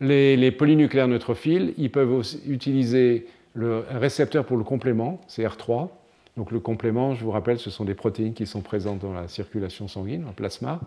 Les, 0.00 0.50
polynucléaires 0.50 1.08
neutrophiles, 1.08 1.74
ils 1.76 1.90
peuvent 1.90 2.12
aussi 2.12 2.40
utiliser 2.48 3.26
le 3.54 3.84
récepteur 3.90 4.46
pour 4.46 4.56
le 4.56 4.64
complément, 4.64 5.20
CR3. 5.28 5.88
Donc 6.36 6.52
le 6.52 6.60
complément, 6.60 7.14
je 7.14 7.24
vous 7.24 7.30
rappelle, 7.30 7.58
ce 7.58 7.70
sont 7.70 7.84
des 7.84 7.94
protéines 7.94 8.34
qui 8.34 8.46
sont 8.46 8.60
présentes 8.60 9.00
dans 9.00 9.12
la 9.12 9.28
circulation 9.28 9.88
sanguine, 9.88 10.26
en 10.28 10.32
plasma, 10.32 10.80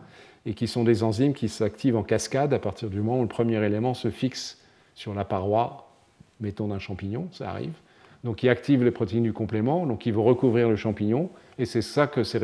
et 0.45 0.53
qui 0.53 0.67
sont 0.67 0.83
des 0.83 1.03
enzymes 1.03 1.33
qui 1.33 1.49
s'activent 1.49 1.97
en 1.97 2.03
cascade 2.03 2.53
à 2.53 2.59
partir 2.59 2.89
du 2.89 3.01
moment 3.01 3.19
où 3.19 3.23
le 3.23 3.27
premier 3.27 3.63
élément 3.63 3.93
se 3.93 4.09
fixe 4.09 4.59
sur 4.95 5.13
la 5.13 5.25
paroi 5.25 5.89
mettons 6.39 6.67
d'un 6.67 6.79
champignon, 6.79 7.27
ça 7.31 7.49
arrive. 7.49 7.73
Donc 8.23 8.43
il 8.43 8.49
active 8.49 8.83
les 8.83 8.91
protéines 8.91 9.23
du 9.23 9.33
complément, 9.33 9.85
donc 9.85 10.05
il 10.05 10.13
va 10.13 10.21
recouvrir 10.21 10.69
le 10.69 10.75
champignon, 10.75 11.29
et 11.57 11.65
c'est 11.65 11.81
ça 11.81 12.07
que 12.07 12.23
ce 12.23 12.37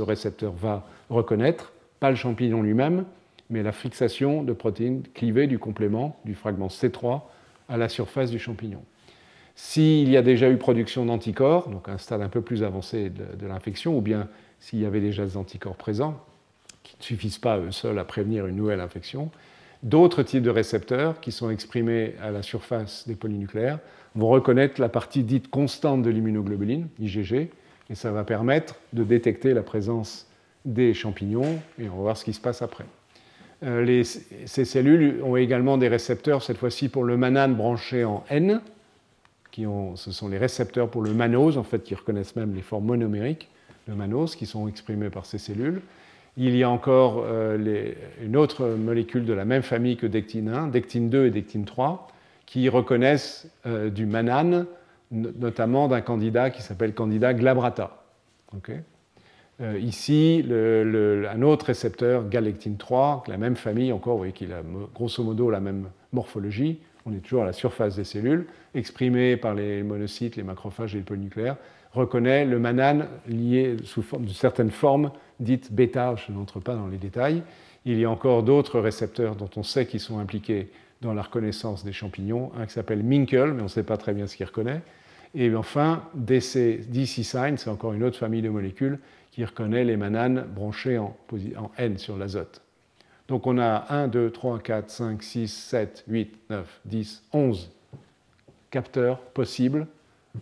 récepteur 0.00 0.52
va 0.52 0.86
reconnaître, 1.10 1.72
pas 2.00 2.10
le 2.10 2.16
champignon 2.16 2.62
lui-même, 2.62 3.04
mais 3.50 3.62
la 3.62 3.72
fixation 3.72 4.42
de 4.42 4.52
protéines 4.52 5.02
clivées 5.14 5.46
du 5.46 5.58
complément, 5.58 6.18
du 6.24 6.34
fragment 6.34 6.66
C3, 6.68 7.22
à 7.68 7.76
la 7.76 7.88
surface 7.88 8.30
du 8.30 8.38
champignon. 8.38 8.82
S'il 9.56 10.08
y 10.08 10.16
a 10.16 10.22
déjà 10.22 10.50
eu 10.50 10.56
production 10.58 11.06
d'anticorps, 11.06 11.68
donc 11.70 11.88
un 11.88 11.98
stade 11.98 12.20
un 12.20 12.28
peu 12.28 12.42
plus 12.42 12.62
avancé 12.62 13.10
de, 13.10 13.46
l'infection, 13.46 13.96
ou 13.96 14.00
bien 14.00 14.28
s'il 14.60 14.78
y 14.80 14.86
avait 14.86 15.00
déjà 15.00 15.24
des 15.24 15.36
anticorps 15.36 15.76
présents, 15.76 16.22
qui 16.82 16.94
ne 16.98 17.02
suffisent 17.02 17.38
pas 17.38 17.58
eux 17.58 17.72
seuls 17.72 17.98
à 17.98 18.04
prévenir 18.04 18.46
une 18.46 18.56
nouvelle 18.56 18.80
infection, 18.80 19.30
D'autres 19.82 20.22
types 20.22 20.42
de 20.42 20.50
récepteurs 20.50 21.20
qui 21.20 21.32
sont 21.32 21.50
exprimés 21.50 22.14
à 22.22 22.30
la 22.30 22.42
surface 22.42 23.06
des 23.06 23.14
polynucléaires 23.14 23.78
vont 24.14 24.28
reconnaître 24.28 24.80
la 24.80 24.88
partie 24.88 25.22
dite 25.22 25.48
constante 25.48 26.02
de 26.02 26.10
l'immunoglobuline, 26.10 26.88
IgG, 26.98 27.50
et 27.88 27.94
ça 27.94 28.10
va 28.10 28.24
permettre 28.24 28.76
de 28.94 29.04
détecter 29.04 29.54
la 29.54 29.62
présence 29.62 30.26
des 30.64 30.94
champignons, 30.94 31.60
et 31.78 31.88
on 31.88 31.96
va 31.96 32.02
voir 32.02 32.16
ce 32.16 32.24
qui 32.24 32.32
se 32.32 32.40
passe 32.40 32.62
après. 32.62 32.84
Euh, 33.62 34.02
ces 34.46 34.64
cellules 34.64 35.22
ont 35.22 35.36
également 35.36 35.78
des 35.78 35.88
récepteurs, 35.88 36.42
cette 36.42 36.58
fois-ci 36.58 36.88
pour 36.88 37.04
le 37.04 37.16
manane 37.16 37.54
branché 37.54 38.04
en 38.04 38.24
N, 38.28 38.60
ce 39.94 40.12
sont 40.12 40.28
les 40.28 40.38
récepteurs 40.38 40.88
pour 40.88 41.02
le 41.02 41.14
mannose, 41.14 41.58
en 41.58 41.62
fait, 41.62 41.82
qui 41.82 41.94
reconnaissent 41.94 42.36
même 42.36 42.54
les 42.54 42.62
formes 42.62 42.86
monomériques 42.86 43.48
de 43.88 43.94
mannose, 43.94 44.36
qui 44.36 44.46
sont 44.46 44.68
exprimées 44.68 45.10
par 45.10 45.26
ces 45.26 45.38
cellules. 45.38 45.80
Il 46.36 46.54
y 46.54 46.62
a 46.62 46.70
encore 46.70 47.24
euh, 47.24 47.92
une 48.22 48.36
autre 48.36 48.68
molécule 48.68 49.24
de 49.24 49.32
la 49.32 49.46
même 49.46 49.62
famille 49.62 49.96
que 49.96 50.06
dectine 50.06 50.50
1, 50.50 50.68
dectine 50.68 51.08
2 51.08 51.26
et 51.26 51.30
dectine 51.30 51.64
3, 51.64 52.08
qui 52.44 52.68
reconnaissent 52.68 53.48
euh, 53.66 53.88
du 53.88 54.04
manane, 54.04 54.66
notamment 55.10 55.88
d'un 55.88 56.02
candidat 56.02 56.50
qui 56.50 56.62
s'appelle 56.62 56.92
candidat 56.92 57.32
glabrata. 57.32 58.02
Euh, 59.62 59.78
ici, 59.78 60.44
un 60.50 61.42
autre 61.42 61.66
récepteur, 61.66 62.28
galectine 62.28 62.76
3, 62.76 63.24
la 63.28 63.38
même 63.38 63.56
famille, 63.56 63.92
encore, 63.92 64.14
vous 64.14 64.18
voyez 64.18 64.32
qu'il 64.34 64.52
a 64.52 64.62
grosso 64.94 65.22
modo 65.22 65.48
la 65.48 65.60
même 65.60 65.88
morphologie, 66.12 66.80
on 67.06 67.12
est 67.12 67.20
toujours 67.20 67.42
à 67.42 67.46
la 67.46 67.52
surface 67.52 67.96
des 67.96 68.04
cellules, 68.04 68.46
exprimé 68.74 69.36
par 69.36 69.54
les 69.54 69.82
monocytes, 69.82 70.36
les 70.36 70.42
macrophages 70.42 70.94
et 70.94 70.98
les 70.98 71.04
polynucléaires, 71.04 71.56
reconnaît 71.92 72.44
le 72.44 72.58
manane 72.58 73.08
lié 73.28 73.76
sous 73.84 74.02
forme, 74.02 74.28
certaines 74.28 74.70
formes 74.70 75.10
dites 75.40 75.72
bêta, 75.72 76.14
je 76.16 76.32
n'entre 76.32 76.60
pas 76.60 76.74
dans 76.74 76.88
les 76.88 76.98
détails. 76.98 77.42
Il 77.84 77.98
y 77.98 78.04
a 78.04 78.10
encore 78.10 78.42
d'autres 78.42 78.80
récepteurs 78.80 79.36
dont 79.36 79.50
on 79.56 79.62
sait 79.62 79.86
qu'ils 79.86 80.00
sont 80.00 80.18
impliqués 80.18 80.70
dans 81.00 81.14
la 81.14 81.22
reconnaissance 81.22 81.84
des 81.84 81.92
champignons, 81.92 82.50
un 82.58 82.66
qui 82.66 82.72
s'appelle 82.72 83.02
Minkel, 83.02 83.52
mais 83.52 83.60
on 83.60 83.64
ne 83.64 83.68
sait 83.68 83.82
pas 83.82 83.96
très 83.96 84.12
bien 84.12 84.26
ce 84.26 84.36
qu'il 84.36 84.46
reconnaît. 84.46 84.82
Et 85.34 85.54
enfin, 85.54 86.02
DC, 86.14 86.88
DC 86.88 87.22
Sign, 87.22 87.56
c'est 87.58 87.70
encore 87.70 87.92
une 87.92 88.02
autre 88.02 88.18
famille 88.18 88.42
de 88.42 88.48
molécules 88.48 88.98
qui 89.30 89.44
reconnaît 89.44 89.84
les 89.84 89.96
mananes 89.96 90.46
branchées 90.54 90.98
en 90.98 91.14
N 91.76 91.98
sur 91.98 92.16
l'azote. 92.16 92.65
Donc 93.28 93.46
on 93.46 93.58
a 93.58 93.86
1, 93.90 94.08
2, 94.08 94.30
3, 94.30 94.58
4, 94.60 94.90
5, 94.90 95.22
6, 95.22 95.48
7, 95.48 96.04
8, 96.08 96.38
9, 96.50 96.80
10, 96.84 97.22
11 97.32 97.70
capteurs 98.70 99.18
possibles 99.18 99.86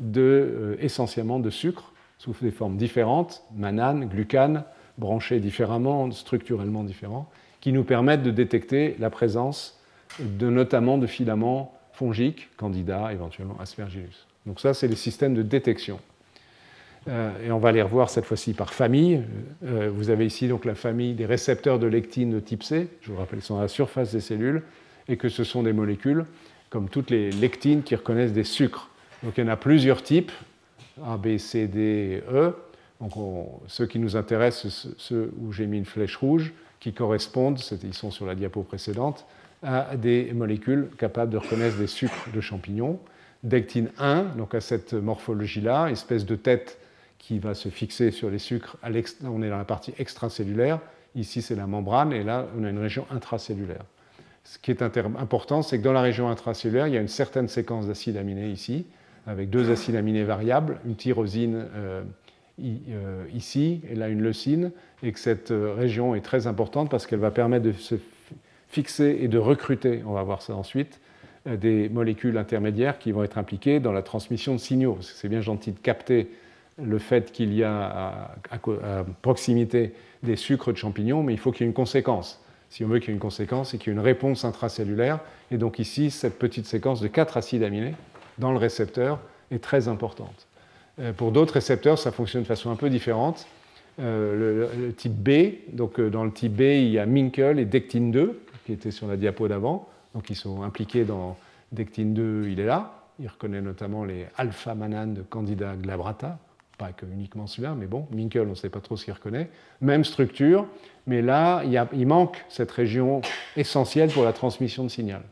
de, 0.01 0.20
euh, 0.20 0.76
essentiellement 0.80 1.39
de 1.39 1.51
sucre 1.51 1.93
sous 2.18 2.35
des 2.41 2.51
formes 2.51 2.76
différentes, 2.76 3.45
manane, 3.55 4.07
glucane, 4.07 4.64
branchés 4.99 5.41
différemment, 5.41 6.11
structurellement 6.11 6.85
différents, 6.85 7.28
qui 7.61 7.72
nous 7.72 7.85
permettent 7.85 8.22
de 8.22 8.30
détecter 8.30 8.97
la 8.99 9.11
présence 9.11 9.80
de, 10.20 10.49
notamment 10.49 10.99
de 10.99 11.07
filaments 11.07 11.74
fongiques, 11.93 12.49
candida, 12.57 13.12
éventuellement 13.12 13.57
aspergillus. 13.61 14.26
Donc 14.47 14.61
ça, 14.61 14.74
c'est 14.74 14.89
les 14.89 14.97
systèmes 14.97 15.35
de 15.35 15.43
détection. 15.43 16.01
Euh, 17.09 17.47
et 17.47 17.51
on 17.51 17.59
va 17.59 17.73
les 17.73 17.83
revoir 17.83 18.09
cette 18.09 18.25
fois-ci 18.25 18.55
par 18.55 18.73
famille. 18.73 19.23
Euh, 19.65 19.91
vous 19.95 20.11
avez 20.11 20.27
ici 20.27 20.49
donc 20.49 20.65
la 20.65 20.75
famille 20.75 21.15
des 21.15 21.27
récepteurs 21.27 21.79
de 21.79 21.87
lectine 21.87 22.31
de 22.31 22.41
type 22.41 22.63
C. 22.63 22.89
Je 23.03 23.13
vous 23.13 23.19
rappelle, 23.19 23.41
ils 23.41 23.43
sont 23.43 23.59
à 23.59 23.63
la 23.63 23.69
surface 23.69 24.13
des 24.13 24.21
cellules 24.21 24.63
et 25.09 25.17
que 25.17 25.29
ce 25.29 25.45
sont 25.45 25.63
des 25.63 25.73
molécules, 25.73 26.25
comme 26.71 26.89
toutes 26.89 27.11
les 27.11 27.31
lectines, 27.31 27.83
qui 27.83 27.95
reconnaissent 27.95 28.33
des 28.33 28.45
sucres. 28.45 28.89
Donc 29.23 29.35
il 29.37 29.45
y 29.45 29.47
en 29.47 29.51
a 29.51 29.57
plusieurs 29.57 30.03
types, 30.03 30.33
A, 31.05 31.17
B, 31.17 31.37
C, 31.37 31.67
D, 31.67 32.23
E. 32.33 32.55
Donc 33.01 33.13
ceux 33.67 33.87
qui 33.87 33.99
nous 33.99 34.17
intéressent, 34.17 34.89
ceux 34.97 35.33
où 35.41 35.53
j'ai 35.53 35.67
mis 35.67 35.79
une 35.79 35.85
flèche 35.85 36.17
rouge, 36.17 36.53
qui 36.81 36.93
correspondent, 36.93 37.59
ils 37.83 37.95
sont 37.95 38.11
sur 38.11 38.27
la 38.27 38.35
diapo 38.35 38.63
précédente, 38.63 39.27
à 39.63 39.97
des 39.97 40.33
molécules 40.33 40.89
capables 40.99 41.33
de 41.33 41.39
reconnaître 41.39 41.77
des 41.77 41.87
sucres 41.87 42.29
de 42.33 42.41
champignons. 42.41 42.99
Dectine 43.43 43.91
1, 43.99 44.23
donc 44.37 44.55
à 44.55 44.61
cette 44.61 44.95
morphologie-là, 44.95 45.89
espèce 45.91 46.25
de 46.25 46.35
tête 46.35 46.79
qui 47.27 47.39
va 47.39 47.55
se 47.55 47.70
fixer 47.70 48.11
sur 48.11 48.29
les 48.29 48.39
sucres. 48.39 48.77
on 49.25 49.43
est 49.43 49.49
dans 49.49 49.57
la 49.57 49.64
partie 49.64 49.95
extracellulaire. 49.99 50.79
Ici, 51.14 51.41
c'est 51.41 51.55
la 51.55 51.66
membrane, 51.66 52.12
et 52.12 52.22
là, 52.22 52.47
on 52.59 52.64
a 52.64 52.68
une 52.68 52.79
région 52.79 53.07
intracellulaire. 53.11 53.85
Ce 54.45 54.59
qui 54.59 54.70
est 54.70 54.83
important, 54.83 55.62
c'est 55.62 55.79
que 55.79 55.83
dans 55.83 55.95
la 55.95 56.03
région 56.03 56.29
intracellulaire, 56.29 56.87
il 56.87 56.93
y 56.93 56.99
a 56.99 57.01
une 57.01 57.09
certaine 57.09 57.49
séquence 57.49 57.87
d'acides 57.87 58.18
aminés 58.18 58.51
ici, 58.51 58.85
avec 59.27 59.49
deux 59.49 59.70
acides 59.70 59.97
aminés 59.97 60.25
variables, 60.25 60.79
une 60.85 60.97
tyrosine 60.97 61.66
euh, 61.75 62.03
euh, 62.62 63.25
ici 63.33 63.81
et 63.89 63.95
là 63.95 64.09
une 64.09 64.20
leucine, 64.20 64.70
et 65.03 65.11
que 65.12 65.18
cette 65.18 65.51
euh, 65.51 65.72
région 65.72 66.14
est 66.14 66.20
très 66.20 66.47
importante 66.47 66.91
parce 66.91 67.07
qu'elle 67.07 67.20
va 67.20 67.31
permettre 67.31 67.64
de 67.64 67.72
se 67.72 67.95
fixer 68.68 69.16
et 69.22 69.29
de 69.29 69.39
recruter, 69.39 70.03
on 70.05 70.12
va 70.12 70.22
voir 70.25 70.43
ça 70.43 70.55
ensuite, 70.55 71.01
des 71.47 71.89
molécules 71.89 72.37
intermédiaires 72.37 72.99
qui 72.99 73.12
vont 73.12 73.22
être 73.22 73.39
impliquées 73.39 73.81
dans 73.81 73.93
la 73.93 74.03
transmission 74.03 74.55
de 74.55 74.59
signaux. 74.59 74.99
C'est 75.01 75.29
bien 75.29 75.43
gentil 75.43 75.72
de 75.72 75.79
capter 75.79 76.29
le 76.77 76.99
fait 76.99 77.33
qu'il 77.33 77.55
y 77.55 77.62
a 77.62 78.31
à, 78.51 79.05
proximité 79.22 79.95
des 80.22 80.37
sucres 80.37 80.72
de 80.72 80.77
champignons, 80.77 81.22
mais 81.22 81.33
il 81.33 81.39
faut 81.39 81.53
qu'il 81.53 81.62
y 81.62 81.64
ait 81.64 81.68
une 81.68 81.75
conséquence. 81.75 82.43
Si 82.70 82.85
on 82.85 82.89
veut 82.89 82.99
qu'il 82.99 83.09
y 83.09 83.11
ait 83.12 83.14
une 83.14 83.20
conséquence, 83.20 83.75
et 83.75 83.79
qu'il 83.79 83.89
y 83.89 83.91
ait 83.91 83.99
une 83.99 84.05
réponse 84.05 84.45
intracellulaire. 84.45 85.20
Et 85.51 85.59
donc 85.59 85.79
ici, 85.79 86.11
cette 86.11 86.39
petite 86.39 86.66
séquence 86.66 87.01
de 87.01 87.09
quatre 87.09 87.37
acides 87.37 87.62
aminés 87.62 87.95
dans 88.39 88.51
le 88.51 88.59
récepteur 88.59 89.20
est 89.51 89.62
très 89.62 89.87
importante. 89.89 90.47
Euh, 90.99 91.12
pour 91.12 91.33
d'autres 91.33 91.55
récepteurs, 91.55 91.99
ça 91.99 92.11
fonctionne 92.11 92.43
de 92.43 92.47
façon 92.47 92.70
un 92.70 92.77
peu 92.77 92.91
différente. 92.91 93.47
Euh, 94.01 94.68
le, 94.77 94.93
type 94.93 95.12
B, 95.12 95.72
donc 95.72 96.01
euh, 96.01 96.11
dans 96.11 96.25
le 96.25 96.33
type 96.33 96.55
B, 96.55 96.62
il 96.62 96.91
y 96.91 96.99
a 96.99 97.07
Minkel 97.07 97.61
et 97.61 97.64
Dectine 97.64 98.11
2, 98.11 98.41
qui 98.66 98.72
étaient 98.72 98.91
sur 98.91 99.07
la 99.07 99.16
diapo 99.16 99.47
d'avant, 99.47 99.89
donc 100.14 100.31
ils 100.31 100.37
sont 100.37 100.62
impliqués 100.62 101.05
dans 101.05 101.37
Dectine 101.70 102.12
2, 102.14 102.49
il 102.49 102.59
est 102.59 102.66
là. 102.66 103.05
Il 103.20 103.29
reconnaît 103.29 103.61
notamment 103.61 104.05
les 104.05 104.27
alpha-mananes 104.37 105.14
de 105.14 105.22
Candida 105.22 105.77
glabrata, 105.77 106.39
pas 106.79 106.93
que 106.93 107.07
uniquement 107.07 107.47
celui-là, 107.47 107.75
mais 107.79 107.87
bon, 107.87 108.07
Minkel, 108.11 108.43
on 108.43 108.51
ne 108.51 108.55
sait 108.55 108.70
pas 108.70 108.81
trop 108.81 108.97
ce 108.97 109.05
qu'il 109.05 109.14
reconnaît. 109.14 109.49
Même 109.81 110.05
structure, 110.05 110.66
mais 111.07 111.22
là, 111.22 111.62
il, 111.64 112.07
manque 112.07 112.45
cette 112.49 112.70
région 112.70 113.20
essentielle 113.57 114.11
pour 114.11 114.25
la 114.25 114.33
transmission 114.33 114.85
de 114.85 114.89
signal. 114.89 115.22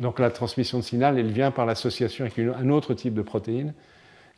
Donc 0.00 0.18
la 0.18 0.30
transmission 0.30 0.78
de 0.78 0.84
signal, 0.84 1.18
elle 1.18 1.30
vient 1.30 1.50
par 1.50 1.66
l'association 1.66 2.24
avec 2.24 2.38
un 2.38 2.68
autre 2.70 2.94
type 2.94 3.14
de 3.14 3.22
protéines 3.22 3.74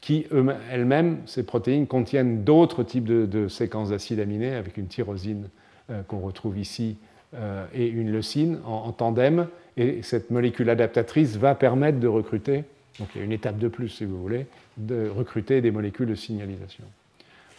qui 0.01 0.26
elles-mêmes, 0.72 1.18
ces 1.26 1.42
protéines, 1.42 1.86
contiennent 1.86 2.42
d'autres 2.42 2.82
types 2.82 3.05
de, 3.05 3.48
séquences 3.48 3.90
d'acides 3.90 4.20
aminés 4.20 4.55
avec 4.55 4.76
une 4.78 4.86
tyrosine 4.86 5.48
euh, 5.90 6.03
qu'on 6.03 6.20
retrouve 6.20 6.59
ici 6.59 6.96
euh, 7.34 7.66
et 7.74 7.86
une 7.86 8.11
leucine 8.11 8.61
en, 8.64 8.92
tandem. 8.92 9.46
Et 9.76 10.03
cette 10.03 10.30
molécule 10.30 10.70
adaptatrice 10.70 11.36
va 11.36 11.55
permettre 11.55 12.01
de 12.01 12.09
recruter, 12.09 12.64
donc 12.98 13.09
il 13.14 13.18
y 13.18 13.20
a 13.20 13.24
une 13.24 13.32
étape 13.32 13.59
de 13.59 13.68
plus 13.68 13.88
si 13.88 14.05
vous 14.05 14.20
voulez, 14.20 14.46
de 14.87 15.09
recruter 15.09 15.61
des 15.61 15.70
molécules 15.70 16.09
de 16.09 16.14
signalisation. 16.14 16.85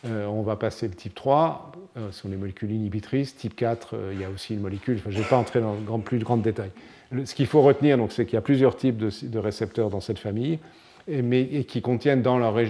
Euh, 0.05 0.25
on 0.25 0.41
va 0.41 0.55
passer 0.55 0.87
le 0.87 0.95
type 0.95 1.13
3, 1.13 1.71
ce 1.95 2.11
sont 2.11 2.29
les 2.29 2.37
molécules 2.37 2.71
inhibitrices. 2.71 3.35
Type 3.35 3.55
4, 3.55 3.95
il 4.13 4.19
y 4.19 4.23
a 4.23 4.29
aussi 4.29 4.53
une 4.55 4.61
molécule, 4.61 4.99
je 5.07 5.15
ne 5.15 5.23
vais 5.23 5.29
pas 5.29 5.37
entrer 5.37 5.61
dans 5.61 5.75
grand, 5.75 5.99
plus 5.99 6.17
de 6.17 6.23
grands 6.23 6.37
détails. 6.37 6.71
ce 7.25 7.35
qu'il 7.35 7.45
faut 7.45 7.61
retenir, 7.61 7.99
c'est 8.09 8.25
qu'il 8.25 8.33
y 8.33 8.37
a 8.37 8.41
plusieurs 8.41 8.75
types 8.75 8.97
de 8.97 9.39
récepteurs 9.39 9.89
dans 9.89 10.01
cette 10.01 10.19
famille 10.19 10.59
mais, 11.07 11.63
qui 11.63 11.81
contiennent 11.81 12.23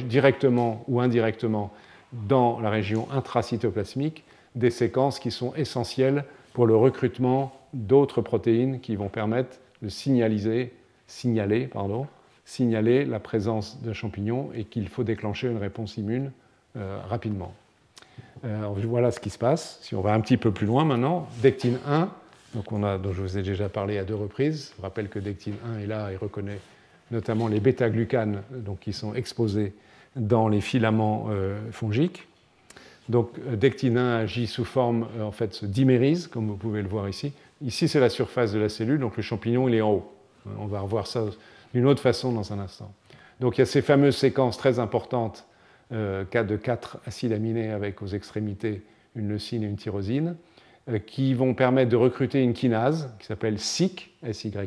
directement 0.08 0.84
ou 0.88 1.00
indirectement 1.00 1.72
dans 2.14 2.60
la 2.60 2.70
région 2.70 3.08
intracytoplasmique 3.12 4.24
des 4.56 4.70
séquences 4.70 5.20
qui 5.20 5.32
sont 5.32 5.54
essentielles 5.56 6.26
pour 6.54 6.66
le 6.66 6.76
recrutement 6.76 7.54
d'autres 7.74 8.22
protéines 8.22 8.82
qui 8.82 8.96
vont 8.96 9.08
permettre 9.08 9.58
de 9.82 9.90
signaliser, 9.90 10.74
signaler, 11.08 11.68
pardon, 11.68 12.08
signaler 12.52 13.06
la 13.06 13.20
présence 13.20 13.82
d'un 13.82 13.94
champignon 13.94 14.50
et 14.54 14.66
qu'il 14.66 14.88
faut 14.90 15.04
déclencher 15.04 15.48
une 15.48 15.58
réponse 15.58 15.98
immune 15.98 16.32
euh, 16.76 17.00
rapidement. 17.08 17.54
Euh, 18.44 18.68
voilà 18.86 19.12
ce 19.12 19.20
qui 19.20 19.30
se 19.30 19.38
passe. 19.38 19.80
Si 19.82 19.96
on 19.96 20.02
va 20.02 20.14
un 20.14 20.20
petit 20.20 20.38
peu 20.38 20.52
plus 20.52 20.68
loin 20.68 20.84
maintenant, 20.84 21.28
Dectine 21.42 21.80
1, 21.88 22.10
donc 22.56 22.70
dont 22.70 23.14
je 23.14 23.22
vous 23.22 23.38
ai 23.38 23.42
déjà 23.44 23.70
parlé 23.70 23.98
à 23.98 24.04
deux 24.04 24.16
reprises, 24.16 24.74
je 24.78 24.82
rappelle 24.82 25.08
que 25.08 25.20
Dectine 25.20 25.56
1 25.78 25.80
est 25.80 25.88
là 25.88 26.12
et 26.12 26.18
reconnaît 26.18 26.60
notamment 27.12 27.48
les 27.48 27.60
bêta-glucanes 27.60 28.42
donc, 28.52 28.80
qui 28.80 28.94
sont 28.94 29.14
exposés 29.14 29.74
dans 30.16 30.48
les 30.48 30.62
filaments 30.62 31.28
euh, 31.30 31.60
fongiques. 31.72 32.28
Donc 33.10 33.32
euh, 33.48 33.56
dectinin 33.56 34.18
agit 34.18 34.48
sous 34.48 34.66
forme, 34.66 35.08
euh, 35.18 35.24
en 35.24 35.32
fait, 35.32 35.54
se 35.54 35.66
dimérise, 35.66 36.28
comme 36.28 36.48
vous 36.48 36.58
pouvez 36.58 36.82
le 36.82 36.88
voir 36.88 37.08
ici. 37.08 37.34
Ici, 37.62 37.88
c'est 37.88 38.00
la 38.00 38.10
surface 38.10 38.54
de 38.54 38.60
la 38.60 38.70
cellule, 38.70 39.00
donc 39.00 39.18
le 39.18 39.24
champignon, 39.24 39.68
il 39.68 39.76
est 39.76 39.82
en 39.82 39.92
haut. 39.92 40.12
On 40.58 40.66
va 40.66 40.82
revoir 40.82 41.08
ça 41.08 41.26
d'une 41.74 41.86
autre 41.86 42.02
façon 42.02 42.32
dans 42.32 42.54
un 42.54 42.60
instant. 42.60 42.94
Donc 43.40 43.58
il 43.58 43.62
y 43.62 43.64
a 43.64 43.66
ces 43.66 43.82
fameuses 43.82 44.18
séquences 44.18 44.58
très 44.58 44.80
importantes, 44.80 45.46
cas 45.90 46.44
de 46.44 46.56
quatre 46.56 47.00
acides 47.06 47.34
aminés 47.34 47.72
avec 47.72 48.02
aux 48.02 48.08
extrémités 48.08 48.84
une 49.16 49.28
leucine 49.28 49.64
et 49.64 49.68
une 49.68 49.76
tyrosine, 49.76 50.36
qui 51.06 51.34
vont 51.34 51.54
permettre 51.54 51.90
de 51.90 51.98
recruter 51.98 52.42
une 52.42 52.54
kinase 52.54 53.14
qui 53.20 53.26
s'appelle 53.26 53.60
SYK, 53.60 54.14
SYK, 54.32 54.60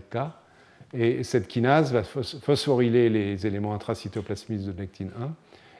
et 0.92 1.24
cette 1.24 1.48
kinase 1.48 1.92
va 1.92 2.04
phosphoryler 2.04 3.10
les 3.10 3.46
éléments 3.46 3.74
intracytoplasmiques 3.74 4.64
de 4.64 4.72
nectine 4.72 5.10
1, 5.20 5.34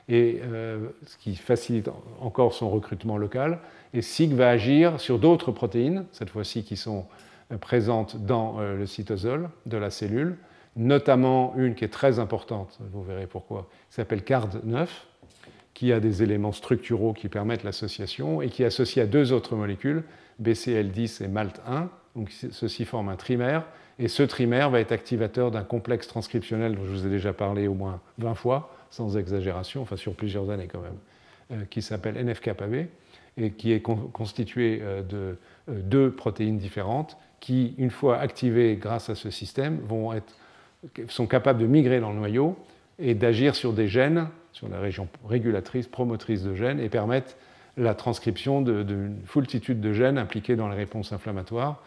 et, 0.07 0.41
euh, 0.43 0.89
ce 1.05 1.17
qui 1.17 1.35
facilite 1.35 1.89
encore 2.19 2.53
son 2.53 2.69
recrutement 2.69 3.17
local. 3.17 3.59
Et 3.93 4.01
SIG 4.01 4.33
va 4.33 4.49
agir 4.49 4.99
sur 4.99 5.17
d'autres 5.17 5.51
protéines, 5.51 6.05
cette 6.11 6.29
fois-ci 6.29 6.63
qui 6.63 6.75
sont 6.75 7.05
euh, 7.51 7.57
présentes 7.57 8.17
dans 8.25 8.59
euh, 8.59 8.77
le 8.77 8.85
cytosol 8.85 9.49
de 9.65 9.77
la 9.77 9.89
cellule, 9.89 10.35
notamment 10.75 11.53
une 11.55 11.75
qui 11.75 11.85
est 11.85 11.89
très 11.89 12.19
importante, 12.19 12.77
vous 12.91 13.03
verrez 13.03 13.27
pourquoi, 13.27 13.67
qui 13.89 13.95
s'appelle 13.95 14.21
CARD9, 14.21 14.87
qui 15.73 15.91
a 15.91 15.99
des 15.99 16.23
éléments 16.23 16.53
structuraux 16.53 17.13
qui 17.13 17.27
permettent 17.27 17.63
l'association 17.63 18.41
et 18.41 18.49
qui 18.49 18.63
est 18.63 18.67
associé 18.67 19.01
à 19.01 19.05
deux 19.05 19.33
autres 19.33 19.55
molécules, 19.55 20.03
BCL10 20.41 21.23
et 21.23 21.27
MALT1. 21.27 21.87
Donc 22.15 22.31
ceci 22.31 22.85
forme 22.85 23.09
un 23.09 23.17
trimère 23.17 23.65
et 23.99 24.07
ce 24.07 24.23
trimère 24.23 24.69
va 24.69 24.79
être 24.79 24.91
activateur 24.91 25.51
d'un 25.51 25.63
complexe 25.63 26.07
transcriptionnel 26.07 26.75
dont 26.75 26.85
je 26.85 26.91
vous 26.91 27.05
ai 27.05 27.09
déjà 27.09 27.33
parlé 27.33 27.67
au 27.67 27.73
moins 27.73 28.01
20 28.17 28.35
fois, 28.35 28.75
sans 28.89 29.17
exagération, 29.17 29.81
enfin 29.81 29.95
sur 29.95 30.15
plusieurs 30.15 30.49
années 30.49 30.67
quand 30.67 30.81
même, 30.81 30.97
euh, 31.51 31.65
qui 31.69 31.81
s'appelle 31.81 32.15
NFKB 32.15 32.87
et 33.37 33.51
qui 33.51 33.71
est 33.71 33.81
constitué 33.81 34.79
euh, 34.81 35.01
de 35.01 35.37
euh, 35.69 35.81
deux 35.81 36.11
protéines 36.11 36.57
différentes 36.57 37.17
qui, 37.39 37.75
une 37.77 37.91
fois 37.91 38.17
activées 38.19 38.75
grâce 38.75 39.09
à 39.09 39.15
ce 39.15 39.29
système, 39.29 39.79
vont 39.79 40.13
être, 40.13 40.33
sont 41.07 41.27
capables 41.27 41.59
de 41.59 41.67
migrer 41.67 41.99
dans 41.99 42.11
le 42.11 42.17
noyau 42.17 42.57
et 42.99 43.13
d'agir 43.13 43.55
sur 43.55 43.73
des 43.73 43.87
gènes, 43.87 44.27
sur 44.51 44.69
la 44.69 44.79
région 44.79 45.07
régulatrice, 45.27 45.87
promotrice 45.87 46.43
de 46.43 46.55
gènes, 46.55 46.79
et 46.79 46.89
permettre 46.89 47.35
la 47.77 47.93
transcription 47.93 48.61
d'une 48.61 49.17
foultitude 49.25 49.81
de 49.81 49.91
gènes 49.91 50.17
impliqués 50.17 50.55
dans 50.55 50.69
les 50.69 50.77
réponses 50.77 51.11
inflammatoires. 51.11 51.83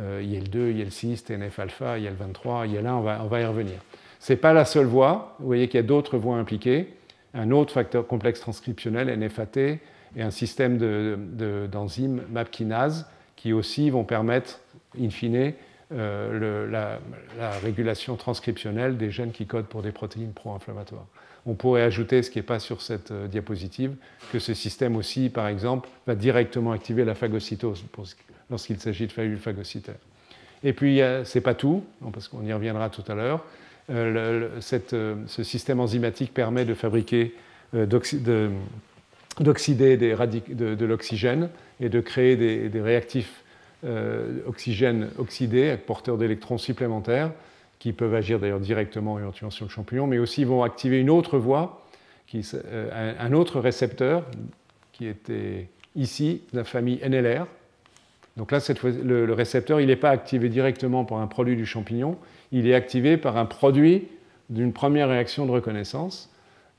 Euh, 0.00 0.22
IL2, 0.22 0.74
IL6, 0.74 1.24
TNF-alpha, 1.24 1.98
IL23, 1.98 2.68
IL1, 2.68 2.90
on 2.90 3.00
va, 3.00 3.20
on 3.22 3.26
va 3.26 3.40
y 3.40 3.44
revenir. 3.44 3.76
Ce 4.20 4.32
n'est 4.32 4.38
pas 4.38 4.52
la 4.52 4.64
seule 4.64 4.86
voie, 4.86 5.36
vous 5.38 5.46
voyez 5.46 5.68
qu'il 5.68 5.78
y 5.78 5.82
a 5.82 5.86
d'autres 5.86 6.18
voies 6.18 6.36
impliquées, 6.36 6.94
un 7.34 7.50
autre 7.50 7.72
facteur 7.72 8.06
complexe 8.06 8.40
transcriptionnel, 8.40 9.08
NFAT, 9.18 9.78
et 10.16 10.22
un 10.22 10.30
système 10.30 10.78
d'enzymes 11.68 12.22
de, 12.30 12.90
qui 13.36 13.52
aussi 13.52 13.90
vont 13.90 14.04
permettre, 14.04 14.60
in 14.98 15.10
fine, 15.10 15.52
euh, 15.92 16.68
la, 16.68 16.98
la, 17.38 17.50
régulation 17.58 18.16
transcriptionnelle 18.16 18.96
des 18.96 19.12
gènes 19.12 19.30
qui 19.30 19.46
codent 19.46 19.66
pour 19.66 19.82
des 19.82 19.92
protéines 19.92 20.32
pro-inflammatoires. 20.32 21.06
On 21.46 21.54
pourrait 21.54 21.82
ajouter, 21.82 22.24
ce 22.24 22.30
qui 22.30 22.38
n'est 22.38 22.44
pas 22.44 22.58
sur 22.58 22.82
cette 22.82 23.12
euh, 23.12 23.28
diapositive, 23.28 23.94
que 24.32 24.40
ce 24.40 24.52
système 24.52 24.96
aussi, 24.96 25.28
par 25.28 25.46
exemple, 25.46 25.88
va 26.06 26.16
directement 26.16 26.72
activer 26.72 27.04
la 27.04 27.14
phagocytose 27.14 27.84
lorsqu'il 28.50 28.80
s'agit 28.80 29.06
de 29.06 29.12
cellules 29.12 29.38
phagocytaires. 29.38 29.94
Et 30.64 30.72
puis, 30.72 30.98
ce 30.98 31.38
n'est 31.38 31.42
pas 31.42 31.54
tout, 31.54 31.84
parce 32.12 32.26
qu'on 32.26 32.44
y 32.44 32.52
reviendra 32.52 32.90
tout 32.90 33.04
à 33.06 33.14
l'heure. 33.14 33.44
Euh, 33.90 34.48
ce 34.60 35.42
système 35.44 35.78
enzymatique 35.78 36.34
permet 36.34 36.64
de 36.64 36.74
fabriquer, 36.74 37.34
d'oxyder 37.72 38.50
de, 39.96 40.84
l'oxygène 40.84 41.48
et 41.80 41.88
de 41.88 42.00
créer 42.00 42.36
des, 42.68 42.80
réactifs 42.80 43.42
oxygène 44.46 45.08
oxydés, 45.18 45.76
porteurs 45.76 46.18
d'électrons 46.18 46.58
supplémentaires, 46.58 47.30
qui 47.78 47.92
peuvent 47.92 48.14
agir 48.14 48.38
d'ailleurs 48.38 48.60
directement 48.60 49.18
éventuellement 49.18 49.50
sur 49.50 49.66
le 49.66 49.70
champignon, 49.70 50.06
mais 50.06 50.18
aussi 50.18 50.44
vont 50.44 50.62
activer 50.62 51.00
une 51.00 51.10
autre 51.10 51.38
voie, 51.38 51.86
euh, 52.34 53.14
un 53.18 53.32
autre 53.32 53.60
récepteur 53.60 54.24
qui 54.92 55.06
était 55.06 55.68
ici, 55.94 56.42
la 56.52 56.64
famille 56.64 57.00
NLR. 57.06 57.46
Donc 58.36 58.52
là, 58.52 58.60
cette 58.60 58.78
fois, 58.78 58.90
le, 58.90 59.32
récepteur, 59.32 59.80
il 59.80 59.86
n'est 59.86 59.96
pas 59.96 60.10
activé 60.10 60.48
directement 60.48 61.04
par 61.04 61.18
un 61.18 61.26
produit 61.26 61.56
du 61.56 61.64
champignon, 61.64 62.18
il 62.52 62.66
est 62.66 62.74
activé 62.74 63.16
par 63.16 63.36
un 63.36 63.46
produit 63.46 64.08
d'une 64.50 64.72
première 64.72 65.08
réaction 65.08 65.46
de 65.46 65.50
reconnaissance. 65.50 66.30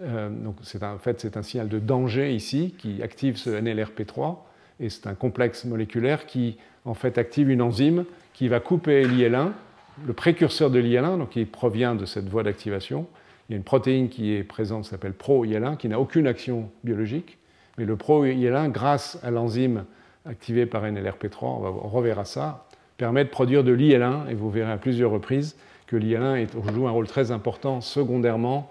Euh, 0.01 0.30
donc 0.30 0.58
en 0.82 0.99
fait, 0.99 1.20
c'est 1.20 1.38
un 1.38 1.41
signal 1.41 1.68
de 1.68 1.80
danger 1.80 2.34
ici 2.34 2.76
qui 2.78 3.01
active 3.01 3.38
ce 3.38 3.49
NLRP3, 3.49 4.38
et 4.80 4.89
c'est 4.89 5.07
un 5.07 5.15
complexe 5.15 5.65
moléculaire 5.65 6.25
qui 6.25 6.57
en 6.86 6.93
fait 6.93 7.17
active 7.17 7.49
une 7.49 7.61
enzyme 7.61 8.05
qui 8.34 8.47
va 8.47 8.59
couper 8.59 9.03
l'IL1 9.03 9.51
le 10.05 10.13
précurseur 10.13 10.69
de 10.69 10.80
l'IL1, 10.80 11.17
donc 11.17 11.30
qui 11.30 11.45
provient 11.45 11.95
de 11.95 12.05
cette 12.05 12.30
voie 12.30 12.43
d'activation. 12.43 13.07
Il 13.49 13.53
y 13.53 13.55
a 13.55 13.57
une 13.57 13.63
protéine 13.63 14.09
qui 14.09 14.34
est 14.34 14.43
présente, 14.43 14.84
qui 14.84 14.89
s'appelle 14.89 15.13
pro-IL1, 15.13 15.78
qui 15.78 15.88
n'a 15.88 15.99
aucune 15.99 16.28
action 16.28 16.69
biologique. 16.84 17.38
Mais 17.78 17.86
le 17.86 17.95
pro-IL1, 17.95 18.71
grâce 18.71 19.19
à 19.23 19.32
l'enzyme 19.32 19.86
activée 20.25 20.65
par 20.65 20.84
NLRP3, 20.84 21.38
on, 21.41 21.88
reverra 21.88 22.25
ça, 22.25 22.67
permet 22.97 23.23
de 23.23 23.30
produire 23.30 23.63
de 23.63 23.71
l'IL1, 23.71 24.30
et 24.30 24.34
vous 24.34 24.49
verrez 24.49 24.71
à 24.71 24.78
plusieurs 24.78 25.11
reprises 25.11 25.55
que 25.88 25.95
l'IL1 25.95 26.47
joue 26.73 26.88
un 26.88 26.91
rôle 26.91 27.07
très 27.07 27.32
important 27.32 27.82
secondairement 27.82 28.69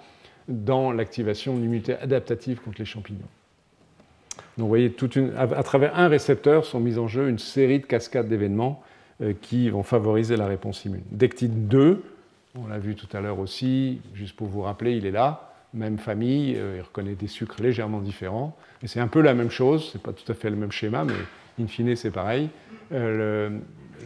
dans 0.48 0.92
l'activation 0.92 1.54
de 1.54 1.60
l'immunité 1.60 1.94
adaptative 1.94 2.60
contre 2.60 2.78
les 2.78 2.84
champignons. 2.84 3.26
Donc 4.56 4.64
vous 4.64 4.68
voyez, 4.68 4.94
à, 5.36 5.62
travers 5.62 5.98
un 5.98 6.08
récepteur 6.08 6.64
sont 6.64 6.80
mises 6.80 6.98
en 6.98 7.08
jeu 7.08 7.28
une 7.28 7.38
série 7.38 7.78
de 7.78 7.86
cascades 7.86 8.28
d'événements 8.28 8.82
euh, 9.20 9.34
qui 9.40 9.68
vont 9.68 9.82
favoriser 9.82 10.36
la 10.36 10.46
réponse 10.46 10.84
immune. 10.84 11.02
Dectine 11.10 11.68
2, 11.68 12.02
on 12.58 12.66
l'a 12.66 12.78
vu 12.78 12.94
tout 12.94 13.08
à 13.14 13.20
l'heure 13.20 13.38
aussi, 13.38 14.00
juste 14.14 14.34
pour 14.34 14.46
vous 14.46 14.62
rappeler, 14.62 14.96
il 14.96 15.04
est 15.04 15.10
là, 15.10 15.52
même 15.74 15.98
famille, 15.98 16.54
euh, 16.56 16.76
il 16.78 16.82
reconnaît 16.82 17.14
des 17.14 17.26
sucres 17.26 17.60
légèrement 17.60 18.00
différents, 18.00 18.56
et 18.82 18.86
c'est 18.86 19.00
un 19.00 19.08
peu 19.08 19.20
la 19.20 19.34
même 19.34 19.50
chose, 19.50 19.90
c'est 19.92 20.00
pas 20.02 20.12
tout 20.12 20.30
à 20.30 20.34
fait 20.34 20.48
le 20.48 20.56
même 20.56 20.72
schéma, 20.72 21.04
mais 21.04 21.14
in 21.62 21.66
fine 21.66 21.94
c'est 21.96 22.10
pareil. 22.10 22.48
Euh, 22.92 23.50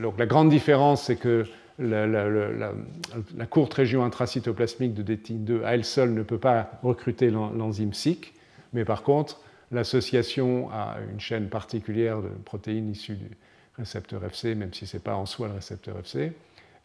donc 0.01 0.19
la 0.19 0.27
grande 0.27 0.49
différence, 0.49 1.05
c'est 1.05 1.17
que 1.17 1.45
la, 1.79 3.47
courte 3.49 3.75
région 3.75 4.05
intracytoplasmique 4.05 4.95
de 4.95 5.03
Dectine 5.03 5.45
2 5.45 5.63
à 5.65 5.75
elle 5.75 5.85
seule 5.85 6.13
ne 6.13 6.23
peut 6.23 6.39
pas 6.39 6.73
recruter 6.83 7.31
l'enzyme 7.31 7.93
SIC, 7.93 8.35
mais 8.73 8.85
par 8.85 9.03
contre, 9.03 9.41
l'association 9.71 10.71
à 10.71 10.97
une 11.13 11.21
chaîne 11.21 11.49
particulière 11.49 12.23
de 12.23 12.29
protéines 12.29 12.91
issues 12.91 13.17
du, 13.17 13.31
récepteur 13.79 14.25
FC, 14.25 14.55
même 14.55 14.75
si 14.75 14.87
ce 14.87 14.97
n'est 14.97 15.03
pas 15.03 15.17
en 15.17 15.27
soi 15.27 15.49
le 15.49 15.55
récepteur 15.55 15.99
FC, 15.99 16.33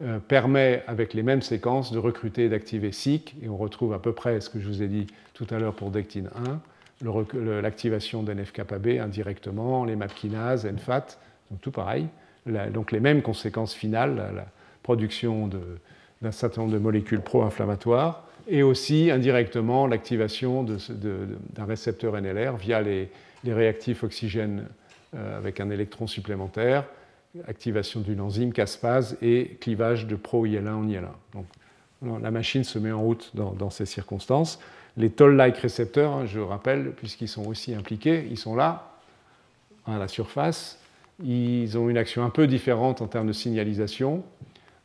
euh, 0.02 0.20
permet, 0.20 0.84
avec 0.88 1.14
les 1.14 1.24
mêmes 1.24 1.42
séquences, 1.42 1.92
de 1.92 2.00
recruter 2.00 2.46
et 2.46 2.50
d'activer 2.50 2.92
SIC. 2.92 3.36
Et 3.44 3.50
on 3.50 3.58
retrouve 3.58 3.94
à 3.94 4.00
peu 4.00 4.14
près 4.14 4.40
ce 4.42 4.50
que 4.50 4.60
je 4.60 4.68
vous 4.68 4.82
ai 4.82 4.88
dit 4.88 5.08
tout 5.34 5.48
à 5.50 5.60
l'heure 5.60 5.76
pour 5.76 5.92
Dectine 5.92 6.30
1, 7.04 7.62
l'activation 7.62 8.24
d'NF-kappa-B 8.24 9.00
indirectement, 9.02 9.84
les 9.84 9.96
MAP-kinases, 9.96 10.66
NFAT, 10.66 11.18
donc 11.52 11.62
tout 11.62 11.72
pareil. 11.72 12.08
donc 12.74 12.92
les 12.92 13.02
mêmes 13.02 13.22
conséquences 13.22 13.74
finales, 13.74 14.16
la, 14.16 14.46
production 14.84 15.50
d'un 16.22 16.32
certain 16.32 16.62
nombre 16.62 16.74
de 16.74 16.78
molécules 16.78 17.22
pro-inflammatoires, 17.22 18.25
et 18.48 18.64
aussi 18.64 19.12
indirectement 19.12 19.88
l'activation 19.88 20.64
d'un 20.64 21.66
récepteur 21.66 22.20
NLR 22.20 22.58
via 22.58 22.82
les, 22.82 23.10
réactifs 23.46 24.04
oxygène 24.04 24.66
euh, 25.16 25.38
avec 25.38 25.60
un 25.60 25.70
électron 25.70 26.08
supplémentaire, 26.08 26.86
activation 27.48 28.00
d'une 28.02 28.20
enzyme 28.22 28.52
caspase 28.52 29.18
et 29.22 29.58
clivage 29.62 30.08
de 30.08 30.16
pro-IL1 30.16 30.68
en 30.68 30.88
IL1. 30.88 31.04
Donc, 31.34 31.46
la 32.22 32.32
machine 32.32 32.64
se 32.64 32.80
met 32.80 32.91
en 32.91 33.02
route 33.02 33.32
dans, 33.36 33.70
ces 33.70 33.86
circonstances. 33.86 34.60
Les 34.98 35.10
toll-like 35.10 35.58
récepteurs, 35.58 36.14
hein, 36.14 36.26
je 36.26 36.39
rappelle, 36.39 36.91
puisqu'ils 36.91 37.28
sont 37.28 37.48
aussi 37.48 37.74
impliqués, 37.74 38.28
ils 38.30 38.38
sont 38.38 38.56
là, 38.56 38.96
à 39.86 39.98
la 39.98 40.08
surface. 40.08 40.80
Ils 41.24 41.78
ont 41.78 41.89
une 41.89 41.98
action 41.98 42.24
un 42.24 42.30
peu 42.30 42.48
différente 42.48 43.02
en 43.02 43.08
termes 43.08 43.28
de 43.28 43.34
signalisation. 43.34 44.24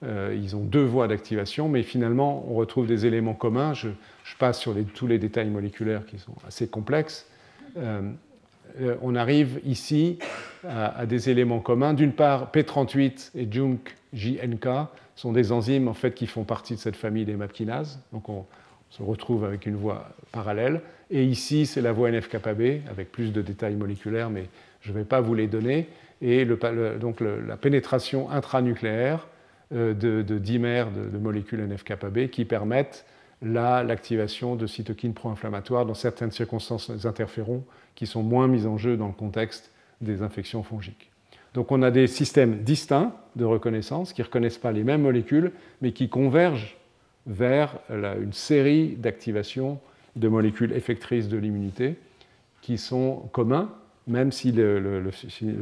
Euh, 0.02 0.34
ils 0.34 0.56
ont 0.56 0.64
deux 0.64 0.84
voies 0.84 1.08
d'activation, 1.08 1.68
mais 1.68 1.82
finalement, 1.82 2.44
on 2.48 2.54
retrouve 2.54 2.86
des 2.86 3.06
éléments 3.06 3.34
communs. 3.34 3.74
Je, 3.74 3.88
passe 4.38 4.60
sur 4.60 4.74
tous 4.94 5.06
les 5.06 5.18
détails 5.18 5.50
moléculaires 5.50 6.06
qui 6.06 6.18
sont 6.18 6.34
assez 6.46 6.66
complexes. 6.68 7.26
Euh, 7.76 8.00
euh, 8.80 8.94
on 9.02 9.14
arrive 9.14 9.60
ici 9.66 10.18
à, 10.66 11.04
des 11.04 11.28
éléments 11.28 11.58
communs. 11.58 11.92
D'une 11.92 12.12
part, 12.12 12.50
P38 12.52 13.32
et 13.34 13.48
JUNK 13.50 13.96
JNK 14.14 14.68
sont 15.16 15.32
des 15.32 15.52
enzymes 15.52 15.88
en 15.88 15.94
fait, 15.94 16.14
qui 16.14 16.26
font 16.26 16.44
partie 16.44 16.74
de 16.74 16.78
cette 16.78 16.96
famille 16.96 17.24
des 17.24 17.34
MAPkinases. 17.34 18.00
Donc 18.12 18.28
on 18.28 18.46
se 18.88 19.02
retrouve 19.02 19.44
avec 19.44 19.66
une 19.66 19.76
voie 19.76 20.08
parallèle. 20.32 20.80
Et 21.10 21.24
ici, 21.24 21.66
c'est 21.66 21.82
la 21.82 21.92
voie 21.92 22.10
NF-kappa-B, 22.10 22.88
avec 22.88 23.12
plus 23.12 23.32
de 23.32 23.42
détails 23.42 23.74
moléculaires, 23.74 24.30
mais 24.30 24.44
je 24.80 24.92
ne 24.92 24.98
vais 24.98 25.04
pas 25.04 25.20
vous 25.20 25.34
les 25.34 25.48
donner. 25.48 25.88
Et 26.22 26.46
donc 26.46 27.20
la 27.20 27.56
pénétration 27.56 28.30
intranucléaire 28.30 29.26
euh, 29.72 29.94
de, 29.94 30.38
dimères 30.38 30.90
de, 30.90 31.18
molécules 31.18 31.60
NF-kappa-B 31.60 32.28
qui 32.28 32.44
permettent 32.44 33.06
l'activation 33.42 34.56
de 34.56 34.66
cytokines 34.66 35.14
pro-inflammatoires 35.14 35.86
dans 35.86 35.94
certaines 35.94 36.30
circonstances 36.30 36.90
des 36.90 37.06
interférons 37.06 37.64
qui 37.94 38.06
sont 38.06 38.22
moins 38.22 38.48
mis 38.48 38.66
en 38.66 38.76
jeu 38.76 38.96
dans 38.96 39.06
le 39.06 39.14
contexte 39.14 39.70
des 40.00 40.22
infections 40.22 40.62
fongiques. 40.62 41.10
Donc 41.54 41.72
on 41.72 41.82
a 41.82 41.90
des 41.90 42.06
systèmes 42.06 42.62
distincts 42.62 43.14
de 43.36 43.44
reconnaissance 43.44 44.12
qui 44.12 44.20
ne 44.20 44.26
reconnaissent 44.26 44.58
pas 44.58 44.72
les 44.72 44.84
mêmes 44.84 45.02
molécules, 45.02 45.52
mais 45.80 45.92
qui 45.92 46.08
convergent 46.08 46.76
vers 47.26 47.78
une 47.90 48.32
série 48.32 48.96
d'activations 48.96 49.80
de 50.16 50.28
molécules 50.28 50.72
effectrices 50.72 51.28
de 51.28 51.36
l'immunité 51.36 51.96
qui 52.62 52.78
sont 52.78 53.28
communs, 53.32 53.70
même 54.06 54.32
si 54.32 54.52
le, 54.52 55.10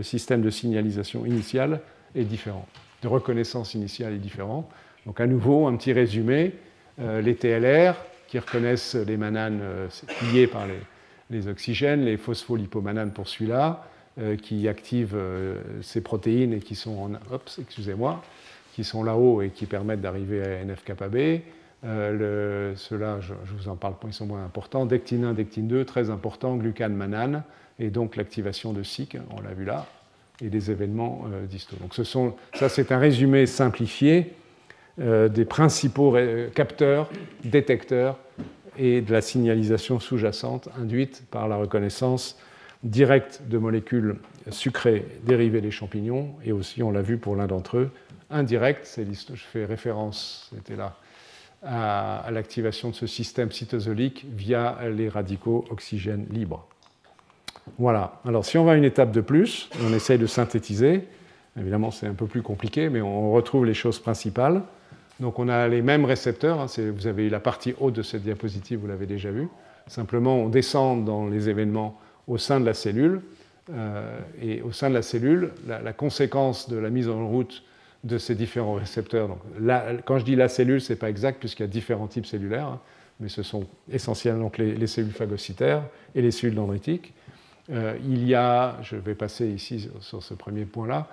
système 0.02 0.42
de 0.42 0.50
signalisation 0.50 1.26
initiale 1.26 1.80
est 2.14 2.24
différent, 2.24 2.66
de 3.02 3.08
reconnaissance 3.08 3.74
initiale 3.74 4.14
est 4.14 4.18
différent. 4.18 4.68
Donc 5.06 5.20
à 5.20 5.26
nouveau, 5.26 5.66
un 5.66 5.76
petit 5.76 5.92
résumé, 5.92 6.52
euh, 7.00 7.20
les 7.20 7.34
TLR 7.34 7.94
qui 8.28 8.38
reconnaissent 8.38 8.94
les 8.94 9.16
mananes 9.16 9.60
euh, 9.62 9.88
liées 10.32 10.46
par 10.46 10.66
les, 11.30 11.48
oxygènes, 11.48 12.04
les 12.04 12.16
phospholipomananes 12.16 13.12
pour 13.12 13.28
celui-là, 13.28 13.84
euh, 14.20 14.34
qui 14.34 14.66
activent 14.66 15.14
euh, 15.14 15.62
ces 15.80 16.00
protéines 16.00 16.52
et 16.52 16.58
qui 16.58 16.74
sont 16.74 16.98
en, 16.98 17.36
excusez-moi, 17.60 18.20
qui 18.74 18.82
sont 18.82 19.04
là-haut 19.04 19.42
et 19.42 19.50
qui 19.50 19.64
permettent 19.66 20.00
d'arriver 20.00 20.42
à 20.42 20.64
NF-kappa-B. 20.64 21.42
Euh, 21.84 22.72
Ceux-là, 22.74 23.20
je, 23.20 23.32
vous 23.56 23.68
en 23.68 23.76
parle 23.76 23.94
pas, 23.94 24.08
ils 24.08 24.12
sont 24.12 24.26
moins 24.26 24.44
importants. 24.44 24.86
Dectine 24.86 25.24
1, 25.24 25.34
dectine 25.34 25.68
2, 25.68 25.84
très 25.84 26.10
important, 26.10 26.56
glucane, 26.56 26.94
manane, 26.94 27.44
et 27.78 27.90
donc 27.90 28.16
l'activation 28.16 28.72
de 28.72 28.82
SIC, 28.82 29.16
on 29.30 29.40
l'a 29.40 29.54
vu 29.54 29.64
là, 29.64 29.86
et 30.42 30.48
des 30.48 30.70
événements 30.70 31.24
distaux. 31.48 31.76
Donc 31.80 31.94
ce 31.94 32.04
sont, 32.04 32.34
ça, 32.54 32.68
c'est 32.68 32.92
un 32.92 32.98
résumé 32.98 33.46
simplifié 33.46 34.34
des 34.98 35.44
principaux 35.44 36.16
capteurs, 36.54 37.08
détecteurs 37.44 38.18
et 38.78 39.00
de 39.00 39.12
la 39.12 39.20
signalisation 39.20 40.00
sous-jacente 40.00 40.68
induite 40.78 41.24
par 41.30 41.48
la 41.48 41.56
reconnaissance 41.56 42.38
directe 42.84 43.42
de 43.48 43.58
molécules 43.58 44.16
sucrées 44.50 45.04
dérivées 45.24 45.60
des 45.60 45.70
champignons, 45.70 46.34
et 46.44 46.52
aussi, 46.52 46.82
on 46.82 46.90
l'a 46.90 47.02
vu 47.02 47.18
pour 47.18 47.36
l'un 47.36 47.46
d'entre 47.46 47.78
eux, 47.78 47.90
indirecte, 48.30 48.88
je 48.96 49.34
fais 49.34 49.64
référence, 49.64 50.50
c'était 50.54 50.76
là, 50.76 50.96
à, 51.62 52.28
l'activation 52.30 52.90
de 52.90 52.94
ce 52.94 53.06
système 53.06 53.50
cytosolique 53.50 54.26
via 54.32 54.78
les 54.88 55.08
radicaux 55.08 55.64
oxygène 55.70 56.26
libres. 56.30 56.68
Voilà, 57.78 58.20
alors 58.24 58.44
si 58.44 58.58
on 58.58 58.64
va 58.64 58.76
une 58.76 58.84
étape 58.84 59.10
de 59.10 59.20
plus, 59.20 59.68
on 59.86 59.92
essaye 59.92 60.18
de 60.18 60.26
synthétiser, 60.26 61.04
évidemment 61.58 61.90
c'est 61.90 62.06
un 62.06 62.14
peu 62.14 62.26
plus 62.26 62.42
compliqué, 62.42 62.88
mais 62.88 63.00
on 63.00 63.32
retrouve 63.32 63.66
les 63.66 63.74
choses 63.74 63.98
principales. 63.98 64.62
Donc 65.20 65.38
on 65.38 65.48
a 65.48 65.66
les 65.68 65.82
mêmes 65.82 66.04
récepteurs, 66.04 66.60
hein, 66.60 66.66
vous 66.94 67.06
avez 67.06 67.28
la 67.28 67.40
partie 67.40 67.74
haute 67.80 67.94
de 67.94 68.02
cette 68.02 68.22
diapositive, 68.22 68.80
vous 68.80 68.86
l'avez 68.86 69.06
déjà 69.06 69.30
vu. 69.30 69.48
Simplement, 69.88 70.36
on 70.36 70.48
descend 70.48 71.04
dans 71.04 71.26
les 71.26 71.48
événements 71.48 71.98
au 72.26 72.38
sein 72.38 72.60
de 72.60 72.66
la 72.66 72.74
cellule. 72.74 73.22
Euh, 73.70 74.18
et 74.40 74.62
au 74.62 74.72
sein 74.72 74.88
de 74.88 74.94
la 74.94 75.02
cellule, 75.02 75.50
la, 75.66 75.92
conséquence 75.92 76.70
de 76.70 76.76
la 76.76 76.88
mise 76.88 77.08
en 77.08 77.28
route 77.28 77.64
de 78.04 78.16
ces 78.16 78.34
différents 78.34 78.74
récepteurs. 78.74 79.28
Donc, 79.28 79.38
quand 80.06 80.18
je 80.18 80.24
dis 80.24 80.36
la 80.36 80.48
cellule, 80.48 80.80
ce 80.80 80.92
n'est 80.92 80.98
pas 80.98 81.10
exact 81.10 81.38
puisqu'il 81.38 81.64
y 81.64 81.64
a 81.64 81.68
différents 81.68 82.06
types 82.06 82.24
cellulaires, 82.24 82.66
hein, 82.66 82.80
mais 83.20 83.28
ce 83.28 83.42
sont 83.42 83.66
essentiellement 83.90 84.50
les, 84.56 84.86
cellules 84.86 85.12
phagocytaires 85.12 85.82
et 86.14 86.22
les 86.22 86.30
cellules 86.30 86.54
dendritiques. 86.54 87.12
Euh, 87.70 87.96
il 88.04 88.26
y 88.26 88.34
a, 88.34 88.78
je 88.82 88.96
vais 88.96 89.14
passer 89.14 89.48
ici 89.48 89.90
sur 90.00 90.22
ce 90.22 90.34
premier 90.34 90.64
point-là, 90.64 91.08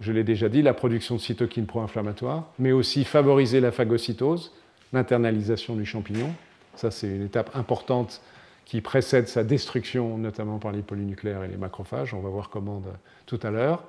je 0.00 0.12
l'ai 0.12 0.24
déjà 0.24 0.48
dit, 0.48 0.62
la 0.62 0.74
production 0.74 1.16
de 1.16 1.20
cytokines 1.20 1.66
pro-inflammatoires, 1.66 2.44
mais 2.58 2.72
aussi 2.72 3.04
favoriser 3.04 3.60
la 3.60 3.72
phagocytose, 3.72 4.52
l'internalisation 4.92 5.76
du 5.76 5.86
champignon. 5.86 6.32
Ça, 6.74 6.90
c'est 6.90 7.08
une 7.08 7.24
étape 7.24 7.54
importante 7.54 8.20
qui 8.64 8.80
précède 8.80 9.28
sa 9.28 9.42
destruction, 9.42 10.16
notamment 10.16 10.58
par 10.58 10.72
les 10.72 10.82
polynucléaires 10.82 11.44
et 11.44 11.48
les 11.48 11.56
macrophages. 11.56 12.14
On 12.14 12.20
va 12.20 12.28
voir 12.28 12.50
comment 12.50 12.82
tout 13.26 13.40
à 13.42 13.50
l'heure. 13.50 13.82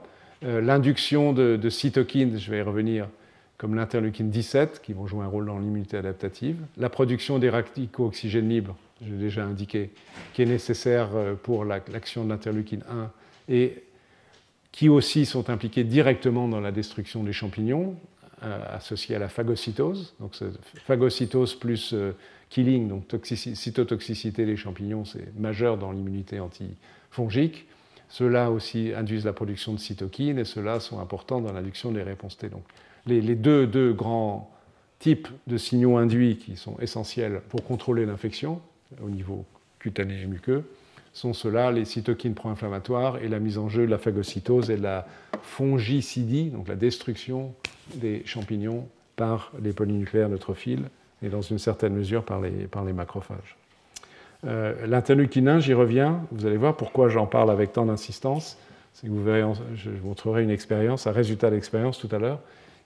Euh, 0.44 0.60
l'induction 0.60 1.34
de, 1.34 1.70
cytokines, 1.70 2.40
je 2.40 2.50
vais 2.50 2.60
y 2.60 2.62
revenir, 2.62 3.08
comme 3.58 3.76
l'interleukine 3.76 4.32
17, 4.32 4.82
qui 4.82 4.94
vont 4.94 5.06
jouer 5.06 5.24
un 5.24 5.28
rôle 5.28 5.46
dans 5.46 5.60
l'immunité 5.60 5.98
adaptative. 5.98 6.58
La 6.78 6.90
production 6.90 7.38
des 7.38 7.50
radicaux 7.50 8.06
oxygène 8.06 8.50
libres, 8.50 8.76
je 9.06 9.12
l'ai 9.12 9.18
déjà 9.18 9.44
indiqué, 9.44 9.92
qui 10.34 10.42
est 10.42 10.46
nécessaire 10.46 11.10
euh, 11.16 11.36
pour 11.36 11.66
l'action 11.66 12.24
de 12.24 12.30
l'interleukine 12.30 12.84
1 12.90 13.12
et 13.50 13.84
qui 14.72 14.90
aussi 14.90 15.26
sont 15.26 15.50
impliqués 15.50 15.84
directement 15.84 16.48
dans 16.48 16.62
la 16.62 16.72
destruction 16.72 17.24
des 17.24 17.34
champignons, 17.34 17.98
euh, 18.44 18.76
associés 18.76 19.16
à 19.16 19.20
la 19.20 19.30
phagocytose. 19.30 20.16
Donc, 20.20 20.36
phagocytose 20.86 21.56
plus 21.56 21.94
euh, 21.94 22.14
killing, 22.50 22.88
donc 22.88 23.04
cytotoxicité 23.24 24.46
des 24.46 24.58
champignons, 24.58 25.06
c'est 25.06 25.38
majeur 25.38 25.78
dans 25.78 25.92
l'immunité 25.92 26.40
antifongique. 26.40 27.68
Ceux-là 28.10 28.52
aussi 28.52 28.94
induisent 28.96 29.26
la 29.26 29.34
production 29.34 29.74
de 29.74 29.80
cytokines 29.80 30.40
et 30.40 30.46
ceux-là 30.46 30.80
sont 30.80 31.00
importants 31.00 31.40
dans 31.40 31.54
l'induction 31.54 31.92
des 31.92 32.04
réponses 32.04 32.38
T. 32.38 32.50
Donc, 32.50 32.64
les, 33.06 33.36
deux, 33.36 33.94
grands 33.94 34.52
types 35.00 35.28
de 35.48 35.58
signaux 35.58 35.98
induits 35.98 36.38
qui 36.38 36.56
sont 36.56 36.78
essentiels 36.80 37.42
pour 37.50 37.64
contrôler 37.64 38.06
l'infection 38.06 38.62
au 39.04 39.10
niveau 39.10 39.46
cutané 39.80 40.22
et 40.22 40.26
muqueux 40.26 40.64
sont 41.14 41.34
ceux-là, 41.34 41.72
les 41.72 41.86
cytokines 41.86 42.34
pro-inflammatoires 42.34 43.18
et 43.18 43.28
la 43.28 43.40
mise 43.40 43.58
en 43.58 43.68
jeu 43.68 43.86
de 43.86 43.92
la 43.92 43.98
phagocytose 43.98 44.70
et 44.70 44.78
de 44.78 44.84
la 44.84 45.06
fongicidie, 45.42 46.50
donc 46.50 46.68
la 46.68 46.76
destruction 46.76 47.54
des 47.96 48.24
champignons 48.26 48.88
par 49.18 49.52
les 49.62 49.74
polynucléaires 49.74 50.30
neutrophiles 50.30 50.84
et 51.22 51.30
dans 51.30 51.42
une 51.42 51.60
certaine 51.60 51.94
mesure 51.94 52.24
par 52.24 52.40
les, 52.42 52.94
macrophages. 52.94 53.58
Euh, 54.46 54.88
L'interleukine 54.88 55.48
1, 55.48 55.60
j'y 55.60 55.74
reviens, 55.74 56.22
vous 56.32 56.46
allez 56.46 56.58
voir 56.58 56.78
pourquoi 56.78 57.10
j'en 57.10 57.28
parle 57.28 57.52
avec 57.52 57.74
tant 57.74 57.86
d'insistance. 57.86 58.58
Vous 59.04 59.24
verrez, 59.24 59.44
je 59.76 59.90
vous 59.90 60.08
montrerai 60.08 60.44
une 60.44 60.50
expérience, 60.50 61.08
un 61.08 61.12
résultat 61.12 61.50
d'expérience 61.50 62.00
tout 62.00 62.10
à 62.12 62.20
l'heure, 62.20 62.40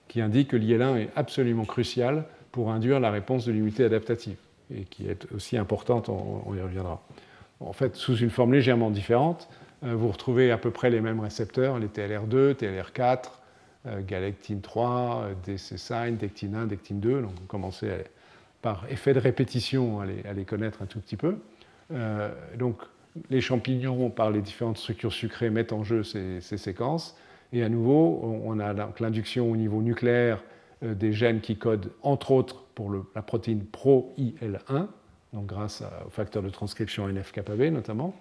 qui 0.08 0.20
indique 0.20 0.48
que 0.48 0.56
l'IL1 0.56 0.96
est 0.98 1.08
absolument 1.16 1.64
crucial 1.64 2.24
pour 2.52 2.70
induire 2.70 3.00
la 3.00 3.10
réponse 3.10 3.44
de 3.46 3.52
l'immunité 3.52 3.84
adaptative, 3.84 4.36
et 4.74 4.84
qui 4.84 5.08
est 5.08 5.30
aussi 5.32 5.56
importante, 5.56 6.08
on 6.08 6.54
y 6.54 6.60
reviendra 6.60 7.02
en 7.60 7.72
fait, 7.72 7.96
sous 7.96 8.16
une 8.16 8.30
forme 8.30 8.52
légèrement 8.52 8.90
différente, 8.90 9.48
euh, 9.84 9.94
vous 9.94 10.08
retrouvez 10.08 10.50
à 10.50 10.58
peu 10.58 10.70
près 10.70 10.90
les 10.90 11.00
mêmes 11.00 11.20
récepteurs, 11.20 11.78
les 11.78 11.88
TLR2, 11.88 12.54
TLR4, 12.54 13.30
euh, 13.86 14.00
galectine 14.06 14.60
3, 14.60 15.22
euh, 15.22 15.34
DC-SINE, 15.46 16.16
dectine 16.16 16.54
1, 16.54 16.66
dectine 16.66 17.00
2. 17.00 17.22
Donc, 17.22 17.30
vous 17.30 17.46
commencez 17.46 17.90
par 18.62 18.84
effet 18.90 19.14
de 19.14 19.20
répétition 19.20 20.00
à 20.00 20.32
les, 20.32 20.44
connaître 20.44 20.82
un 20.82 20.86
tout 20.86 20.98
petit 20.98 21.16
peu. 21.16 21.36
donc, 22.58 22.78
les 23.30 23.40
champignons, 23.40 24.10
par 24.10 24.30
les 24.30 24.42
différentes 24.42 24.76
structures 24.76 25.12
sucrées, 25.12 25.50
mettent 25.50 25.72
en 25.72 25.84
jeu 25.84 26.02
ces, 26.02 26.40
séquences. 26.40 27.16
Et 27.52 27.62
à 27.62 27.68
nouveau, 27.68 28.42
on 28.44 28.58
a 28.58 28.72
l'induction 28.98 29.50
au 29.50 29.56
niveau 29.56 29.82
nucléaire 29.82 30.42
des 30.82 31.12
gènes 31.12 31.40
qui 31.40 31.56
codent 31.56 31.92
entre 32.02 32.32
autres 32.32 32.65
pour 32.76 32.92
la 33.14 33.22
protéine 33.22 33.64
pro-IL1, 33.64 34.86
donc 35.32 35.46
grâce 35.46 35.82
au 36.06 36.10
facteur 36.10 36.44
de 36.44 36.50
transcription 36.50 37.08
NF-κB 37.08 37.72
notamment. 37.72 38.14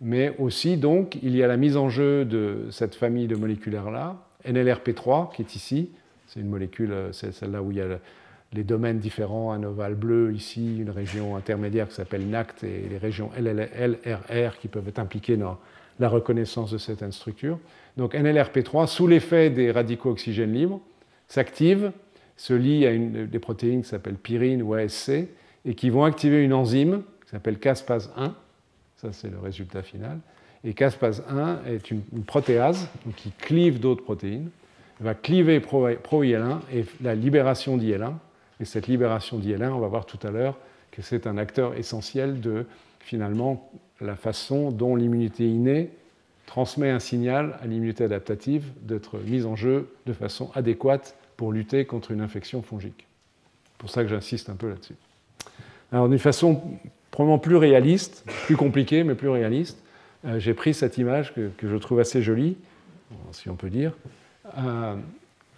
Mais 0.00 0.34
aussi, 0.38 0.76
donc, 0.76 1.16
il 1.22 1.36
y 1.36 1.42
a 1.44 1.46
la 1.46 1.56
mise 1.56 1.76
en 1.76 1.88
jeu 1.88 2.24
de 2.24 2.66
cette 2.70 2.96
famille 2.96 3.28
de 3.28 3.36
moléculaires-là, 3.36 4.16
NLRP3, 4.44 5.32
qui 5.32 5.42
est 5.42 5.54
ici. 5.54 5.90
C'est 6.26 6.40
une 6.40 6.48
molécule, 6.48 6.94
c'est 7.12 7.32
celle-là 7.32 7.62
où 7.62 7.70
il 7.70 7.76
y 7.76 7.80
a 7.80 8.00
les 8.54 8.64
domaines 8.64 8.98
différents, 8.98 9.52
un 9.52 9.62
ovale 9.62 9.94
bleu 9.94 10.32
ici, 10.32 10.78
une 10.78 10.90
région 10.90 11.36
intermédiaire 11.36 11.88
qui 11.88 11.94
s'appelle 11.94 12.26
NACT 12.26 12.64
et 12.64 12.88
les 12.88 12.98
régions 12.98 13.30
LRR 13.38 14.58
qui 14.60 14.68
peuvent 14.68 14.88
être 14.88 14.98
impliquées 14.98 15.36
dans 15.36 15.58
la 16.00 16.08
reconnaissance 16.08 16.70
de 16.70 16.78
certaines 16.78 17.12
structures. 17.12 17.58
Donc 17.96 18.14
NLRP3, 18.14 18.86
sous 18.86 19.06
l'effet 19.06 19.50
des 19.50 19.70
radicaux 19.70 20.10
oxygène 20.10 20.52
libres, 20.52 20.80
s'active, 21.28 21.92
se 22.36 22.54
lie 22.54 22.86
à 22.86 22.90
une, 22.90 23.26
des 23.26 23.38
protéines 23.38 23.82
qui 23.82 23.88
s'appellent 23.88 24.16
pyrine 24.16 24.62
ou 24.62 24.74
ASC 24.74 25.10
et 25.64 25.74
qui 25.74 25.90
vont 25.90 26.04
activer 26.04 26.42
une 26.42 26.52
enzyme 26.52 27.02
qui 27.24 27.30
s'appelle 27.30 27.58
caspase 27.58 28.12
1. 28.16 28.34
Ça, 28.96 29.12
c'est 29.12 29.30
le 29.30 29.38
résultat 29.38 29.82
final. 29.82 30.18
Et 30.64 30.72
caspase 30.72 31.22
1 31.28 31.60
est 31.66 31.90
une, 31.90 32.02
protéase 32.26 32.88
qui 33.16 33.30
clive 33.32 33.80
d'autres 33.80 34.02
protéines, 34.02 34.50
va 35.00 35.14
cliver 35.14 35.60
pro-IL1 35.60 36.60
et 36.72 36.84
la 37.02 37.14
libération 37.14 37.76
d'IL1. 37.76 38.14
Et 38.60 38.64
cette 38.64 38.86
libération 38.86 39.38
d'IL1, 39.38 39.70
on 39.70 39.80
va 39.80 39.88
voir 39.88 40.06
tout 40.06 40.18
à 40.26 40.30
l'heure 40.30 40.56
que 40.90 41.02
c'est 41.02 41.26
un 41.26 41.36
acteur 41.36 41.74
essentiel 41.76 42.40
de 42.40 42.66
finalement 43.00 43.70
la 44.00 44.16
façon 44.16 44.70
dont 44.70 44.96
l'immunité 44.96 45.46
innée 45.46 45.90
transmet 46.46 46.90
un 46.90 47.00
signal 47.00 47.58
à 47.60 47.66
l'immunité 47.66 48.04
adaptative 48.04 48.64
d'être 48.82 49.18
mise 49.18 49.44
en 49.44 49.56
jeu 49.56 49.94
de 50.06 50.12
façon 50.12 50.50
adéquate 50.54 51.16
pour 51.36 51.52
lutter 51.52 51.84
contre 51.84 52.10
une 52.10 52.20
infection 52.20 52.62
fongique. 52.62 53.06
C'est 53.72 53.78
pour 53.78 53.90
ça 53.90 54.02
que 54.02 54.08
j'insiste 54.08 54.48
un 54.48 54.56
peu 54.56 54.68
là-dessus. 54.68 54.96
Alors 55.92 56.08
d'une 56.08 56.18
façon 56.18 56.62
probablement 57.10 57.38
plus 57.38 57.56
réaliste, 57.56 58.24
plus 58.46 58.56
compliquée, 58.56 59.04
mais 59.04 59.14
plus 59.14 59.28
réaliste, 59.28 59.82
euh, 60.24 60.38
j'ai 60.38 60.54
pris 60.54 60.74
cette 60.74 60.98
image 60.98 61.34
que, 61.34 61.50
je 61.62 61.76
trouve 61.76 62.00
assez 62.00 62.22
jolie, 62.22 62.56
si 63.30 63.48
on 63.48 63.56
peut 63.56 63.70
dire, 63.70 63.92
euh, 64.58 64.96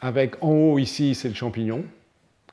avec 0.00 0.42
en 0.42 0.50
haut 0.50 0.78
ici, 0.78 1.14
c'est 1.14 1.28
le 1.28 1.34
champignon, 1.34 1.84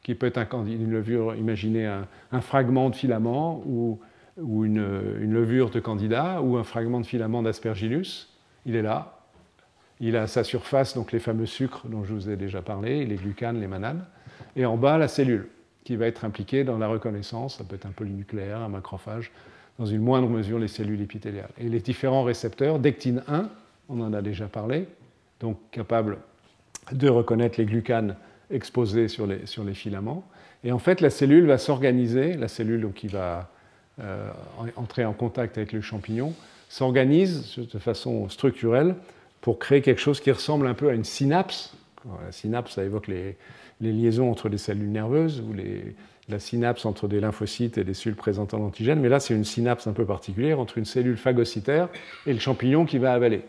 qui 0.04 0.16
peut 0.16 0.28
être 0.28 0.38
un, 0.38 0.66
une 0.66 0.92
levure, 0.92 1.36
imaginez 1.36 1.86
un, 1.86 2.42
fragment 2.42 2.90
de 2.90 2.96
filament 2.96 3.62
ou, 3.66 4.00
ou 4.38 4.66
une, 4.66 4.86
une, 5.22 5.34
levure 5.34 5.70
de 5.70 5.80
candida 5.80 6.42
ou 6.42 6.58
un 6.58 6.64
fragment 6.64 7.00
de 7.00 7.06
filament 7.06 7.42
d'aspergillus. 7.42 8.28
Il 8.66 8.76
est 8.76 8.82
là. 8.82 9.13
Il 10.00 10.16
a 10.18 10.24
à 10.24 10.28
sa 10.28 10.44
surface 10.44 10.96
donc 10.96 11.12
les 11.12 11.20
fameux 11.20 11.46
sucres 11.46 11.88
dont 11.88 12.04
je 12.04 12.14
vous 12.14 12.30
ai 12.30 12.36
déjà 12.36 12.62
parlé, 12.62 13.06
les 13.06 13.16
glucanes, 13.16 13.60
les 13.60 13.68
mananes. 13.68 14.06
Et 14.56 14.66
en 14.66 14.78
bas, 14.78 14.98
la 14.98 15.08
cellule 15.08 15.48
qui 15.84 15.96
va 15.96 16.08
être 16.08 16.26
impliquée 16.26 16.64
dans 16.64 16.78
la 16.78 16.88
reconnaissance, 16.88 17.58
ça 17.58 17.64
peut 17.64 17.76
être 17.76 17.86
un 17.86 17.92
polynucléaire, 17.92 18.60
un 18.60 18.70
macrophage, 18.70 19.32
dans 19.80 19.86
une 19.86 20.02
moindre 20.02 20.30
mesure 20.30 20.60
les 20.60 20.68
cellules 20.68 21.02
épithéliales. 21.02 21.50
Et 21.58 21.68
les 21.68 21.80
différents 21.80 22.24
récepteurs, 22.24 22.80
dectine 22.80 23.24
1, 23.28 23.50
on 23.90 24.02
en 24.02 24.14
a 24.14 24.22
déjà 24.22 24.48
parlé, 24.48 24.88
donc 25.40 25.58
capable 25.72 26.20
de 26.92 27.10
reconnaître 27.10 27.60
les 27.60 27.66
glucanes 27.66 28.16
exposés 28.50 29.08
sur 29.08 29.28
les, 29.28 29.46
sur 29.46 29.64
les 29.64 29.74
filaments. 29.74 30.24
Et 30.64 30.72
en 30.72 30.80
fait, 30.80 31.02
la 31.02 31.10
cellule 31.10 31.48
va 31.48 31.58
s'organiser, 31.58 32.34
la 32.34 32.48
cellule 32.48 32.92
qui 32.96 33.08
va 33.08 33.50
euh, 34.00 34.30
entrer 34.76 35.06
en 35.06 35.14
contact 35.14 35.58
avec 35.58 35.74
le 35.74 35.82
champignon, 35.82 36.34
s'organise 36.70 37.58
de 37.58 37.80
façon 37.80 38.30
structurelle 38.30 38.96
pour 39.44 39.60
créer 39.60 39.82
quelque 39.82 40.00
chose 40.00 40.22
qui 40.22 40.32
ressemble 40.32 40.66
un 40.68 40.74
peu 40.74 40.88
à 40.88 40.94
une 40.94 41.04
synapse. 41.04 41.76
La 42.24 42.32
synapse, 42.32 42.76
ça 42.76 42.84
évoque 42.86 43.08
les, 43.08 43.36
liaisons 43.82 44.32
entre 44.32 44.48
les 44.48 44.58
cellules 44.58 44.90
nerveuses 44.90 45.42
ou 45.42 45.54
la 46.30 46.40
synapse 46.40 46.86
entre 46.86 47.10
des 47.10 47.20
lymphocytes 47.20 47.78
et 47.78 47.84
des 47.84 47.94
cellules 47.94 48.16
présentant 48.16 48.58
l'antigène, 48.58 49.02
mais 49.02 49.10
là 49.10 49.20
c'est 49.20 49.34
une 49.34 49.44
synapse 49.44 49.86
un 49.86 49.92
peu 49.92 50.06
particulière 50.06 50.62
entre 50.62 50.78
une 50.78 50.86
cellule 50.86 51.18
phagocytaire 51.18 51.90
et 52.26 52.32
le 52.32 52.40
champignon 52.40 52.86
qui 52.86 53.00
va 53.00 53.12
avaler. 53.12 53.42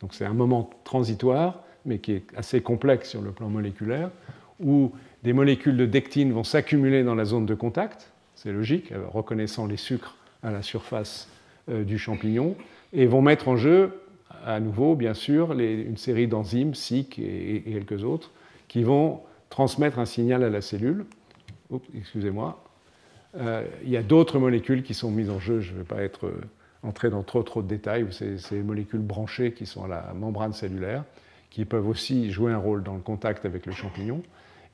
Donc 0.00 0.12
c'est 0.12 0.24
un 0.24 0.34
moment 0.34 0.68
transitoire, 0.82 1.62
mais 1.84 2.00
qui 2.00 2.10
est 2.10 2.24
assez 2.36 2.60
complexe 2.60 3.10
sur 3.10 3.22
le 3.22 3.30
plan 3.30 3.48
moléculaire, 3.48 4.10
où 4.58 4.90
des 5.22 5.32
molécules 5.32 5.76
de 5.76 5.86
dectine 5.86 6.32
vont 6.32 6.42
s'accumuler 6.42 7.04
dans 7.04 7.14
la 7.14 7.26
zone 7.26 7.46
de 7.46 7.54
contact, 7.54 8.10
c'est 8.34 8.50
logique, 8.50 8.90
euh, 8.90 9.06
reconnaissant 9.06 9.66
les 9.66 9.76
sucres 9.76 10.16
à 10.42 10.50
la 10.50 10.62
surface 10.62 11.28
euh, 11.68 11.84
du 11.84 11.96
champignon, 11.96 12.56
et 12.92 13.06
vont 13.06 13.22
mettre 13.22 13.46
en 13.46 13.56
jeu, 13.56 14.00
à 14.44 14.60
nouveau, 14.60 14.94
bien 14.94 15.14
sûr, 15.14 15.52
une 15.52 15.96
série 15.96 16.28
d'enzymes, 16.28 16.74
SIC 16.74 17.18
et 17.18 17.62
quelques 17.64 18.04
autres, 18.04 18.30
qui 18.68 18.82
vont 18.82 19.20
transmettre 19.50 19.98
un 19.98 20.06
signal 20.06 20.42
à 20.42 20.50
la 20.50 20.60
cellule. 20.60 21.06
Excusez-moi. 21.94 22.62
Euh, 23.36 23.66
il 23.82 23.90
y 23.90 23.96
a 23.96 24.02
d'autres 24.02 24.38
molécules 24.38 24.82
qui 24.82 24.94
sont 24.94 25.10
mises 25.10 25.30
en 25.30 25.38
jeu. 25.38 25.60
Je 25.60 25.72
ne 25.72 25.78
vais 25.78 25.84
pas 25.84 26.02
être 26.02 26.26
euh, 26.26 26.40
entrer 26.82 27.10
dans 27.10 27.22
trop 27.22 27.42
trop 27.42 27.62
de 27.62 27.68
détails. 27.68 28.06
C'est 28.10 28.38
ces 28.38 28.62
molécules 28.62 29.00
branchées 29.00 29.52
qui 29.52 29.66
sont 29.66 29.84
à 29.84 29.88
la 29.88 30.14
membrane 30.14 30.52
cellulaire, 30.52 31.04
qui 31.50 31.64
peuvent 31.64 31.88
aussi 31.88 32.30
jouer 32.30 32.52
un 32.52 32.58
rôle 32.58 32.82
dans 32.82 32.94
le 32.94 33.00
contact 33.00 33.44
avec 33.44 33.66
le 33.66 33.72
champignon. 33.72 34.22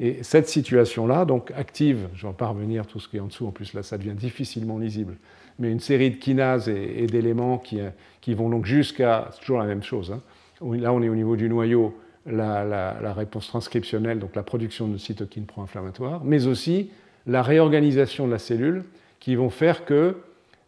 Et 0.05 0.25
cette 0.25 0.49
situation-là, 0.49 1.25
donc 1.25 1.53
active, 1.53 2.09
je 2.17 2.27
vais 2.27 2.33
pas 2.33 2.49
revenir 2.49 2.89
tout 2.89 2.99
ce 2.99 3.07
qui 3.09 3.19
est 3.19 3.21
en 3.21 3.29
dessous, 3.29 3.47
en 3.47 3.53
plus 3.53 3.73
là 3.73 3.85
ça 3.85 3.97
devient 3.97 4.17
difficilement 4.17 4.77
lisible, 4.77 5.15
mais 5.61 5.71
une 5.71 5.79
série 5.79 6.11
de 6.11 6.17
kinases 6.17 6.69
et, 6.69 7.07
d'éléments 7.07 7.57
qui, 7.57 8.35
vont 8.35 8.51
donc 8.51 8.67
jusqu'à, 8.67 9.31
toujours 9.41 9.61
la 9.61 9.65
même 9.65 9.85
chose, 9.85 10.11
hein. 10.11 10.21
là 10.61 10.93
on 10.93 11.01
est 11.03 11.09
au 11.09 11.15
niveau 11.15 11.37
du 11.37 11.49
noyau, 11.49 11.97
la, 12.27 13.15
réponse 13.15 13.47
transcriptionnelle, 13.47 14.19
donc 14.19 14.35
la 14.35 14.43
production 14.43 14.89
de 14.89 14.97
cytokines 14.97 15.47
pro-inflammatoires, 15.47 16.23
mais 16.25 16.49
aussi 16.49 16.91
la 17.29 17.43
réorganisation 17.43 18.27
de 18.27 18.33
la 18.33 18.41
cellule 18.41 18.83
qui 19.21 19.37
vont 19.37 19.51
faire 19.51 19.85
que 19.85 20.17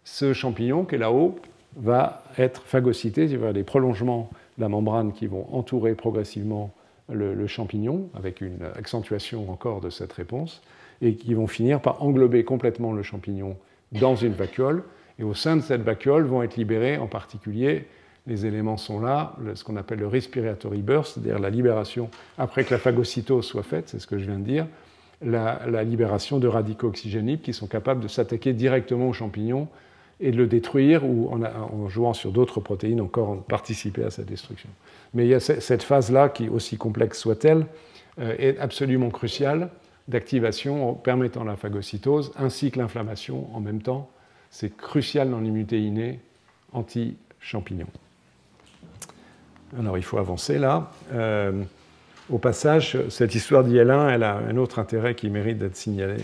ce 0.04 0.32
champignon 0.32 0.84
qui 0.84 0.94
est 0.94 0.98
là-haut 0.98 1.40
va 1.76 2.22
être 2.38 2.62
phagocyté, 2.62 3.24
il 3.24 3.32
y 3.32 3.34
avoir 3.34 3.52
des 3.52 3.64
prolongements 3.64 4.30
de 4.58 4.62
la 4.62 4.68
membrane 4.68 5.12
qui 5.12 5.26
vont 5.26 5.48
entourer 5.52 5.96
progressivement 5.96 6.72
le, 7.12 7.46
champignon, 7.46 8.08
avec 8.14 8.40
une 8.40 8.62
accentuation 8.76 9.50
encore 9.50 9.80
de 9.80 9.90
cette 9.90 10.12
réponse, 10.12 10.62
et 11.02 11.14
qui 11.16 11.34
vont 11.34 11.46
finir 11.46 11.80
par 11.80 12.02
englober 12.02 12.44
complètement 12.44 12.92
le 12.92 13.02
champignon 13.02 13.56
dans 13.92 14.16
une 14.16 14.32
vacuole. 14.32 14.84
Et 15.18 15.24
au 15.24 15.34
sein 15.34 15.56
de 15.56 15.60
cette 15.60 15.82
vacuole 15.82 16.24
vont 16.24 16.42
être 16.42 16.56
libérés 16.56 16.98
en 16.98 17.06
particulier 17.06 17.86
les 18.26 18.46
éléments 18.46 18.76
sont 18.76 19.00
là, 19.00 19.36
ce 19.54 19.64
qu'on 19.64 19.76
appelle 19.76 19.98
le 19.98 20.06
respiratory 20.06 20.82
burst, 20.82 21.14
c'est-à-dire 21.14 21.38
la 21.38 21.50
libération, 21.50 22.08
après 22.38 22.64
que 22.64 22.72
la 22.72 22.78
phagocytose 22.78 23.44
soit 23.44 23.62
faite, 23.62 23.90
c'est 23.90 23.98
ce 23.98 24.06
que 24.06 24.18
je 24.18 24.24
viens 24.24 24.38
de 24.38 24.44
dire, 24.44 24.66
la, 25.22 25.84
libération 25.84 26.38
de 26.38 26.48
radicaux 26.48 26.88
oxygéniques 26.88 27.42
qui 27.42 27.52
sont 27.52 27.66
capables 27.66 28.00
de 28.00 28.08
s'attaquer 28.08 28.52
directement 28.52 29.08
au 29.08 29.12
champignon 29.12 29.68
et 30.20 30.30
de 30.30 30.36
le 30.36 30.46
détruire 30.46 31.04
ou 31.04 31.30
en, 31.32 31.88
jouant 31.88 32.14
sur 32.14 32.32
d'autres 32.32 32.60
protéines 32.60 33.00
encore 33.00 33.42
participer 33.44 34.04
à 34.04 34.10
sa 34.10 34.22
destruction. 34.22 34.68
Mais 35.12 35.24
il 35.26 35.28
y 35.28 35.34
a 35.34 35.40
cette 35.40 35.82
phase-là 35.82 36.28
qui, 36.28 36.48
aussi 36.48 36.76
complexe 36.76 37.18
soit-elle, 37.18 37.66
euh, 38.20 38.34
est 38.38 38.58
absolument 38.58 39.10
cruciale 39.10 39.70
d'activation 40.06 40.94
permettant 40.94 41.44
la 41.44 41.56
phagocytose 41.56 42.32
ainsi 42.36 42.70
que 42.70 42.78
l'inflammation 42.78 43.48
en 43.54 43.60
même 43.60 43.82
temps. 43.82 44.10
C'est 44.50 44.76
crucial 44.76 45.30
dans 45.30 45.40
l'immunité 45.40 45.80
innée 45.80 46.20
anti-champignon. 46.72 47.86
Alors 49.78 49.98
il 49.98 50.04
faut 50.04 50.18
avancer 50.18 50.58
là. 50.58 50.92
Euh, 51.12 51.62
au 52.30 52.38
passage, 52.38 52.98
cette 53.08 53.34
histoire 53.34 53.64
d'IL1, 53.64 54.10
elle 54.10 54.22
a 54.22 54.36
un 54.36 54.56
autre 54.56 54.78
intérêt 54.78 55.14
qui 55.14 55.28
mérite 55.28 55.58
d'être 55.58 55.76
signalé 55.76 56.16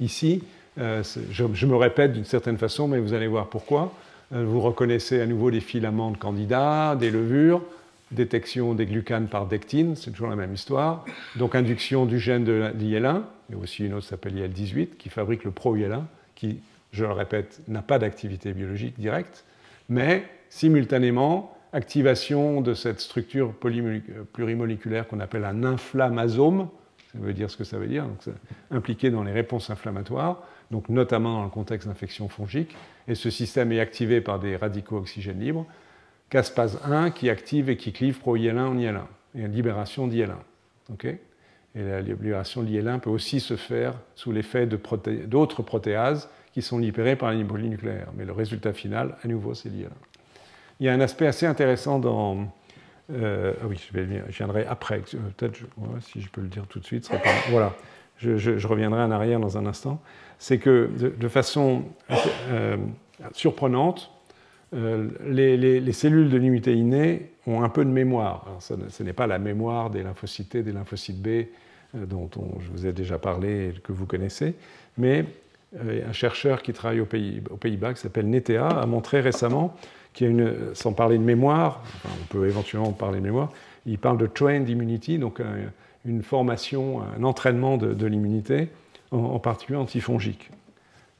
ici. 0.00 0.42
Euh, 0.78 1.02
je, 1.30 1.66
me 1.66 1.76
répète 1.76 2.12
d'une 2.12 2.24
certaine 2.24 2.58
façon, 2.58 2.88
mais 2.88 2.98
vous 2.98 3.14
allez 3.14 3.26
voir 3.26 3.48
pourquoi. 3.48 3.92
Euh, 4.34 4.44
vous 4.44 4.60
reconnaissez 4.60 5.20
à 5.20 5.26
nouveau 5.26 5.50
des 5.50 5.60
filaments 5.60 6.10
de 6.10 6.16
candidats, 6.16 6.96
des 6.96 7.10
levures, 7.10 7.62
détection 8.10 8.74
des 8.74 8.86
glucanes 8.86 9.28
par 9.28 9.46
dectine, 9.46 9.96
c'est 9.96 10.10
toujours 10.10 10.28
la 10.28 10.36
même 10.36 10.54
histoire. 10.54 11.04
Donc 11.36 11.54
induction 11.54 12.06
du 12.06 12.18
gène 12.18 12.44
de 12.44 12.70
l'IL1, 12.78 13.22
mais 13.48 13.56
aussi 13.56 13.86
une 13.86 13.94
autre 13.94 14.06
s'appelle 14.06 14.34
IL18, 14.34 14.96
qui 14.98 15.08
fabrique 15.08 15.44
le 15.44 15.50
pro-IL1, 15.50 16.02
qui, 16.34 16.58
je 16.92 17.04
le 17.04 17.12
répète, 17.12 17.60
n'a 17.68 17.82
pas 17.82 17.98
d'activité 17.98 18.52
biologique 18.52 18.98
directe, 18.98 19.44
mais 19.88 20.24
simultanément 20.50 21.56
activation 21.72 22.60
de 22.60 22.74
cette 22.74 23.00
structure 23.00 23.52
plurimoléculaire 24.32 25.06
qu'on 25.08 25.20
appelle 25.20 25.44
un 25.44 25.64
inflammasome, 25.64 26.68
ça 27.12 27.18
veut 27.18 27.32
dire 27.32 27.50
ce 27.50 27.56
que 27.56 27.64
ça 27.64 27.78
veut 27.78 27.86
dire, 27.86 28.04
impliqué 28.70 29.10
dans 29.10 29.22
les 29.22 29.32
réponses 29.32 29.68
inflammatoires, 29.70 30.42
donc 30.70 30.88
notamment 30.88 31.38
dans 31.38 31.44
le 31.44 31.50
contexte 31.50 31.88
d'infection 31.88 32.28
fongique, 32.28 32.76
et 33.08 33.14
ce 33.14 33.30
système 33.30 33.72
est 33.72 33.80
activé 33.80 34.20
par 34.20 34.38
des 34.38 34.56
radicaux 34.56 34.98
oxygène 34.98 35.40
libres, 35.40 35.66
caspase 36.30 36.80
1 36.84 37.10
qui 37.10 37.30
active 37.30 37.70
et 37.70 37.76
qui 37.76 37.92
clive 37.92 38.18
pro-IL1 38.18 38.58
en 38.58 38.76
IL1, 38.76 39.02
et 39.36 39.48
libération 39.48 40.08
d'IL1. 40.08 40.36
et 41.04 41.18
la 41.74 42.00
libération 42.00 42.62
de 42.62 42.68
l'IL1 42.68 43.00
peut 43.00 43.10
aussi 43.10 43.40
se 43.40 43.56
faire 43.56 43.94
sous 44.14 44.32
l'effet 44.32 44.66
d'autres 44.66 45.62
protéases 45.62 46.28
qui 46.52 46.62
sont 46.62 46.78
libérées 46.78 47.16
par 47.16 47.32
les 47.32 47.44
nucléaire. 47.44 48.08
Mais 48.16 48.24
le 48.24 48.32
résultat 48.32 48.72
final, 48.72 49.16
à 49.22 49.28
nouveau, 49.28 49.54
c'est 49.54 49.68
l'IL1 49.68 49.90
il 50.80 50.86
y 50.86 50.88
a 50.88 50.92
un 50.92 51.00
aspect 51.00 51.26
assez 51.26 51.46
intéressant 51.46 51.98
dans, 51.98 52.48
ah 53.10 53.66
oui, 53.66 53.80
je, 53.92 53.98
viendrai 54.28 54.66
après. 54.66 55.00
Peut-être, 55.36 55.58
si 56.00 56.20
je 56.20 56.28
peux 56.28 56.40
le 56.40 56.48
dire 56.48 56.66
tout 56.66 56.80
de 56.80 56.84
suite, 56.84 57.10
voilà. 57.50 57.74
Je, 58.18 58.66
reviendrai 58.66 59.02
en 59.02 59.10
arrière 59.10 59.40
dans 59.40 59.58
un 59.58 59.66
instant. 59.66 60.00
C'est 60.38 60.58
que 60.58 60.90
de, 61.18 61.28
façon 61.28 61.84
surprenante, 63.32 64.10
les, 64.72 65.92
cellules 65.92 66.28
de 66.28 66.36
l'immunité 66.36 66.74
innée 66.74 67.30
ont 67.46 67.62
un 67.62 67.68
peu 67.68 67.84
de 67.84 67.90
mémoire. 67.90 68.46
ce 68.60 69.02
n'est 69.02 69.12
pas 69.12 69.26
la 69.26 69.38
mémoire 69.38 69.90
des 69.90 70.02
lymphocytes 70.02 70.50
T, 70.50 70.62
des 70.62 70.72
lymphocytes 70.72 71.20
B, 71.20 71.46
dont 71.94 72.28
je 72.60 72.70
vous 72.70 72.86
ai 72.86 72.92
déjà 72.92 73.18
parlé 73.18 73.68
et 73.68 73.80
que 73.80 73.92
vous 73.92 74.06
connaissez, 74.06 74.54
mais 74.98 75.24
un 75.74 76.12
chercheur 76.12 76.62
qui 76.62 76.72
travaille 76.72 77.00
aux 77.00 77.06
Pays-Bas, 77.06 77.94
qui 77.94 78.00
s'appelle 78.00 78.28
Netea, 78.28 78.68
a 78.68 78.86
montré 78.86 79.20
récemment 79.20 79.74
qu'il 80.12 80.26
y 80.26 80.28
a 80.28 80.32
une, 80.32 80.74
sans 80.74 80.92
parler 80.92 81.18
de 81.18 81.22
mémoire, 81.22 81.82
on 82.04 82.26
peut 82.26 82.46
éventuellement 82.46 82.92
parler 82.92 83.18
de 83.18 83.24
mémoire, 83.24 83.50
il 83.84 83.98
parle 83.98 84.18
de 84.18 84.26
trained 84.26 84.68
immunity, 84.68 85.18
donc 85.18 85.40
une 86.04 86.22
formation, 86.22 87.02
un 87.02 87.22
entraînement 87.24 87.76
de, 87.76 88.06
l'immunité, 88.06 88.68
en, 89.16 89.38
particulier 89.38 89.78
antifongique, 89.78 90.50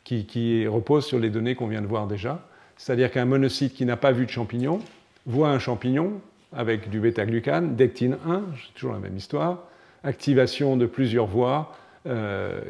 qui, 0.04 0.26
qui 0.26 0.66
repose 0.66 1.04
sur 1.04 1.18
les 1.18 1.30
données 1.30 1.54
qu'on 1.54 1.66
vient 1.66 1.82
de 1.82 1.86
voir 1.86 2.06
déjà. 2.06 2.46
C'est-à-dire 2.76 3.10
qu'un 3.10 3.24
monocyte 3.24 3.74
qui 3.74 3.84
n'a 3.86 3.96
pas 3.96 4.12
vu 4.12 4.26
de 4.26 4.30
champignon 4.30 4.80
voit 5.24 5.48
un 5.48 5.58
champignon 5.58 6.20
avec 6.52 6.90
du 6.90 7.00
bêta-glucane, 7.00 7.76
dectine 7.76 8.16
1, 8.26 8.42
c'est 8.54 8.74
toujours 8.74 8.92
la 8.92 9.00
même 9.00 9.16
histoire, 9.16 9.64
activation 10.04 10.76
de 10.76 10.86
plusieurs 10.86 11.26
voies, 11.26 11.74
euh, 12.06 12.60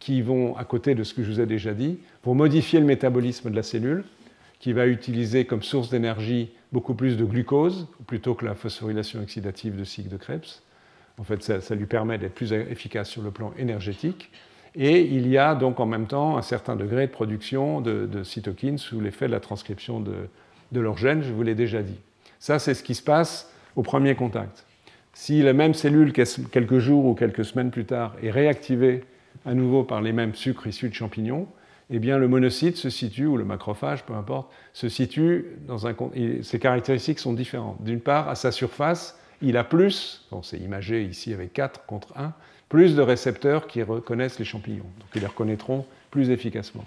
qui 0.00 0.20
vont, 0.20 0.54
à 0.58 0.64
côté 0.64 0.94
de 0.94 1.02
ce 1.02 1.14
que 1.14 1.22
je 1.22 1.30
vous 1.30 1.40
ai 1.40 1.46
déjà 1.46 1.72
dit, 1.72 1.98
vont 2.24 2.34
modifier 2.34 2.78
le 2.78 2.84
métabolisme 2.84 3.50
de 3.50 3.56
la 3.56 3.62
cellule, 3.62 4.04
qui 4.60 4.74
va 4.74 4.86
utiliser 4.86 5.46
comme 5.46 5.62
source 5.62 5.88
d'énergie 5.88 6.50
beaucoup 6.72 6.94
plus 6.94 7.16
de 7.16 7.24
glucose 7.24 7.88
plutôt 8.06 8.34
que 8.34 8.44
la 8.44 8.54
phosphorylation 8.54 9.20
oxydative 9.20 9.76
de 9.76 9.84
cycle 9.84 10.10
de 10.10 10.18
Krebs. 10.18 10.62
En 11.18 11.24
fait, 11.24 11.42
ça, 11.42 11.74
lui 11.74 11.86
permet 11.86 12.18
d'être 12.18 12.34
plus 12.34 12.52
efficace 12.52 13.08
sur 13.08 13.22
le 13.22 13.30
plan 13.30 13.54
énergétique. 13.58 14.30
Et 14.74 15.02
il 15.02 15.28
y 15.28 15.36
a 15.36 15.54
donc 15.54 15.80
en 15.80 15.86
même 15.86 16.06
temps 16.06 16.36
un 16.36 16.42
certain 16.42 16.76
degré 16.76 17.06
de 17.06 17.12
production 17.12 17.80
de, 17.80 18.22
cytokines 18.22 18.78
sous 18.78 19.00
l'effet 19.00 19.26
de 19.26 19.32
la 19.32 19.40
transcription 19.40 20.00
de, 20.00 20.80
leurs 20.80 20.96
gènes, 20.96 21.22
je 21.22 21.32
vous 21.32 21.42
l'ai 21.42 21.54
déjà 21.54 21.82
dit. 21.82 21.98
Ça, 22.38 22.58
c'est 22.58 22.74
ce 22.74 22.82
qui 22.82 22.94
se 22.94 23.02
passe 23.02 23.52
au 23.76 23.82
premier 23.82 24.14
contact. 24.14 24.64
Si 25.12 25.42
la 25.42 25.52
même 25.52 25.74
cellule, 25.74 26.12
quelques 26.12 26.78
jours 26.78 27.04
ou 27.04 27.14
quelques 27.14 27.44
semaines 27.44 27.70
plus 27.70 27.84
tard, 27.84 28.16
est 28.22 28.30
réactivée 28.30 29.04
à 29.44 29.54
nouveau 29.54 29.84
par 29.84 30.00
les 30.00 30.12
mêmes 30.12 30.34
sucres 30.34 30.66
issus 30.66 30.88
de 30.88 30.94
champignons, 30.94 31.46
eh 31.90 31.98
bien 31.98 32.16
le 32.16 32.26
monocyte 32.26 32.76
se 32.76 32.88
situe, 32.88 33.26
ou 33.26 33.36
le 33.36 33.44
macrophage, 33.44 34.04
peu 34.04 34.14
importe, 34.14 34.50
se 34.72 34.88
situe 34.88 35.44
dans 35.66 35.86
un... 35.86 35.94
Ses 36.42 36.58
caractéristiques 36.58 37.18
sont 37.18 37.34
différentes. 37.34 37.82
D'une 37.82 38.00
part, 38.00 38.30
à 38.30 38.34
sa 38.34 38.50
surface, 38.50 39.18
il 39.42 39.58
a 39.58 39.64
plus, 39.64 40.26
c'est 40.42 40.58
imagé 40.58 41.04
ici 41.04 41.34
avec 41.34 41.52
4 41.52 41.84
contre 41.84 42.16
1, 42.16 42.32
plus 42.72 42.96
de 42.96 43.02
récepteurs 43.02 43.66
qui 43.66 43.82
reconnaissent 43.82 44.38
les 44.38 44.46
champignons. 44.46 44.88
Donc 44.98 45.08
ils 45.14 45.20
les 45.20 45.26
reconnaîtront 45.26 45.84
plus 46.10 46.30
efficacement. 46.30 46.86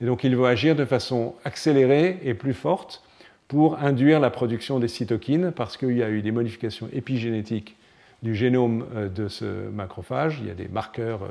Et 0.00 0.04
donc 0.04 0.22
il 0.22 0.36
va 0.36 0.50
agir 0.50 0.76
de 0.76 0.84
façon 0.84 1.34
accélérée 1.44 2.20
et 2.22 2.32
plus 2.32 2.54
forte 2.54 3.02
pour 3.48 3.80
induire 3.80 4.20
la 4.20 4.30
production 4.30 4.78
des 4.78 4.86
cytokines, 4.86 5.50
parce 5.50 5.76
qu'il 5.76 5.96
y 5.96 6.04
a 6.04 6.10
eu 6.10 6.22
des 6.22 6.30
modifications 6.30 6.88
épigénétiques 6.92 7.74
du 8.22 8.36
génome 8.36 8.86
euh, 8.94 9.08
de 9.08 9.26
ce 9.26 9.68
macrophage. 9.68 10.38
Il 10.40 10.46
y 10.46 10.50
a 10.52 10.54
des 10.54 10.68
marqueurs 10.68 11.24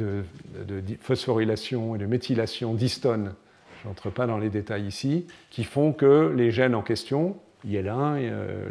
euh, 0.00 0.22
de, 0.68 0.84
phosphorylation 1.00 1.96
et 1.96 1.98
de 1.98 2.06
méthylation 2.06 2.72
d'histone, 2.72 3.34
je 3.82 3.88
n'entre 3.88 4.10
pas 4.10 4.28
dans 4.28 4.38
les 4.38 4.48
détails 4.48 4.86
ici, 4.86 5.26
qui 5.50 5.64
font 5.64 5.92
que 5.92 6.32
les 6.36 6.52
gènes 6.52 6.76
en 6.76 6.82
question, 6.82 7.36
IL1, 7.66 8.18
euh, 8.22 8.68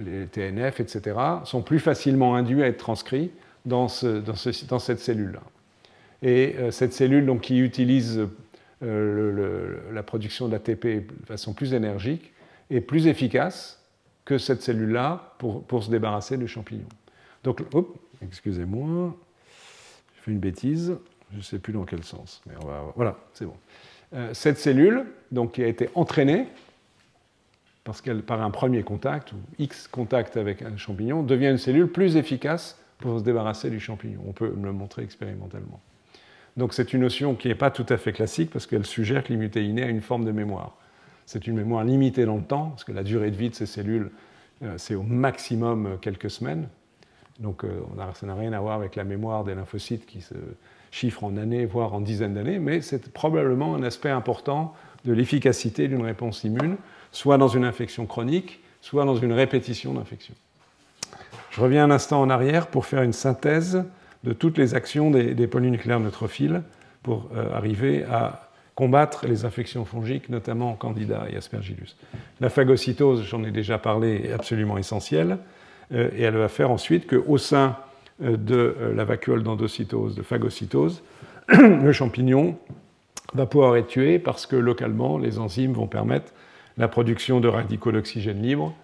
les, 0.00 0.26
TNF, 0.26 0.80
etc., 0.80 1.16
sont 1.44 1.62
plus 1.62 1.78
facilement 1.78 2.34
induits 2.34 2.64
à 2.64 2.66
être 2.66 2.78
transcrits 2.78 3.30
dans, 3.68 3.88
cette 3.88 4.98
cellule-là. 4.98 5.42
Et 6.22 6.56
cette 6.70 6.92
cellule 6.92 7.26
donc, 7.26 7.42
qui 7.42 7.58
utilise 7.58 8.26
euh, 8.80 9.76
la 9.92 10.04
production 10.04 10.46
d'ATP 10.46 10.86
de 10.86 11.26
façon 11.26 11.52
plus 11.52 11.74
énergique 11.74 12.32
et 12.70 12.80
plus 12.80 13.08
efficace 13.08 13.82
que 14.24 14.38
cette 14.38 14.62
cellule-là 14.62 15.34
pour, 15.38 15.82
se 15.82 15.90
débarrasser 15.90 16.36
du 16.36 16.46
champignon. 16.46 16.86
Donc, 17.42 17.60
excusez-moi, 18.22 19.16
j'ai 20.14 20.22
fait 20.22 20.30
une 20.30 20.38
bêtise, 20.38 20.96
je 21.32 21.38
ne 21.38 21.42
sais 21.42 21.58
plus 21.58 21.72
dans 21.72 21.84
quel 21.84 22.04
sens, 22.04 22.40
mais 22.46 22.54
on 22.62 22.66
va, 22.66 22.84
voilà, 22.94 23.16
c'est 23.32 23.46
bon. 23.46 23.56
Euh, 24.14 24.32
cette 24.32 24.58
cellule, 24.58 25.06
donc, 25.32 25.52
qui 25.52 25.64
a 25.64 25.66
été 25.66 25.88
entraînée, 25.96 26.46
parce 27.82 28.00
par 28.24 28.42
un 28.42 28.50
premier 28.52 28.84
contact, 28.84 29.32
ou 29.32 29.36
X 29.58 29.88
contact 29.88 30.36
avec 30.36 30.62
un 30.62 30.76
champignon, 30.76 31.24
devient 31.24 31.48
une 31.48 31.58
cellule 31.58 31.88
plus 31.88 32.16
efficace 32.16 32.78
pour 32.98 33.18
se 33.18 33.24
débarrasser 33.24 33.70
du 33.70 33.80
champignon. 33.80 34.20
On 34.26 34.32
peut 34.32 34.52
le 34.60 34.72
montrer 34.72 35.02
expérimentalement. 35.02 35.80
Donc 36.56 36.74
c'est 36.74 36.92
une 36.92 37.02
notion 37.02 37.34
qui 37.34 37.48
n'est 37.48 37.54
pas 37.54 37.70
tout 37.70 37.86
à 37.88 37.96
fait 37.96 38.12
classique 38.12 38.50
parce 38.50 38.66
qu'elle 38.66 38.84
suggère 38.84 39.22
que 39.22 39.28
l'immunité 39.28 39.64
innée 39.64 39.84
a 39.84 39.88
une 39.88 40.00
forme 40.00 40.24
de 40.24 40.32
mémoire. 40.32 40.76
C'est 41.24 41.46
une 41.46 41.56
mémoire 41.56 41.84
limitée 41.84 42.24
dans 42.24 42.36
le 42.36 42.42
temps, 42.42 42.70
parce 42.70 42.84
que 42.84 42.92
la 42.92 43.04
durée 43.04 43.30
de 43.30 43.36
vie 43.36 43.50
de 43.50 43.54
ces 43.54 43.66
cellules, 43.66 44.10
euh, 44.62 44.74
c'est 44.76 44.94
au 44.94 45.02
maximum 45.02 45.86
euh, 45.86 45.96
quelques 45.96 46.30
semaines. 46.30 46.68
Donc 47.38 47.64
euh, 47.64 47.80
ça 48.14 48.26
n'a 48.26 48.34
rien 48.34 48.52
à 48.52 48.60
voir 48.60 48.76
avec 48.76 48.96
la 48.96 49.04
mémoire 49.04 49.44
des 49.44 49.54
lymphocytes 49.54 50.06
qui 50.06 50.20
se 50.20 50.34
chiffre 50.90 51.22
en 51.22 51.36
années, 51.36 51.66
voire 51.66 51.94
en 51.94 52.00
dizaines 52.00 52.34
d'années, 52.34 52.58
mais 52.58 52.80
c'est 52.80 53.12
probablement 53.12 53.74
un 53.76 53.82
aspect 53.82 54.10
important 54.10 54.74
de 55.04 55.12
l'efficacité 55.12 55.86
d'une 55.86 56.02
réponse 56.02 56.42
immune, 56.42 56.76
soit 57.12 57.38
dans 57.38 57.48
une 57.48 57.64
infection 57.64 58.06
chronique, 58.06 58.60
soit 58.80 59.04
dans 59.04 59.16
une 59.16 59.32
répétition 59.32 59.94
d'infection. 59.94 60.34
Je 61.50 61.60
reviens 61.60 61.84
un 61.84 61.90
instant 61.90 62.20
en 62.20 62.30
arrière 62.30 62.68
pour 62.68 62.86
faire 62.86 63.02
une 63.02 63.12
synthèse 63.12 63.84
de 64.24 64.32
toutes 64.32 64.58
les 64.58 64.74
actions 64.74 65.10
des, 65.10 65.46
polynucléaires 65.46 66.00
neutrophiles 66.00 66.62
pour 67.02 67.28
euh, 67.34 67.52
arriver 67.54 68.04
à 68.04 68.48
combattre 68.74 69.26
les 69.26 69.44
infections 69.44 69.84
fongiques, 69.84 70.28
notamment 70.28 70.74
Candida 70.74 71.26
et 71.30 71.36
Aspergillus. 71.36 71.96
La 72.40 72.48
phagocytose, 72.48 73.24
j'en 73.24 73.42
ai 73.42 73.50
déjà 73.50 73.78
parlé, 73.78 74.26
est 74.26 74.32
absolument 74.32 74.78
essentielle, 74.78 75.38
euh, 75.92 76.10
et 76.16 76.22
elle 76.22 76.36
va 76.36 76.48
faire 76.48 76.70
ensuite 76.70 77.08
qu'au 77.08 77.38
sein 77.38 77.76
euh, 78.22 78.36
de 78.36 78.76
la 78.94 79.04
vacuole 79.04 79.42
d'endocytose, 79.42 80.14
de 80.14 80.22
phagocytose, 80.22 81.02
le 81.48 81.92
champignon 81.92 82.56
va 83.34 83.46
pouvoir 83.46 83.76
être 83.76 83.88
tué 83.88 84.18
parce 84.18 84.46
que 84.46 84.56
localement, 84.56 85.18
les 85.18 85.38
enzymes 85.38 85.72
vont 85.72 85.86
permettre 85.86 86.32
la 86.76 86.88
production 86.88 87.40
de 87.40 87.48
radicaux 87.48 87.90
d'oxygène 87.90 88.40
libres 88.42 88.74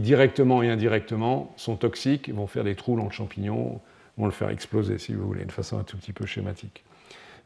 directement 0.00 0.62
et 0.62 0.70
indirectement, 0.70 1.52
sont 1.56 1.76
toxiques 1.76 2.32
vont 2.32 2.46
faire 2.46 2.64
des 2.64 2.74
trous 2.74 2.96
dans 2.96 3.04
le 3.04 3.10
champignon, 3.10 3.80
vont 4.18 4.26
le 4.26 4.32
faire 4.32 4.50
exploser, 4.50 4.98
si 4.98 5.14
vous 5.14 5.26
voulez, 5.26 5.44
de 5.44 5.52
façon 5.52 5.78
un 5.78 5.84
tout 5.84 5.96
petit 5.96 6.12
peu 6.12 6.26
schématique. 6.26 6.84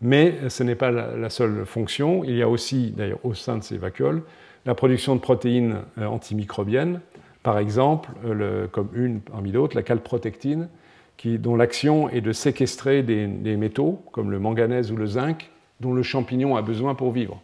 Mais 0.01 0.49
ce 0.49 0.63
n'est 0.63 0.75
pas 0.75 0.91
la, 0.91 1.31
seule 1.31 1.65
fonction. 1.65 2.23
Il 2.25 2.37
y 2.37 2.43
a 2.43 2.49
aussi, 2.49 2.91
d'ailleurs, 2.91 3.25
au 3.25 3.35
sein 3.35 3.57
de 3.57 3.63
ces 3.63 3.79
vacuoles, 3.79 4.23
la 4.67 4.75
production 4.75 5.15
de 5.15 5.21
protéines 5.21 5.77
euh, 5.99 6.07
antimicrobiennes, 6.07 7.01
par 7.43 7.59
exemple, 7.59 8.11
euh, 8.25 8.67
comme 8.67 8.91
une 8.95 9.21
parmi 9.21 9.53
d'autres, 9.53 9.77
la 9.77 9.83
calprotectine, 9.83 10.69
qui, 11.17 11.39
dont 11.39 11.57
l'action 11.57 12.11
est 12.11 12.21
de 12.21 12.33
séquestrer 12.33 13.03
des, 13.03 13.57
métaux, 13.57 14.03
comme 14.13 14.31
le 14.31 14.39
manganèse 14.39 14.93
ou 14.93 14.97
le 14.97 15.07
zinc, 15.07 15.51
dont 15.81 15.95
le 15.95 16.03
champignon 16.03 16.57
a 16.57 16.63
besoin 16.63 16.95
pour 16.95 17.13
vivre. 17.13 17.41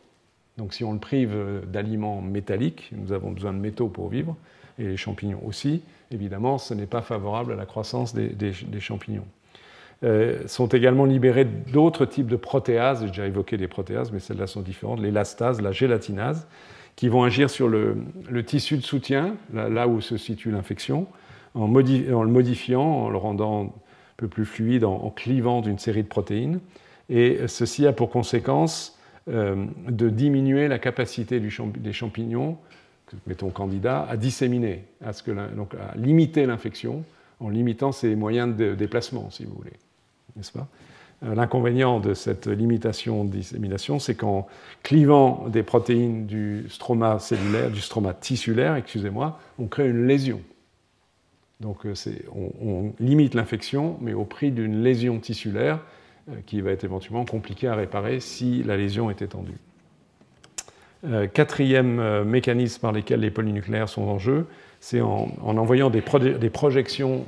Donc 0.58 0.74
si 0.74 0.84
on 0.84 0.92
le 0.92 0.98
prive 0.98 1.32
euh, 1.34 1.60
d'aliments 1.64 2.20
métalliques, 2.20 2.90
nous 2.92 3.12
avons 3.12 3.30
besoin 3.30 3.52
de 3.52 3.58
métaux 3.58 3.88
pour 3.88 4.08
vivre, 4.08 4.36
et 4.82 4.88
les 4.88 4.96
champignons 4.96 5.40
aussi, 5.46 5.82
évidemment, 6.10 6.58
ce 6.58 6.74
n'est 6.74 6.86
pas 6.86 7.02
favorable 7.02 7.52
à 7.52 7.56
la 7.56 7.66
croissance 7.66 8.14
des, 8.14 8.80
champignons. 8.80 9.26
Euh, 10.04 10.46
sont 10.48 10.66
également 10.66 11.04
libérés 11.04 11.44
d'autres 11.44 12.04
types 12.04 12.26
de 12.26 12.36
protéases, 12.36 13.02
j'ai 13.02 13.08
déjà 13.08 13.26
évoqué 13.26 13.56
des 13.56 13.68
protéases, 13.68 14.10
mais 14.10 14.18
celles-là 14.18 14.48
sont 14.48 14.60
différentes, 14.60 15.00
l'élastase, 15.00 15.60
la 15.60 15.70
gélatinase, 15.70 16.48
qui 16.96 17.08
vont 17.08 17.22
agir 17.22 17.48
sur 17.48 17.68
le, 17.68 17.96
tissu 18.44 18.76
de 18.76 18.82
soutien, 18.82 19.36
là, 19.54 19.86
où 19.86 20.00
se 20.00 20.16
situe 20.16 20.50
l'infection, 20.50 21.06
en, 21.54 21.66
le 21.66 22.26
modifiant, 22.26 22.82
en 22.82 23.08
le 23.08 23.16
rendant 23.16 23.66
un 23.66 23.70
peu 24.16 24.28
plus 24.28 24.44
fluide, 24.44 24.84
en, 24.84 25.10
clivant 25.10 25.60
d'une 25.60 25.78
série 25.78 26.02
de 26.02 26.08
protéines. 26.08 26.60
Et 27.08 27.46
ceci 27.46 27.86
a 27.86 27.92
pour 27.92 28.10
conséquence 28.10 28.98
euh, 29.28 29.66
de 29.88 30.10
diminuer 30.10 30.66
la 30.66 30.78
capacité 30.78 31.40
des 31.40 31.92
champignons 31.92 32.58
mettons 33.26 33.50
candidat, 33.50 34.06
à 34.08 34.16
disséminer, 34.16 34.84
à, 35.04 35.12
ce 35.12 35.22
que, 35.22 35.30
donc 35.54 35.74
à 35.74 35.96
limiter 35.96 36.46
l'infection 36.46 37.04
en 37.40 37.48
limitant 37.48 37.92
ses 37.92 38.14
moyens 38.14 38.56
de 38.56 38.74
déplacement, 38.74 39.30
si 39.30 39.44
vous 39.44 39.54
voulez. 39.54 39.72
N'est-ce 40.36 40.52
pas? 40.52 40.68
Euh, 41.24 41.34
L'inconvénient 41.34 42.00
de 42.00 42.14
cette 42.14 42.46
limitation 42.46 43.24
de 43.24 43.30
dissémination, 43.30 43.98
c'est 43.98 44.14
qu'en 44.14 44.46
clivant 44.82 45.48
des 45.48 45.62
protéines 45.62 46.26
du 46.26 46.66
stroma 46.68 47.18
cellulaire, 47.18 47.70
du 47.70 47.80
stroma 47.80 48.14
tissulaire, 48.14 48.76
excusez-moi, 48.76 49.38
on 49.58 49.66
crée 49.66 49.88
une 49.88 50.06
lésion. 50.06 50.40
Donc 51.60 51.86
euh, 51.86 51.94
on, 52.34 52.92
limite 52.98 53.34
l'infection, 53.34 53.96
mais 54.00 54.14
au 54.14 54.24
prix 54.24 54.50
d'une 54.50 54.82
lésion 54.82 55.18
tissulaire 55.18 55.80
euh, 56.28 56.34
qui 56.46 56.60
va 56.60 56.72
être 56.72 56.84
éventuellement 56.84 57.24
compliquée 57.24 57.68
à 57.68 57.74
réparer 57.74 58.20
si 58.20 58.62
la 58.64 58.76
lésion 58.76 59.10
est 59.10 59.22
étendue. 59.22 59.58
Quatrième 61.32 62.22
mécanisme 62.24 62.80
par 62.80 62.92
lequel 62.92 63.20
les 63.20 63.30
polynucléaires 63.30 63.88
sont 63.88 64.02
en 64.02 64.18
jeu, 64.18 64.46
c'est 64.80 65.00
en, 65.00 65.28
envoyant 65.42 65.90
des, 65.90 66.00
projections 66.00 67.24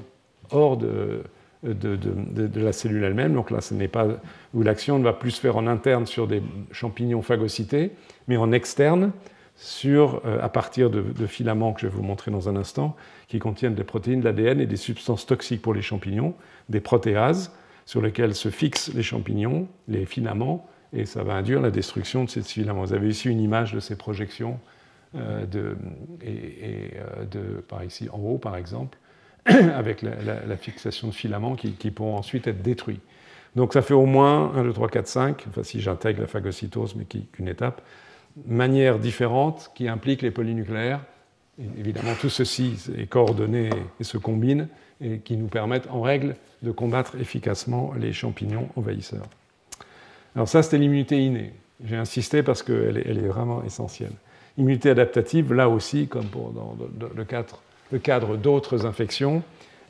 hors 0.51 0.77
de, 0.77 1.23
de, 1.63 1.97
de, 1.97 2.61
la 2.61 2.73
cellule 2.73 3.05
elle-même. 3.05 3.35
Donc 3.35 3.51
là, 3.51 3.61
ce 3.61 3.75
n'est 3.75 3.89
pas 3.89 4.07
où 4.55 4.63
l'action 4.63 4.99
ne 4.99 5.05
va 5.05 5.13
plus 5.13 5.33
se 5.33 5.41
faire 5.41 5.57
en 5.57 5.67
interne 5.67 6.07
sur 6.07 6.27
des 6.27 6.43
champignons 6.73 7.23
phagocytés, 7.23 7.93
mais 8.29 8.37
en 8.37 8.53
externe 8.53 9.13
sur, 9.57 10.21
à 10.43 10.49
partir 10.49 10.91
de, 10.91 11.27
filaments 11.27 11.73
que 11.73 11.81
je 11.81 11.87
vais 11.87 11.93
vous 11.93 12.03
montrer 12.03 12.31
dans 12.31 12.49
un 12.49 12.57
instant, 12.57 12.97
qui 13.29 13.39
contiennent 13.39 13.75
des 13.75 13.85
protéines, 13.85 14.21
de 14.21 14.25
l'ADN 14.25 14.61
et 14.61 14.67
des 14.67 14.77
substances 14.77 15.27
toxiques 15.27 15.63
pour 15.63 15.75
les 15.75 15.83
champignons, 15.83 16.35
des 16.69 16.81
protéases 16.81 17.53
sur 17.87 18.03
lesquelles 18.03 18.35
se 18.35 18.49
fixent 18.49 18.93
les 18.95 19.03
champignons, 19.03 19.69
les 19.89 20.07
filaments, 20.07 20.67
et 20.95 21.07
ça 21.07 21.23
va 21.23 21.35
induire 21.35 21.61
la 21.61 21.71
destruction 21.71 22.25
de 22.25 22.31
ces 22.31 22.43
filaments. 22.43 22.85
Vous 22.85 22.95
avez 22.95 23.09
ici 23.09 23.29
une 23.29 23.41
image 23.41 23.73
de 23.73 23.81
ces 23.81 23.97
projections, 23.97 24.59
euh, 25.17 25.45
euh, 25.55 27.25
de, 27.31 27.61
par 27.69 27.85
ici 27.85 28.09
en 28.13 28.19
haut 28.19 28.39
par 28.39 28.57
exemple, 28.57 28.99
avec 29.47 30.03
la, 30.03 30.57
fixation 30.57 31.09
de 31.09 31.13
filaments 31.13 31.57
qui, 31.57 31.91
pourront 31.91 32.17
ensuite 32.17 32.47
être 32.47 32.63
détruits. 32.63 33.01
Donc 33.57 33.73
ça 33.73 33.83
fait 33.83 33.95
au 33.95 34.07
moins 34.07 34.53
1, 34.55 34.65
2, 34.65 34.73
3, 34.73 34.89
4, 34.89 35.07
5, 35.07 35.45
enfin 35.49 35.63
si 35.63 35.81
j'intègre 35.81 36.23
la 36.23 36.27
phagocytose, 36.27 36.95
mais 36.97 37.05
qu'une 37.05 37.49
étape, 37.49 37.83
manières 38.47 38.99
différentes 38.99 39.71
qui 39.75 39.89
impliquent 39.89 40.23
les 40.23 40.31
polynucléaires. 40.31 41.01
évidemment, 41.79 42.15
tout 42.21 42.31
ceci 42.31 42.75
est 42.97 43.07
coordonné 43.07 43.71
et 44.01 44.05
se 44.05 44.17
combine 44.17 44.69
et 45.01 45.19
qui 45.19 45.37
nous 45.37 45.49
permettent 45.49 45.89
en 45.91 46.01
règle 46.01 46.37
de 46.63 46.71
combattre 46.71 47.17
efficacement 47.17 47.93
les 47.99 48.13
champignons 48.13 48.69
envahisseurs. 48.77 49.29
Alors 50.35 50.49
ça, 50.49 50.63
c'était 50.63 50.79
l'immunité 50.79 51.19
innée. 51.19 51.53
J'ai 51.85 51.97
insisté 51.97 52.43
parce 52.43 52.63
qu'elle 52.63 52.99
est, 52.99 53.07
elle 53.07 53.19
est, 53.19 53.29
vraiment 53.29 53.63
essentielle. 53.65 54.13
Immunité 54.59 54.91
adaptative, 54.91 55.53
là 55.53 55.69
aussi, 55.69 56.07
comme 56.07 56.27
dans 56.27 56.77
le 57.91 57.99
cadre, 57.99 58.37
d'autres 58.37 58.87
infections, 58.87 59.43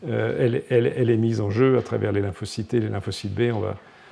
euh, 0.06 0.60
elle, 0.68 1.10
est 1.10 1.16
mise 1.16 1.40
en 1.40 1.50
jeu 1.50 1.78
à 1.78 1.82
travers 1.82 2.12
les 2.12 2.20
lymphocytes 2.20 2.72
les 2.72 2.88
lymphocytes 2.88 3.34
B. 3.34 3.52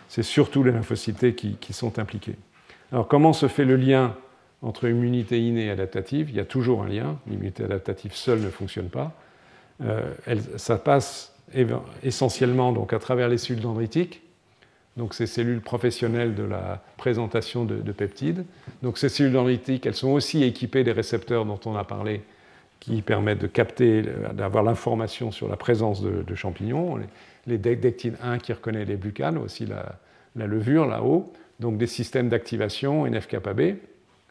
C'est 0.09 0.23
surtout 0.23 0.63
les 0.63 0.73
lymphocytes 0.73 1.35
qui, 1.37 1.57
qui, 1.57 1.73
sont 1.73 1.99
impliqués. 1.99 2.37
Alors 2.93 3.09
comment 3.09 3.33
se 3.33 3.49
fait 3.49 3.65
le 3.65 3.77
lien 3.77 4.15
entre 4.61 4.89
immunité 4.89 5.41
innée 5.41 5.67
et 5.67 5.71
adaptative? 5.71 6.31
Il 6.31 6.37
y 6.37 6.41
a 6.41 6.45
toujours 6.45 6.83
un 6.83 6.89
lien. 6.89 7.19
L'immunité 7.27 7.65
adaptative 7.65 8.15
seule 8.15 8.41
ne 8.41 8.51
fonctionne 8.51 8.89
pas. 8.89 9.13
Euh, 9.83 10.03
ça 10.57 10.77
passe 10.77 11.35
essentiellement 12.03 12.73
donc, 12.73 12.93
à 12.93 12.99
travers 12.99 13.29
les 13.29 13.39
cellules 13.39 13.63
dendritiques, 13.63 14.22
donc 14.97 15.15
ces 15.15 15.27
cellules 15.27 15.61
professionnelles 15.61 16.35
de 16.35 16.43
la 16.43 16.83
présentation 16.97 17.65
de, 17.65 17.93
peptides. 17.93 18.45
Donc 18.83 18.99
ces 18.99 19.09
cellules 19.09 19.33
dendritiques, 19.33 19.87
elles 19.87 19.95
sont 19.95 20.11
aussi 20.11 20.43
équipées 20.45 20.85
des 20.85 20.93
récepteurs 20.93 21.45
dont 21.47 21.61
on 21.65 21.77
a 21.77 21.85
parlé, 21.85 22.23
qui 22.81 23.01
permettent 23.01 23.41
de 23.41 23.47
capter, 23.47 24.05
d'avoir 24.35 24.65
l'information 24.65 25.31
sur 25.31 25.49
la 25.49 25.57
présence 25.57 26.03
de, 26.03 26.35
champignons. 26.35 26.99
Les, 27.47 27.59
les 27.59 28.13
1 28.23 28.39
qui 28.39 28.53
reconnaît 28.53 28.85
les 28.85 28.97
glucanes, 28.97 29.39
aussi 29.39 29.67
la, 29.67 30.47
levure 30.47 30.87
là-haut. 30.87 31.33
Donc 31.61 31.79
des 31.79 31.87
systèmes 31.87 32.29
d'activation 32.29 33.07
NF-kappa-B, 33.07 33.77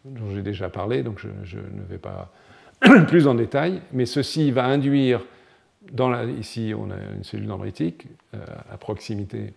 dont 0.05 0.29
j'ai 0.33 0.41
déjà 0.41 0.69
parlé, 0.69 1.01
donc 1.01 1.19
je, 1.19 1.29
je 1.43 1.57
ne 1.57 1.83
vais 1.89 1.97
pas 1.97 2.31
plus 3.07 3.27
en 3.27 3.35
détail, 3.35 3.81
mais 3.93 4.05
ceci 4.05 4.51
va 4.51 4.65
induire 4.65 5.21
ici, 6.39 6.73
on 6.77 6.91
a 6.91 6.95
une 7.15 7.23
cellule 7.23 7.47
dendritique 7.47 8.07
euh, 8.33 8.39
à 8.71 8.77
proximité 8.77 9.53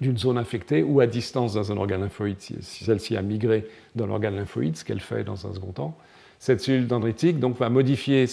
d'une 0.00 0.18
zone 0.18 0.38
infectée 0.38 0.82
ou 0.82 1.00
à 1.00 1.06
distance 1.06 1.54
dans 1.54 1.70
un 1.72 1.76
organe 1.76 2.00
lymphoïde, 2.00 2.40
si, 2.40 2.84
celle-ci 2.84 3.16
a 3.16 3.22
migré 3.22 3.66
dans 3.94 4.06
l'organe 4.06 4.36
lymphoïde, 4.36 4.76
ce 4.76 4.84
qu'elle 4.84 5.00
fait 5.00 5.24
dans 5.24 5.46
un 5.46 5.54
second 5.54 5.72
temps. 5.72 5.98
Cette 6.38 6.60
cellule 6.60 6.86
dendritique 6.86 7.38
donc, 7.38 7.56
va 7.58 7.70
modifier 7.70 8.26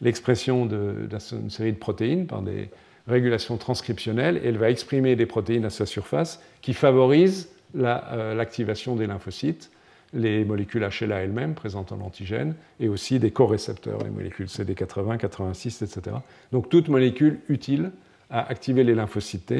l'expression 0.00 0.66
d'une 0.66 1.50
série 1.50 1.72
de 1.72 1.78
protéines 1.78 2.26
par 2.26 2.42
des 2.42 2.68
régulations 3.06 3.56
transcriptionnelles 3.56 4.40
et 4.42 4.48
elle 4.48 4.58
va 4.58 4.70
exprimer 4.70 5.16
des 5.16 5.26
protéines 5.26 5.64
à 5.64 5.70
sa 5.70 5.86
surface 5.86 6.42
qui 6.60 6.74
favorisent 6.74 7.48
euh, 7.76 8.34
l'activation 8.34 8.96
des 8.96 9.06
lymphocytes 9.06 9.70
les 10.12 10.44
molécules 10.44 10.82
HLA 10.82 11.22
elles-mêmes 11.22 11.54
présentant 11.54 11.96
l'antigène, 11.96 12.54
et 12.80 12.88
aussi 12.88 13.18
des 13.18 13.30
co-récepteurs, 13.30 14.02
les 14.02 14.10
molécules 14.10 14.46
CD80, 14.46 15.18
86, 15.18 15.82
etc. 15.82 16.16
Donc 16.52 16.68
toute 16.68 16.88
molécule 16.88 17.40
utile 17.48 17.92
à 18.30 18.48
activer 18.48 18.84
les 18.84 18.94
lymphocytes 18.94 19.52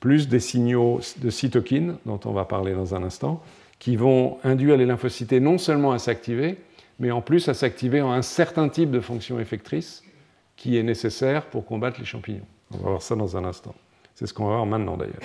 plus 0.00 0.28
des 0.28 0.40
signaux 0.40 1.00
de 1.18 1.30
cytokines, 1.30 1.96
dont 2.06 2.20
on 2.24 2.32
va 2.32 2.44
parler 2.44 2.72
dans 2.72 2.94
un 2.94 3.02
instant, 3.02 3.42
qui 3.78 3.96
vont 3.96 4.38
induire 4.44 4.76
les 4.76 4.86
lymphocytes 4.86 5.32
non 5.32 5.58
seulement 5.58 5.92
à 5.92 5.98
s'activer, 5.98 6.56
mais 6.98 7.10
en 7.10 7.20
plus 7.20 7.48
à 7.48 7.54
s'activer 7.54 8.00
en 8.00 8.12
un 8.12 8.22
certain 8.22 8.68
type 8.68 8.90
de 8.90 9.00
fonction 9.00 9.40
effectrice 9.40 10.02
qui 10.56 10.78
est 10.78 10.82
nécessaire 10.82 11.46
pour 11.46 11.64
combattre 11.64 11.98
les 11.98 12.06
champignons. 12.06 12.46
On 12.72 12.78
va 12.78 12.90
voir 12.90 13.02
ça 13.02 13.16
dans 13.16 13.36
un 13.36 13.44
instant. 13.44 13.74
C'est 14.14 14.26
ce 14.26 14.34
qu'on 14.34 14.46
va 14.46 14.54
voir 14.54 14.66
maintenant 14.66 14.96
d'ailleurs. 14.96 15.20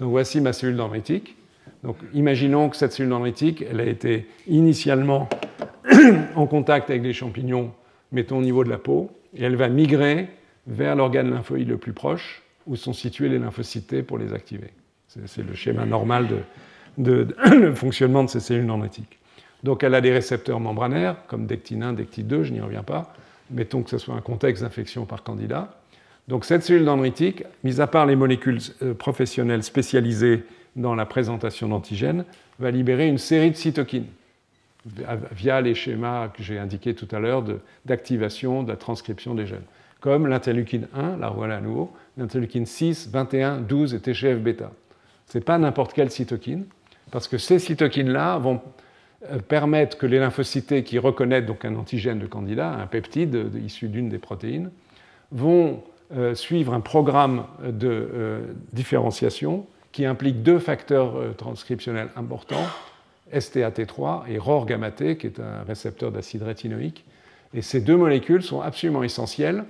Donc 0.00 0.10
voici 0.10 0.40
ma 0.40 0.52
cellule 0.52 0.76
dendritique. 0.76 1.36
Donc, 1.82 1.96
imaginons 2.12 2.68
que 2.68 2.76
cette 2.76 2.92
cellule 2.92 3.10
dendritique, 3.10 3.64
elle 3.70 3.80
a 3.80 3.84
été 3.84 4.26
initialement 4.46 5.28
en 6.34 6.46
contact 6.46 6.90
avec 6.90 7.02
les 7.02 7.12
champignons, 7.12 7.72
mettons 8.12 8.38
au 8.38 8.42
niveau 8.42 8.64
de 8.64 8.70
la 8.70 8.78
peau, 8.78 9.10
et 9.34 9.44
elle 9.44 9.56
va 9.56 9.68
migrer 9.68 10.28
vers 10.66 10.94
l'organe 10.96 11.30
lymphoïde 11.30 11.68
le 11.68 11.78
plus 11.78 11.92
proche, 11.92 12.42
où 12.70 12.76
sont 12.76 12.92
situés 12.92 13.28
les 13.28 13.38
lymphocytes 13.38 14.02
pour 14.02 14.16
les 14.16 14.32
activer. 14.32 14.70
C'est 15.08 15.42
le 15.42 15.54
schéma 15.54 15.84
normal 15.84 16.28
de, 16.96 17.26
fonctionnement 17.74 18.22
de 18.22 18.30
ces 18.30 18.38
cellules 18.38 18.66
dendritiques. 18.66 19.18
Donc, 19.64 19.82
elle 19.82 19.94
a 19.94 20.00
des 20.00 20.12
récepteurs 20.12 20.60
membranaires, 20.60 21.16
comme 21.26 21.46
dectine 21.46 21.82
1, 21.82 21.92
dectine 21.94 22.26
2, 22.28 22.44
je 22.44 22.52
n'y 22.52 22.60
reviens 22.60 22.84
pas. 22.84 23.12
Mettons 23.50 23.82
que 23.82 23.90
ce 23.90 23.98
soit 23.98 24.14
un 24.14 24.20
contexte 24.20 24.62
d'infection 24.62 25.04
par 25.04 25.24
candidat. 25.24 25.80
Donc, 26.28 26.44
cette 26.44 26.62
cellule 26.62 26.84
dendritique, 26.84 27.42
mis 27.64 27.80
à 27.80 27.88
part 27.88 28.06
les 28.06 28.14
molécules 28.14 28.60
euh, 28.82 28.94
professionnelles 28.94 29.64
spécialisées 29.64 30.44
dans 30.76 30.94
la 30.94 31.04
présentation 31.06 31.68
d'antigènes, 31.68 32.24
va 32.60 32.70
libérer 32.70 33.08
une 33.08 33.18
série 33.18 33.50
de 33.50 33.56
cytokines 33.56 34.06
via 35.32 35.60
les 35.60 35.74
schémas 35.74 36.28
que 36.28 36.42
j'ai 36.42 36.58
indiqués 36.58 36.94
tout 36.94 37.08
à 37.10 37.18
l'heure 37.18 37.44
d'activation 37.84 38.62
de, 38.62 38.70
la 38.70 38.76
transcription 38.76 39.34
des 39.34 39.46
gènes, 39.46 39.64
comme 40.00 40.26
l'interleukine 40.26 40.88
1, 40.94 41.16
la 41.18 41.28
voilà 41.28 41.56
à 41.56 41.60
nouveau, 41.60 41.92
l'interleukine 42.20 42.66
6, 42.66 43.10
21, 43.10 43.58
12 43.58 43.94
et 43.94 44.00
TGF-bêta. 44.00 44.72
Ce 45.26 45.38
n'est 45.38 45.44
pas 45.44 45.58
n'importe 45.58 45.92
quelle 45.92 46.10
cytokine, 46.10 46.66
parce 47.10 47.26
que 47.26 47.38
ces 47.38 47.58
cytokines-là 47.58 48.38
vont 48.38 48.60
euh, 49.30 49.38
permettre 49.38 49.98
que 49.98 50.06
les 50.06 50.18
lymphocytes 50.18 50.84
qui 50.84 50.98
reconnaissent 50.98 51.46
donc 51.46 51.64
un 51.64 51.74
antigène 51.76 52.18
de 52.18 52.26
candidat, 52.26 52.70
un 52.70 52.86
peptide 52.86 53.50
issu 53.64 53.88
d'une 53.88 54.08
des 54.08 54.18
protéines, 54.18 54.70
vont 55.32 55.82
euh, 56.12 56.34
suivre 56.34 56.74
un 56.74 56.80
programme 56.80 57.44
de 57.62 57.88
euh, 57.88 58.40
différenciation 58.72 59.66
qui 59.92 60.04
implique 60.04 60.42
deux 60.42 60.58
facteurs 60.58 61.16
euh, 61.16 61.32
transcriptionnels 61.32 62.08
importants, 62.16 62.66
STAT3 63.32 64.28
et 64.28 64.38
ROR-gamma-T, 64.38 65.18
qui 65.18 65.28
est 65.28 65.38
un 65.38 65.62
récepteur 65.62 66.10
d'acide 66.10 66.42
rétinoïque. 66.42 67.04
Et 67.54 67.62
ces 67.62 67.80
deux 67.80 67.96
molécules 67.96 68.42
sont 68.42 68.60
absolument 68.60 69.04
essentielles 69.04 69.64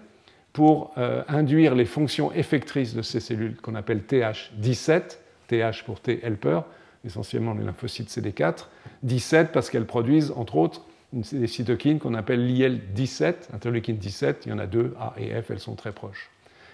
pour 0.53 0.93
euh, 0.99 1.23
induire 1.29 1.75
les 1.75 1.85
fonctions 1.85 2.33
effectrices 2.33 2.95
de 2.95 3.03
ces 3.03 3.21
cellules 3.21 3.57
qu'on 3.57 3.75
appelle 3.75 4.03
TH17, 4.09 5.19
TH 5.49 5.85
pour 5.85 6.01
T 6.01 6.21
helper, 6.25 6.61
essentiellement 7.05 7.55
les 7.55 7.65
lymphocytes 7.65 8.09
CD4, 8.09 8.67
17 9.03 9.53
parce 9.53 9.71
qu'elles 9.71 9.87
produisent 9.87 10.33
entre 10.37 10.57
autres 10.57 10.83
des 11.13 11.47
cytokines 11.47 11.99
qu'on 11.99 12.15
appelle 12.15 12.47
l'IL17, 12.47 13.35
interleukine 13.53 13.97
17, 13.97 14.43
il 14.47 14.51
y 14.51 14.53
en 14.53 14.59
a 14.59 14.67
deux, 14.67 14.95
A 15.01 15.15
et 15.19 15.31
F, 15.43 15.51
elles 15.51 15.59
sont 15.59 15.75
très 15.75 15.93
proches. 15.93 16.31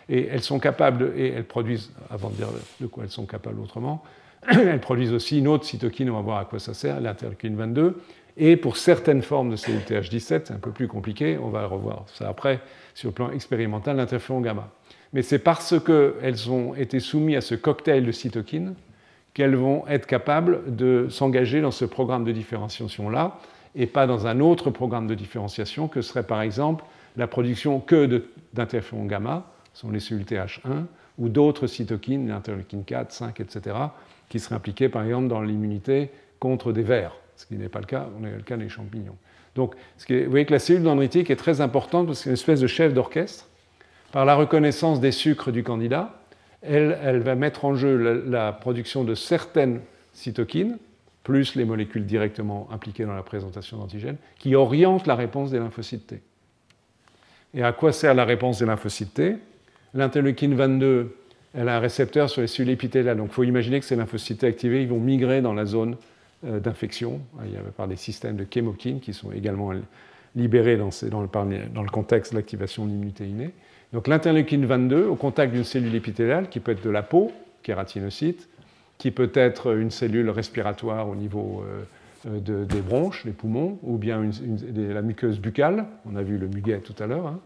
Et 0.09 0.27
elles 0.27 0.43
sont 0.43 0.59
capables, 0.59 1.13
et 1.17 1.29
elles 1.29 1.45
produisent, 1.45 1.91
avant 2.11 2.29
de 2.29 2.35
dire 2.35 2.49
de 2.81 2.87
quoi 2.87 3.05
elles 3.05 3.11
sont 3.11 3.25
capables 3.25 3.59
autrement, 3.61 4.05
elles 4.49 4.81
produisent 4.81 5.13
aussi 5.13 5.39
une 5.39 5.49
autre 5.49 5.65
cytokine, 5.65 6.11
on 6.11 6.17
va 6.17 6.21
voir 6.21 6.39
à 6.39 6.45
quoi 6.45 6.59
ça 6.59 6.75
sert, 6.75 7.01
l'interleukine 7.01 7.57
22. 7.57 8.01
Et 8.37 8.57
pour 8.57 8.77
certaines 8.77 9.23
formes 9.23 9.51
de 9.51 9.57
cellules 9.57 9.81
TH17, 9.81 10.21
c'est 10.21 10.51
un 10.51 10.59
peu 10.59 10.71
plus 10.71 10.89
compliqué, 10.89 11.39
on 11.39 11.49
va 11.49 11.67
revoir 11.67 12.05
ça 12.07 12.29
après, 12.29 12.61
sur 12.95 13.09
le 13.09 13.15
plan 13.15 13.31
expérimental, 13.31 13.97
l'interféron 13.97 14.41
gamma. 14.41 14.69
Mais 15.13 15.23
c'est 15.23 15.39
parce 15.39 15.75
qu'elles 15.81 16.51
ont 16.51 16.75
été 16.75 17.01
soumises 17.01 17.37
à 17.37 17.41
ce 17.41 17.55
cocktail 17.55 18.05
de 18.05 18.13
cytokines 18.13 18.75
qu'elles 19.33 19.57
vont 19.57 19.87
être 19.87 20.07
capables 20.07 20.75
de 20.75 21.09
s'engager 21.11 21.61
dans 21.61 21.71
ce 21.71 21.85
programme 21.85 22.25
de 22.25 22.33
différenciation-là, 22.33 23.39
et 23.75 23.87
pas 23.87 24.07
dans 24.07 24.27
un 24.27 24.41
autre 24.41 24.71
programme 24.71 25.07
de 25.07 25.15
différenciation 25.15 25.89
que 25.89 26.01
serait 26.01 26.23
par 26.23 26.41
exemple 26.41 26.85
la 27.17 27.27
production 27.27 27.81
que 27.81 28.23
d'interféron 28.55 29.05
gamma, 29.05 29.45
sont 29.75 29.91
les 29.91 30.01
cellules 30.01 30.25
TH1, 30.25 30.85
ou 31.19 31.29
d'autres 31.29 31.67
cytokines, 31.67 32.29
l'interleukine 32.29 32.85
4, 32.85 33.13
5, 33.13 33.41
etc., 33.41 33.77
qui 34.29 34.39
seraient 34.41 34.57
impliquées 34.57 34.89
par 34.89 35.05
exemple 35.05 35.29
dans 35.29 35.43
l'immunité 35.43 36.11
contre 36.41 36.73
des 36.73 36.83
vers, 36.83 37.13
ce 37.37 37.47
qui 37.47 37.57
n'est 37.57 37.69
pas 37.69 37.81
le 37.81 37.87
cas, 37.87 38.09
on 38.19 38.25
est 38.25 38.31
le 38.31 38.43
cas 38.43 38.57
des 38.57 38.69
champignons. 38.69 39.17
Donc, 39.55 39.75
vous 40.09 40.31
voyez 40.31 40.45
que 40.45 40.53
la 40.53 40.59
cellule 40.59 40.83
dendritique 40.83 41.31
est 41.31 41.37
très 41.37 41.61
importante 41.61 42.07
parce 42.07 42.19
que 42.19 42.25
c'est 42.25 42.31
une 42.31 42.35
espèce 42.35 42.61
de 42.61 42.67
chef 42.67 42.93
d'orchestre. 42.93 43.49
Par 44.13 44.25
la 44.25 44.35
reconnaissance 44.35 45.01
des 45.01 45.13
sucres 45.13 45.51
du 45.51 45.63
candidat, 45.63 46.21
elle, 46.63 47.21
va 47.21 47.35
mettre 47.35 47.65
en 47.65 47.75
jeu 47.75 48.23
la, 48.27 48.53
production 48.53 49.05
de 49.05 49.15
certaines 49.15 49.81
cytokines, 50.13 50.79
plus 51.23 51.55
les 51.55 51.65
molécules 51.65 52.07
directement 52.07 52.69
impliquées 52.71 53.05
dans 53.05 53.15
la 53.15 53.23
présentation 53.23 53.79
d'antigènes, 53.79 54.17
qui 54.39 54.55
orientent 54.55 55.07
la 55.07 55.17
réponse 55.17 55.51
des 55.51 55.59
lymphocytes 55.59 56.07
T. 56.07 56.23
Et 57.55 57.63
à 57.63 57.73
quoi 57.73 57.93
sert 57.93 58.15
la 58.15 58.25
réponse 58.25 58.59
des 58.59 58.67
lymphocytes 58.67 59.15
T? 59.15 59.37
L'interleukine 59.95 60.55
22, 60.55 61.17
elle 61.55 61.69
a 61.69 61.77
un 61.77 61.81
récepteur 61.81 62.29
sur 62.29 62.43
les 62.43 62.47
cellules 62.47 62.71
épithéliales. 62.71 63.17
Donc 63.17 63.29
il 63.31 63.35
faut 63.35 63.45
imaginer 63.45 63.81
que 63.81 63.87
ces 63.87 63.97
lymphocytes 63.97 64.41
T 64.41 64.47
activés 64.47 64.85
vont 64.87 65.01
migrer 65.01 65.41
dans 65.41 65.55
la 65.55 65.65
zone 65.65 65.97
d'infection 66.47 67.21
par 67.77 67.89
des 67.89 67.97
systèmes 67.97 68.37
de 68.37 68.47
chémokines 68.49 69.01
qui 69.01 69.13
sont 69.13 69.33
également 69.33 69.73
libérés 70.37 70.77
dans, 70.77 70.91
le, 71.21 71.91
contexte 71.91 72.33
de 72.33 72.37
l'activation 72.37 72.85
de 72.85 72.91
l'immunité 72.91 73.27
innée. 73.27 73.51
Donc 73.93 74.07
l'interleukine 74.07 74.67
22, 74.67 75.07
au 75.07 75.17
contact 75.17 75.53
d'une 75.53 75.65
cellule 75.65 75.95
épithéliale, 75.95 76.49
qui 76.49 76.61
peut 76.61 76.73
être 76.73 76.85
de 76.85 76.91
la 76.91 77.03
peau, 77.03 77.33
kératinocyte, 77.63 78.49
qui 78.99 79.11
peut 79.11 79.31
être 79.35 79.77
une 79.77 79.91
cellule 79.91 80.31
respiratoire 80.31 81.09
au 81.09 81.15
niveau 81.15 81.65
euh, 82.27 82.41
des 82.41 82.81
bronches, 82.81 83.25
des 83.25 83.33
poumons, 83.33 83.79
ou 83.83 83.99
bien 83.99 84.23
la 84.77 85.03
muqueuse 85.03 85.39
buccale, 85.39 85.87
on 86.11 86.17
a 86.17 86.23
vu 86.23 86.39
le 86.39 86.49
muguet 86.49 86.81
tout 86.81 86.95
à 87.03 87.07
l'heure. 87.07 87.27
Hein. 87.27 87.41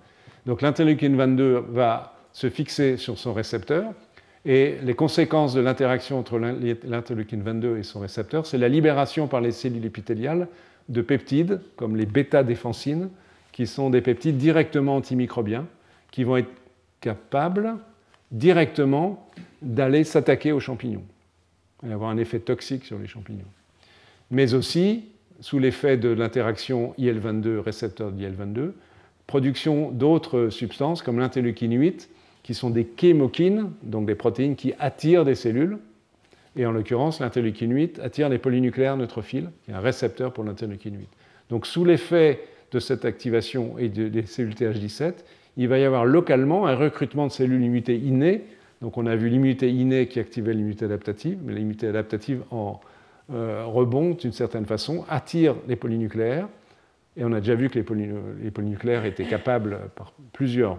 Donc 0.46 0.62
l'interleukine 0.62 1.16
22 1.16 1.64
va 1.70 2.14
se 2.32 2.48
fixer 2.48 2.96
sur 2.96 3.18
son 3.18 3.32
récepteur, 3.32 3.92
et 4.44 4.76
les 4.82 4.94
conséquences 4.94 5.52
de 5.52 5.60
l'interaction 5.60 6.18
entre 6.18 6.38
l'interleukine 6.38 7.42
22 7.42 7.78
et 7.78 7.82
son 7.82 8.00
récepteur, 8.00 8.46
c'est 8.46 8.58
la 8.58 8.68
libération 8.68 9.26
par 9.26 9.40
les 9.40 9.52
cellules 9.52 9.84
épithéliales 9.84 10.48
de 10.88 11.02
peptides, 11.02 11.60
comme 11.76 11.96
les 11.96 12.06
bêta-défensines, 12.06 13.10
qui 13.52 13.66
sont 13.66 13.90
des 13.90 14.00
peptides 14.00 14.38
directement 14.38 14.96
antimicrobiens, 14.96 15.66
qui 16.10 16.24
vont 16.24 16.38
être 16.38 16.50
capables 17.00 17.76
directement 18.30 19.28
d'aller 19.60 20.04
s'attaquer 20.04 20.52
aux 20.52 20.60
champignons 20.60 21.04
et 21.86 21.92
avoir 21.92 22.10
un 22.10 22.16
effet 22.16 22.38
toxique 22.38 22.84
sur 22.84 22.98
les 22.98 23.06
champignons. 23.06 23.44
Mais 24.30 24.54
aussi, 24.54 25.04
sous 25.40 25.58
l'effet 25.58 25.96
de 25.96 26.10
l'interaction 26.10 26.94
IL-22, 26.98 27.58
récepteur 27.58 28.12
d'IL-22, 28.12 28.72
production 29.26 29.90
d'autres 29.90 30.48
substances 30.50 31.02
comme 31.02 31.18
l'interleukine 31.18 31.78
8, 31.78 32.08
qui 32.50 32.54
sont 32.54 32.70
des 32.70 32.84
chémokines, 33.00 33.70
donc 33.84 34.06
des 34.06 34.16
protéines 34.16 34.56
qui 34.56 34.74
attirent 34.80 35.24
des 35.24 35.36
cellules. 35.36 35.78
Et 36.56 36.66
en 36.66 36.72
l'occurrence, 36.72 37.20
l'interleukine 37.20 37.72
8 37.72 38.00
attire 38.00 38.28
les 38.28 38.38
polynucléaires 38.38 38.96
neutrophiles, 38.96 39.50
qui 39.64 39.70
est 39.70 39.74
un 39.74 39.78
récepteur 39.78 40.32
pour 40.32 40.42
l'interleukine 40.42 40.96
8. 40.96 41.06
Donc 41.48 41.64
sous 41.64 41.84
l'effet 41.84 42.40
de 42.72 42.80
cette 42.80 43.04
activation 43.04 43.78
et 43.78 43.88
des 43.88 44.26
cellules 44.26 44.54
TH17, 44.54 45.12
il 45.58 45.68
va 45.68 45.78
y 45.78 45.84
avoir 45.84 46.04
localement 46.04 46.66
un 46.66 46.74
recrutement 46.74 47.28
de 47.28 47.30
cellules 47.30 47.62
immunité 47.62 47.96
innées. 47.96 48.42
Donc 48.82 48.98
on 48.98 49.06
a 49.06 49.14
vu 49.14 49.28
l'immunité 49.28 49.70
innée 49.70 50.08
qui 50.08 50.18
activait 50.18 50.52
l'immunité 50.52 50.86
adaptative, 50.86 51.38
mais 51.44 51.52
l'immunité 51.54 51.86
adaptative 51.86 52.42
en 52.50 52.80
euh, 53.32 53.62
rebond 53.64 54.14
d'une 54.14 54.32
certaine 54.32 54.66
façon, 54.66 55.04
attire 55.08 55.54
les 55.68 55.76
polynucléaires. 55.76 56.48
Et 57.16 57.24
on 57.24 57.32
a 57.32 57.38
déjà 57.38 57.54
vu 57.54 57.70
que 57.70 57.78
les 57.78 58.50
polynucléaires 58.50 59.04
étaient 59.04 59.26
capables, 59.26 59.78
par 59.94 60.12
plusieurs 60.32 60.78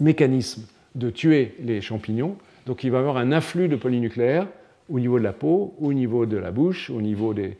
mécanismes, 0.00 0.66
de 0.94 1.10
tuer 1.10 1.54
les 1.60 1.80
champignons. 1.80 2.36
Donc 2.66 2.84
il 2.84 2.90
va 2.90 2.98
y 2.98 3.00
avoir 3.00 3.16
un 3.16 3.32
afflux 3.32 3.68
de 3.68 3.76
polynucléaires 3.76 4.46
au 4.88 5.00
niveau 5.00 5.18
de 5.18 5.24
la 5.24 5.32
peau, 5.32 5.74
au 5.80 5.92
niveau 5.92 6.26
de 6.26 6.36
la 6.36 6.50
bouche, 6.50 6.90
au 6.90 7.00
niveau 7.00 7.34
des, 7.34 7.56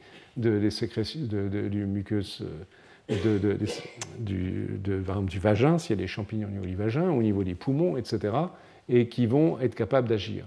sécrétions 0.71 1.21
du 1.21 1.87
muqueuse 1.87 2.43
euh, 3.11 3.59
du, 4.21 4.79
du, 4.81 5.39
vagin, 5.39 5.79
s'il 5.79 5.97
y 5.97 5.99
a 5.99 6.03
des 6.03 6.07
champignons 6.07 6.49
au 6.49 6.51
niveau 6.51 6.67
du 6.67 6.77
vagin, 6.77 7.11
au 7.11 7.23
niveau 7.23 7.45
des 7.45 7.55
poumons, 7.55 7.97
etc., 7.97 8.35
et 8.89 9.09
qui 9.09 9.27
vont 9.27 9.59
être 9.61 9.75
capables 9.75 10.09
d'agir. 10.09 10.47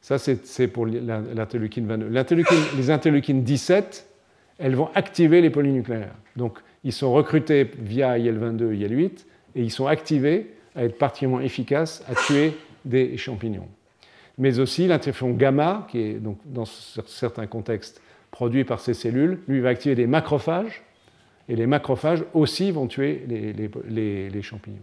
Ça, 0.00 0.18
c'est 0.18 0.68
pour 0.68 0.86
l'interleukine 0.86 1.86
22. 1.86 2.36
les 2.76 2.90
interleukines 2.90 3.42
17, 3.42 4.08
elles 4.58 4.74
vont 4.74 4.88
activer 4.94 5.40
les 5.40 5.50
polynucléaires. 5.50 6.14
Donc, 6.36 6.58
ils 6.84 6.92
sont 6.92 7.12
recrutés 7.12 7.70
via 7.78 8.18
IL-22 8.18 8.72
et 8.72 8.86
IL-8, 8.86 9.24
et 9.56 9.62
ils 9.62 9.70
sont 9.70 9.86
activés 9.86 10.54
à 10.76 10.84
être 10.84 10.98
particulièrement 10.98 11.40
efficace 11.40 12.04
à 12.08 12.14
tuer 12.14 12.52
des 12.84 13.16
champignons. 13.16 13.68
Mais 14.38 14.58
aussi 14.58 14.86
l'interféron 14.86 15.32
gamma, 15.32 15.86
qui 15.90 15.98
est 15.98 16.14
donc 16.14 16.38
dans 16.44 16.66
certains 16.66 17.46
contextes 17.46 18.00
produit 18.30 18.64
par 18.64 18.80
ces 18.80 18.92
cellules, 18.92 19.40
lui 19.48 19.60
va 19.60 19.70
activer 19.70 19.94
des 19.94 20.06
macrophages, 20.06 20.82
et 21.48 21.56
les 21.56 21.66
macrophages 21.66 22.24
aussi 22.34 22.70
vont 22.70 22.86
tuer 22.86 23.24
les, 23.28 24.42
champignons. 24.42 24.76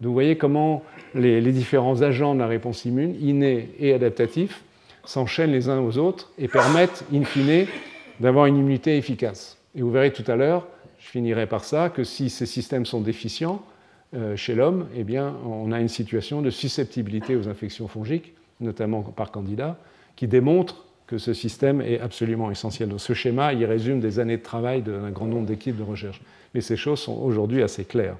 Donc 0.00 0.08
vous 0.08 0.12
voyez 0.12 0.36
comment 0.36 0.82
les, 1.14 1.40
différents 1.52 2.02
agents 2.02 2.34
de 2.34 2.40
la 2.40 2.46
réponse 2.46 2.84
immune, 2.84 3.16
innés 3.20 3.70
et 3.80 3.92
adaptatifs, 3.94 4.62
s'enchaînent 5.04 5.50
les 5.50 5.68
uns 5.68 5.80
aux 5.80 5.98
autres 5.98 6.30
et 6.38 6.46
permettent, 6.46 7.04
in 7.12 7.24
fine, 7.24 7.66
d'avoir 8.20 8.46
une 8.46 8.58
immunité 8.58 8.96
efficace. 8.96 9.58
Et 9.74 9.82
vous 9.82 9.90
verrez 9.90 10.12
tout 10.12 10.30
à 10.30 10.36
l'heure, 10.36 10.66
je 10.98 11.08
finirai 11.08 11.46
par 11.46 11.64
ça, 11.64 11.88
que 11.88 12.04
si 12.04 12.28
ces 12.28 12.46
systèmes 12.46 12.84
sont 12.84 13.00
déficients, 13.00 13.62
chez 14.34 14.54
l'homme, 14.54 14.86
eh 14.96 15.04
bien, 15.04 15.36
on 15.46 15.70
a 15.70 15.80
une 15.80 15.88
situation 15.88 16.42
de 16.42 16.50
susceptibilité 16.50 17.36
aux 17.36 17.48
infections 17.48 17.86
fongiques, 17.86 18.32
notamment 18.60 19.02
par 19.02 19.30
candida, 19.30 19.76
qui 20.16 20.26
démontre 20.26 20.84
que 21.10 21.18
ce 21.18 21.34
système 21.34 21.80
est 21.80 21.98
absolument 21.98 22.52
essentiel. 22.52 22.88
Ce 22.98 23.14
schéma, 23.14 23.52
il 23.52 23.64
résume 23.64 23.98
des 23.98 24.20
années 24.20 24.36
de 24.36 24.42
travail 24.42 24.82
d'un 24.82 25.10
grand 25.10 25.26
nombre 25.26 25.46
d'équipes 25.46 25.76
de 25.76 25.82
recherche. 25.82 26.20
Mais 26.54 26.60
ces 26.60 26.76
choses 26.76 27.00
sont 27.00 27.20
aujourd'hui 27.20 27.64
assez 27.64 27.84
claires. 27.84 28.16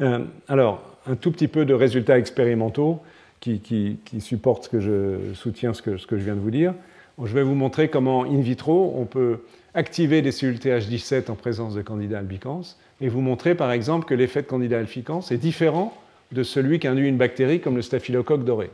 Euh, 0.00 0.24
alors, 0.48 0.82
un 1.06 1.14
tout 1.14 1.30
petit 1.30 1.46
peu 1.46 1.64
de 1.64 1.72
résultats 1.72 2.18
expérimentaux 2.18 3.00
qui, 3.38 3.98
supportent 4.18 4.64
ce 4.64 4.68
que 4.68 4.80
je 4.80 5.34
soutiens 5.34 5.72
ce 5.72 5.82
que, 5.82 5.98
ce 5.98 6.06
que 6.06 6.16
je 6.16 6.24
viens 6.24 6.34
de 6.34 6.40
vous 6.40 6.50
dire. 6.50 6.74
je 7.22 7.32
vais 7.32 7.42
vous 7.42 7.54
montrer 7.54 7.88
comment, 7.88 8.24
in 8.24 8.40
vitro, 8.40 8.94
on 8.96 9.04
peut 9.04 9.40
activer 9.74 10.20
des 10.20 10.32
cellules 10.32 10.58
TH17 10.58 11.30
en 11.30 11.34
présence 11.36 11.74
de 11.74 11.82
candida 11.82 12.18
albicans 12.18 12.62
et 13.02 13.08
vous 13.08 13.20
montrer 13.20 13.54
par 13.54 13.70
exemple 13.72 14.06
que 14.06 14.14
l'effet 14.14 14.40
de 14.40 14.46
Candida 14.46 14.78
albicans 14.78 15.20
est 15.30 15.36
différent 15.36 15.92
de 16.30 16.42
celui 16.42 16.78
qu'induit 16.78 17.08
une 17.08 17.18
bactérie 17.18 17.60
comme 17.60 17.76
le 17.76 17.82
staphylocoque 17.82 18.44
doré. 18.44 18.70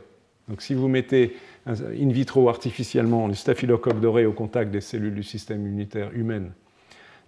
Donc 0.47 0.61
si 0.61 0.73
vous 0.73 0.87
mettez 0.87 1.35
in 1.67 2.09
vitro 2.09 2.47
artificiellement 2.47 3.27
le 3.27 3.33
staphylocoque 3.33 3.99
doré 3.99 4.25
au 4.25 4.31
contact 4.31 4.71
des 4.71 4.81
cellules 4.81 5.15
du 5.15 5.23
système 5.23 5.65
immunitaire 5.65 6.11
humaine, 6.13 6.51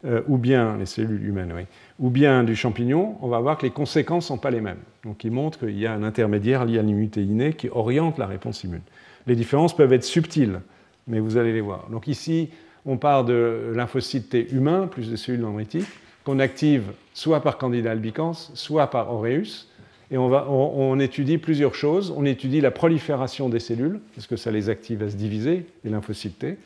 euh, 0.06 0.22
ou 0.28 0.38
bien 0.38 0.78
les 0.78 0.86
cellules 0.86 1.28
humaines, 1.28 1.54
ou 2.00 2.10
bien 2.10 2.44
du 2.44 2.56
champignon, 2.56 3.18
on 3.22 3.28
va 3.28 3.40
voir 3.40 3.58
que 3.58 3.66
les 3.66 3.72
conséquences 3.72 4.26
ne 4.26 4.28
sont 4.30 4.38
pas 4.38 4.50
les 4.50 4.62
mêmes. 4.62 4.80
Donc 5.04 5.24
il 5.24 5.32
montre 5.32 5.60
qu'il 5.60 5.78
y 5.78 5.86
a 5.86 5.94
un 5.94 6.04
intermédiaire 6.04 6.66
lié 6.66 6.80
à 6.80 6.82
l'immunité 6.82 7.22
innée 7.22 7.54
qui 7.54 7.70
oriente 7.70 8.18
la 8.18 8.26
réponse 8.26 8.64
immune. 8.64 8.82
Les 9.28 9.36
différences 9.36 9.76
peuvent 9.76 9.94
être 9.94 10.04
subtiles, 10.04 10.62
mais 11.08 11.20
vous 11.20 11.38
allez 11.38 11.54
les 11.54 11.62
voir. 11.62 11.88
Donc 11.92 12.08
ici, 12.08 12.50
on 12.86 12.98
part 12.98 13.26
de 13.26 13.74
lymphocytes 13.76 14.30
T 14.30 14.52
humains, 14.52 14.88
plus 14.88 15.12
de 15.12 15.16
cellules 15.16 15.42
dendritiques, 15.42 15.86
qu'on 16.24 16.40
active 16.40 16.92
soit 17.14 17.42
par 17.42 17.58
Candida 17.58 17.92
albicans, 17.92 18.34
soit 18.54 18.88
par 18.88 19.12
aureus. 19.12 19.68
Et 20.12 20.18
on, 20.18 20.28
va, 20.28 20.48
on, 20.50 21.00
étudie 21.00 21.38
plusieurs 21.38 21.74
choses. 21.74 22.14
On 22.16 22.26
étudie 22.26 22.60
la 22.60 22.72
prolifération 22.72 23.48
des 23.48 23.60
cellules, 23.60 24.00
parce 24.14 24.28
que 24.28 24.36
ça 24.36 24.52
les 24.52 24.70
active 24.70 25.02
à 25.04 25.10
se 25.10 25.16
diviser, 25.16 25.66
les 25.84 25.92
lymphocytes 25.92 26.40
T. 26.40 26.58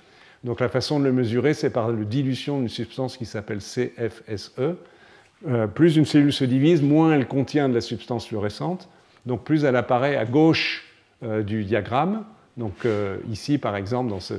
Donc 0.44 0.60
la 0.60 0.70
façon 0.70 1.00
de 1.00 1.06
le 1.06 1.12
mesurer, 1.12 1.54
c'est 1.54 1.70
par 1.70 1.90
la 1.90 2.04
dilution 2.04 2.60
d'une 2.60 2.70
substance 2.70 3.18
qui 3.18 3.26
s'appelle 3.26 3.60
CFSE. 3.60 4.52
Euh, 5.48 5.68
plus 5.68 5.96
une 5.96 6.06
cellule 6.06 6.34
se 6.34 6.46
divise, 6.46 6.82
moins 6.82 7.14
elle 7.14 7.28
contient 7.28 7.70
de 7.70 7.74
la 7.74 7.82
substance 7.82 8.28
fluorescente. 8.28 8.90
Donc 9.26 9.44
plus 9.44 9.64
elle 9.64 9.76
apparaît 9.76 10.16
à 10.16 10.26
gauche 10.26 10.86
euh, 11.24 11.44
du 11.44 11.64
diagramme. 11.64 12.24
Donc 12.58 12.86
euh, 12.86 13.18
ici, 13.30 13.58
par 13.58 13.76
exemple, 13.76 14.10
dans 14.10 14.20
ce 14.20 14.34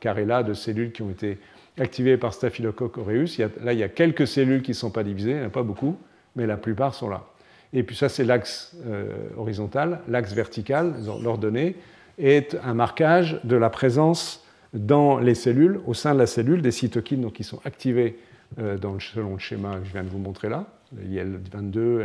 carré-là 0.00 0.42
de 0.42 0.54
cellules 0.54 0.92
qui 0.92 1.02
ont 1.02 1.10
été 1.10 1.38
activées 1.80 2.16
par 2.16 2.34
Staphylococcus 2.34 3.00
aureus. 3.00 3.38
là, 3.62 3.72
il 3.72 3.78
y 3.78 3.82
a 3.82 3.88
quelques 3.88 4.26
cellules 4.26 4.62
qui 4.62 4.72
ne 4.72 4.76
sont 4.76 4.90
pas 4.90 5.02
divisées, 5.02 5.30
il 5.30 5.36
n'y 5.36 5.42
en 5.42 5.46
a 5.46 5.50
pas 5.50 5.62
beaucoup, 5.62 5.96
mais 6.36 6.46
la 6.46 6.56
plupart 6.56 6.94
sont 6.94 7.08
là. 7.08 7.24
Et 7.72 7.82
puis 7.82 7.96
ça, 7.96 8.08
c'est 8.08 8.24
l'axe 8.24 8.76
euh, 8.86 9.12
horizontal. 9.36 10.00
L'axe 10.08 10.32
vertical, 10.32 10.94
l'ordonnée, 11.22 11.76
est 12.18 12.56
un 12.64 12.74
marquage 12.74 13.40
de 13.44 13.56
la 13.56 13.70
présence 13.70 14.44
dans 14.74 15.18
les 15.18 15.34
cellules, 15.34 15.80
au 15.86 15.94
sein 15.94 16.14
de 16.14 16.18
la 16.18 16.26
cellule, 16.26 16.62
des 16.62 16.70
cytokines 16.70 17.22
donc, 17.22 17.32
qui 17.34 17.44
sont 17.44 17.60
activées 17.64 18.18
euh, 18.58 18.76
dans 18.76 18.92
le, 18.92 19.00
selon 19.00 19.34
le 19.34 19.38
schéma 19.38 19.78
que 19.78 19.86
je 19.86 19.92
viens 19.92 20.04
de 20.04 20.08
vous 20.08 20.18
montrer 20.18 20.48
là, 20.48 20.66
IL-22, 20.92 22.02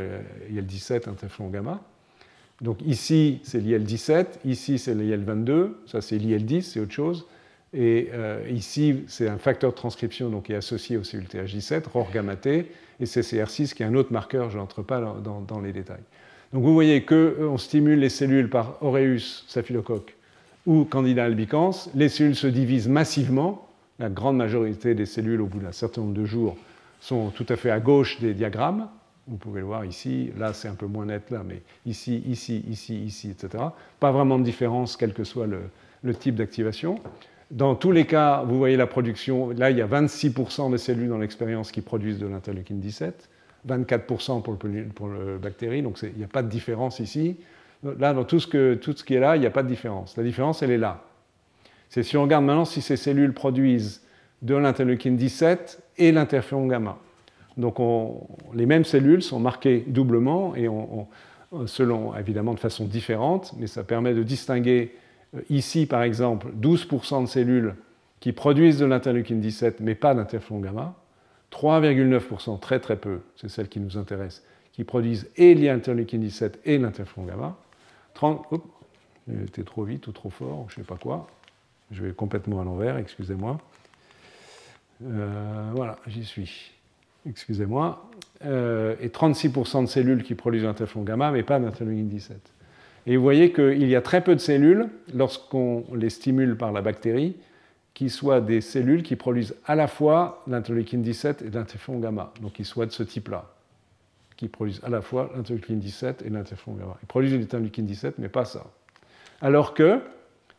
IL-17, 0.51 1.09
interféron 1.09 1.49
gamma. 1.49 1.81
Donc 2.61 2.77
ici, 2.85 3.41
c'est 3.43 3.59
l'IL-17, 3.59 4.25
ici, 4.45 4.79
c'est 4.79 4.93
l'IL-22, 4.93 5.71
ça 5.87 6.01
c'est 6.01 6.17
l'IL-10, 6.17 6.61
c'est 6.61 6.79
autre 6.79 6.93
chose. 6.93 7.25
Et 7.75 8.09
euh, 8.13 8.41
ici, 8.49 9.03
c'est 9.07 9.27
un 9.27 9.37
facteur 9.37 9.71
de 9.71 9.75
transcription 9.75 10.29
donc, 10.29 10.45
qui 10.45 10.53
est 10.53 10.55
associé 10.55 10.95
au 10.95 11.03
cellules 11.03 11.27
TH17, 11.27 11.89
ROR 11.89 12.07
et 13.01 13.05
CCR6 13.05 13.73
qui 13.73 13.83
est 13.83 13.85
un 13.85 13.95
autre 13.95 14.13
marqueur, 14.13 14.49
je 14.49 14.57
n'entre 14.57 14.81
pas 14.81 15.01
dans, 15.01 15.59
les 15.59 15.73
détails. 15.73 16.03
Donc 16.53 16.63
vous 16.63 16.73
voyez 16.73 17.03
qu'on 17.03 17.15
euh, 17.15 17.57
stimule 17.57 17.99
les 17.99 18.07
cellules 18.07 18.49
par 18.49 18.77
Aureus, 18.81 19.43
Staphylocoque 19.47 20.15
ou 20.65 20.85
Candida 20.85 21.25
albicans, 21.25 21.73
les 21.93 22.07
cellules 22.07 22.37
se 22.37 22.47
divisent 22.47 22.87
massivement, 22.87 23.67
la 23.99 24.09
grande 24.09 24.37
majorité 24.37 24.95
des 24.95 25.05
cellules 25.05 25.41
au 25.41 25.47
bout 25.47 25.59
d'un 25.59 25.73
certain 25.73 26.01
nombre 26.01 26.13
de 26.13 26.25
jours 26.25 26.55
sont 27.01 27.29
tout 27.29 27.45
à 27.49 27.57
fait 27.57 27.71
à 27.71 27.81
gauche 27.81 28.21
des 28.21 28.33
diagrammes, 28.33 28.87
vous 29.27 29.35
pouvez 29.35 29.59
le 29.59 29.65
voir 29.65 29.83
ici, 29.83 30.31
là 30.37 30.53
c'est 30.53 30.69
un 30.69 30.75
peu 30.75 30.85
moins 30.85 31.07
net 31.07 31.29
là, 31.29 31.43
mais 31.45 31.61
ici, 31.85 32.23
ici, 32.25 32.63
ici, 32.69 33.03
ici, 33.03 33.31
etc. 33.31 33.65
Pas 33.99 34.11
vraiment 34.13 34.39
de 34.39 34.45
différence 34.45 34.95
quel 34.95 35.13
que 35.13 35.25
soit 35.25 35.47
le 35.47 36.15
type 36.15 36.35
d'activation. 36.35 37.01
Dans 37.55 37.75
tous 37.75 37.93
les 37.93 38.05
cas, 38.05 38.43
vous 38.45 38.57
voyez 38.57 38.75
la 38.75 38.85
production, 38.85 39.51
là 39.51 39.71
il 39.71 39.77
y 39.77 39.81
a 39.81 39.87
26% 39.87 40.71
des 40.71 40.77
cellules 40.77 41.07
dans 41.07 41.17
l'expérience 41.17 41.71
qui 41.71 41.79
produisent 41.79 42.19
de 42.19 42.27
l'interleukine 42.27 42.81
17, 42.81 43.29
24% 43.65 44.41
pour 44.41 44.57
le, 44.61 44.83
pour 44.93 45.09
bactérie, 45.41 45.81
donc 45.81 45.97
il 46.03 46.17
n'y 46.17 46.25
a 46.25 46.27
pas 46.27 46.43
de 46.43 46.49
différence 46.49 46.99
ici. 46.99 47.37
Là, 47.81 48.13
dans 48.13 48.25
tout 48.25 48.41
ce, 48.41 48.47
qui 49.03 49.13
est 49.13 49.19
là, 49.21 49.37
il 49.37 49.39
n'y 49.39 49.45
a 49.45 49.51
pas 49.51 49.63
de 49.63 49.69
différence. 49.69 50.17
La 50.17 50.23
différence, 50.23 50.63
elle 50.63 50.71
est 50.71 50.77
là. 50.77 51.05
C'est 51.87 52.03
si 52.03 52.17
on 52.17 52.23
regarde 52.23 52.43
maintenant 52.43 52.65
si 52.65 52.81
ces 52.81 52.97
cellules 52.97 53.33
produisent 53.33 54.01
de 54.41 54.55
l'interleukine 54.55 55.15
17 55.15 55.81
et 55.97 56.11
l'interféron 56.11 56.67
gamma. 56.67 56.97
Donc 57.55 57.77
les 58.53 58.65
mêmes 58.65 58.83
cellules 58.83 59.23
sont 59.23 59.39
marquées 59.39 59.85
doublement 59.87 60.57
et 60.57 60.67
selon 61.67 62.17
évidemment 62.17 62.53
de 62.53 62.59
façon 62.59 62.83
différente, 62.83 63.53
mais 63.57 63.67
ça 63.67 63.85
permet 63.85 64.13
de 64.13 64.23
distinguer 64.23 64.93
ici 65.49 65.85
par 65.85 66.03
exemple 66.03 66.47
12% 66.59 67.23
de 67.23 67.27
cellules 67.27 67.75
qui 68.19 68.31
produisent 68.31 68.79
de 68.79 68.85
l'interleukine 68.85 69.39
17 69.39 69.79
mais 69.79 69.95
pas 69.95 70.13
d'interféron 70.13 70.59
gamma, 70.59 70.95
3,9%, 71.51 72.59
très 72.59 72.79
très 72.79 72.97
peu, 72.97 73.21
c'est 73.35 73.49
celle 73.49 73.69
qui 73.69 73.79
nous 73.79 73.97
intéresse, 73.97 74.43
qui 74.73 74.83
produisent 74.83 75.29
et 75.37 75.55
l'interleukine 75.55 76.21
17 76.21 76.59
et 76.65 76.77
l'interféron 76.77 77.25
gamma. 77.25 77.55
30, 78.15 78.45
j'étais 79.27 79.63
trop 79.63 79.83
vite 79.83 80.07
ou 80.07 80.11
trop 80.11 80.29
fort, 80.29 80.65
je 80.69 80.79
ne 80.79 80.83
sais 80.83 80.87
pas 80.87 80.97
quoi. 80.97 81.27
Je 81.91 82.03
vais 82.03 82.13
complètement 82.13 82.61
à 82.61 82.63
l'envers, 82.63 82.97
excusez-moi. 82.97 83.59
Euh, 85.03 85.71
voilà, 85.75 85.97
j'y 86.07 86.25
suis. 86.25 86.71
Excusez-moi. 87.27 88.09
Euh, 88.43 88.95
et 88.99 89.09
36% 89.09 89.83
de 89.83 89.85
cellules 89.87 90.23
qui 90.23 90.35
produisent 90.35 90.63
l'interféron 90.63 91.03
gamma, 91.03 91.31
mais 91.31 91.43
pas 91.43 91.59
d'interleukine 91.59 92.07
17. 92.07 92.37
Et 93.05 93.17
vous 93.17 93.23
voyez 93.23 93.51
qu'il 93.51 93.87
y 93.87 93.95
a 93.95 94.01
très 94.01 94.21
peu 94.21 94.33
de 94.35 94.39
cellules, 94.39 94.87
lorsqu'on 95.13 95.85
les 95.93 96.09
stimule 96.09 96.57
par 96.57 96.71
la 96.71 96.81
bactérie, 96.81 97.35
qui 97.93 98.09
soient 98.09 98.41
des 98.41 98.61
cellules 98.61 99.03
qui 99.03 99.15
produisent 99.15 99.55
à 99.65 99.75
la 99.75 99.87
fois 99.87 100.43
l'interleukine 100.47 101.01
17 101.01 101.43
et 101.43 101.49
l'interféron 101.49 101.99
gamma, 101.99 102.33
donc 102.41 102.53
qui 102.53 102.65
soient 102.65 102.85
de 102.85 102.91
ce 102.91 103.03
type-là, 103.03 103.45
qui 104.35 104.49
produisent 104.49 104.81
à 104.83 104.89
la 104.89 105.01
fois 105.01 105.31
l'interleukine 105.35 105.79
17 105.79 106.23
et 106.25 106.29
l'interféron 106.29 106.75
gamma. 106.75 106.97
Ils 107.01 107.07
produisent 107.07 107.39
l'interleukine 107.39 107.85
17, 107.85 108.15
mais 108.17 108.27
pas 108.27 108.43
ça. 108.43 108.65
Alors 109.39 109.73
que, 109.73 110.01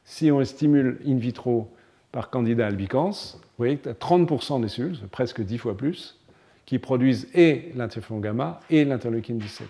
si 0.05 0.31
on 0.31 0.39
les 0.39 0.47
stimule 0.47 0.99
in 1.07 1.17
vitro 1.17 1.71
par 2.13 2.31
Candida 2.31 2.67
albicans, 2.67 3.11
vous 3.11 3.41
voyez 3.59 3.77
que 3.77 3.91
30% 3.91 4.63
des 4.63 4.69
cellules, 4.69 4.97
presque 5.11 5.43
10 5.43 5.59
fois 5.59 5.77
plus, 5.77 6.19
qui 6.65 6.79
produisent 6.79 7.29
et 7.35 7.73
l'interféron 7.75 8.21
gamma 8.21 8.61
et 8.71 8.85
l'interleukine 8.85 9.39
17. 9.39 9.69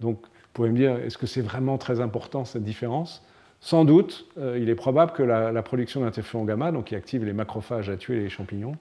Donc, 0.00 0.18
pouvez 0.52 0.70
me 0.70 0.76
dire, 0.76 0.96
est-ce 0.96 1.18
que 1.18 1.26
c'est 1.26 1.42
vraiment 1.42 1.78
très 1.78 2.00
important 2.00 2.44
cette 2.44 2.64
différence? 2.64 3.22
Sans 3.60 3.84
doute, 3.84 4.26
euh, 4.38 4.58
il 4.60 4.70
est 4.70 4.74
probable 4.74 5.12
que 5.12 5.22
la, 5.22 5.62
production 5.62 6.00
d'interféron 6.00 6.44
gamma, 6.44 6.72
donc 6.72 6.86
qui 6.86 6.94
active 6.94 7.24
les 7.24 7.34
macrophages 7.34 7.90
à 7.90 7.96
tuer 7.96 8.20
les 8.20 8.30
champignons, 8.30 8.74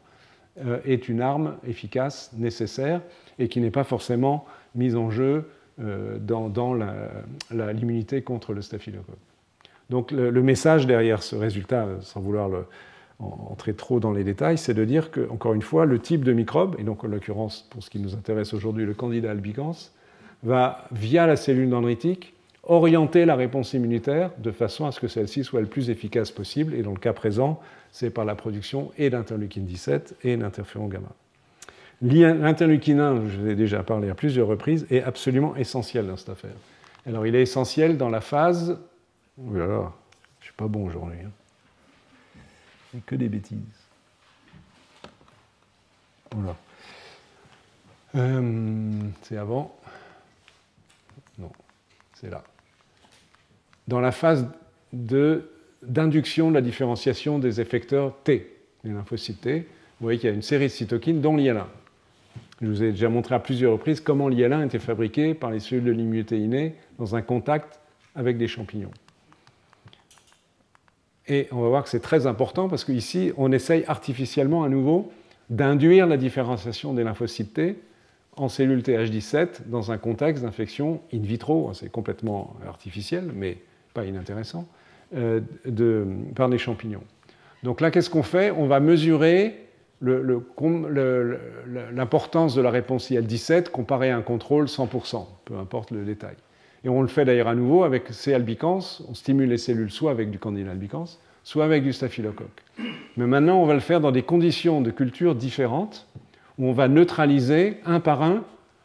euh, 0.66 0.80
est 0.86 1.10
une 1.10 1.22
arme 1.22 1.58
efficace, 1.68 2.32
nécessaire, 2.38 3.02
et 3.40 3.50
qui 3.50 3.60
n'est 3.60 3.72
pas 3.72 3.84
forcément 3.84 4.46
mise 4.76 4.96
en 4.96 5.10
jeu 5.10 5.50
euh, 5.82 6.18
dans, 6.18 6.74
l'immunité 7.52 8.22
contre 8.22 8.54
le 8.54 8.62
staphylocoque. 8.62 9.16
Donc 9.90 10.12
le, 10.12 10.42
message 10.44 10.88
derrière 10.88 11.24
ce 11.24 11.36
résultat, 11.36 11.88
sans 12.02 12.22
vouloir 12.22 12.50
entrer 13.20 13.74
trop 13.74 14.00
dans 14.00 14.12
les 14.12 14.24
détails, 14.24 14.58
c'est 14.58 14.76
de 14.76 14.86
dire 14.86 15.10
que, 15.10 15.28
encore 15.30 15.56
une 15.56 15.64
fois, 15.64 15.86
le 15.86 16.00
type 16.00 16.24
de 16.24 16.32
microbe, 16.32 16.76
et 16.78 16.84
donc 16.84 17.04
en 17.04 17.08
l'occurrence 17.08 17.68
pour 17.72 17.84
ce 17.84 17.90
qui 17.90 18.00
nous 18.00 18.14
intéresse 18.14 18.54
aujourd'hui, 18.54 18.86
le 18.86 18.94
candida 18.94 19.32
albicans, 19.32 19.74
va, 20.44 20.86
via 20.92 21.28
la 21.28 21.36
cellule 21.36 21.70
dendritique, 21.70 22.34
orienter 22.64 23.26
la 23.26 23.36
réponse 23.36 23.74
immunitaire 23.74 24.32
de 24.38 24.52
façon 24.52 24.86
à 24.86 24.92
ce 24.92 25.00
que 25.00 25.08
celle-ci 25.08 25.44
soit 25.44 25.62
le 25.62 25.68
plus 25.68 25.90
efficace 25.90 26.32
possible, 26.32 26.74
et 26.76 26.84
dans 26.84 26.92
le 26.92 27.00
cas 27.00 27.14
présent, 27.14 27.60
c'est 27.92 28.12
par 28.12 28.26
la 28.26 28.36
production 28.36 28.92
et 28.98 29.10
d'interleukine 29.10 29.66
17 29.66 30.18
et 30.24 30.38
d'interféron 30.38 30.88
gamma. 30.88 31.10
L'interleukine 32.02 33.00
1, 33.00 33.28
je 33.28 33.38
vous 33.38 33.48
ai 33.50 33.56
déjà 33.56 33.84
parlé 33.84 34.10
à 34.10 34.16
plusieurs 34.16 34.48
reprises, 34.48 34.86
est 34.90 35.02
absolument 35.02 35.56
essentiel 35.56 36.08
dans 36.08 36.16
cette 36.16 36.30
affaire. 36.30 36.56
Alors 37.06 37.26
il 37.26 37.36
est 37.36 37.42
essentiel 37.42 37.98
dans 37.98 38.10
la 38.10 38.22
phase 38.22 38.78
Oh 39.38 39.54
là 39.54 39.68
là, 39.68 39.94
je 40.40 40.46
suis 40.46 40.54
pas 40.54 40.68
bon 40.68 40.86
aujourd'hui. 40.86 41.20
Hein. 41.26 43.00
Que 43.06 43.16
des 43.16 43.30
bêtises. 43.30 43.58
Voilà. 46.32 46.56
Euh, 48.16 48.92
c'est 49.22 49.38
avant. 49.38 49.76
Non, 51.40 51.52
c'est 52.14 52.30
là. 52.30 52.44
Dans 53.88 54.00
la 54.00 54.12
phase 54.12 54.48
d'induction 54.94 56.50
de, 56.50 56.54
la 56.54 56.62
différenciation 56.62 57.40
des 57.40 57.62
effecteurs 57.62 58.16
T, 58.24 58.56
les 58.84 58.92
lymphocytes 58.92 59.42
T, 59.42 59.60
vous 60.00 60.06
voyez 60.06 60.20
qu'il 60.20 60.30
y 60.30 60.32
a 60.32 60.36
une 60.36 60.42
série 60.42 60.66
de 60.66 60.72
cytokines 60.72 61.22
dont 61.22 61.36
l'IL1. 61.36 61.66
Je 62.62 62.68
vous 62.68 62.84
ai 62.84 62.92
déjà 62.92 63.10
montré 63.10 63.36
à 63.36 63.40
plusieurs 63.40 63.72
reprises 63.72 64.02
comment 64.02 64.30
l'IL1 64.30 64.66
était 64.66 64.80
fabriqué 64.80 65.34
par 65.34 65.50
les 65.50 65.60
cellules 65.60 65.86
de 65.86 65.92
l'immunité 65.92 66.38
innée 66.38 66.76
dans 66.98 67.16
un 67.16 67.22
contact 67.22 67.80
avec 68.16 68.38
des 68.38 68.48
champignons. 68.48 68.92
Et 71.28 71.48
on 71.52 71.62
va 71.62 71.70
voir 71.70 71.84
que 71.84 71.90
c'est 71.90 72.00
très 72.00 72.28
important 72.28 72.68
parce 72.68 72.84
qu'ici, 72.84 73.32
on 73.38 73.52
essaye 73.52 73.86
artificiellement 73.88 74.64
à 74.64 74.70
nouveau 74.70 75.12
d'induire 75.50 76.06
la 76.06 76.18
différenciation 76.18 76.94
des 76.94 77.04
lymphocytes 77.04 77.54
T 77.54 77.80
en 78.36 78.50
cellules 78.50 78.82
TH17 78.82 79.68
dans 79.68 79.92
un 79.92 79.98
contexte 79.98 80.44
d'infection 80.44 81.02
in 81.14 81.20
vitro, 81.20 81.72
c'est 81.74 81.92
complètement 81.92 82.56
artificiel, 82.68 83.32
mais 83.34 83.58
pas 83.94 84.06
inintéressant, 84.06 84.68
euh, 85.16 85.42
par 86.36 86.50
des 86.50 86.58
champignons. 86.58 87.04
Donc 87.64 87.82
là, 87.82 87.92
qu'est-ce 87.92 88.10
qu'on 88.10 88.24
fait? 88.24 88.52
On 88.52 88.68
va 88.68 88.80
mesurer 88.80 89.66
l'importance 91.92 92.56
de 92.56 92.62
la 92.62 92.70
réponse 92.70 93.10
IL-17 93.10 93.70
comparée 93.70 94.12
à 94.12 94.18
un 94.18 94.22
contrôle 94.22 94.66
100%, 94.66 95.26
peu 95.46 95.58
importe 95.58 95.92
le 95.92 96.06
détail. 96.06 96.36
Et 96.86 96.90
on 96.90 97.02
le 97.02 97.10
fait 97.10 97.26
d'ailleurs 97.26 97.50
à 97.50 97.56
nouveau 97.56 97.84
avec 97.84 98.08
C. 98.12 98.34
albicans. 98.34 98.80
On 99.10 99.14
stimule 99.14 99.50
les 99.50 99.58
cellules 99.58 99.92
soit 99.92 100.12
avec 100.12 100.30
du 100.30 100.40
Candida 100.40 100.72
albicans, 100.72 101.08
soit 101.44 101.66
avec 101.66 101.84
du 101.84 101.92
staphylocoque. 101.92 102.64
Mais 103.18 103.28
maintenant, 103.28 103.62
on 103.62 103.66
va 103.66 103.74
le 103.74 103.82
faire 103.82 104.00
dans 104.00 104.12
des 104.12 104.24
conditions 104.24 104.80
de 104.82 104.92
culture 104.92 105.36
différentes, 105.36 106.08
où 106.60 106.68
on 106.68 106.74
va 106.74 106.88
neutraliser 106.88 107.78
un 107.86 108.00
par 108.00 108.22
un 108.22 108.44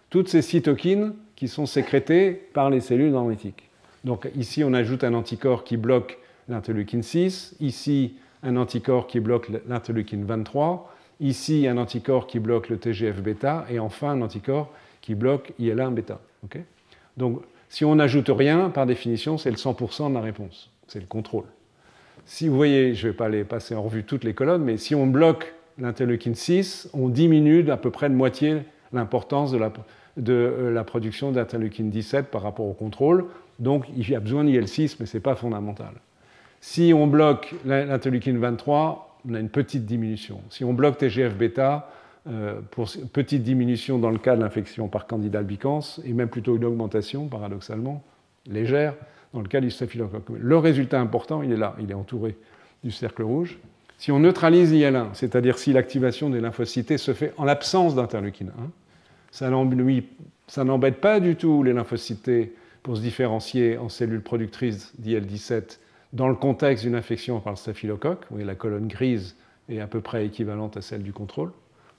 toutes 0.09 0.29
ces 0.29 0.43
cytokines 0.43 1.13
qui 1.37 1.49
sont 1.49 1.67
sécrétées 1.67 2.31
par 2.31 2.71
les 2.71 2.81
cellules 2.81 3.13
dendritiques. 3.13 3.69
Donc 4.05 4.29
ici, 4.37 4.63
on 4.63 4.73
ajoute 4.73 5.03
un 5.03 5.15
anticorps 5.15 5.65
qui 5.65 5.77
bloque 5.77 6.19
l'interleukine 6.49 7.03
6, 7.03 7.57
ici 7.61 8.15
un 8.43 8.57
anticorps 8.57 9.07
qui 9.07 9.19
bloque 9.19 9.51
l'interleukine 9.67 10.25
23, 10.25 10.95
ici 11.21 11.67
un 11.67 11.79
anticorps 11.79 12.27
qui 12.27 12.39
bloque 12.39 12.69
le 12.69 12.77
TGF-bêta, 12.77 13.67
et 13.71 13.79
enfin 13.79 14.11
un 14.11 14.23
anticorps 14.23 14.71
qui 15.01 15.15
bloque 15.15 15.53
IL-1-bêta. 15.59 16.21
Donc 17.17 17.41
si 17.69 17.85
on 17.85 17.97
n'ajoute 17.97 18.29
rien, 18.29 18.71
par 18.71 18.87
définition, 18.87 19.39
c'est 19.39 19.51
le 19.51 19.57
100% 19.57 20.11
de 20.11 20.15
la 20.15 20.21
réponse. 20.21 20.71
C'est 20.87 21.01
le 21.01 21.07
contrôle. 21.07 21.47
Si 22.27 22.47
vous 22.47 22.57
voyez, 22.57 22.95
je 22.95 23.07
ne 23.07 23.13
vais 23.13 23.17
pas 23.17 23.29
les 23.29 23.43
passer 23.43 23.75
en 23.75 23.83
revue 23.83 24.05
toutes 24.05 24.23
les 24.23 24.35
colonnes, 24.35 24.63
mais 24.63 24.77
si 24.77 24.95
on 24.95 25.07
bloque 25.07 25.54
l'interleukine 25.79 26.35
6, 26.35 26.91
on 26.93 27.09
diminue 27.09 27.63
d'à 27.63 27.77
peu 27.77 27.91
près 27.91 28.09
de 28.09 28.15
moitié 28.15 28.59
l'importance 28.93 29.51
de 29.51 29.59
la, 29.59 29.73
de 30.17 30.33
euh, 30.33 30.73
la 30.73 30.85
production 30.85 31.33
d'interleukine 31.33 31.91
17 31.91 32.27
par 32.31 32.43
rapport 32.43 32.67
au 32.67 32.73
contrôle. 32.73 33.27
Donc 33.59 33.87
il 33.97 34.09
y 34.09 34.15
a 34.15 34.21
besoin 34.21 34.45
d'IL6, 34.45 34.97
mais 35.01 35.07
ce 35.07 35.17
n'est 35.17 35.23
pas 35.23 35.35
fondamental. 35.35 35.93
Si 36.61 36.93
on 36.95 37.07
bloque 37.07 37.55
l'interleukine 37.65 38.39
23, 38.39 39.21
on 39.29 39.35
a 39.35 39.41
une 39.41 39.51
petite 39.51 39.85
diminution. 39.85 40.41
Si 40.51 40.65
on 40.65 40.73
bloque 40.73 40.99
TGF-bêta, 40.99 41.91
euh, 42.27 42.61
petite 43.13 43.43
diminution 43.43 43.99
dans 43.99 44.11
le 44.11 44.19
cas 44.19 44.35
de 44.35 44.41
l'infection 44.41 44.89
par 44.89 45.07
Candida 45.07 45.41
albicans, 45.41 45.83
et 46.05 46.13
même 46.15 46.29
plutôt 46.29 46.57
une 46.57 46.65
augmentation, 46.65 47.29
paradoxalement, 47.29 48.03
légère, 48.47 48.95
dans 49.35 49.41
le 49.41 49.49
cas 49.49 49.61
du 49.61 49.71
staphylocoque. 49.71 50.25
Le 50.39 50.57
résultat 50.57 51.01
important, 51.01 51.43
il 51.43 51.53
est 51.53 51.57
là, 51.57 51.75
il 51.81 51.91
est 51.91 51.95
entouré 51.95 52.37
du 52.83 52.91
cercle 52.91 53.25
rouge. 53.25 53.59
Si 54.05 54.13
on 54.13 54.19
neutralise 54.19 54.71
l'IL1, 54.71 55.15
c'est-à-dire 55.15 55.57
si 55.57 55.73
l'activation 55.73 56.29
des 56.29 56.39
lymphocytes 56.39 56.99
se 56.99 57.15
fait 57.15 57.33
en 57.39 57.45
l'absence 57.45 57.95
d'interleukine 57.95 58.53
1, 58.59 58.71
ça 59.31 59.49
n'embête 60.63 61.01
pas 61.01 61.21
du 61.21 61.37
tout 61.37 61.63
les 61.63 61.73
lymphocytes 61.73 62.53
pour 62.83 62.99
se 62.99 63.01
différencier 63.01 63.79
en 63.79 63.89
cellules 63.89 64.21
productrices 64.21 64.93
d'IL-17 64.99 65.79
dans 66.13 66.29
le 66.29 66.35
contexte 66.35 66.85
d'une 66.85 66.97
infection 66.97 67.41
par 67.41 67.55
le 67.55 67.57
staphylocoque. 67.57 68.27
Voyez, 68.29 68.45
la 68.45 68.55
colonne 68.55 68.89
grise 68.89 69.37
est 69.71 69.81
à 69.81 69.87
peu 69.87 70.03
près 70.03 70.27
équivalente 70.27 70.77
à 70.77 70.83
celle 70.83 71.03
du 71.03 71.15
contrôle. 71.15 71.53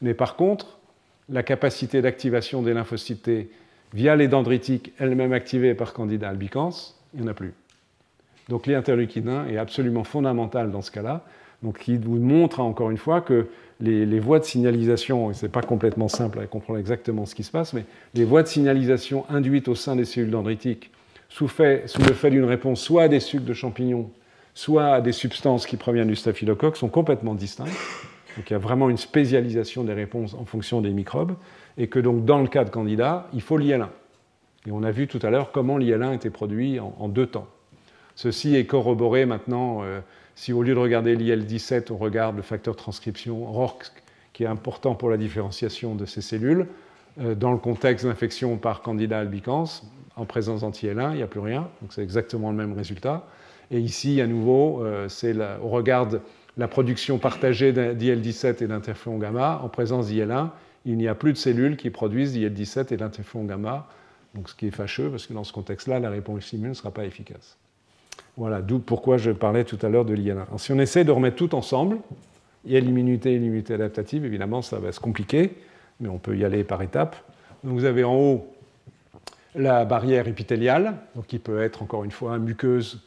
Mais 0.03 0.14
par 0.14 0.36
contre, 0.36 0.77
la 1.27 1.41
capacité 1.41 2.03
d'activation 2.03 2.61
des 2.61 2.76
lymphocytes 2.76 3.32
via 3.95 4.15
les 4.15 4.27
dendritiques, 4.27 4.94
elles-mêmes 4.99 5.34
activées 5.34 5.73
par 5.73 5.91
Candida 5.91 6.30
albicans, 6.30 6.69
il 7.15 7.22
n'y 7.22 7.27
en 7.27 7.32
a 7.32 7.34
plus. 7.34 7.56
Donc 8.48 8.68
l'interleukine 8.68 9.27
1 9.27 9.48
est 9.48 9.57
absolument 9.57 10.03
fondamental 10.03 10.69
dans 10.69 10.84
ce 10.84 10.91
cas-là. 10.91 11.26
Donc 11.65 11.87
il 11.87 11.97
vous 11.97 12.17
montre 12.17 12.59
encore 12.59 12.91
une 12.91 12.97
fois 12.97 13.21
que 13.21 13.47
les, 13.81 14.19
voies 14.19 14.37
de 14.37 14.45
signalisation, 14.45 15.31
et 15.31 15.33
ce 15.33 15.45
n'est 15.45 15.51
pas 15.51 15.63
complètement 15.63 16.07
simple 16.07 16.39
à 16.39 16.45
comprendre 16.45 16.79
exactement 16.79 17.25
ce 17.25 17.33
qui 17.33 17.43
se 17.43 17.49
passe, 17.49 17.73
mais 17.73 17.85
les 18.13 18.23
voies 18.23 18.43
de 18.43 18.47
signalisation 18.47 19.25
induites 19.29 19.67
au 19.67 19.73
sein 19.73 19.95
des 19.95 20.05
cellules 20.05 20.29
dendritiques 20.29 20.91
sous, 21.27 21.49
le 21.57 22.13
fait 22.13 22.29
d'une 22.29 22.45
réponse 22.45 22.79
soit 22.79 23.03
à 23.03 23.07
des 23.07 23.19
sucs 23.19 23.43
de 23.43 23.53
champignons, 23.53 24.11
soit 24.53 24.85
à 24.85 25.01
des 25.01 25.11
substances 25.11 25.65
qui 25.65 25.75
proviennent 25.75 26.07
du 26.07 26.15
staphylocoque, 26.15 26.77
sont 26.77 26.87
complètement 26.87 27.33
distinctes. 27.33 27.71
Donc 28.37 28.47
il 28.49 28.53
y 28.53 28.55
a 28.55 28.59
vraiment 28.59 28.91
une 28.91 28.97
spécialisation 28.97 29.83
des 29.83 29.93
réponses 29.93 30.35
en 30.35 30.45
fonction 30.45 30.81
des 30.81 30.91
microbes, 30.91 31.33
et 31.79 31.87
que 31.87 31.97
donc 31.97 32.25
dans 32.25 32.41
le 32.41 32.47
cas 32.47 32.63
de 32.63 32.69
Candida, 32.69 33.27
il 33.33 33.41
faut 33.41 33.57
l'IL1. 33.57 33.87
Et 34.67 34.71
on 34.71 34.83
a 34.83 34.91
vu 34.91 35.07
tout 35.07 35.19
à 35.23 35.31
l'heure 35.31 35.51
comment 35.51 35.79
l'IL1 35.79 36.13
était 36.13 36.29
produit 36.29 36.79
en, 36.79 37.09
deux 37.09 37.25
temps. 37.25 37.47
Ceci 38.13 38.55
est 38.55 38.65
corroboré 38.65 39.25
maintenant, 39.25 39.83
euh, 39.83 39.99
si 40.36 40.53
au 40.53 40.64
lieu 40.64 40.76
de 40.76 40.80
regarder 40.80 41.16
l'IL17, 41.16 41.91
on 41.91 41.98
regarde 41.98 42.36
le 42.36 42.41
facteur 42.41 42.76
transcription 42.76 43.45
RORC, 43.45 43.91
qui 44.34 44.44
est 44.44 44.48
important 44.48 44.94
pour 44.94 45.10
la 45.10 45.18
différenciation 45.18 45.95
de 45.95 46.06
ces 46.06 46.22
cellules, 46.22 46.68
euh, 47.22 47.36
dans 47.36 47.52
le 47.52 47.57
contexte 47.57 48.06
d'infection 48.06 48.57
par 48.57 48.82
Candida 48.82 49.20
albicans, 49.20 49.66
en 50.18 50.26
présence 50.26 50.62
d'anti-L1, 50.62 51.12
il 51.12 51.18
n'y 51.18 51.24
a 51.24 51.28
plus 51.28 51.40
rien, 51.40 51.70
donc 51.82 51.94
c'est 51.94 52.03
exactement 52.03 52.52
le 52.52 52.57
même 52.57 52.74
résultat. 52.74 53.26
Et 53.72 53.80
ici, 53.80 54.22
à 54.22 54.28
nouveau, 54.28 54.84
euh, 54.84 55.07
on 55.64 55.70
regarde 55.70 56.22
la 56.57 56.68
production 56.68 57.18
partagée 57.18 57.72
d'IL-17 57.74 58.64
et 58.64 58.68
d'interféron 58.68 59.18
gamma. 59.18 59.60
En 59.64 59.70
présence 59.70 60.10
d'IL1, 60.10 60.49
il 60.86 60.98
n'y 60.98 61.07
a 61.07 61.16
plus 61.16 61.34
de 61.34 61.38
cellules 61.38 61.76
qui 61.78 61.90
produisent 61.90 62.34
d'IL-17 62.34 62.94
et 62.94 62.98
d'interféron 62.98 63.45
gamma, 63.45 63.88
donc 64.34 64.49
ce 64.49 64.56
qui 64.56 64.68
est 64.68 64.72
fâcheux, 64.72 65.10
parce 65.10 65.26
que 65.26 65.34
dans 65.34 65.44
ce 65.44 65.53
contexte-là, 65.53 65.99
la 65.99 66.10
réponse 66.10 66.53
immune 66.53 66.70
ne 66.70 66.74
sera 66.74 66.91
pas 66.91 67.06
efficace. 67.06 67.57
Voilà, 68.38 68.62
d'où 68.62 68.80
pourquoi 68.80 69.18
je 69.18 69.32
parlais 69.32 69.64
tout 69.64 69.80
à 69.82 69.90
l'heure 69.90 70.06
de 70.06 70.14
l'IL1. 70.14 70.57
Si 70.57 70.72
on 70.72 70.80
essaie 70.80 71.03
de 71.03 71.12
remettre 71.12 71.38
tout 71.38 71.56
ensemble, 71.56 71.98
il 72.66 72.74
y 72.74 72.78
a 72.78 72.80
l'immunité 72.80 73.34
et 73.34 73.40
l'immunité 73.40 73.74
adaptative, 73.74 74.26
évidemment, 74.26 74.62
ça 74.62 74.80
va 74.80 74.91
se 74.91 74.99
compliquer, 74.99 75.56
mais 75.99 76.10
on 76.10 76.18
peut 76.18 76.36
y 76.36 76.44
aller 76.44 76.64
par 76.64 76.82
étapes. 76.82 77.16
Vous 77.64 77.86
avez 77.86 78.03
en 78.03 78.16
haut 78.16 78.48
la 79.56 79.86
barrière 79.86 80.28
épithéliale, 80.28 80.95
donc 81.16 81.28
qui 81.28 81.40
peut 81.40 81.62
être 81.62 81.82
encore 81.82 82.03
une 82.03 82.12
fois 82.12 82.38
muqueuse, 82.38 83.02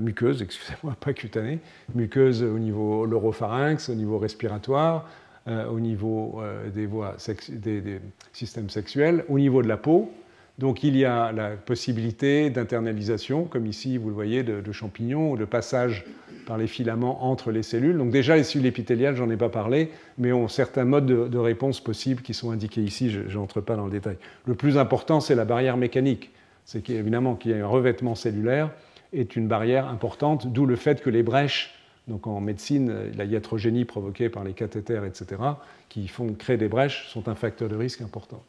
muqueuse, 0.00 0.42
excusez-moi, 0.42 0.96
pas 1.00 1.12
cutanée, 1.12 1.60
muqueuse 1.94 2.42
au 2.42 2.58
niveau 2.58 3.06
l'oropharynx, 3.06 3.88
au 3.88 3.94
niveau 3.94 4.18
respiratoire, 4.18 5.08
euh, 5.48 5.66
au 5.66 5.80
niveau 5.80 6.40
euh, 6.40 6.70
des 6.70 6.86
voies 6.86 7.16
des, 7.50 8.00
systèmes 8.32 8.70
sexuels, 8.70 9.24
au 9.28 9.38
niveau 9.38 9.62
de 9.62 9.68
la 9.68 9.76
peau. 9.76 10.10
Donc 10.58 10.82
il 10.82 10.96
y 10.96 11.04
a 11.04 11.32
la 11.32 11.50
possibilité 11.50 12.48
d'internalisation, 12.48 13.44
comme 13.44 13.66
ici 13.66 13.98
vous 13.98 14.08
le 14.08 14.14
voyez, 14.14 14.42
de, 14.42 14.72
champignons 14.72 15.32
ou 15.32 15.36
de 15.36 15.44
passage 15.44 16.04
par 16.46 16.56
les 16.56 16.66
filaments 16.66 17.24
entre 17.24 17.50
les 17.50 17.62
cellules. 17.62 17.98
Donc 17.98 18.10
déjà 18.10 18.36
les 18.36 18.44
cellules 18.44 18.66
épithéliales, 18.66 19.16
j'en 19.16 19.28
ai 19.28 19.36
pas 19.36 19.50
parlé, 19.50 19.90
mais 20.16 20.32
ont 20.32 20.48
certains 20.48 20.84
modes 20.84 21.06
de, 21.06 21.38
réponse 21.38 21.80
possibles 21.80 22.22
qui 22.22 22.32
sont 22.32 22.50
indiqués 22.50 22.80
ici, 22.80 23.10
je 23.10 23.38
n'entre 23.38 23.60
pas 23.60 23.76
dans 23.76 23.84
le 23.84 23.90
détail. 23.90 24.16
Le 24.46 24.54
plus 24.54 24.78
important, 24.78 25.20
c'est 25.20 25.34
la 25.34 25.44
barrière 25.44 25.76
mécanique. 25.76 26.30
C'est 26.64 26.82
qu'évidemment 26.82 27.34
qu'il 27.34 27.50
y 27.50 27.54
a 27.54 27.62
un 27.62 27.68
revêtement 27.68 28.14
cellulaire 28.14 28.70
est 29.12 29.36
une 29.36 29.48
barrière 29.48 29.88
importante, 29.88 30.52
d'où 30.52 30.66
le 30.66 30.76
fait 30.76 31.02
que 31.02 31.10
les 31.10 31.22
brèches, 31.22 31.74
donc 32.08 32.26
en 32.26 32.40
médecine, 32.40 32.92
la 33.16 33.24
iatrogénie 33.24 33.84
provoquée 33.84 34.28
par 34.28 34.42
les 34.42 34.52
cathéters, 34.52 35.04
etc., 35.04 35.42
qui 35.88 36.08
font 36.08 36.32
créer 36.34 36.56
des 36.56 36.68
brèches, 36.68 37.08
sont 37.08 37.28
un 37.28 37.34
facteur 37.34 37.68
de 37.68 37.76
risque 37.76 38.00
important. 38.00 38.42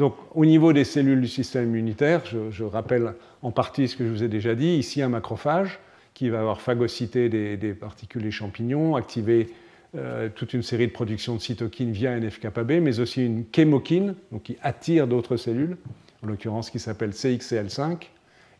Donc, 0.00 0.14
au 0.34 0.46
niveau 0.46 0.72
des 0.72 0.84
cellules 0.84 1.20
du 1.20 1.28
système 1.28 1.68
immunitaire, 1.68 2.22
je, 2.24 2.64
rappelle 2.64 3.12
en 3.42 3.50
partie 3.50 3.86
ce 3.86 3.96
que 3.96 4.06
je 4.06 4.10
vous 4.10 4.22
ai 4.22 4.28
déjà 4.28 4.54
dit. 4.54 4.76
Ici, 4.78 5.02
un 5.02 5.10
macrophage 5.10 5.78
qui 6.14 6.30
va 6.30 6.40
avoir 6.40 6.62
phagocyté 6.62 7.28
des, 7.28 7.74
particules 7.74 8.24
et 8.24 8.30
champignons, 8.30 8.96
activer 8.96 9.50
euh, 9.94 10.30
toute 10.34 10.54
une 10.54 10.62
série 10.62 10.86
de 10.86 10.92
productions 10.92 11.34
de 11.34 11.40
cytokines 11.40 11.92
via 11.92 12.18
NF-κB, 12.18 12.80
mais 12.80 12.98
aussi 12.98 13.26
une 13.26 13.44
chémokine, 13.54 14.14
qui 14.42 14.56
attire 14.62 15.06
d'autres 15.06 15.36
cellules, 15.36 15.76
en 16.24 16.28
l'occurrence 16.28 16.70
qui 16.70 16.78
s'appelle 16.78 17.10
CXCL5, 17.10 18.06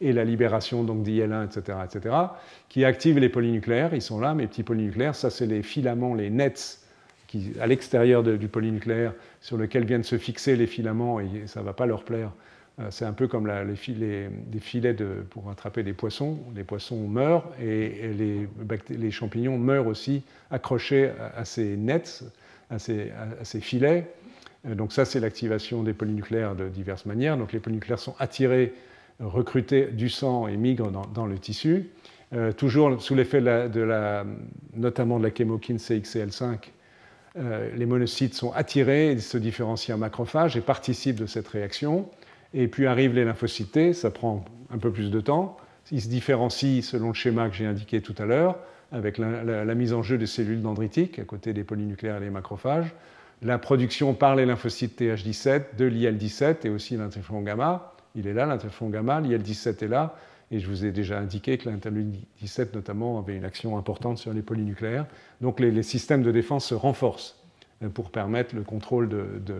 et 0.02 0.12
la 0.12 0.26
libération 0.26 0.84
donc 0.84 1.02
d'IL1, 1.04 1.46
etc., 1.46 1.78
etc., 1.86 2.16
qui 2.68 2.84
active 2.84 3.18
les 3.18 3.30
polynucléaires. 3.30 3.94
Ils 3.94 4.02
sont 4.02 4.20
là, 4.20 4.34
mes 4.34 4.46
petits 4.46 4.62
polynucléaires. 4.62 5.14
Ça, 5.14 5.30
c'est 5.30 5.46
les 5.46 5.62
filaments, 5.62 6.12
les 6.12 6.28
nets 6.28 6.80
qui, 7.28 7.52
à 7.62 7.66
l'extérieur 7.66 8.22
du 8.22 8.48
polynucléaire 8.48 9.14
sur 9.40 9.56
lequel 9.56 9.84
viennent 9.84 10.04
se 10.04 10.18
fixer 10.18 10.56
les 10.56 10.66
filaments 10.66 11.20
et 11.20 11.46
ça 11.46 11.60
ne 11.60 11.64
va 11.64 11.72
pas 11.72 11.86
leur 11.86 12.04
plaire. 12.04 12.30
Euh, 12.78 12.88
c'est 12.90 13.04
un 13.04 13.12
peu 13.12 13.28
comme 13.28 13.46
les, 13.46 13.76
filets, 13.76 14.30
des 14.46 14.60
filets 14.60 14.96
pour 15.30 15.50
attraper 15.50 15.82
des 15.82 15.92
poissons. 15.92 16.38
Les 16.54 16.64
poissons 16.64 17.08
meurent 17.08 17.50
et, 17.60 18.10
les, 18.88 19.10
champignons 19.10 19.58
meurent 19.58 19.86
aussi 19.86 20.22
accrochés 20.50 21.10
à, 21.36 21.44
ces 21.44 21.76
nets, 21.76 22.24
à 22.70 22.78
ces, 22.78 23.60
filets. 23.60 24.06
Euh, 24.66 24.74
donc 24.74 24.92
ça, 24.92 25.04
c'est 25.04 25.20
l'activation 25.20 25.82
des 25.82 25.92
polynucléaires 25.92 26.54
de 26.54 26.68
diverses 26.68 27.06
manières. 27.06 27.36
Donc 27.36 27.52
les 27.52 27.60
polynucléaires 27.60 27.98
sont 27.98 28.14
attirés 28.18 28.74
recruter 29.20 29.86
du 29.86 30.08
sang 30.08 30.48
et 30.48 30.56
migrent 30.56 30.90
dans, 30.90 31.26
le 31.26 31.38
tissu. 31.38 31.90
Euh, 32.32 32.52
toujours 32.52 33.02
sous 33.02 33.14
l'effet 33.14 33.40
de 33.40 33.80
la, 33.80 34.24
notamment 34.74 35.18
de 35.18 35.24
la 35.24 35.34
chémokine 35.34 35.76
CXCL5, 35.76 36.44
euh, 36.44 36.56
les 37.36 37.86
monocytes 37.86 38.35
sont 38.35 38.52
attirés, 38.52 39.12
ils 39.12 39.23
se 39.23 39.39
différencient 39.39 39.94
en 39.94 39.98
macrophages 39.98 40.57
et 40.57 40.61
participent 40.61 41.20
de 41.20 41.27
cette 41.27 41.48
réaction. 41.48 42.09
Et 42.55 42.66
puis 42.66 42.86
arrivent 42.86 43.15
les 43.15 43.24
lymphocytes 43.24 43.93
ça 43.93 44.11
prend 44.11 44.44
un 44.73 44.78
peu 44.78 44.90
plus 44.90 45.11
de 45.11 45.20
temps. 45.20 45.57
Ils 45.93 46.02
se 46.02 46.09
différencient 46.09 46.82
selon 46.82 47.09
le 47.09 47.15
schéma 47.15 47.48
que 47.48 47.55
j'ai 47.55 47.66
indiqué 47.66 48.01
tout 48.01 48.15
à 48.19 48.27
l'heure, 48.27 48.59
avec 48.93 49.19
la, 49.19 49.74
mise 49.74 49.93
en 49.93 50.02
jeu 50.02 50.19
des 50.19 50.27
cellules 50.27 50.62
dendritiques 50.62 51.19
à 51.19 51.24
côté 51.24 51.52
des 51.52 51.65
polynucléaires 51.65 52.16
et 52.16 52.20
des 52.20 52.31
macrophages, 52.31 52.93
la 53.43 53.59
production 53.59 54.15
par 54.15 54.36
les 54.36 54.47
lymphocytes 54.47 55.01
TH17 55.01 55.77
de 55.78 55.86
l'IL17 55.86 56.66
et 56.66 56.69
aussi 56.69 56.97
l'interféron 56.97 57.40
gamma, 57.40 57.94
il 58.15 58.27
est 58.27 58.35
là, 58.35 58.47
l'interféron 58.47 58.90
gamma, 58.90 59.20
l'IL-17 59.20 59.85
est 59.85 59.89
là, 59.89 60.16
et 60.51 60.59
je 60.59 60.66
vous 60.66 60.85
ai 60.85 60.90
déjà 60.90 61.18
indiqué 61.18 61.59
que 61.59 61.68
l'interleukine 61.68 62.16
17 62.40 62.74
notamment 62.74 63.18
avait 63.18 63.36
une 63.36 63.44
action 63.44 63.78
importante 63.78 64.18
sur 64.18 64.32
les 64.32 64.43
polynucléaires. 64.43 65.06
Donc 65.40 65.60
les, 65.60 65.82
systèmes 65.82 66.22
de 66.22 66.32
défense 66.32 66.66
se 66.66 66.74
renforcent 66.74 67.36
euh, 67.82 67.89
pour 67.89 68.10
permettre 68.10 68.55
le 68.56 68.62
contrôle 68.62 69.09
de, 69.09 69.52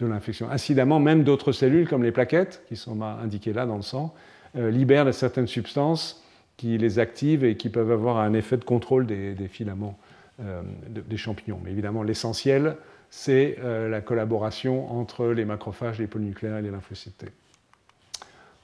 l'infection. 0.00 0.50
Incidemment, 0.50 1.00
même 1.00 1.24
d'autres 1.24 1.52
cellules 1.52 1.88
comme 1.88 2.02
les 2.02 2.12
plaquettes, 2.12 2.62
qui 2.68 2.76
sont 2.76 3.00
indiquées 3.02 3.54
là 3.54 3.64
dans 3.64 3.76
le 3.76 3.82
sang, 3.82 4.14
euh, 4.56 4.70
libèrent 4.70 5.12
certaines 5.14 5.46
substances 5.46 6.22
qui 6.58 6.76
les 6.76 6.98
activent 6.98 7.44
et 7.44 7.56
qui 7.56 7.70
peuvent 7.70 7.90
avoir 7.90 8.18
un 8.18 8.34
effet 8.34 8.58
de 8.58 8.64
contrôle 8.64 9.06
des, 9.06 9.34
filaments 9.48 9.98
euh, 10.40 10.62
des 10.90 11.16
champignons. 11.16 11.60
Mais 11.64 11.70
évidemment, 11.70 12.02
l'essentiel, 12.02 12.76
c'est 13.08 13.56
la 13.62 14.00
collaboration 14.00 14.90
entre 14.90 15.28
les 15.28 15.44
macrophages, 15.44 15.98
les 15.98 16.08
polynucléaires 16.08 16.58
et 16.58 16.62
les 16.62 16.70
lymphocytes. 16.70 17.24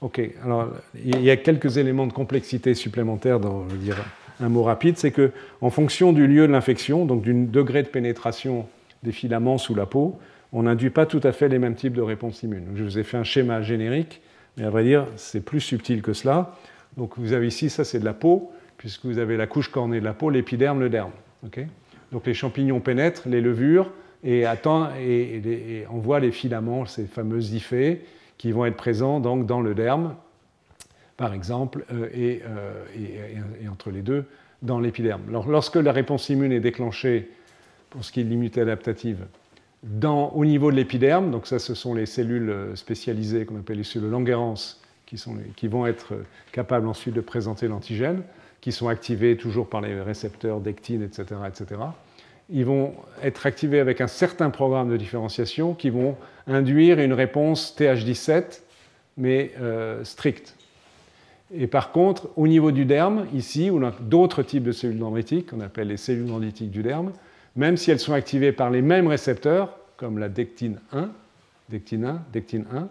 Ok, 0.03 0.19
alors 0.43 0.67
il 1.05 1.21
y 1.21 1.31
a 1.31 1.37
quelques 1.37 1.77
éléments 1.77 2.05
de 2.05 2.11
complexité 2.11 2.73
supplémentaires 2.73 3.39
dans, 3.39 3.69
je 3.69 3.75
dire, 3.77 3.95
un 4.41 4.49
mot 4.49 4.63
rapide, 4.63 4.97
c'est 4.97 5.11
que 5.11 5.31
en 5.61 5.69
fonction 5.69 6.11
du 6.11 6.27
lieu 6.27 6.45
de 6.45 6.51
l'infection, 6.51 7.05
donc 7.05 7.21
du 7.21 7.33
degré 7.45 7.83
de 7.83 7.87
pénétration 7.87 8.67
des 9.03 9.13
filaments 9.13 9.57
sous 9.57 9.75
la 9.75 9.85
peau, 9.85 10.19
on 10.51 10.63
n'induit 10.63 10.89
pas 10.89 11.05
tout 11.05 11.21
à 11.23 11.31
fait 11.31 11.47
les 11.47 11.57
mêmes 11.57 11.75
types 11.75 11.93
de 11.93 12.01
réponses 12.01 12.43
immunes. 12.43 12.65
je 12.75 12.83
vous 12.83 12.99
ai 12.99 13.03
fait 13.03 13.15
un 13.15 13.23
schéma 13.23 13.61
générique, 13.61 14.21
mais 14.57 14.65
à 14.65 14.69
vrai 14.69 14.83
dire, 14.83 15.07
c'est 15.15 15.39
plus 15.39 15.61
subtil 15.61 16.01
que 16.01 16.11
cela. 16.11 16.53
Donc 16.97 17.13
vous 17.15 17.31
avez 17.31 17.47
ici, 17.47 17.69
ça 17.69 17.85
c'est 17.85 17.99
de 17.99 18.05
la 18.05 18.13
peau, 18.13 18.51
puisque 18.75 19.05
vous 19.05 19.19
avez 19.19 19.37
la 19.37 19.47
couche 19.47 19.69
cornée 19.69 20.01
de 20.01 20.05
la 20.05 20.13
peau, 20.13 20.29
l'épiderme, 20.29 20.81
le 20.81 20.89
derme. 20.89 21.11
donc 22.11 22.25
les 22.25 22.33
champignons 22.33 22.81
pénètrent 22.81 23.29
les 23.29 23.39
levures 23.39 23.89
et, 24.25 24.45
attendent, 24.45 24.89
et, 24.99 25.37
et, 25.37 25.85
on 25.89 25.99
voit 25.99 26.19
les 26.19 26.31
filaments, 26.31 26.85
ces 26.85 27.05
fameuses 27.05 27.53
hyphées, 27.53 28.01
qui 28.37 28.51
vont 28.51 28.65
être 28.65 28.77
présents 28.77 29.19
donc, 29.19 29.45
dans 29.45 29.61
le 29.61 29.73
derme, 29.75 30.15
par 31.17 31.33
exemple, 31.33 31.85
euh, 31.91 32.09
euh, 32.15 32.85
et, 33.61 33.67
entre 33.69 33.91
les 33.91 34.01
deux, 34.01 34.25
dans 34.61 34.79
l'épiderme. 34.79 35.21
lorsque 35.29 35.75
la 35.75 35.91
réponse 35.91 36.29
immune 36.29 36.51
est 36.51 36.59
déclenchée, 36.59 37.29
pour 37.89 38.03
ce 38.03 38.11
qui 38.11 38.21
est 38.21 38.23
de 38.23 38.29
l'immunité 38.29 38.61
adaptative, 38.61 39.25
au 40.01 40.45
niveau 40.45 40.71
de 40.71 40.77
l'épiderme, 40.77 41.29
donc 41.29 41.45
ça 41.45 41.59
ce 41.59 41.75
sont 41.75 41.93
les 41.93 42.05
cellules 42.05 42.49
euh, 42.49 42.75
spécialisées 42.75 43.45
qu'on 43.45 43.57
appelle 43.57 43.77
les 43.77 43.83
cellules 43.83 44.09
Langerhans, 44.09 44.77
qui 45.55 45.67
vont 45.67 45.85
être 45.85 46.15
capables 46.51 46.87
ensuite 46.87 47.13
de 47.13 47.21
présenter 47.21 47.67
l'antigène, 47.67 48.23
qui 48.61 48.71
sont 48.71 48.87
activées 48.87 49.37
toujours 49.37 49.69
par 49.69 49.81
les 49.81 50.01
récepteurs 50.01 50.59
dectine, 50.59 51.03
etc., 51.03 51.35
etc 51.47 51.81
ils 52.49 52.65
vont 52.65 52.93
être 53.21 53.45
activés 53.45 53.79
avec 53.79 54.01
un 54.01 54.07
certain 54.07 54.49
programme 54.49 54.89
de 54.89 54.97
différenciation 54.97 55.73
qui 55.73 55.89
vont 55.89 56.15
induire 56.47 56.99
une 56.99 57.13
réponse 57.13 57.75
TH17, 57.77 58.61
mais 59.17 59.51
euh, 59.59 60.03
stricte. 60.03 60.55
Et 61.55 61.67
par 61.67 61.91
contre, 61.91 62.29
au 62.35 62.47
niveau 62.47 62.71
du 62.71 62.85
derme, 62.85 63.27
ici, 63.33 63.69
on 63.71 63.83
a 63.83 63.91
d'autres 63.91 64.41
types 64.41 64.63
de 64.63 64.71
cellules 64.71 64.97
dendritiques, 64.97 65.51
qu'on 65.51 65.61
appelle 65.61 65.87
les 65.87 65.97
cellules 65.97 66.25
dendritiques 66.25 66.71
du 66.71 66.81
derme, 66.81 67.11
même 67.55 67.77
si 67.77 67.91
elles 67.91 67.99
sont 67.99 68.13
activées 68.13 68.51
par 68.51 68.71
les 68.71 68.81
mêmes 68.81 69.07
récepteurs, 69.07 69.77
comme 69.97 70.17
la 70.17 70.29
dectine 70.29 70.79
1, 70.91 71.09
dectine 71.69 72.05
1, 72.05 72.21
dectine 72.33 72.65
1, 72.73 72.87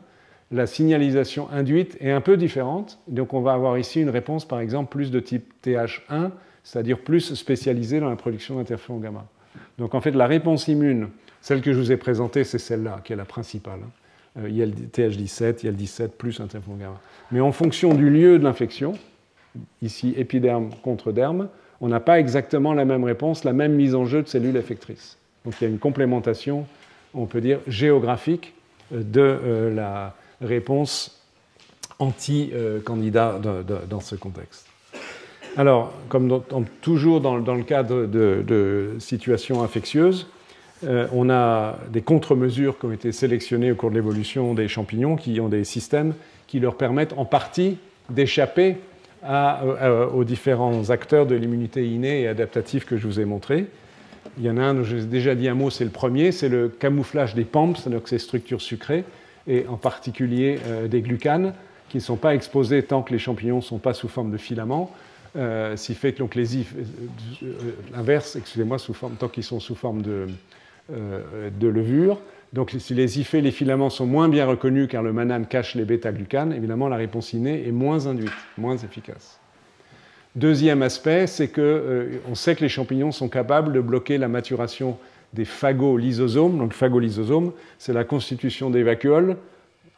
la 0.52 0.66
signalisation 0.66 1.48
induite 1.50 1.96
est 2.00 2.10
un 2.10 2.20
peu 2.20 2.36
différente. 2.36 2.98
Donc 3.08 3.34
on 3.34 3.40
va 3.40 3.54
avoir 3.54 3.78
ici 3.78 4.00
une 4.00 4.10
réponse, 4.10 4.44
par 4.46 4.60
exemple, 4.60 4.90
plus 4.90 5.10
de 5.10 5.18
type 5.18 5.52
TH1, 5.64 6.30
c'est-à-dire 6.62 6.98
plus 6.98 7.34
spécialisée 7.34 8.00
dans 8.00 8.10
la 8.10 8.16
production 8.16 8.56
d'interféron 8.56 8.98
gamma. 8.98 9.26
Donc 9.78 9.94
en 9.94 10.00
fait, 10.00 10.12
la 10.12 10.26
réponse 10.26 10.68
immune, 10.68 11.08
celle 11.42 11.60
que 11.60 11.72
je 11.72 11.78
vous 11.78 11.92
ai 11.92 11.98
présentée, 11.98 12.44
c'est 12.44 12.58
celle-là, 12.58 13.00
qui 13.04 13.12
est 13.12 13.16
la 13.16 13.26
principale. 13.26 13.80
Hein. 13.84 14.40
Euh, 14.40 14.48
il 14.48 14.56
y 14.56 14.62
a 14.62 14.66
le 14.66 14.72
TH17, 14.72 15.58
il 15.60 15.66
y 15.66 15.68
a 15.68 15.72
le 15.72 15.76
17 15.76 16.16
plus 16.16 16.40
interféron 16.40 16.76
gamma. 16.76 17.00
Mais 17.30 17.40
en 17.40 17.52
fonction 17.52 17.92
du 17.92 18.08
lieu 18.08 18.38
de 18.38 18.44
l'infection, 18.44 18.94
ici 19.82 20.14
épiderme 20.16 20.70
contre 20.82 21.12
derme, 21.12 21.48
on 21.80 21.88
n'a 21.88 22.00
pas 22.00 22.18
exactement 22.18 22.72
la 22.72 22.84
même 22.84 23.04
réponse, 23.04 23.44
la 23.44 23.52
même 23.52 23.74
mise 23.74 23.94
en 23.94 24.06
jeu 24.06 24.22
de 24.22 24.28
cellules 24.28 24.56
effectrices. 24.56 25.18
Donc 25.44 25.54
il 25.60 25.64
y 25.64 25.66
a 25.66 25.70
une 25.70 25.80
complémentation, 25.80 26.64
on 27.12 27.26
peut 27.26 27.40
dire, 27.40 27.58
géographique 27.66 28.54
de 28.92 29.72
la 29.74 30.14
réponse 30.40 31.20
anti-candidat 31.98 33.40
dans 33.88 34.00
ce 34.00 34.14
contexte. 34.14 34.66
Alors, 35.56 35.92
comme 36.08 36.42
toujours 36.80 37.20
dans, 37.20 37.36
le 37.36 37.62
cadre 37.62 38.06
de, 38.06 38.96
situations 38.98 39.62
infectieuses, 39.62 40.28
euh, 40.84 41.06
on 41.12 41.30
a 41.30 41.78
des 41.90 42.02
contre-mesures 42.02 42.78
qui 42.78 42.86
ont 42.86 42.92
été 42.92 43.12
sélectionnées 43.12 43.72
au 43.72 43.74
cours 43.74 43.90
de 43.90 43.94
l'évolution 43.94 44.54
des 44.54 44.68
champignons, 44.68 45.16
qui 45.16 45.40
ont 45.40 45.48
des 45.48 45.64
systèmes 45.64 46.14
qui 46.46 46.60
leur 46.60 46.76
permettent 46.76 47.14
en 47.16 47.24
partie 47.24 47.78
d'échapper 48.10 48.76
euh, 49.24 50.06
aux 50.08 50.24
différents 50.24 50.90
acteurs 50.90 51.26
de 51.26 51.34
l'immunité 51.34 51.86
innée 51.88 52.22
et 52.22 52.28
adaptative 52.28 52.84
que 52.84 52.96
je 52.96 53.06
vous 53.06 53.20
ai 53.20 53.24
montré. 53.24 53.66
Il 54.38 54.44
y 54.44 54.50
en 54.50 54.56
a 54.56 54.62
un 54.62 54.74
dont 54.74 54.84
j'ai 54.84 55.04
déjà 55.04 55.34
dit 55.34 55.48
un 55.48 55.54
mot, 55.54 55.70
c'est 55.70 55.84
le 55.84 55.90
premier, 55.90 56.32
c'est 56.32 56.48
le 56.48 56.68
camouflage 56.68 57.34
des 57.34 57.44
PAMP, 57.44 57.76
c'est-à-dire 57.76 58.00
ces 58.06 58.18
structures 58.18 58.60
sucrées, 58.60 59.04
et 59.46 59.66
en 59.68 59.76
particulier 59.76 60.58
euh, 60.66 60.88
des 60.88 61.02
glucanes, 61.02 61.54
qui 61.88 61.98
ne 61.98 62.02
sont 62.02 62.16
pas 62.16 62.34
exposés 62.34 62.82
tant 62.82 63.02
que 63.02 63.12
les 63.12 63.18
champignons 63.18 63.56
ne 63.56 63.62
sont 63.62 63.78
pas 63.78 63.92
sous 63.92 64.08
forme 64.08 64.30
de 64.30 64.38
filaments, 64.38 64.90
euh, 65.36 65.76
ce 65.76 65.86
qui 65.86 65.94
fait 65.94 66.12
que 66.12 66.18
donc, 66.18 66.34
les 66.34 66.58
if, 66.58 66.74
euh, 67.42 67.54
l'inverse, 67.94 68.36
excusez-moi, 68.36 68.78
tant 69.18 69.28
qu'ils 69.28 69.44
sont 69.44 69.60
sous 69.60 69.74
forme 69.74 70.02
de, 70.02 70.26
de 70.92 71.68
levure. 71.68 72.20
Donc 72.52 72.74
si 72.78 72.94
les 72.94 73.18
IFE 73.18 73.34
les 73.34 73.50
filaments 73.50 73.90
sont 73.90 74.06
moins 74.06 74.28
bien 74.28 74.46
reconnus 74.46 74.88
car 74.88 75.02
le 75.02 75.12
manane 75.12 75.46
cache 75.46 75.74
les 75.74 75.84
bêta-glucanes, 75.84 76.52
évidemment 76.52 76.88
la 76.88 76.96
réponse 76.96 77.32
innée 77.32 77.66
est 77.66 77.72
moins 77.72 78.06
induite, 78.06 78.30
moins 78.58 78.76
efficace. 78.76 79.40
Deuxième 80.34 80.80
aspect, 80.80 81.26
c'est 81.26 81.48
qu'on 81.48 82.34
sait 82.34 82.54
que 82.54 82.62
les 82.62 82.70
champignons 82.70 83.12
sont 83.12 83.28
capables 83.28 83.72
de 83.72 83.80
bloquer 83.80 84.16
la 84.16 84.28
maturation 84.28 84.96
des 85.34 85.44
phagolysosomes. 85.44 86.56
Donc, 86.56 86.72
phagolysosome, 86.72 87.52
c'est 87.78 87.92
la 87.92 88.04
constitution 88.04 88.70
des 88.70 88.82
vacuoles 88.82 89.36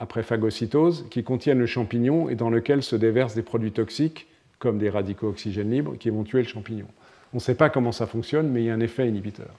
après 0.00 0.24
phagocytose, 0.24 1.06
qui 1.08 1.22
contiennent 1.22 1.60
le 1.60 1.66
champignon 1.66 2.28
et 2.28 2.34
dans 2.34 2.50
lequel 2.50 2.82
se 2.82 2.96
déversent 2.96 3.36
des 3.36 3.42
produits 3.42 3.70
toxiques, 3.70 4.26
comme 4.58 4.78
des 4.78 4.90
radicaux 4.90 5.28
oxygène 5.28 5.70
libres, 5.70 5.96
qui 5.98 6.10
vont 6.10 6.24
tuer 6.24 6.42
le 6.42 6.48
champignon. 6.48 6.86
On 7.32 7.36
ne 7.36 7.40
sait 7.40 7.54
pas 7.54 7.70
comment 7.70 7.92
ça 7.92 8.08
fonctionne, 8.08 8.48
mais 8.48 8.62
il 8.62 8.66
y 8.66 8.70
a 8.70 8.74
un 8.74 8.80
effet 8.80 9.08
inhibiteur. 9.08 9.54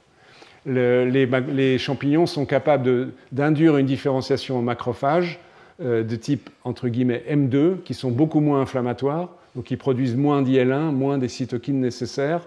Les, 0.65 1.77
champignons 1.77 2.25
sont 2.25 2.45
capables 2.45 3.09
d'induire 3.31 3.77
une 3.77 3.85
différenciation 3.85 4.57
en 4.57 4.61
macrophages 4.61 5.39
euh, 5.81 6.03
de 6.03 6.15
type 6.15 6.49
entre 6.63 6.87
guillemets 6.87 7.23
M2, 7.29 7.81
qui 7.83 7.93
sont 7.93 8.11
beaucoup 8.11 8.39
moins 8.39 8.61
inflammatoires, 8.61 9.29
donc 9.55 9.65
qui 9.65 9.77
produisent 9.77 10.15
moins 10.15 10.41
d'IL1, 10.41 10.91
moins 10.91 11.17
des 11.17 11.27
cytokines 11.27 11.79
nécessaires 11.79 12.41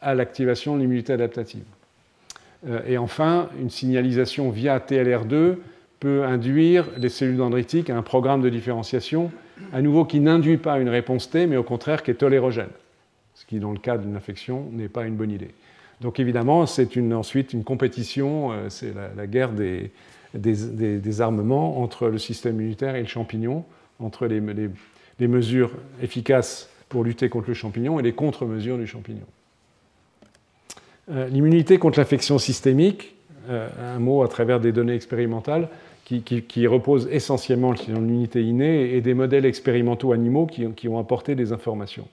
à 0.00 0.14
l'activation 0.14 0.76
de 0.76 0.80
l'immunité 0.80 1.12
adaptative. 1.12 1.64
Euh, 2.68 2.80
et 2.86 2.98
enfin, 2.98 3.48
une 3.60 3.70
signalisation 3.70 4.50
via 4.50 4.78
TLR2 4.78 5.56
peut 6.00 6.24
induire 6.24 6.86
les 6.96 7.08
cellules 7.08 7.36
dendritiques 7.36 7.90
à 7.90 7.96
un 7.96 8.02
programme 8.02 8.42
de 8.42 8.48
différenciation, 8.48 9.30
à 9.72 9.82
nouveau 9.82 10.04
qui 10.04 10.20
n'induit 10.20 10.56
pas 10.56 10.78
une 10.80 10.88
réponse 10.88 11.30
T, 11.30 11.46
mais 11.46 11.56
au 11.56 11.62
contraire 11.62 12.02
qui 12.02 12.10
est 12.10 12.14
tolérogène, 12.14 12.70
ce 13.34 13.46
qui, 13.46 13.60
dans 13.60 13.72
le 13.72 13.78
cas 13.78 13.98
d'une 13.98 14.16
infection, 14.16 14.68
n'est 14.72 14.88
pas 14.88 15.04
une 15.04 15.14
bonne 15.14 15.30
idée. 15.30 15.50
Donc 16.02 16.18
évidemment, 16.18 16.66
c'est 16.66 16.98
ensuite 17.12 17.52
une 17.52 17.62
compétition, 17.62 18.50
euh, 18.50 18.68
c'est 18.68 18.92
la, 19.16 19.26
guerre 19.26 19.52
des, 19.52 21.20
armements 21.20 21.80
entre 21.80 22.08
le 22.08 22.18
système 22.18 22.56
immunitaire 22.56 22.96
et 22.96 23.00
le 23.00 23.06
champignon, 23.06 23.64
entre 24.00 24.26
les, 24.26 24.40
mesures 25.28 25.70
efficaces 26.02 26.68
pour 26.88 27.04
lutter 27.04 27.28
contre 27.28 27.48
le 27.48 27.54
champignon 27.54 28.00
et 28.00 28.02
les 28.02 28.12
contre-mesures 28.12 28.76
du 28.76 28.86
champignon. 28.86 29.24
Euh, 31.10 31.28
l'immunité 31.28 31.78
contre 31.78 32.00
l'infection 32.00 32.38
systémique, 32.38 33.14
euh, 33.48 33.68
un 33.94 34.00
mot 34.00 34.24
à 34.24 34.28
travers 34.28 34.58
des 34.58 34.72
données 34.72 34.94
expérimentales, 34.94 35.68
qui, 36.04 36.66
repose 36.66 37.08
essentiellement 37.10 37.74
sur 37.74 37.98
l'unité 37.98 38.42
innée 38.42 38.94
et 38.94 39.00
des 39.00 39.14
modèles 39.14 39.46
expérimentaux 39.46 40.12
animaux 40.12 40.46
qui, 40.46 40.88
ont 40.88 40.98
apporté 40.98 41.34
des 41.34 41.52
informations. 41.52 42.06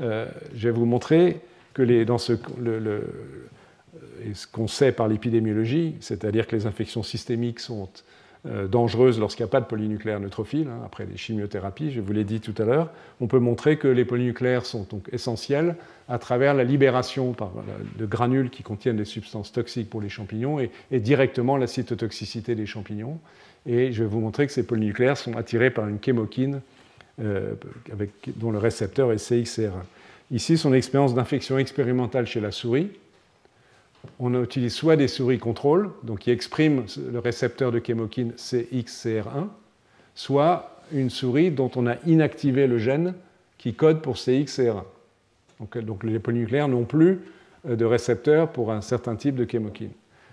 Je 0.00 0.28
vais 0.54 0.70
vous 0.70 0.86
montrer 0.86 1.42
ce, 2.18 2.32
qu'on 4.52 4.68
sait 4.68 4.92
par 4.92 5.08
l'épidémiologie, 5.08 5.96
c'est-à-dire 6.00 6.46
que 6.46 6.56
les 6.56 6.66
infections 6.66 7.02
systémiques 7.02 7.60
sont 7.60 7.88
euh, 8.46 8.68
dangereuses 8.68 9.18
lorsqu'il 9.18 9.42
n'y 9.44 9.48
a 9.48 9.50
pas 9.50 9.60
de 9.60 9.66
polynucléaires 9.66 10.20
neutrophiles, 10.20 10.68
hein, 10.68 10.82
après 10.84 11.04
les 11.06 11.16
chimiothérapies, 11.16 11.90
je 11.90 12.00
vous 12.00 12.12
l'ai 12.12 12.24
dit 12.24 12.40
tout 12.40 12.54
à 12.58 12.64
l'heure, 12.64 12.90
on 13.20 13.26
peut 13.26 13.38
montrer 13.38 13.76
que 13.76 13.88
les 13.88 14.04
polynucléaires 14.04 14.66
sont 14.66 14.86
donc 14.88 15.08
essentiels 15.12 15.74
à 16.08 16.18
travers 16.18 16.54
la 16.54 16.62
libération 16.62 17.34
de 17.98 18.06
granules 18.06 18.50
qui 18.50 18.62
contiennent 18.62 18.98
des 18.98 19.04
substances 19.04 19.52
toxiques 19.52 19.90
pour 19.90 20.00
les 20.00 20.08
champignons 20.08 20.60
et, 20.60 21.00
directement 21.00 21.56
la 21.56 21.66
cytotoxicité 21.66 22.54
des 22.54 22.66
champignons. 22.66 23.18
Et 23.66 23.90
je 23.90 24.04
vais 24.04 24.08
vous 24.08 24.20
montrer 24.20 24.46
que 24.46 24.52
ces 24.52 24.64
polynucléaires 24.64 25.16
sont 25.16 25.36
attirés 25.36 25.70
par 25.70 25.88
une 25.88 25.98
chémokine 26.00 26.60
euh, 27.20 27.54
dont 28.36 28.52
le 28.52 28.58
récepteur 28.58 29.10
est 29.10 29.16
CXCR1. 29.16 29.72
Ici, 30.30 30.58
son 30.58 30.72
expérience 30.72 31.14
d'infection 31.14 31.58
expérimentale 31.58 32.26
chez 32.26 32.40
la 32.40 32.50
souris 32.50 32.90
on 34.18 34.42
utilise 34.42 34.74
soit 34.74 34.96
des 34.96 35.08
souris 35.08 35.38
contrôle, 35.38 35.90
donc 36.02 36.20
qui 36.20 36.30
expriment 36.30 36.84
le 37.10 37.18
récepteur 37.18 37.72
de 37.72 37.80
chémokine 37.84 38.32
CXCR1, 38.32 39.48
soit 40.14 40.80
une 40.92 41.10
souris 41.10 41.50
dont 41.50 41.70
on 41.76 41.86
a 41.86 41.96
inactivé 42.06 42.66
le 42.66 42.78
gène 42.78 43.14
qui 43.58 43.74
code 43.74 44.02
pour 44.02 44.16
CXCR1. 44.16 44.84
Donc, 45.60 45.78
donc 45.78 46.04
les 46.04 46.18
polynucléaires 46.18 46.68
n'ont 46.68 46.84
plus 46.84 47.20
euh, 47.68 47.76
de 47.76 47.84
récepteur 47.84 48.52
pour 48.52 48.72
un 48.72 48.80
certain 48.80 49.16
type 49.16 49.34
de 49.34 49.50
chémokine. 49.50 49.92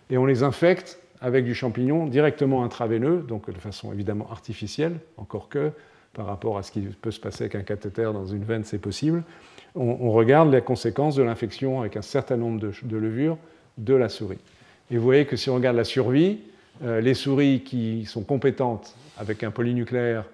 Et 0.09 0.17
on 0.17 0.25
les 0.25 0.43
infecte 0.43 0.99
avec 1.21 1.45
du 1.45 1.55
champignon 1.55 2.05
directement 2.05 2.63
intraveineux, 2.63 3.23
donc 3.25 3.49
de 3.49 3.59
façon 3.59 3.93
évidemment 3.93 4.29
artificielle, 4.29 4.99
encore 5.15 5.47
que 5.47 5.71
par 6.11 6.25
rapport 6.27 6.57
à 6.57 6.63
ce 6.63 6.71
qui 6.71 6.81
peut 6.81 7.11
se 7.11 7.19
passer 7.19 7.45
avec 7.45 7.55
un 7.55 7.63
cathéter 7.63 8.03
dans 8.03 8.27
une 8.27 8.43
veine, 8.43 8.63
c'est 8.65 8.77
possible. 8.77 9.23
On, 9.75 10.11
regarde 10.11 10.51
les 10.51 10.61
conséquences 10.61 11.15
de 11.15 11.23
l'infection 11.23 11.81
avec 11.81 11.97
un 11.97 12.03
certain 12.03 12.37
nombre 12.37 12.59
de 12.59 12.97
levures 12.97 13.37
de 13.77 13.95
la 13.95 14.09
souris. 14.09 14.37
Et 14.91 14.97
vous 14.97 15.03
voyez 15.03 15.25
que 15.25 15.35
si 15.35 15.49
on 15.49 15.55
regarde 15.55 15.77
la 15.77 15.83
survie, 15.83 16.39
euh, 16.83 17.01
les 17.01 17.13
souris 17.13 17.61
qui 17.61 18.05
sont 18.05 18.23
compétentes 18.23 18.95
avec 19.17 19.43
un 19.43 19.51
polynucléaire 19.51 20.25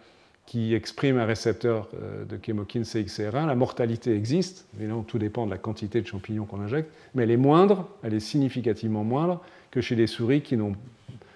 qui 0.45 0.73
exprime 0.73 1.17
un 1.17 1.25
récepteur 1.25 1.87
euh, 1.93 2.25
de 2.25 2.39
chémokine 2.43 2.83
CXCR1, 2.83 3.45
la 3.45 3.55
mortalité 3.55 4.15
existe, 4.15 4.65
évidemment 4.77 5.03
tout 5.03 5.19
dépend 5.19 5.45
de 5.45 5.51
la 5.51 5.57
quantité 5.57 6.01
de 6.01 6.07
champignons 6.07 6.45
qu'on 6.45 6.61
injecte, 6.61 6.91
mais 7.13 7.23
elle 7.23 7.31
est 7.31 7.37
moindre, 7.37 7.87
elle 8.03 8.13
est 8.13 8.19
significativement 8.19 9.03
moindre 9.03 9.41
que 9.71 9.79
chez 9.79 9.95
les 9.95 10.07
souris 10.07 10.43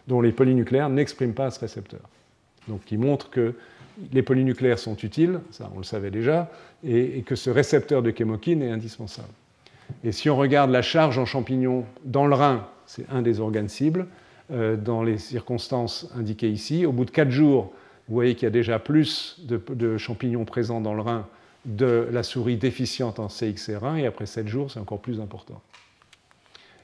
dont 0.07 0.21
les 0.21 0.31
polynucléaires 0.31 0.89
n'expriment 0.89 1.33
pas 1.33 1.51
ce 1.51 1.59
récepteur. 1.59 2.01
Donc 2.67 2.83
qui 2.85 2.97
montre 2.97 3.29
que 3.29 3.53
les 4.11 4.23
polynucléaires 4.23 4.79
sont 4.79 4.95
utiles, 4.97 5.39
ça 5.51 5.69
on 5.73 5.77
le 5.77 5.83
savait 5.83 6.11
déjà, 6.11 6.49
et, 6.83 7.23
que 7.25 7.35
ce 7.35 7.49
récepteur 7.49 8.01
de 8.01 8.13
chémokine 8.15 8.61
est 8.61 8.71
indispensable. 8.71 9.29
Et 10.03 10.11
si 10.11 10.29
on 10.29 10.37
regarde 10.37 10.71
la 10.71 10.81
charge 10.81 11.17
en 11.17 11.25
champignons 11.25 11.85
dans 12.03 12.25
le 12.25 12.35
rein, 12.35 12.67
c'est 12.85 13.05
un 13.09 13.21
des 13.21 13.39
organes 13.39 13.69
cibles, 13.69 14.07
euh, 14.51 14.75
dans 14.75 15.03
les 15.03 15.17
circonstances 15.17 16.09
indiquées 16.15 16.49
ici, 16.49 16.85
au 16.85 16.91
bout 16.91 17.05
de 17.05 17.11
4 17.11 17.29
jours, 17.29 17.71
vous 18.07 18.15
voyez 18.15 18.35
qu'il 18.35 18.43
y 18.43 18.47
a 18.47 18.51
déjà 18.51 18.79
plus 18.79 19.37
de, 19.47 19.97
champignons 19.97 20.43
présents 20.43 20.81
dans 20.81 20.93
le 20.93 21.01
rein 21.01 21.27
de 21.65 22.09
la 22.11 22.23
souris 22.23 22.57
déficiente 22.57 23.19
en 23.19 23.27
CXR1, 23.27 23.99
et 23.99 24.05
après 24.05 24.25
7 24.25 24.47
jours, 24.47 24.69
c'est 24.69 24.79
encore 24.79 24.99
plus 24.99 25.21
important. 25.21 25.61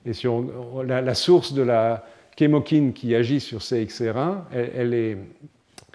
Et 0.05 0.13
sur 0.13 0.45
la, 0.85 1.13
source 1.13 1.53
de 1.53 1.61
la 1.61 2.05
chémokine 2.37 2.93
qui 2.93 3.13
agit 3.13 3.41
sur 3.41 3.59
CXR1, 3.59 4.43
elle, 4.53 4.93
est, 4.93 5.17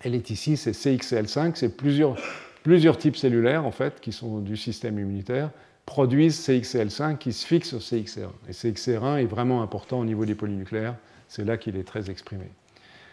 elle 0.03 0.15
est, 0.15 0.31
ici, 0.31 0.57
c'est 0.57 0.73
CXL5, 0.73 1.53
c'est 1.55 1.77
plusieurs, 1.77 2.17
plusieurs 2.63 2.99
types 2.99 3.17
cellulaires 3.17 3.65
en 3.65 3.71
fait 3.71 4.01
qui 4.01 4.13
sont 4.13 4.41
du 4.41 4.57
système 4.57 4.99
immunitaire 4.99 5.51
produisent 5.87 6.47
CXCL5 6.49 7.19
qui 7.19 7.33
se 7.33 7.47
fixe 7.47 7.69
sur 7.69 7.79
CXR1. 7.79 8.31
Et 8.49 8.53
CXR1 8.53 9.23
est 9.23 9.27
vraiment 9.27 9.63
important 9.63 10.01
au 10.01 10.05
niveau 10.05 10.25
des 10.25 10.35
polynucléaires, 10.35 10.97
c'est 11.29 11.45
là 11.45 11.57
qu'il 11.57 11.77
est 11.77 11.85
très 11.85 12.11
exprimé. 12.11 12.47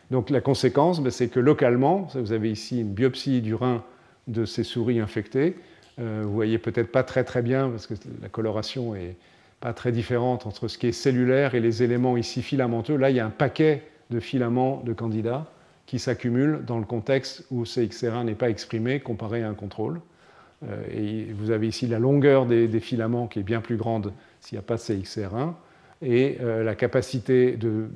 Donc 0.09 0.29
la 0.29 0.41
conséquence, 0.41 1.01
ben, 1.01 1.11
c'est 1.11 1.29
que 1.29 1.39
localement, 1.39 2.07
vous 2.15 2.33
avez 2.33 2.51
ici 2.51 2.81
une 2.81 2.93
biopsie 2.93 3.41
du 3.41 3.55
rein 3.55 3.83
de 4.27 4.45
ces 4.45 4.63
souris 4.63 4.99
infectées. 4.99 5.55
Euh, 5.99 6.21
vous 6.25 6.33
voyez 6.33 6.57
peut-être 6.57 6.91
pas 6.91 7.03
très 7.03 7.23
très 7.23 7.41
bien 7.41 7.69
parce 7.69 7.87
que 7.87 7.93
la 8.21 8.29
coloration 8.29 8.95
est 8.95 9.15
pas 9.59 9.73
très 9.73 9.91
différente 9.91 10.45
entre 10.45 10.67
ce 10.67 10.77
qui 10.77 10.87
est 10.87 10.91
cellulaire 10.91 11.55
et 11.55 11.59
les 11.59 11.83
éléments 11.83 12.17
ici 12.17 12.41
filamenteux. 12.41 12.95
Là, 12.95 13.09
il 13.09 13.15
y 13.15 13.19
a 13.19 13.25
un 13.25 13.31
paquet 13.31 13.83
de 14.09 14.19
filaments 14.19 14.81
de 14.85 14.93
candidats 14.93 15.45
qui 15.91 15.99
s'accumulent 15.99 16.63
dans 16.65 16.79
le 16.79 16.85
contexte 16.85 17.43
où 17.51 17.65
CXR1 17.65 18.23
n'est 18.23 18.33
pas 18.33 18.49
exprimé 18.49 19.01
comparé 19.01 19.43
à 19.43 19.49
un 19.49 19.53
contrôle. 19.53 19.99
Euh, 20.63 20.85
et 20.89 21.33
vous 21.33 21.51
avez 21.51 21.67
ici 21.67 21.85
la 21.85 21.99
longueur 21.99 22.45
des, 22.45 22.79
filaments 22.79 23.27
qui 23.27 23.39
est 23.39 23.43
bien 23.43 23.59
plus 23.59 23.75
grande 23.75 24.13
s'il 24.39 24.57
n'y 24.57 24.59
a 24.59 24.61
pas 24.61 24.75
de 24.75 24.79
CXR1, 24.79 25.51
et 26.01 26.37
euh, 26.39 26.63
la 26.63 26.75
capacité 26.75 27.57
de, 27.57 27.89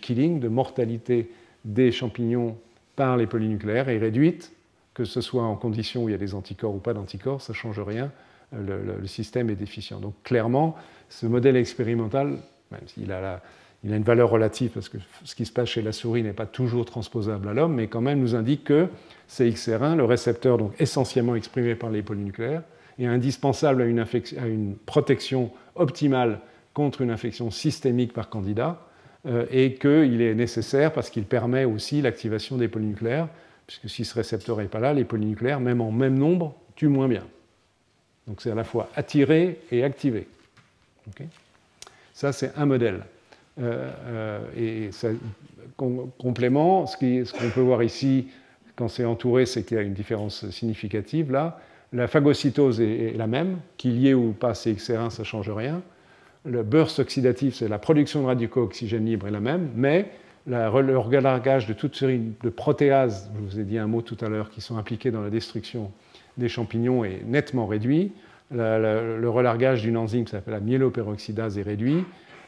killing, 0.00 0.38
de 0.38 0.46
mortalité 0.46 1.32
des 1.64 1.90
champignons 1.90 2.56
par 2.94 3.16
les 3.16 3.26
polynucléaires 3.26 3.88
est 3.88 3.98
réduite 3.98 4.52
que 4.94 5.04
ce 5.04 5.20
soit 5.20 5.42
en 5.42 5.56
conditions 5.56 6.04
où 6.04 6.08
il 6.08 6.12
y 6.12 6.14
a 6.14 6.18
des 6.18 6.36
anticorps 6.36 6.76
ou 6.76 6.78
pas 6.78 6.94
d'anticorps, 6.94 7.42
ça 7.42 7.52
ne 7.52 7.56
change 7.56 7.80
rien, 7.80 8.12
le, 8.52 9.04
système 9.08 9.50
est 9.50 9.56
déficient. 9.56 9.98
Donc 9.98 10.14
clairement, 10.22 10.76
ce 11.08 11.26
modèle 11.26 11.56
expérimental, 11.56 12.38
même 12.70 12.86
s'il 12.86 13.10
a, 13.10 13.42
il 13.82 13.92
a 13.92 13.96
une 13.96 14.02
valeur 14.02 14.28
relative 14.28 14.70
parce 14.72 14.88
que 14.88 14.98
ce 15.24 15.34
qui 15.34 15.46
se 15.46 15.52
passe 15.52 15.70
chez 15.70 15.80
la 15.80 15.92
souris 15.92 16.22
n'est 16.22 16.34
pas 16.34 16.46
toujours 16.46 16.84
transposable 16.84 17.48
à 17.48 17.54
l'homme, 17.54 17.74
mais 17.74 17.86
quand 17.86 18.02
même 18.02 18.20
nous 18.20 18.34
indique 18.34 18.64
que 18.64 18.88
CXR1, 19.30 19.96
le 19.96 20.04
récepteur 20.04 20.58
donc 20.58 20.72
essentiellement 20.78 21.34
exprimé 21.34 21.74
par 21.74 21.90
les 21.90 22.02
polynucléaires, 22.02 22.62
est 22.98 23.06
indispensable 23.06 23.82
à 23.82 23.86
une, 23.86 24.76
protection 24.84 25.50
optimale 25.74 26.40
contre 26.74 27.00
une 27.00 27.10
infection 27.10 27.50
systémique 27.50 28.12
par 28.12 28.28
candidat, 28.28 28.86
euh, 29.26 29.46
et 29.50 29.74
qu'il 29.74 30.20
est 30.20 30.34
nécessaire 30.34 30.92
parce 30.92 31.10
qu'il 31.10 31.24
permet 31.24 31.64
aussi 31.64 32.02
l'activation 32.02 32.56
des 32.56 32.68
polynucléaires, 32.68 33.28
puisque 33.66 33.88
si 33.88 34.04
ce 34.04 34.14
récepteur 34.14 34.58
n'est 34.58 34.64
pas 34.64 34.80
là, 34.80 34.92
les 34.92 35.04
polynucléaires, 35.04 35.60
même 35.60 35.80
en 35.80 35.92
même 35.92 36.18
nombre, 36.18 36.54
tuent 36.76 36.88
moins 36.88 37.08
bien. 37.08 37.24
Donc 38.26 38.42
c'est 38.42 38.50
à 38.50 38.54
la 38.54 38.64
fois 38.64 38.90
attiré 38.94 39.60
et 39.70 39.84
activé. 39.84 40.28
ça, 42.12 42.32
c'est 42.32 42.52
un 42.56 42.66
modèle. 42.66 43.04
Euh, 43.60 43.90
euh, 44.06 44.40
et 44.56 44.90
complément, 46.18 46.86
ce 46.86 46.96
qu'on 46.96 47.50
peut 47.50 47.60
voir 47.60 47.82
ici, 47.82 48.28
quand 48.76 48.88
c'est 48.88 49.04
entouré, 49.04 49.46
c'est 49.46 49.62
qu'il 49.64 49.76
y 49.76 49.80
a 49.80 49.82
une 49.82 49.94
différence 49.94 50.48
significative. 50.50 51.30
Là, 51.30 51.58
la 51.92 52.06
phagocytose 52.06 52.80
est, 52.80 53.14
la 53.16 53.26
même, 53.26 53.58
qu'il 53.76 53.98
y 53.98 54.08
ait 54.08 54.14
ou 54.14 54.32
pas 54.32 54.52
CXR1, 54.52 55.10
ça 55.10 55.22
ne 55.22 55.24
change 55.24 55.50
rien. 55.50 55.82
Le 56.44 56.62
burst 56.62 56.98
oxydatif, 56.98 57.54
c'est 57.56 57.68
la 57.68 57.78
production 57.78 58.22
de 58.22 58.26
radicaux-oxygène 58.26 59.04
libre 59.04 59.26
est 59.26 59.30
la 59.30 59.40
même, 59.40 59.70
mais 59.74 60.10
le 60.46 60.96
relargage 60.96 61.66
de 61.66 61.72
toute 61.72 61.96
série 61.96 62.20
de 62.42 62.48
protéases, 62.48 63.30
je 63.34 63.40
vous 63.40 63.60
ai 63.60 63.64
dit 63.64 63.78
un 63.78 63.86
mot 63.86 64.00
tout 64.02 64.16
à 64.20 64.28
l'heure, 64.28 64.50
qui 64.50 64.60
sont 64.60 64.76
impliquées 64.76 65.10
dans 65.10 65.22
la 65.22 65.30
destruction 65.30 65.90
des 66.38 66.48
champignons 66.48 67.04
est 67.04 67.22
nettement 67.26 67.66
réduit. 67.66 68.12
le 68.50 69.28
relargage 69.28 69.82
d'une 69.82 69.96
enzyme 69.96 70.24
qui 70.24 70.30
s'appelle 70.30 70.54
la 70.54 70.60
myéloperoxydase 70.60 71.58
est 71.58 71.62
réduit, 71.62 72.04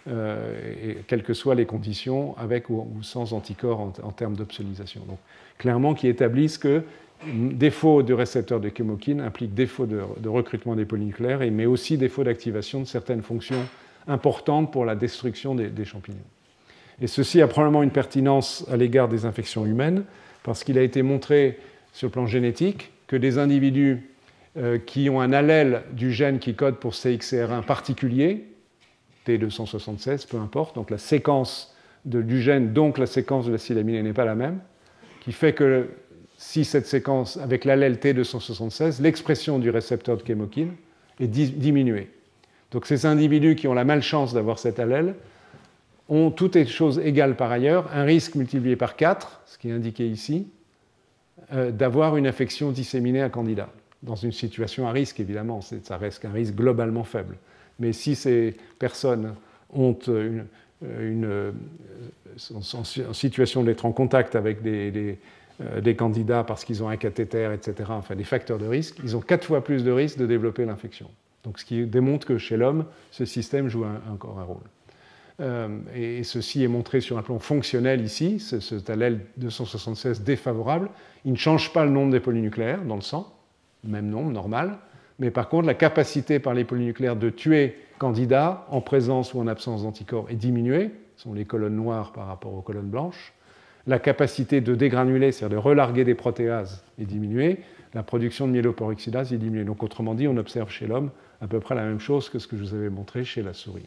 et, 0.08 0.98
quelles 1.06 1.22
que 1.22 1.34
soient 1.34 1.54
les 1.54 1.66
conditions, 1.66 2.36
avec 2.38 2.70
ou, 2.70 2.86
sans 3.02 3.32
anticorps 3.32 3.80
en, 3.80 4.10
termes 4.10 4.36
d'obsolisation. 4.36 5.02
Donc, 5.06 5.18
clairement, 5.58 5.94
qui 5.94 6.08
établissent 6.08 6.58
que 6.58 6.82
défaut 7.26 8.02
du 8.02 8.14
récepteur 8.14 8.60
de 8.60 8.70
chémokine 8.74 9.20
implique 9.20 9.54
défaut 9.54 9.86
de, 9.86 10.28
recrutement 10.28 10.74
des 10.74 10.84
polynucléaires, 10.84 11.40
mais 11.52 11.66
aussi 11.66 11.96
défaut 11.96 12.24
d'activation 12.24 12.80
de 12.80 12.86
certaines 12.86 13.22
fonctions 13.22 13.64
importantes 14.08 14.72
pour 14.72 14.84
la 14.84 14.96
destruction 14.96 15.54
des, 15.54 15.84
champignons. 15.84 16.18
Et 17.00 17.06
ceci 17.06 17.40
a 17.40 17.48
probablement 17.48 17.82
une 17.82 17.90
pertinence 17.90 18.66
à 18.70 18.76
l'égard 18.76 19.08
des 19.08 19.24
infections 19.24 19.64
humaines, 19.66 20.04
parce 20.42 20.64
qu'il 20.64 20.78
a 20.78 20.82
été 20.82 21.02
montré 21.02 21.58
sur 21.92 22.08
le 22.08 22.12
plan 22.12 22.26
génétique 22.26 22.90
que 23.06 23.16
des 23.16 23.38
individus 23.38 24.08
euh, 24.56 24.78
qui 24.78 25.08
ont 25.08 25.20
un 25.20 25.32
allèle 25.32 25.82
du 25.92 26.12
gène 26.12 26.38
qui 26.38 26.54
code 26.54 26.76
pour 26.76 26.92
CXCR1 26.92 27.62
particulier, 27.62 28.46
T276, 29.26 30.26
peu 30.28 30.38
importe, 30.38 30.74
donc 30.74 30.90
la 30.90 30.98
séquence 30.98 31.74
du 32.04 32.40
gène, 32.40 32.72
donc 32.72 32.98
la 32.98 33.06
séquence 33.06 33.46
de 33.46 33.52
l'acide 33.52 33.78
aminé 33.78 34.02
n'est 34.02 34.12
pas 34.12 34.24
la 34.24 34.34
même, 34.34 34.58
qui 35.20 35.32
fait 35.32 35.52
que 35.52 35.88
si 36.36 36.64
cette 36.64 36.86
séquence, 36.86 37.36
avec 37.36 37.64
l'allèle 37.64 37.96
T276, 37.96 39.00
l'expression 39.00 39.60
du 39.60 39.70
récepteur 39.70 40.16
de 40.16 40.26
chémokine 40.26 40.72
est 41.20 41.28
diminuée. 41.28 42.10
Donc 42.72 42.86
ces 42.86 43.06
individus 43.06 43.54
qui 43.54 43.68
ont 43.68 43.74
la 43.74 43.84
malchance 43.84 44.34
d'avoir 44.34 44.58
cet 44.58 44.80
allèle 44.80 45.14
ont, 46.08 46.30
toutes 46.30 46.66
choses 46.66 46.98
égales 46.98 47.36
par 47.36 47.52
ailleurs, 47.52 47.88
un 47.94 48.02
risque 48.02 48.34
multiplié 48.34 48.74
par 48.74 48.96
4, 48.96 49.42
ce 49.46 49.58
qui 49.58 49.68
est 49.68 49.72
indiqué 49.72 50.08
ici, 50.08 50.48
euh, 51.52 51.70
d'avoir 51.70 52.16
une 52.16 52.26
infection 52.26 52.72
disséminée 52.72 53.22
à 53.22 53.28
candidat. 53.28 53.68
Dans 54.02 54.16
une 54.16 54.32
situation 54.32 54.88
à 54.88 54.90
risque, 54.90 55.20
évidemment, 55.20 55.60
ça 55.60 55.96
reste 55.96 56.24
un 56.24 56.32
risque 56.32 56.54
globalement 56.54 57.04
faible. 57.04 57.36
Mais 57.82 57.92
si 57.92 58.14
ces 58.14 58.54
personnes 58.78 59.34
ont 59.72 59.98
une, 60.06 60.46
une, 60.82 61.52
en 62.54 63.12
situation 63.12 63.64
d'être 63.64 63.84
en 63.84 63.90
contact 63.90 64.36
avec 64.36 64.62
des, 64.62 65.18
euh, 65.60 65.94
candidats 65.94 66.44
parce 66.44 66.64
qu'ils 66.64 66.84
ont 66.84 66.88
un 66.88 66.96
cathéter, 66.96 67.52
etc., 67.52 67.90
enfin 67.90 68.14
des 68.14 68.22
facteurs 68.22 68.58
de 68.58 68.66
risque, 68.68 68.98
ils 69.02 69.16
ont 69.16 69.20
quatre 69.20 69.44
fois 69.44 69.64
plus 69.64 69.82
de 69.82 69.90
risque 69.90 70.16
de 70.16 70.26
développer 70.26 70.64
l'infection. 70.64 71.10
Donc, 71.42 71.58
ce 71.58 71.64
qui 71.64 71.84
démontre 71.84 72.24
que 72.24 72.38
chez 72.38 72.56
l'homme, 72.56 72.84
ce 73.10 73.24
système 73.24 73.68
joue 73.68 73.84
encore 74.08 74.38
un 74.38 74.44
rôle. 74.44 74.62
Euh, 75.40 75.68
et, 75.92 76.22
ceci 76.22 76.62
est 76.62 76.68
montré 76.68 77.00
sur 77.00 77.18
un 77.18 77.22
plan 77.22 77.40
fonctionnel 77.40 78.00
ici, 78.00 78.38
ce, 78.38 78.60
cet 78.60 78.90
allèle 78.90 79.26
276 79.38 80.22
défavorable. 80.22 80.88
Il 81.24 81.32
ne 81.32 81.36
change 81.36 81.72
pas 81.72 81.84
le 81.84 81.90
nombre 81.90 82.12
des 82.12 82.20
polynucléaires 82.20 82.84
dans 82.84 82.94
le 82.94 83.02
sang, 83.02 83.34
même 83.82 84.08
nombre, 84.08 84.30
normal, 84.30 84.78
mais 85.18 85.30
par 85.30 85.48
contre, 85.48 85.66
la 85.66 85.74
capacité 85.74 86.38
par 86.38 86.54
les 86.54 86.64
polynucléaires 86.64 87.16
de 87.16 87.30
tuer 87.30 87.76
candidats 87.98 88.66
en 88.70 88.80
présence 88.80 89.34
ou 89.34 89.40
en 89.40 89.46
absence 89.46 89.82
d'anticorps 89.82 90.26
est 90.30 90.36
diminuée, 90.36 90.90
ce 91.16 91.24
sont 91.24 91.34
les 91.34 91.44
colonnes 91.44 91.76
noires 91.76 92.12
par 92.12 92.26
rapport 92.26 92.54
aux 92.54 92.62
colonnes 92.62 92.90
blanches. 92.90 93.32
La 93.86 93.98
capacité 93.98 94.60
de 94.60 94.74
dégranuler, 94.74 95.32
c'est-à-dire 95.32 95.56
de 95.56 95.62
relarguer 95.62 96.04
des 96.04 96.14
protéases, 96.14 96.84
est 97.00 97.04
diminuée. 97.04 97.60
La 97.94 98.02
production 98.02 98.46
de 98.46 98.52
myéloperoxydase 98.52 99.32
est 99.32 99.38
diminuée. 99.38 99.64
Donc, 99.64 99.82
autrement 99.82 100.14
dit, 100.14 100.26
on 100.28 100.36
observe 100.36 100.70
chez 100.70 100.86
l'homme 100.86 101.10
à 101.40 101.46
peu 101.46 101.60
près 101.60 101.74
la 101.74 101.82
même 101.82 101.98
chose 102.00 102.28
que 102.28 102.38
ce 102.38 102.46
que 102.46 102.56
je 102.56 102.62
vous 102.62 102.74
avais 102.74 102.90
montré 102.90 103.24
chez 103.24 103.42
la 103.42 103.52
souris. 103.52 103.86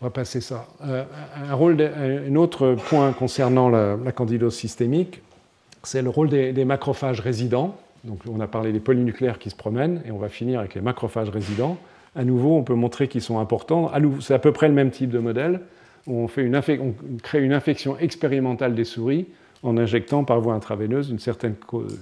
On 0.00 0.06
va 0.06 0.10
passer 0.10 0.40
ça. 0.40 0.68
Euh, 0.84 1.04
un, 1.50 2.36
autre 2.36 2.76
point 2.88 3.12
concernant 3.12 3.68
la, 3.68 4.12
candidose 4.12 4.54
systémique, 4.54 5.22
c'est 5.82 6.02
le 6.02 6.10
rôle 6.10 6.28
des 6.28 6.64
macrophages 6.64 7.20
résidents. 7.20 7.76
Donc 8.04 8.20
on 8.30 8.40
a 8.40 8.46
parlé 8.46 8.72
des 8.72 8.80
polynucléaires 8.80 9.38
qui 9.38 9.50
se 9.50 9.56
promènent 9.56 10.02
et 10.04 10.10
on 10.10 10.18
va 10.18 10.28
finir 10.28 10.60
avec 10.60 10.74
les 10.74 10.80
macrophages 10.80 11.30
résidents. 11.30 11.76
À 12.16 12.24
nouveau, 12.24 12.56
on 12.56 12.62
peut 12.62 12.74
montrer 12.74 13.08
qu'ils 13.08 13.22
sont 13.22 13.38
importants. 13.38 13.90
C'est 14.20 14.34
à 14.34 14.38
peu 14.38 14.52
près 14.52 14.68
le 14.68 14.74
même 14.74 14.90
type 14.90 15.10
de 15.10 15.18
modèle 15.18 15.60
où 16.06 16.22
on, 16.22 16.26
crée 16.26 17.42
une 17.42 17.52
infection 17.52 17.98
expérimentale 17.98 18.74
des 18.74 18.84
souris 18.84 19.26
en 19.62 19.76
injectant 19.76 20.24
par 20.24 20.40
voie 20.40 20.54
intraveineuse 20.54 21.10
une 21.10 21.18
certaine 21.18 21.54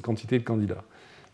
quantité 0.03 0.39
de 0.39 0.45
candidats. 0.45 0.85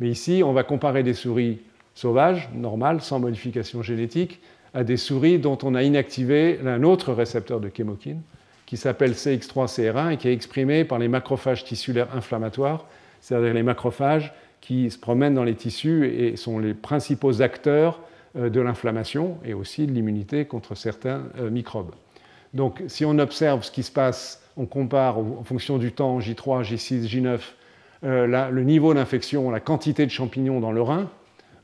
Mais 0.01 0.09
ici, 0.09 0.43
on 0.45 0.53
va 0.53 0.63
comparer 0.63 1.03
des 1.03 1.15
souris 1.15 1.61
sauvages, 1.95 2.49
normales, 2.55 3.03
sans 3.03 3.21
modification 3.21 3.83
génétique, 3.83 4.41
à 4.75 4.85
des 4.85 4.97
souris 4.97 5.39
dont 5.39 5.59
on 5.63 5.75
a 5.75 5.83
inactivé 5.83 6.59
un 6.65 6.83
autre 6.83 7.13
récepteur 7.13 7.61
de 7.61 7.71
chémokine 7.75 8.23
qui 8.65 8.79
s'appelle 8.79 9.13
CX3CR1 9.13 10.13
et 10.13 10.17
qui 10.17 10.29
est 10.29 10.33
exprimé 10.33 10.85
par 10.85 10.99
les 10.99 11.09
macrophages 11.09 11.63
tissulaires 11.63 12.09
inflammatoires, 12.17 12.87
c'est-à-dire 13.21 13.53
les 13.53 13.63
macrophages 13.63 14.33
qui 14.63 14.91
se 14.91 14.97
promènent 14.99 15.35
dans 15.35 15.45
les 15.45 15.55
tissus 15.55 16.07
et 16.07 16.37
sont 16.37 16.59
les 16.59 16.73
principaux 16.73 17.43
acteurs 17.43 18.01
euh, 18.37 18.49
de 18.49 18.63
l'inflammation 18.63 19.37
et 19.45 19.53
aussi 19.53 19.87
de 19.87 19.93
l'immunité 19.93 20.47
contre 20.47 20.75
certains 20.75 21.25
euh, 21.39 21.51
microbes. 21.51 21.91
Donc 22.55 22.83
si 22.87 23.05
on 23.05 23.19
observe 23.19 23.63
ce 23.63 23.71
qui 23.71 23.83
se 23.83 23.93
passe, 23.93 24.43
on 24.57 24.65
compare 24.65 25.19
en 25.19 25.45
fonction 25.45 25.77
du 25.77 25.93
temps, 25.93 26.19
J3, 26.19 26.63
J6, 26.63 27.07
J9, 27.07 27.41
le 28.03 28.63
niveau 28.63 28.93
d'infection, 28.95 29.51
la 29.51 29.61
quantité 29.61 30.05
de 30.05 30.11
champignons 30.11 30.61
dans 30.61 30.73
le 30.73 30.83
rein, 30.83 31.09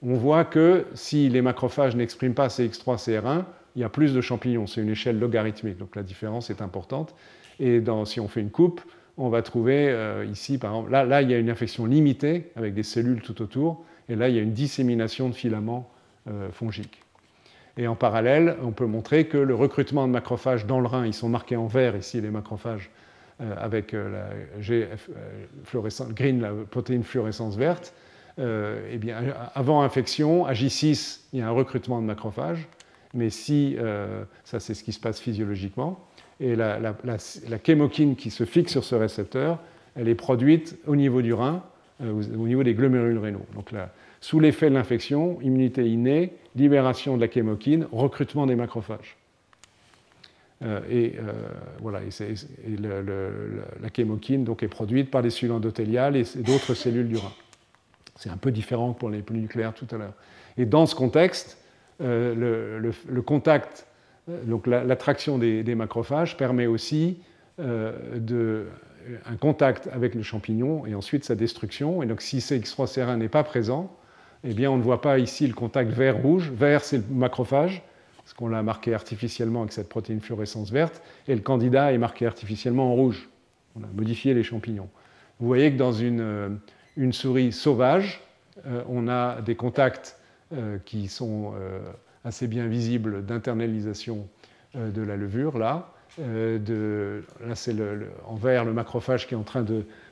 on 0.03 0.15
voit 0.15 0.45
que 0.45 0.87
si 0.95 1.29
les 1.29 1.43
macrophages 1.43 1.97
n'expriment 1.97 2.35
pas 2.35 2.49
CX3, 2.49 2.97
CR1, 3.05 3.45
il 3.77 3.83
y 3.83 3.85
a 3.85 3.89
plus 3.89 4.15
de 4.15 4.21
champignons. 4.21 4.67
C'est 4.67 4.81
une 4.81 4.91
échelle 4.91 5.19
logarithmique, 5.19 5.79
donc 5.79 5.97
la 5.97 6.03
différence 6.03 6.51
est 6.51 6.63
importante. 6.63 7.15
Et 7.61 7.83
si 8.05 8.21
on 8.21 8.29
fait 8.29 8.41
une 8.41 8.51
coupe, 8.51 8.81
on 9.19 9.29
va 9.29 9.43
trouver 9.43 9.89
euh, 9.89 10.25
ici, 10.31 10.59
par 10.59 10.71
exemple, 10.71 10.93
là, 10.93 11.23
il 11.23 11.31
y 11.31 11.35
a 11.35 11.39
une 11.39 11.51
infection 11.51 11.85
limitée 11.85 12.51
avec 12.57 12.73
des 12.73 12.85
cellules 12.85 13.21
tout 13.21 13.43
autour, 13.43 13.85
et 14.09 14.15
là, 14.15 14.29
il 14.29 14.37
y 14.37 14.39
a 14.39 14.43
une 14.43 14.53
dissémination 14.53 15.29
de 15.29 15.35
filaments 15.35 15.91
euh, 16.31 16.51
fongiques. 16.53 17.03
Et 17.77 17.87
en 17.87 17.97
parallèle, 17.97 18.57
on 18.63 18.71
peut 18.71 18.87
montrer 18.87 19.27
que 19.27 19.37
le 19.37 19.55
recrutement 19.55 20.07
de 20.07 20.13
macrophages 20.13 20.67
dans 20.67 20.81
le 20.81 20.87
rein, 20.87 21.05
ils 21.05 21.15
sont 21.15 21.29
marqués 21.29 21.57
en 21.57 21.67
vert 21.67 21.97
ici, 21.97 22.21
les 22.21 22.31
macrophages, 22.31 22.91
euh, 23.41 23.55
avec 23.59 23.93
la 23.93 24.31
GF, 24.61 25.11
green, 26.11 26.41
la 26.41 26.53
protéine 26.71 27.03
fluorescence 27.03 27.57
verte. 27.57 27.95
eh 28.39 28.99
bien, 28.99 29.17
avant 29.55 29.83
infection, 29.83 30.47
à 30.47 30.53
J6, 30.53 31.23
il 31.33 31.41
y 31.41 31.43
a 31.43 31.49
un 31.49 31.53
recrutement 31.53 32.01
de 32.01 32.07
macrophages, 32.07 32.69
mais 33.15 33.31
si, 33.31 33.77
ça 34.45 34.61
c'est 34.61 34.75
ce 34.75 34.85
qui 34.85 34.93
se 34.93 35.01
passe 35.01 35.21
physiologiquement, 35.21 36.08
et 36.41 36.55
la, 36.55 36.79
la, 36.79 37.19
chémokine 37.65 38.17
qui 38.17 38.31
se 38.31 38.45
fixe 38.45 38.73
sur 38.73 38.85
ce 38.85 38.95
récepteur, 38.95 39.59
elle 39.97 40.09
est 40.09 40.15
produite 40.15 40.79
au 40.87 40.95
niveau 40.95 41.23
du 41.23 41.33
rein, 41.33 41.63
euh, 42.03 42.13
au 42.13 42.47
niveau 42.47 42.63
des 42.63 42.75
glomérules 42.75 43.19
rénaux. 43.19 43.45
Donc 43.55 43.71
sous 44.21 44.39
l'effet 44.41 44.71
de 44.71 44.75
l'infection, 44.75 45.41
immunité 45.43 45.89
innée, 45.89 46.33
libération 46.55 47.17
de 47.17 47.21
la 47.21 47.31
chémokine, 47.31 47.87
recrutement 47.91 48.47
des 48.47 48.55
macrophages. 48.55 49.17
Euh, 50.63 50.81
et 50.91 51.15
euh, 51.19 51.33
voilà, 51.81 52.01
et 52.03 52.75
la 52.81 53.89
chémokine 53.95 54.45
donc, 54.45 54.63
est 54.63 54.69
produite 54.69 55.11
par 55.11 55.23
les 55.23 55.31
cellules 55.31 55.53
endothéliales 55.53 56.17
et, 56.17 56.25
d'autres 56.37 56.75
cellules 56.75 57.09
du 57.09 57.17
rein. 57.17 57.33
C'est 58.17 58.31
un 58.31 58.37
peu 58.37 58.51
différent 58.51 58.93
pour 58.93 59.11
les 59.11 59.23
polynucléaires 59.23 59.75
tout 59.75 59.87
à 59.93 59.99
l'heure. 59.99 60.15
Et 60.57 60.67
dans 60.67 60.87
ce 60.87 60.95
contexte, 60.97 61.59
le, 62.01 62.93
contact 63.25 63.87
donc 64.45 64.67
l'attraction 64.67 65.39
des, 65.39 65.75
macrophages 65.75 66.37
permet 66.37 66.67
aussi 66.67 67.19
euh, 67.61 68.65
un 69.27 69.37
contact 69.37 69.89
avec 69.93 70.15
le 70.15 70.23
champignon 70.23 70.85
et 70.87 70.95
ensuite 70.95 71.25
sa 71.25 71.35
destruction. 71.35 72.03
Et 72.03 72.07
donc 72.07 72.21
si 72.21 72.39
CX3CR1 72.39 73.17
n'est 73.17 73.29
pas 73.29 73.43
présent, 73.43 73.91
eh 74.45 74.53
bien 74.53 74.71
on 74.71 74.77
ne 74.77 74.83
voit 74.83 75.01
pas 75.01 75.19
ici 75.19 75.47
le 75.47 75.55
contact 75.55 75.91
vert-rouge. 75.91 76.51
Vert, 76.51 76.85
c'est 76.85 76.99
le 76.99 77.05
macrophage, 77.11 77.83
parce 78.19 78.35
qu'on 78.35 78.49
l'a 78.49 78.63
marqué 78.63 78.93
artificiellement 78.93 79.63
avec 79.63 79.73
cette 79.73 79.89
protéine 79.89 80.21
fluorescence 80.21 80.71
verte, 80.71 81.03
et 81.27 81.35
le 81.35 81.41
candidat 81.41 81.93
est 81.93 81.99
marqué 81.99 82.27
artificiellement 82.27 82.93
en 82.93 82.95
rouge. 82.95 83.29
On 83.77 83.83
a 83.83 83.89
modifié 83.95 84.35
les 84.35 84.43
champignons. 84.43 84.89
Vous 85.41 85.47
voyez 85.47 85.73
que 85.73 85.79
dans 85.79 85.93
une, 85.93 86.21
euh, 86.21 87.13
souris 87.13 87.53
sauvage, 87.53 88.21
euh, 88.67 88.83
on 88.89 89.09
a 89.09 89.41
des 89.41 89.55
contacts 89.55 90.17
qui 90.87 91.09
sont 91.09 91.53
assez 92.25 92.47
bien 92.47 92.67
visibles 92.67 93.25
d'internalisation 93.25 94.29
de 94.75 95.03
la 95.03 95.17
levure, 95.17 95.59
là. 95.59 95.93
De, 96.19 97.23
là, 97.47 97.55
c'est 97.55 97.75
en 98.27 98.35
vert 98.35 98.65
le 98.65 98.73
macrophage 98.73 99.29
qui 99.29 99.35
est 99.35 99.37
en 99.37 99.45
train 99.45 99.65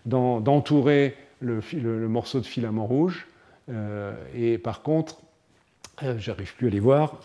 d'entourer 0.04 1.16
le, 1.40 1.60
le, 1.72 2.08
morceau 2.08 2.40
de 2.40 2.46
filament 2.46 2.86
rouge. 2.86 3.26
et 4.34 4.58
par 4.58 4.82
contre, 4.82 5.20
j'arrive 6.18 6.54
plus 6.54 6.68
à 6.68 6.70
les 6.70 6.80
voir, 6.80 7.18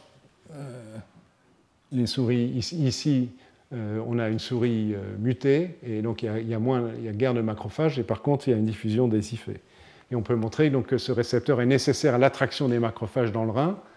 les 1.92 2.08
souris 2.08 2.46
ici, 2.46 3.30
on 3.72 4.18
a 4.18 4.30
une 4.30 4.40
souris 4.40 4.96
mutée, 5.20 5.78
et 5.86 6.02
donc 6.02 6.24
il 6.24 6.50
y, 6.50 6.54
a, 6.54 6.60
moins, 6.60 6.90
il 6.98 7.06
y 7.06 7.10
a 7.10 7.14
guère 7.14 7.34
de 7.34 7.42
macrophages, 7.42 8.00
et 8.00 8.04
par 8.04 8.22
contre, 8.22 8.48
il 8.48 8.52
y 8.52 8.54
a 8.54 8.58
une 8.58 8.66
diffusion 8.66 9.08
des 9.08 9.34
IFE. 9.34 9.50
Et 10.12 10.16
on 10.16 10.22
peut 10.22 10.36
montrer 10.36 10.70
donc, 10.70 10.88
que 10.88 10.98
ce 10.98 11.12
récepteur 11.12 11.62
est 11.62 11.66
nécessaire 11.66 12.16
à 12.16 12.18
l'attraction 12.18 12.68
des 12.68 12.80
macrophages 12.80 13.32
dans 13.32 13.46
le 13.46 13.52
rein 13.52 13.70
euh, 13.70 13.91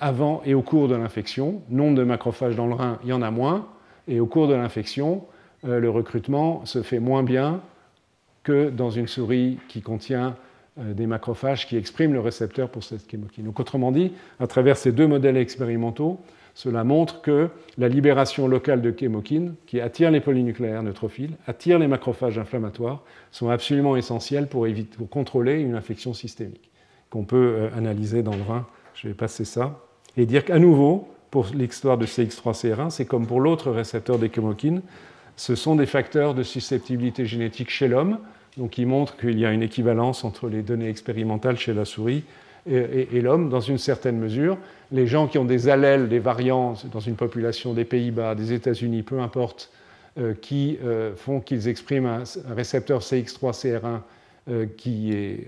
avant 0.00 0.42
et 0.44 0.54
au 0.54 0.62
cours 0.62 0.88
de 0.88 0.94
l'infection. 0.94 1.62
Nombre 1.70 1.96
de 1.96 2.04
macrophages 2.04 2.56
dans 2.56 2.66
le 2.66 2.74
rein, 2.74 2.98
il 3.04 3.10
y 3.10 3.12
en 3.12 3.22
a 3.22 3.30
moins. 3.30 3.68
Et 4.08 4.20
au 4.20 4.26
cours 4.26 4.48
de 4.48 4.54
l'infection, 4.54 5.24
euh, 5.66 5.78
le 5.78 5.90
recrutement 5.90 6.64
se 6.64 6.82
fait 6.82 7.00
moins 7.00 7.22
bien 7.22 7.60
que 8.42 8.70
dans 8.70 8.90
une 8.90 9.06
souris 9.06 9.58
qui 9.68 9.82
contient 9.82 10.36
euh, 10.78 10.94
des 10.94 11.06
macrophages 11.06 11.66
qui 11.66 11.76
expriment 11.76 12.14
le 12.14 12.20
récepteur 12.20 12.70
pour 12.70 12.82
cette 12.82 13.10
chémokine. 13.10 13.44
Donc, 13.44 13.60
autrement 13.60 13.92
dit, 13.92 14.12
à 14.38 14.46
travers 14.46 14.76
ces 14.76 14.92
deux 14.92 15.06
modèles 15.06 15.36
expérimentaux, 15.36 16.18
cela 16.54 16.82
montre 16.82 17.20
que 17.20 17.48
la 17.78 17.88
libération 17.88 18.48
locale 18.48 18.82
de 18.82 18.94
chémokines, 18.98 19.54
qui 19.66 19.80
attire 19.80 20.10
les 20.10 20.20
polynucléaires 20.20 20.82
neutrophiles, 20.82 21.36
attire 21.46 21.78
les 21.78 21.86
macrophages 21.86 22.38
inflammatoires, 22.38 23.02
sont 23.30 23.50
absolument 23.50 23.96
essentielles 23.96 24.48
pour, 24.48 24.66
contrôler 25.10 25.60
une 25.60 25.74
infection 25.74 26.14
systémique, 26.14 26.70
qu'on 27.10 27.24
peut 27.24 27.54
euh, 27.56 27.76
analyser 27.76 28.22
dans 28.22 28.34
le 28.34 28.42
rein. 28.42 28.66
Je 29.02 29.08
vais 29.08 29.14
passer 29.14 29.46
ça. 29.46 29.80
Et 30.18 30.26
dire 30.26 30.44
qu'à 30.44 30.58
nouveau, 30.58 31.08
pour 31.30 31.46
l'histoire 31.54 31.96
de 31.96 32.04
CX3CR1, 32.04 32.90
c'est 32.90 33.06
comme 33.06 33.26
pour 33.26 33.40
l'autre 33.40 33.70
récepteur 33.70 34.18
des 34.18 34.30
chémokines, 34.30 34.82
ce 35.36 35.54
sont 35.54 35.74
des 35.74 35.86
facteurs 35.86 36.34
de 36.34 36.42
susceptibilité 36.42 37.24
génétique 37.24 37.70
chez 37.70 37.88
l'homme, 37.88 38.18
donc 38.58 38.72
qui 38.72 38.84
montrent 38.84 39.16
qu'il 39.16 39.38
y 39.38 39.46
a 39.46 39.52
une 39.52 39.62
équivalence 39.62 40.22
entre 40.22 40.48
les 40.48 40.60
données 40.60 40.90
expérimentales 40.90 41.56
chez 41.56 41.72
la 41.72 41.86
souris 41.86 42.24
et, 42.66 43.22
l'homme 43.22 43.48
dans 43.48 43.60
une 43.60 43.78
certaine 43.78 44.18
mesure. 44.18 44.58
Les 44.92 45.06
gens 45.06 45.28
qui 45.28 45.38
ont 45.38 45.46
des 45.46 45.70
allèles, 45.70 46.10
des 46.10 46.18
variants 46.18 46.74
dans 46.92 47.00
une 47.00 47.16
population 47.16 47.72
des 47.72 47.86
Pays-Bas, 47.86 48.34
des 48.34 48.52
États-Unis, 48.52 49.02
peu 49.02 49.20
importe, 49.20 49.70
euh, 50.18 50.34
qui 50.34 50.78
euh, 50.84 51.14
font 51.16 51.40
qu'ils 51.40 51.68
expriment 51.68 52.06
un, 52.06 52.24
récepteur 52.54 53.00
CX3CR1 53.00 53.84
euh, 53.84 53.98
qui 54.76 55.12
est 55.12 55.46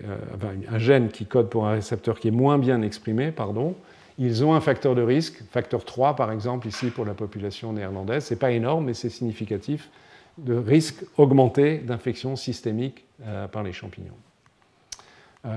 un 0.70 0.78
gène 0.78 1.09
qui 1.09 1.27
code 1.27 1.48
pour 1.48 1.66
un 1.66 1.73
récepteur 1.73 2.20
qui 2.20 2.28
est 2.28 2.32
moins 2.32 2.59
bien 2.59 2.82
exprimé, 2.82 3.32
pardon, 3.32 3.74
ils 4.19 4.44
ont 4.44 4.55
un 4.55 4.60
facteur 4.60 4.94
de 4.94 5.02
risque, 5.02 5.43
facteur 5.51 5.85
3 5.85 6.16
par 6.16 6.31
exemple 6.31 6.69
ici 6.69 6.90
pour 6.90 7.05
la 7.05 7.14
population 7.14 7.73
néerlandaise. 7.73 8.27
Ce 8.27 8.35
n'est 8.35 8.39
pas 8.39 8.52
énorme, 8.52 8.85
mais 8.85 8.94
c'est 8.94 9.09
significatif 9.09 9.90
de 10.39 10.55
risque 10.55 11.05
augmenté 11.16 11.78
d'infection 11.78 12.36
systémique 12.36 13.05
par 13.51 13.62
les 13.62 13.73
champignons. 13.73 14.16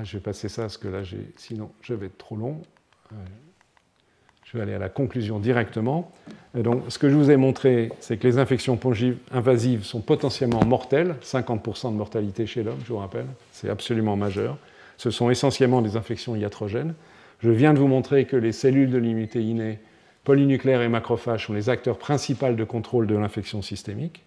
Je 0.03 0.17
vais 0.17 0.21
passer 0.21 0.49
ça 0.49 0.63
parce 0.63 0.77
que 0.77 0.87
là, 0.87 1.01
sinon, 1.35 1.69
je 1.81 1.93
vais 1.93 2.07
être 2.07 2.17
trop 2.17 2.35
long. 2.35 2.61
Je 4.55 4.59
vais 4.61 4.67
aller 4.67 4.75
à 4.75 4.79
la 4.79 4.87
conclusion 4.87 5.37
directement. 5.37 6.13
donc, 6.53 6.83
ce 6.87 6.97
que 6.97 7.09
je 7.09 7.15
vous 7.15 7.29
ai 7.29 7.35
montré, 7.35 7.91
c'est 7.99 8.15
que 8.15 8.25
les 8.25 8.37
infections 8.37 8.77
pongives 8.77 9.17
invasives 9.33 9.83
sont 9.83 9.99
potentiellement 9.99 10.63
mortelles, 10.63 11.15
50% 11.23 11.91
de 11.91 11.97
mortalité 11.97 12.45
chez 12.45 12.63
l'homme, 12.63 12.79
je 12.85 12.93
vous 12.93 12.99
rappelle, 12.99 13.25
c'est 13.51 13.69
absolument 13.69 14.15
majeur. 14.15 14.57
Ce 14.95 15.11
sont 15.11 15.29
essentiellement 15.29 15.81
des 15.81 15.97
infections 15.97 16.37
iatrogènes. 16.37 16.93
Je 17.41 17.49
viens 17.49 17.73
de 17.73 17.79
vous 17.79 17.89
montrer 17.89 18.23
que 18.23 18.37
les 18.37 18.53
cellules 18.53 18.91
de 18.91 18.97
l'immunité 18.97 19.43
innée, 19.43 19.77
polynucléaires 20.23 20.83
et 20.83 20.87
macrophages, 20.87 21.47
sont 21.47 21.53
les 21.53 21.67
acteurs 21.67 21.97
principaux 21.97 22.53
de 22.53 22.63
contrôle 22.63 23.07
de 23.07 23.15
l'infection 23.15 23.61
systémique, 23.61 24.23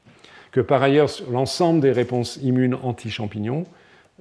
que 0.53 0.61
par 0.61 0.83
ailleurs, 0.83 1.09
l'ensemble 1.31 1.81
des 1.81 1.93
réponses 1.93 2.39
immunes 2.43 2.77
anti-champignons 2.83 3.65